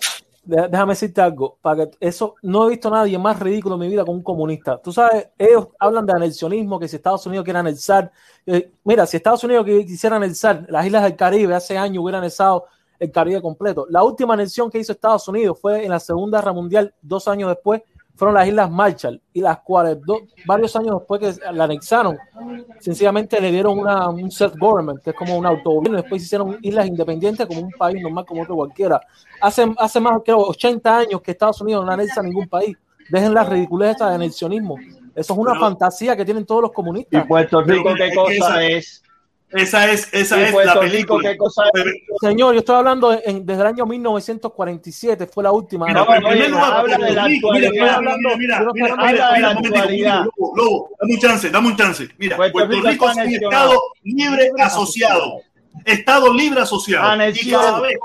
[0.48, 3.88] Déjame decirte algo, para que eso no he visto a nadie más ridículo en mi
[3.90, 4.78] vida con un comunista.
[4.82, 8.10] Tú sabes, ellos hablan de anexionismo, que si Estados Unidos quiere anexar,
[8.46, 12.20] eh, mira, si Estados Unidos qui- quisiera anexar las islas del Caribe, hace años hubiera
[12.20, 12.66] anexado
[12.98, 13.86] el Caribe completo.
[13.90, 17.50] La última anexión que hizo Estados Unidos fue en la Segunda Guerra Mundial, dos años
[17.50, 17.82] después,
[18.18, 22.18] fueron las Islas Marshall, y las cuales do- varios años después que la anexaron,
[22.80, 26.88] sencillamente le dieron una, un self-government, que es como un autogobierno, y después hicieron islas
[26.88, 29.00] independientes como un país normal como otro cualquiera.
[29.42, 32.76] Hace, hace más, creo, 80 años que Estados Unidos no anexa ningún país.
[33.10, 34.76] Dejen la ridiculez esta de anexionismo.
[35.16, 37.24] Eso es una fantasía que tienen todos los comunistas.
[37.24, 39.04] ¿Y Puerto Rico qué cosa es?
[39.52, 41.30] Esa es, esa ¿Y es Puerto la Rico película.
[41.32, 41.86] qué cosa es?
[42.20, 45.86] Señor, yo estoy hablando en- desde el año 1947, fue la última.
[45.88, 47.72] Mira, No, no, lugar, habla de la Rico, mira, actualidad.
[47.72, 49.54] mira, hablando- mira, Habla
[49.86, 50.26] de mira.
[50.26, 52.10] Lobo, Lobo, dame un chance, dame un chance.
[52.18, 55.42] Mira, Puerto Puerto, Rico Rico es un estado libre asociado.
[55.86, 57.24] Estado libre asociado.
[57.32, 57.98] Y cada vez,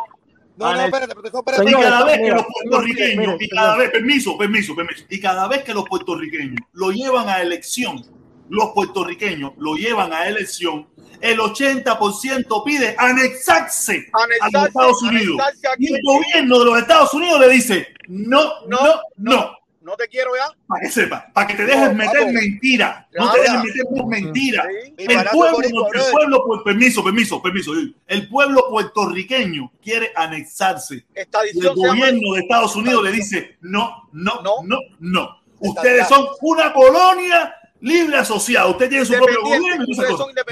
[0.56, 1.64] No, no, espérate, y espérate.
[1.64, 5.48] Señor, cada vez que mira, los puertorriqueños, y cada vez, permiso, permiso, permiso, y cada
[5.48, 8.04] vez que los puertorriqueños lo llevan a elección,
[8.50, 10.86] los puertorriqueños lo llevan a elección,
[11.22, 15.40] el 80% pide anexarse a los Anexarse, Estados Unidos.
[15.40, 15.76] anexarse.
[15.78, 18.78] Y el gobierno de los Estados Unidos le dice, no, no,
[19.16, 19.56] no.
[19.84, 20.46] No te quiero ya.
[20.68, 22.32] Para que sepa, para que te dejes No, meter papo.
[22.32, 24.64] mentira, no te dejes meter más mentira.
[24.86, 24.94] Sí.
[24.96, 27.72] El pueblo, el pueblo, pues, permiso, permiso, permiso.
[28.06, 31.04] El pueblo puertorriqueño quiere anexarse.
[31.14, 34.54] Esta Y el gobierno de Estados Unidos le dice, no, no, No.
[34.62, 35.40] no, no.
[35.58, 37.52] Ustedes son una colonia
[37.82, 38.68] libre asociada.
[38.68, 39.84] Usted tiene su propio gobierno.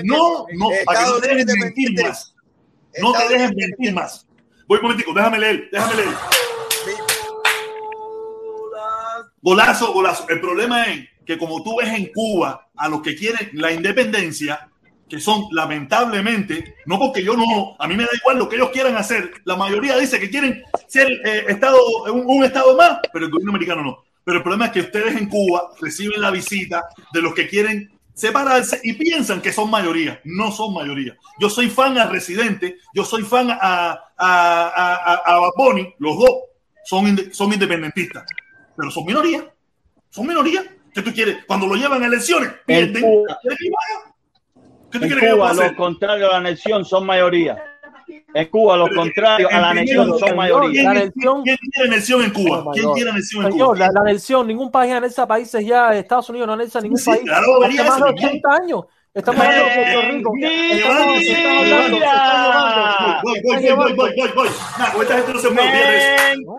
[0.05, 2.35] No, no, para que no dejen mentir más.
[3.01, 4.27] No te dejes Unidos mentir más.
[4.67, 6.15] Voy un momentico, déjame leer, déjame leer.
[9.43, 10.29] Golazo, golazo.
[10.29, 14.69] El problema es que como tú ves en Cuba a los que quieren la independencia,
[15.09, 18.71] que son lamentablemente, no porque yo no, a mí me da igual lo que ellos
[18.71, 21.79] quieran hacer, la mayoría dice que quieren ser eh, estado,
[22.13, 24.05] un, un estado más, pero el gobierno americano no.
[24.25, 27.91] Pero el problema es que ustedes en Cuba reciben la visita de los que quieren
[28.15, 30.21] separarse y piensan que son mayoría.
[30.25, 31.17] No son mayoría.
[31.39, 35.95] Yo soy fan a Residente, yo soy fan a, a, a, a, a Bad Bunny,
[35.99, 36.31] los dos
[36.85, 38.25] son, son independentistas,
[38.77, 39.51] pero son minoría.
[40.11, 40.65] Son minoría.
[40.93, 41.45] ¿Qué tú quieres?
[41.47, 43.03] Cuando lo llevan a elecciones, En pierden.
[43.03, 43.71] Cuba, ¿Quieres que?
[44.91, 45.77] ¿Qué tú en quieres que Cuba pueda los hacer?
[45.77, 47.65] contrarios a la anexión son mayoría.
[48.33, 50.93] En Cuba los contrarios a la primero, son mayoría.
[50.93, 52.63] ¿Quién, quién quiere anexión en Cuba?
[52.65, 53.77] Oh ¿Quién quiere anexión en Cuba?
[53.77, 57.23] la, la anexión, ningún país anexa países ya, Estados Unidos no anexa ningún Sí, país
[57.23, 58.29] claro, hace más de Miguel.
[58.29, 58.85] 80 años.
[59.13, 60.31] Estamos hablando de Puerto Rico.
[63.23, 64.49] Voy, voy, voy, voy, voy, voy.
[64.79, 66.57] Nah, esta gente no se de eso.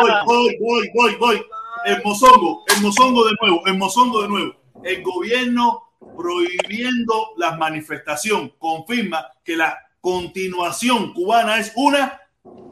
[0.00, 1.46] Voy, voy, voy, voy, voy.
[1.84, 4.54] El mozongo, el mozongo de nuevo, el mozongo de nuevo.
[4.82, 5.82] El gobierno
[6.16, 12.20] prohibiendo la manifestación confirma que la continuación cubana es una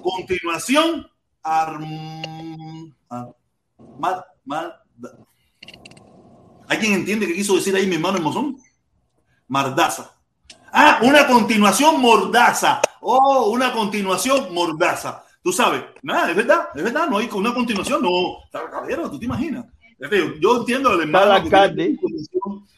[0.02, 1.06] continuación
[1.42, 3.34] arm- ar-
[3.98, 4.76] ma- ma-
[6.68, 8.58] ¿Hay quien entiende qué quiso decir ahí mi hermano mozón?
[9.48, 10.14] Mardaza.
[10.72, 12.82] Ah, una continuación mordaza.
[13.00, 15.24] Oh, una continuación mordaza.
[15.42, 18.10] Tú sabes, nada, es verdad, es verdad, no hay una continuación, no.
[18.52, 19.64] Caballero, tú te imaginas.
[20.38, 21.98] Yo entiendo el hermano que tiene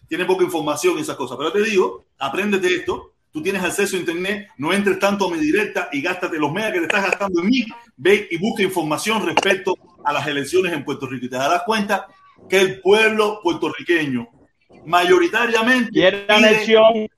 [0.08, 3.13] tiene poca información y esas cosas, pero te digo, apréndete esto.
[3.34, 6.70] Tú tienes acceso a internet, no entres tanto a mi directa y gástate los megas
[6.70, 7.66] que te estás gastando en mí.
[7.96, 12.06] Ve y busca información respecto a las elecciones en Puerto Rico y te darás cuenta
[12.48, 14.28] que el pueblo puertorriqueño
[14.86, 17.08] mayoritariamente Quiere anexión.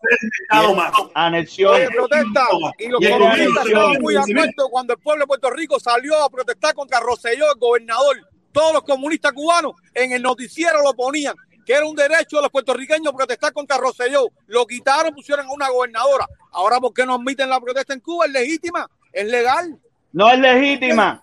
[0.43, 0.93] Estado más.
[1.13, 1.75] Anexión.
[1.75, 2.47] Oye, protesta.
[2.79, 6.75] Y los comunistas gobierno estaban muy cuando el pueblo de Puerto Rico salió a protestar
[6.75, 8.17] contra Rosselló, el gobernador.
[8.53, 11.35] Todos los comunistas cubanos en el noticiero lo ponían,
[11.67, 14.29] que era un derecho de los puertorriqueños protestar contra Rosselló.
[14.47, 16.27] Lo quitaron, pusieron a una gobernadora.
[16.53, 18.27] Ahora, ¿por qué no admiten la protesta en Cuba?
[18.27, 19.77] Es legítima, es legal.
[20.13, 21.23] No es legítima.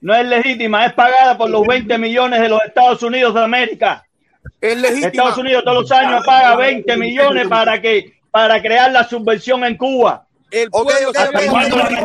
[0.00, 0.84] No es legítima.
[0.84, 4.04] Es pagada por los 20 millones de los Estados Unidos de América.
[4.60, 5.06] Es legítima.
[5.06, 9.76] Estados Unidos todos los años paga 20 millones para que para crear la subversión en
[9.76, 10.26] Cuba.
[10.50, 11.46] El pueblo se ve-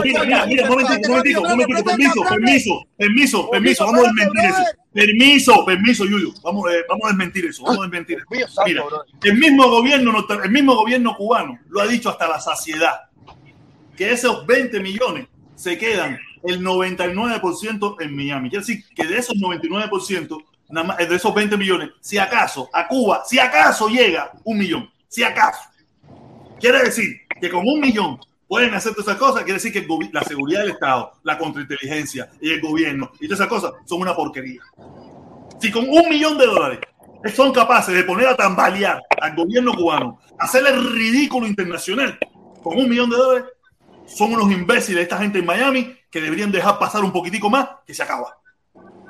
[0.03, 4.07] Mira, mira, mira, un momentico, un momentico, un momentico, permiso, permiso, permiso, permiso, vamos a
[4.07, 4.63] desmentir eso.
[4.93, 8.25] Permiso, permiso, Yuyu, vamos, eh, vamos a desmentir eso, vamos a desmentir eso.
[8.65, 8.83] Mira,
[9.23, 13.01] el mismo gobierno, el mismo gobierno cubano lo ha dicho hasta la saciedad,
[13.97, 18.49] que esos 20 millones se quedan el 99% en Miami.
[18.49, 20.37] Quiere decir que de esos 99%,
[20.69, 24.89] nada más, de esos 20 millones, si acaso a Cuba, si acaso llega un millón,
[25.07, 25.61] si acaso.
[26.59, 28.19] Quiere decir que con un millón
[28.53, 32.51] pueden hacer todas esas cosas, quiere decir que la seguridad del Estado, la contrainteligencia y
[32.51, 34.61] el gobierno y todas esas cosas son una porquería.
[35.59, 36.79] Si con un millón de dólares
[37.33, 42.19] son capaces de poner a tambalear al gobierno cubano, hacerle el ridículo internacional
[42.61, 43.49] con un millón de dólares,
[44.05, 47.95] son unos imbéciles esta gente en Miami que deberían dejar pasar un poquitico más que
[47.95, 48.37] se acaba.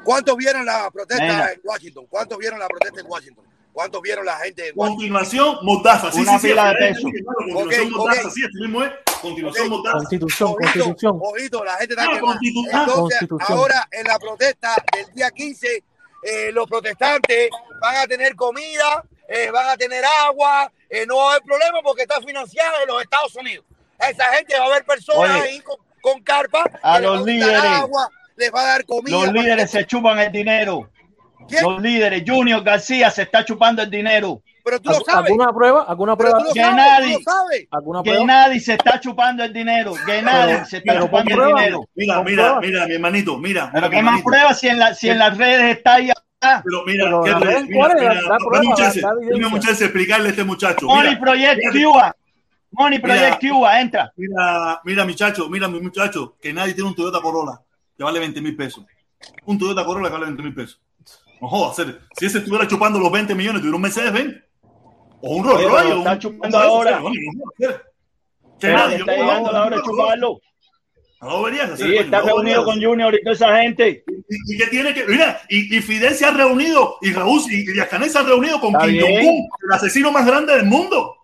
[0.05, 1.51] ¿Cuántos vieron la protesta Venga.
[1.51, 2.05] en Washington?
[2.09, 3.45] ¿Cuántos vieron la protesta en Washington?
[3.73, 4.71] ¿Cuántos vieron la gente?
[4.75, 6.11] Continuación, mordaza.
[6.11, 7.01] Sí, Una sí, sí, de peso.
[7.01, 8.33] Continuación, Ok, mordaza, ok.
[8.33, 8.91] sí, así mismo es.
[9.21, 9.97] Continuación, mordaza.
[9.97, 11.19] Constitución, Ojito, constitución.
[11.21, 12.33] ojito, la gente está Ah, quemada.
[12.39, 13.57] constitu- ah, Entonces, Constitución.
[13.57, 15.83] ahora en la protesta del día 15,
[16.23, 17.49] eh, los protestantes
[17.81, 21.79] van a tener comida, eh, van a tener agua, eh, no va a haber problema
[21.83, 23.65] porque está financiada en los Estados Unidos.
[23.99, 27.09] A esa gente va a haber personas Oye, ahí con, con carpa, a que les
[27.09, 27.63] va los a dar líderes.
[27.63, 29.17] agua, les va a dar comida.
[29.17, 30.89] Los líderes se chupan el dinero.
[31.47, 31.63] ¿Quién?
[31.63, 34.41] Los líderes, Junior García se está chupando el dinero.
[34.65, 35.29] Pero tú lo ¿Algu- sabes.
[35.31, 35.85] ¿Alguna prueba?
[35.89, 36.39] ¿Alguna Pero prueba?
[36.39, 37.67] tú lo Que sabes, nadie- tú lo sabes.
[37.71, 38.25] ¿Alguna Que prueba?
[38.25, 39.93] nadie se está chupando el dinero.
[40.05, 41.59] Que nadie se está chupando el prueba.
[41.59, 41.89] dinero.
[41.95, 42.61] Mira, mira, pruebas.
[42.61, 43.69] mira, mi hermanito, mira.
[43.73, 46.09] Pero mi qué más pruebas si en, la, si en las redes está ahí.
[46.39, 50.43] Pero mira, Pero ¿qué la tú- red, mira, mira, prueba, chance de explicarle a este
[50.43, 50.85] muchacho.
[50.87, 52.15] Money Mira, Project Cuba.
[52.71, 53.15] Money Mira.
[53.15, 54.13] Project Cuba, entra.
[54.17, 57.59] Mira, mira, muchacho, mira, mi muchacho, que nadie tiene un Toyota Corolla
[57.97, 58.83] que vale 20 mil pesos.
[59.45, 60.81] Un Toyota Corolla que vale 20 mil pesos.
[61.43, 61.85] No jodas,
[62.17, 64.35] si ese estuviera chupando los 20 millones, tuviera un Mercedes Benz.
[65.21, 65.97] O un Rolls Royce.
[65.97, 67.01] está chupando ahora.
[68.59, 70.39] Que nadie, está llegando la hora de chuparlo.
[71.21, 71.85] No lo verías hacer.
[71.87, 74.03] Sí, está no reunido con Junior y toda esa gente.
[74.29, 75.05] ¿Y, y qué tiene que.?
[75.05, 78.59] Mira, y, y Fidel se ha reunido, y Raúl y, y Díaz se han reunido
[78.61, 79.01] con Kim.
[79.01, 81.15] Jong-un, el asesino más grande del mundo.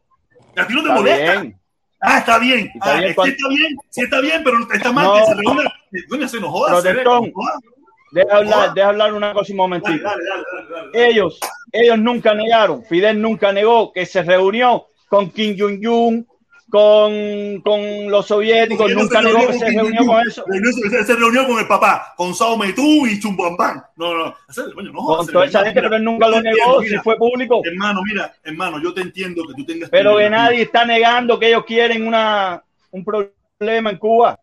[0.57, 1.41] ¿A ti no te Está molesta?
[1.41, 1.59] bien.
[2.01, 2.72] Ah, está bien.
[2.73, 5.14] Está Ah, bien sí cuando- está bien, sí está bien, pero está mal No.
[5.15, 5.73] que se reúna.
[6.09, 6.81] Coño, se nos joda.
[6.81, 6.93] se
[8.11, 8.21] no.
[8.21, 10.03] Deja hablar, deja hablar una cosa un momentito.
[10.03, 11.09] dale, dale, dale, dale.
[11.09, 11.39] Ellos,
[11.71, 16.27] ellos nunca negaron, Fidel nunca negó que se reunió con Kim Jong-un,
[16.69, 20.43] con, con los soviéticos, nunca no negó que se reunió con eso.
[20.47, 23.83] No se, reunió con el papá, con Sao Metú y Chumbambán.
[23.95, 26.97] No, no, no jodas, Con toda esa gente, mira, pero él nunca lo negó, mira,
[26.97, 27.61] si fue público.
[27.65, 29.89] Hermano, mira, hermano, yo te entiendo que tú tengas.
[29.89, 34.39] Pero que nadie está negando que ellos quieren una, un problema en Cuba.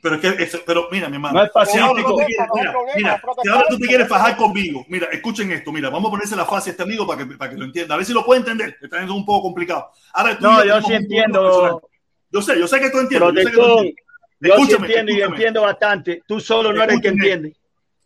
[0.00, 1.38] Pero es que, eso- pero mira, mi hermano.
[1.38, 2.16] No es si ahora tú pacífico.
[2.16, 5.90] te quieres, mira, mira, si ahora tú te quieres fajar conmigo, mira, escuchen esto, mira,
[5.90, 7.98] vamos a ponerse la fase a este amigo para que, para que lo entienda, a
[7.98, 9.90] ver si lo puede entender, está es un poco complicado.
[10.12, 11.82] Ahora, tú No, yo sí entiendo.
[12.30, 13.34] Yo sé, yo sé que tú entiendes.
[13.34, 13.94] Yo sé que tú entiendes.
[14.40, 16.22] yo sí Escúchame, entiendo y entiendo bastante.
[16.26, 17.56] Tú solo no eres el que entiende.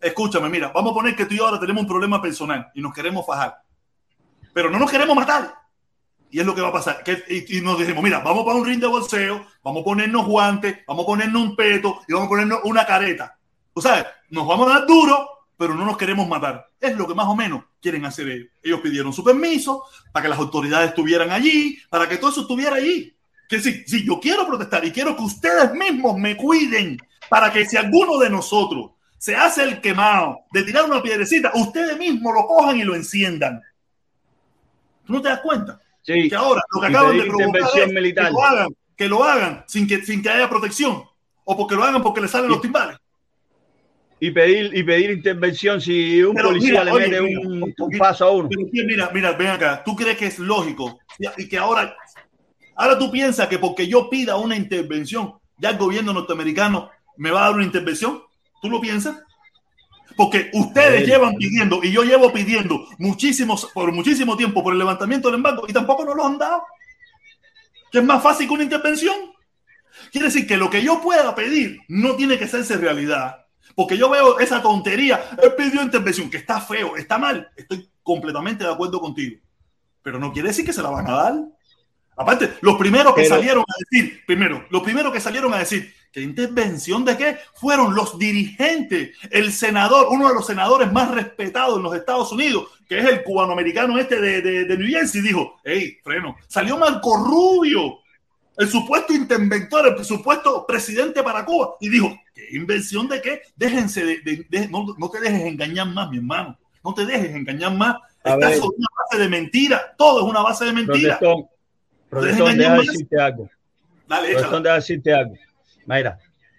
[0.01, 2.81] Escúchame, mira, vamos a poner que tú y yo ahora tenemos un problema personal y
[2.83, 3.57] nos queremos fajar.
[4.53, 5.55] Pero no nos queremos matar.
[6.31, 7.03] Y es lo que va a pasar.
[7.03, 10.27] Que, y, y nos decimos, mira, vamos para un ring de boxeo, vamos a ponernos
[10.27, 13.39] guantes, vamos a ponernos un peto y vamos a ponernos una careta.
[13.73, 16.71] O sea, nos vamos a dar duro, pero no nos queremos matar.
[16.81, 18.49] Es lo que más o menos quieren hacer ellos.
[18.63, 22.77] Ellos pidieron su permiso para que las autoridades estuvieran allí, para que todo eso estuviera
[22.77, 23.15] allí.
[23.49, 26.99] Que si, si yo quiero protestar y quiero que ustedes mismos me cuiden
[27.29, 31.99] para que si alguno de nosotros se hace el quemado de tirar una piedrecita, ustedes
[31.99, 33.61] mismos lo cojan y lo enciendan.
[35.05, 35.81] ¿Tú no te das cuenta?
[36.07, 36.28] Sí.
[36.28, 38.26] Que ahora lo que acaban de provocar es militar.
[38.26, 41.02] que lo hagan, que lo hagan sin que, sin que haya protección
[41.44, 42.97] o porque lo hagan porque le salen los timbales.
[44.18, 47.99] Y pedir, y pedir intervención si un Pero policía mira, le oye, mete mira, un,
[47.99, 48.49] paso a uno.
[48.49, 49.83] Pero mira, mira, ven acá.
[49.85, 50.99] ¿Tú crees que es lógico?
[51.18, 51.94] Y- Y que ahora,
[52.76, 57.41] ahora tú piensas que porque yo pida una intervención, ya el gobierno norteamericano me va
[57.43, 58.23] a dar una intervención.
[58.62, 59.18] ¿Tú lo piensas?
[60.17, 65.28] Porque ustedes llevan pidiendo y yo llevo pidiendo muchísimos, por muchísimo tiempo por el levantamiento
[65.28, 66.62] del embargo y tampoco nos lo han dado.
[67.93, 69.15] Que es más fácil que una intervención.
[70.11, 73.45] Quiere decir que lo que yo pueda pedir no tiene que hacerse realidad.
[73.75, 75.23] Porque yo veo esa tontería.
[75.43, 77.51] Él pidió intervención, que está feo, está mal.
[77.57, 79.39] Estoy completamente de acuerdo contigo.
[80.03, 81.35] Pero no quiere decir que se la van a dar.
[82.17, 85.93] Aparte, los primeros que Pero- salieron a decir, primero, los primeros que salieron a decir
[86.17, 91.77] que intervención de qué fueron los dirigentes, el senador, uno de los senadores más respetados
[91.77, 95.57] en los Estados Unidos, que es el cubanoamericano este de, de, de New Jersey, dijo,
[95.62, 97.99] hey, freno, salió Marco Rubio,
[98.57, 103.43] el supuesto interventor, el supuesto presidente para Cuba, y dijo, ¿qué invención de qué?
[103.55, 107.97] Déjense de, no, no te dejes engañar más, mi hermano, no te dejes engañar más.
[108.25, 108.59] A Estás ver.
[108.59, 111.19] sobre una base de mentira, todo es una base de mentira.
[111.19, 111.49] Protestón,
[112.09, 113.51] protestón, deja decirte algo.
[114.09, 115.35] Dale, Protestón, deja decirte algo.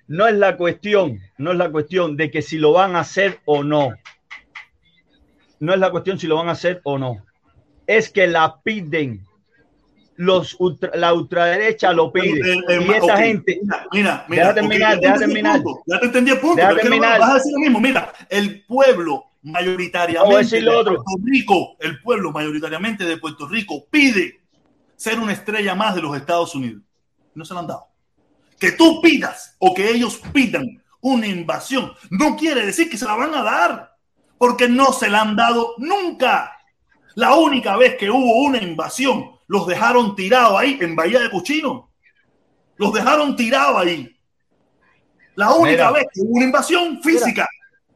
[0.07, 3.39] No es la cuestión, no es la cuestión de que si lo van a hacer
[3.45, 3.89] o no.
[5.59, 7.25] No es la cuestión si lo van a hacer o no.
[7.85, 9.25] Es que la piden.
[10.15, 12.39] Los ultra- la ultraderecha lo pide.
[12.39, 13.59] Eh, eh, y esa gente.
[13.61, 15.61] Mira, mira, mira, Deja terminar, ya deja entendí el terminar.
[15.63, 17.19] punto, Ya te entendí el punto, Deja pero es que no terminar.
[17.19, 17.79] vas a decir lo mismo.
[17.79, 20.95] Mira, el pueblo mayoritariamente de otro.
[21.03, 24.39] Puerto Rico, el pueblo mayoritariamente de Puerto Rico pide
[24.95, 26.81] ser una estrella más de los Estados Unidos.
[27.35, 27.85] No se lo han dado.
[28.59, 30.65] Que tú pidas o que ellos pidan
[31.01, 33.95] una invasión no quiere decir que se la van a dar,
[34.37, 36.53] porque no se la han dado nunca.
[37.15, 41.91] La única vez que hubo una invasión, los dejaron tirados ahí en Bahía de Cuchino.
[42.75, 44.15] Los dejaron tirados ahí.
[45.35, 45.91] La única Mira.
[45.91, 47.47] vez que hubo una invasión física.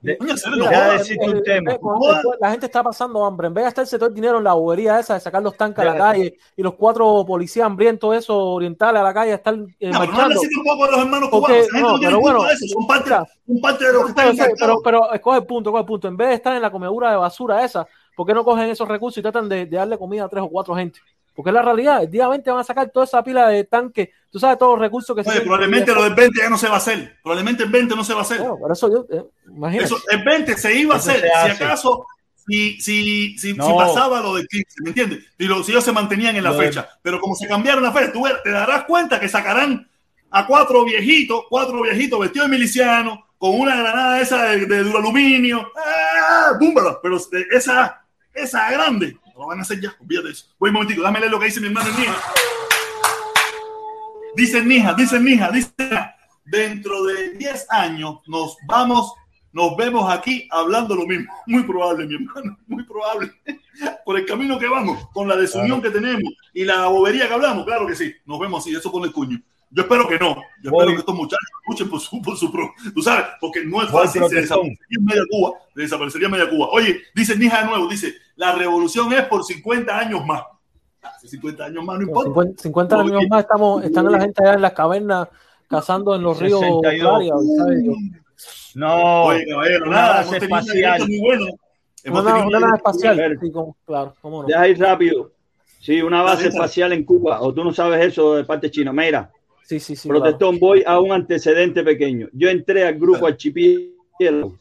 [0.02, 1.72] De- Mira, un tema.
[1.74, 3.48] el- el- la gente está pasando hambre.
[3.48, 5.80] En vez de gastarse todo el dinero en la bobería esa de sacar los tanques
[5.80, 9.54] a la calle y los cuatro policías hambrientos esos orientales a la calle a estar
[9.54, 10.42] eh, No, marchando.
[10.42, 11.68] tampoco los hermanos cubanos.
[11.74, 12.66] No, no pero bueno, eso.
[12.68, 15.86] Son parte, de lo que está Yo sé, pero, pero escoge el punto, coge el
[15.88, 16.08] punto.
[16.08, 18.88] En vez de estar en la comedura de basura esa, ¿por qué no cogen esos
[18.88, 21.00] recursos y tratan de, de darle comida a tres o cuatro gente?
[21.34, 22.04] Porque es la realidad.
[22.04, 24.10] El día 20 van a sacar toda esa pila de tanques.
[24.30, 25.48] Tú sabes todos los recursos que se Oye, tienen.
[25.48, 27.18] probablemente lo del 20 ya no se va a hacer.
[27.24, 28.40] Probablemente el 20 no se va a hacer.
[28.40, 29.86] Bueno, por eso yo, eh, imagínate.
[29.86, 32.06] Eso, el 20 se iba a Eso hacer, se si acaso,
[32.48, 33.66] si, si, si, No.
[33.68, 35.20] si pasaba lo del 15, ¿me entiendes?
[35.38, 36.88] Si, lo- si ellos se mantenían en la fecha.
[37.02, 39.88] Pero como se cambiaron la fecha, tú te darás cuenta que sacarán
[40.32, 45.72] a cuatro viejitos, cuatro viejitos vestidos de milicianos, con una granada esa de, de duraluminio.
[45.76, 46.52] ¡Ah!
[46.60, 47.00] ¡Búmbala!
[47.02, 47.18] Pero
[47.52, 48.02] esa,
[48.34, 50.46] esa grande, lo van a hacer ya, olvídate de eso.
[50.60, 52.16] Voy un momentico, dame leer lo que dice mi hermano Nija.
[54.36, 59.14] Dice Nija, dice Nija, dice Nija, dentro de 10 años nos vamos,
[59.52, 61.34] nos vemos aquí hablando lo mismo.
[61.48, 63.32] Muy probable, mi hermano, muy probable.
[64.06, 67.66] Por el camino que vamos, con la desunión que tenemos y la bobería que hablamos,
[67.66, 69.42] claro que sí, nos vemos así, eso pone el cuño.
[69.74, 70.82] Yo espero que no, yo Voy.
[70.82, 73.90] espero que estos muchachos escuchen por su, por su pro, tú sabes, porque no es
[73.90, 76.68] fácil, se desaparecería media Cuba, se desaparecería media Cuba.
[76.72, 80.42] Oye, dice Nija de nuevo, dice, la revolución es por 50 años más.
[81.04, 82.30] Ah, 50 años más no importa.
[82.30, 85.28] 50, 50 No, años más estamos, están la gente allá en las cavernas
[85.68, 87.00] cazando en los ríos 62.
[87.00, 87.84] Clarias, ¿sabes?
[88.74, 91.02] No, Oye, caballero, una nada, espacial.
[91.08, 91.56] muy.
[92.04, 93.16] Hemos Una, nave espacial.
[93.16, 93.40] buena.
[93.42, 94.48] Sí, como- claro, cómo no.
[94.48, 95.32] Deja ir rápido.
[95.80, 97.42] Sí, una base espacial en Cuba.
[97.42, 98.92] O tú no sabes eso de parte china.
[98.92, 99.32] Mira,
[99.64, 100.08] Sí, sí, sí.
[100.10, 102.28] protestón, voy a un antecedente pequeño.
[102.34, 104.56] Yo entré al grupo archipiélago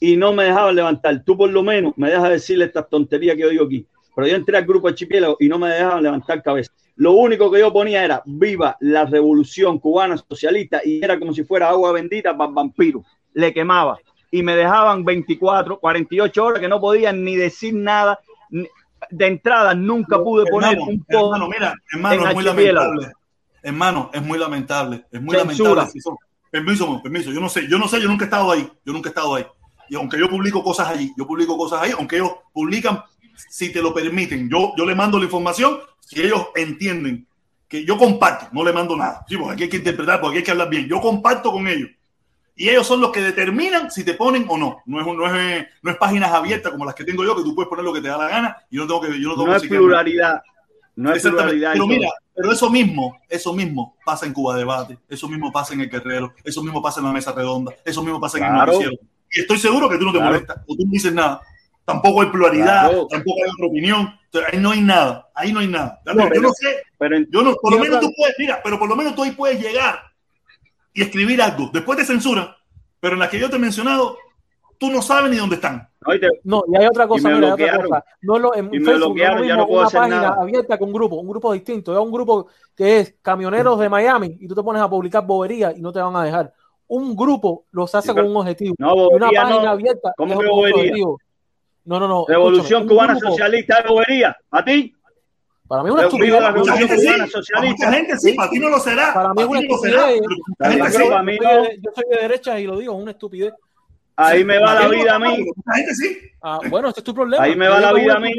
[0.00, 1.22] y no me dejaban levantar.
[1.24, 3.86] Tú por lo menos me dejas decirle estas tonterías que yo digo aquí.
[4.14, 6.72] Pero yo entré al grupo archipiélago y no me dejaban levantar cabeza.
[6.96, 11.44] Lo único que yo ponía era viva la revolución cubana socialista y era como si
[11.44, 13.04] fuera agua bendita para vampiro.
[13.34, 13.98] Le quemaba
[14.30, 18.18] y me dejaban 24, 48 horas que no podían ni decir nada.
[19.10, 23.12] De entrada nunca pude poner Hermano, un post hermano, mira, hermano, es muy lamentable.
[23.62, 25.04] Hermano, es muy lamentable.
[25.10, 25.82] Es muy Censura.
[25.82, 26.16] lamentable.
[26.50, 27.32] Permiso, permiso.
[27.32, 28.66] Yo no sé, yo no sé, yo nunca he estado ahí.
[28.84, 29.44] Yo nunca he estado ahí.
[29.88, 33.02] Y aunque yo publico cosas allí, yo publico cosas ahí, aunque ellos publican,
[33.48, 37.26] si te lo permiten, yo, yo le mando la información, si ellos entienden
[37.68, 39.24] que yo comparto, no le mando nada.
[39.28, 40.86] Sí, porque aquí hay que interpretar, porque hay que hablar bien.
[40.88, 41.90] Yo comparto con ellos.
[42.58, 44.78] Y ellos son los que determinan si te ponen o no.
[44.86, 47.42] No es, un- no es, no es páginas abiertas como las que tengo yo, que
[47.42, 49.20] tú puedes poner lo que te da la gana y yo no tengo que.
[49.20, 50.42] Yo no, tengo No que es pluralidad.
[50.94, 51.72] No es pluralidad.
[51.74, 55.80] Pero mira, pero eso mismo, eso mismo pasa en Cuba Debate, eso mismo pasa en
[55.82, 58.72] el Guerrero, eso mismo pasa en la Mesa Redonda, eso mismo pasa en el Claro.
[58.72, 58.96] noticiero.
[59.36, 60.32] Y estoy seguro que tú no te Claro.
[60.32, 61.40] molestas, o tú no dices nada.
[61.84, 63.06] Tampoco hay pluralidad, Claro.
[63.08, 64.14] tampoco hay otra opinión.
[64.24, 66.00] Entonces, ahí no hay nada, ahí no hay nada.
[66.06, 68.60] No, yo pero- no sé, pero en- yo no, por lo menos tú puedes, mira,
[68.64, 70.00] pero por lo menos tú ahí puedes llegar
[70.92, 71.70] y escribir algo.
[71.72, 72.48] Después te censuran,
[72.98, 74.16] pero en las que yo te he mencionado,
[74.78, 75.88] tú no sabes ni dónde están.
[76.44, 77.88] No, y hay otra cosa, me mira, hay otra bloquearon.
[77.90, 78.04] cosa.
[78.22, 80.36] No es lo, en Y me Facebook bloquearon, ya no puedo una hacer página nada.
[80.40, 81.92] abierta con un grupo, un grupo distinto.
[81.92, 85.76] Es un grupo que es camioneros de Miami y tú te pones a publicar boberías
[85.76, 86.52] y no te van a dejar.
[86.88, 88.74] Un grupo los hace Sí, con un objetivo.
[88.78, 89.70] No, y una página no.
[89.70, 91.18] abierta ¿Cómo es que objetivo.
[91.84, 92.24] No, no, no.
[92.28, 94.36] Revolución escúchame, cubana grupo- socialista de bobería.
[94.50, 94.92] ¿A ti?
[95.68, 96.32] Para mí es una estupidez.
[96.32, 97.86] la Mucha revolución gente sí, cubana para socialista.
[97.86, 99.14] mucha gente sí, para ti no lo será.
[99.14, 99.96] Para mí es una estupidez.
[100.58, 100.98] Para sí.
[100.98, 103.54] Yo, para mí soy de, yo soy de derecha y lo digo, es una estupidez.
[104.18, 105.34] Ahí me va la Para vida a mí.
[105.36, 106.18] pero mucha gente sí.
[106.42, 107.42] Ah, bueno, este es tu problema.
[107.44, 108.32] Ahí me va la es vida a mí.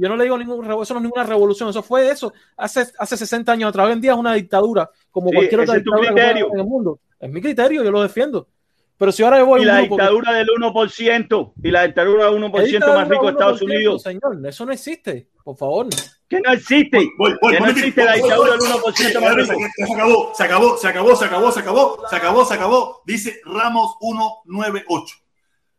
[0.00, 3.16] Yo no le digo ningún eso no es ninguna revolución, eso fue eso hace, hace
[3.18, 3.86] 60 años atrás.
[3.86, 7.00] Hoy en día es una dictadura, como Sí, cualquier otra dictadura que en el mundo.
[7.18, 8.48] Es mi criterio, yo lo defiendo.
[8.96, 11.52] Pero si ahora yo voy Y a un la dictadura del 1%.
[11.62, 14.02] Y la dictadura del 1% ¿Qué dictadura más rico de Estados 1%, Unidos.
[14.02, 15.86] Señor, eso no existe, por favor.
[16.28, 16.98] Que no existe.
[17.18, 19.54] Voy, voy, Que no existe la dictadura del 1% Ya, más rico.
[19.76, 23.02] Se acabó, se acabó, se acabó, se acabó, se acabó, se acabó, se acabó.
[23.04, 25.16] Dice Ramos 198.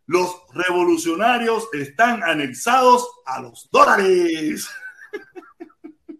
[0.06, 4.70] Los revolucionarios están anexados a los dólares.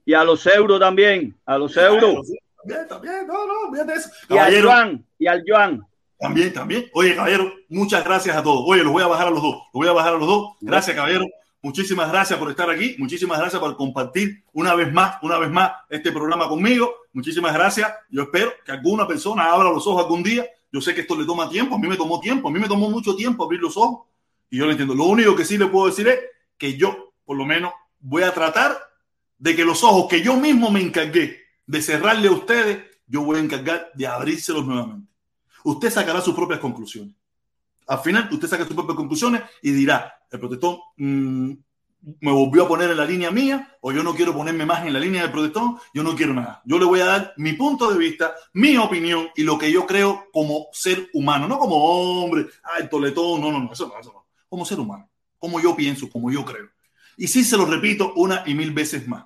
[0.04, 1.40] Y a los euros también.
[1.46, 2.28] A los euros.
[2.58, 4.10] También, también, no, no, fíjate eso.
[4.30, 5.06] Y al yuan.
[5.18, 5.88] Y al yuan.
[6.20, 6.90] También, también.
[6.94, 8.64] Oye, caballero, muchas gracias a todos.
[8.68, 9.56] Oye, los voy a bajar a los dos.
[9.56, 10.52] Los voy a bajar a los dos.
[10.60, 11.26] Gracias, caballero.
[11.64, 12.96] Muchísimas gracias por estar aquí.
[12.98, 16.94] Muchísimas gracias por compartir una vez más, una vez más este programa conmigo.
[17.14, 17.92] Muchísimas gracias.
[18.10, 20.46] Yo espero que alguna persona abra los ojos algún día.
[20.72, 21.76] Yo sé que esto le toma tiempo.
[21.76, 22.48] A mí me tomó tiempo.
[22.48, 24.08] A mí me tomó mucho tiempo abrir los ojos.
[24.50, 24.96] Y yo lo entiendo.
[24.96, 26.20] Lo único que sí le puedo decir es
[26.58, 28.78] que yo, por lo menos, voy a tratar
[29.38, 33.38] de que los ojos que yo mismo me encargué de cerrarle a ustedes, yo voy
[33.38, 35.12] a encargar de abrírselos nuevamente
[35.64, 37.14] usted sacará sus propias conclusiones.
[37.88, 41.52] Al final, usted saca sus propias conclusiones y dirá, el protestón mm,
[42.20, 44.94] me volvió a poner en la línea mía o yo no quiero ponerme más en
[44.94, 46.62] la línea del protestón, yo no quiero nada.
[46.66, 49.86] Yo le voy a dar mi punto de vista, mi opinión y lo que yo
[49.86, 54.14] creo como ser humano, no como hombre, ay, toletón, no, no, no, eso no, eso
[54.14, 54.26] no.
[54.50, 56.70] Como ser humano, como yo pienso, como yo creo.
[57.18, 59.26] Y sí se lo repito una y mil veces más.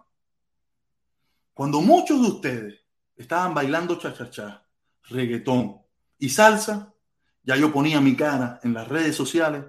[1.54, 2.82] Cuando muchos de ustedes
[3.16, 4.66] estaban bailando cha-cha-cha,
[5.04, 5.78] reggaetón,
[6.20, 6.94] y salsa,
[7.44, 9.64] ya yo ponía mi cara en las redes sociales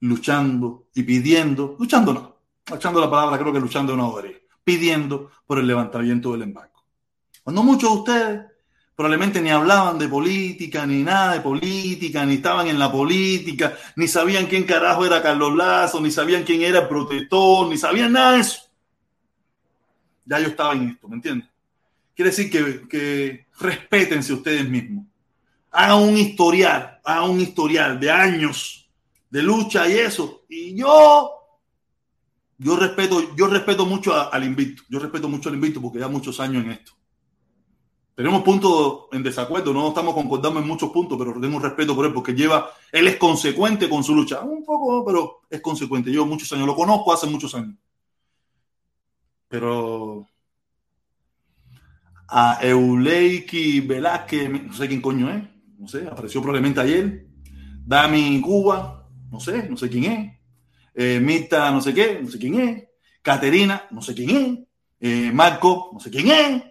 [0.00, 2.35] luchando y pidiendo, luchando no,
[2.70, 6.82] luchando la palabra creo que luchando una bobería, pidiendo por el levantamiento del embargo.
[7.42, 8.40] Cuando muchos de ustedes
[8.94, 14.08] probablemente ni hablaban de política, ni nada de política, ni estaban en la política, ni
[14.08, 18.32] sabían quién carajo era Carlos Lazo, ni sabían quién era el protector, ni sabían nada
[18.32, 18.60] de eso.
[20.24, 21.48] Ya yo estaba en esto, ¿me entiendes?
[22.14, 25.04] Quiere decir que, que respétense ustedes mismos
[25.76, 28.88] hagan un historial, hagan un historial de años
[29.28, 30.44] de lucha y eso.
[30.48, 31.35] Y yo,
[32.58, 36.40] yo respeto, yo respeto mucho al invicto, yo respeto mucho al invicto porque ya muchos
[36.40, 36.92] años en esto.
[38.14, 42.14] Tenemos puntos en desacuerdo, no estamos concordando en muchos puntos, pero tengo respeto por él
[42.14, 46.10] porque lleva, él es consecuente con su lucha, un poco, pero es consecuente.
[46.10, 47.76] Llevo muchos años, lo conozco hace muchos años.
[49.48, 50.26] Pero
[52.28, 55.44] a Euleiki Velázquez, no sé quién coño es,
[55.78, 57.26] no sé, apareció probablemente ayer.
[57.84, 60.35] Dami Cuba, no sé, no sé quién es.
[60.96, 62.84] Eh, Mita, no sé qué, no sé quién es.
[63.22, 64.58] Caterina, no sé quién es.
[64.98, 66.62] Eh, Marco, no sé quién es.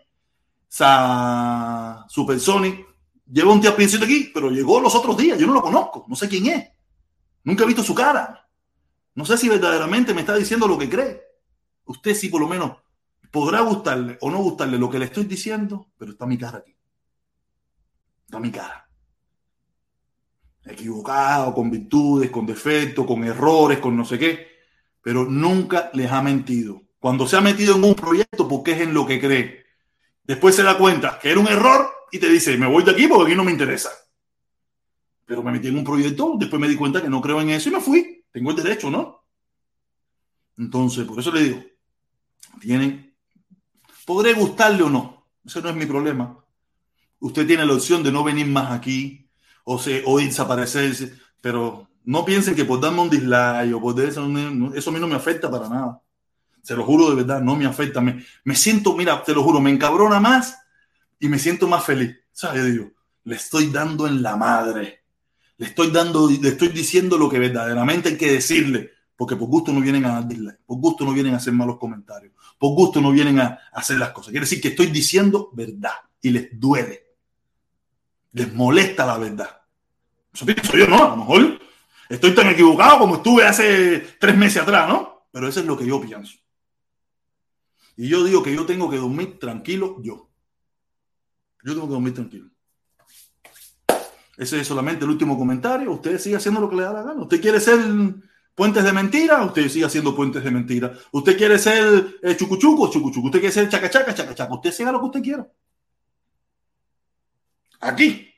[0.68, 2.86] Sa Supersonic,
[3.32, 6.28] lleva un tiempecito aquí, pero llegó los otros días, yo no lo conozco, no sé
[6.28, 6.70] quién es.
[7.44, 8.50] Nunca he visto su cara.
[9.14, 11.22] No sé si verdaderamente me está diciendo lo que cree.
[11.86, 12.72] Usted sí por lo menos
[13.36, 16.74] Podrá gustarle o no gustarle lo que le estoy diciendo, pero está mi cara aquí.
[18.24, 18.85] Está mi cara.
[20.66, 24.48] Equivocado, con virtudes, con defectos, con errores, con no sé qué,
[25.02, 26.82] pero nunca les ha mentido.
[27.00, 29.66] Cuando se ha metido en un proyecto, porque es en lo que cree.
[30.24, 33.08] Después se da cuenta que era un error y te dice, me voy de aquí
[33.08, 33.92] porque aquí no me interesa.
[35.26, 37.70] Pero me metí en un proyecto, después me di cuenta que no creo en eso
[37.70, 38.26] y me fui.
[38.32, 39.24] Tengo el derecho, ¿no?
[40.58, 41.64] Entonces, por eso le digo,
[42.60, 43.16] tienen,
[44.06, 46.44] podré gustarle o no, ese no es mi problema.
[47.20, 49.25] Usted tiene la opción de no venir más aquí
[49.66, 54.26] o, se, o desaparecerse, pero no piensen que por darme un dislike o por eso,
[54.74, 56.02] eso a mí no me afecta para nada.
[56.62, 58.00] Se lo juro de verdad, no me afecta.
[58.00, 60.58] Me, me siento, mira, te lo juro, me encabrona más
[61.20, 62.16] y me siento más feliz.
[62.32, 62.66] ¿Sabes?
[62.66, 62.92] Digo,
[63.26, 65.04] le estoy dando en la madre.
[65.58, 69.72] Le estoy dando, le estoy diciendo lo que verdaderamente hay que decirle, porque por gusto
[69.72, 73.00] no vienen a dar dislike, por gusto no vienen a hacer malos comentarios, por gusto
[73.00, 74.32] no vienen a, hacer las cosas.
[74.32, 77.05] Quiere decir que estoy diciendo verdad y les duele,
[78.36, 79.62] les molesta la verdad.
[80.34, 81.04] Eso pienso yo, ¿no?
[81.04, 81.60] A lo mejor
[82.10, 85.28] estoy tan equivocado como estuve hace tres meses atrás, ¿no?
[85.32, 86.38] Pero eso es lo que yo pienso.
[87.96, 90.30] Y yo digo que yo tengo que dormir tranquilo, yo.
[91.64, 92.50] Yo tengo que dormir tranquilo.
[94.38, 95.94] Ese es solamente el último comentario.
[95.94, 97.22] Usted sigue haciendo lo que le da la gana.
[97.22, 97.80] Usted quiere ser
[98.54, 100.92] puentes de mentira, usted sigue haciendo puentes de mentira.
[101.14, 103.28] Usted quiere ser eh, chucuchuco, chucuchuco.
[103.28, 104.54] Usted quiere ser chacachaca, chacachaca.
[104.54, 105.48] Usted siga lo que usted quiera.
[107.86, 108.34] Aquí.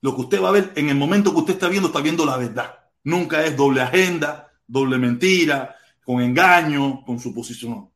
[0.00, 2.26] Lo que usted va a ver en el momento que usted está viendo, está viendo
[2.26, 2.78] la verdad.
[3.04, 7.90] Nunca es doble agenda, doble mentira, con engaño, con suposición.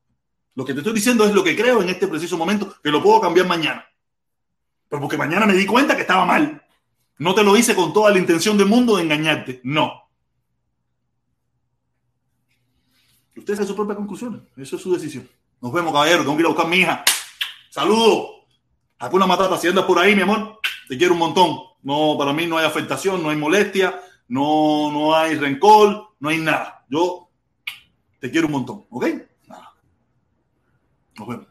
[0.55, 3.03] Lo que te estoy diciendo es lo que creo en este preciso momento, que lo
[3.03, 3.85] puedo cambiar mañana.
[4.89, 6.65] Pero porque mañana me di cuenta que estaba mal.
[7.19, 9.61] No te lo hice con toda la intención del mundo de engañarte.
[9.65, 9.93] No.
[13.37, 14.43] Usted hace sus propias conclusiones.
[14.57, 15.29] Eso es su decisión.
[15.61, 16.23] Nos vemos, caballero.
[16.23, 17.05] Tengo que ir a buscar mi hija.
[17.71, 18.40] Saludos.
[19.13, 21.59] Una Matata, si andas por ahí, mi amor, te quiero un montón.
[21.83, 26.39] No, para mí no hay afectación, no hay molestia, no, no hay rencor, no hay
[26.39, 26.85] nada.
[26.89, 27.29] Yo
[28.19, 29.07] te quiero un montón, ¿ok?
[29.47, 29.73] Nada.
[31.17, 31.50] Nos vemos.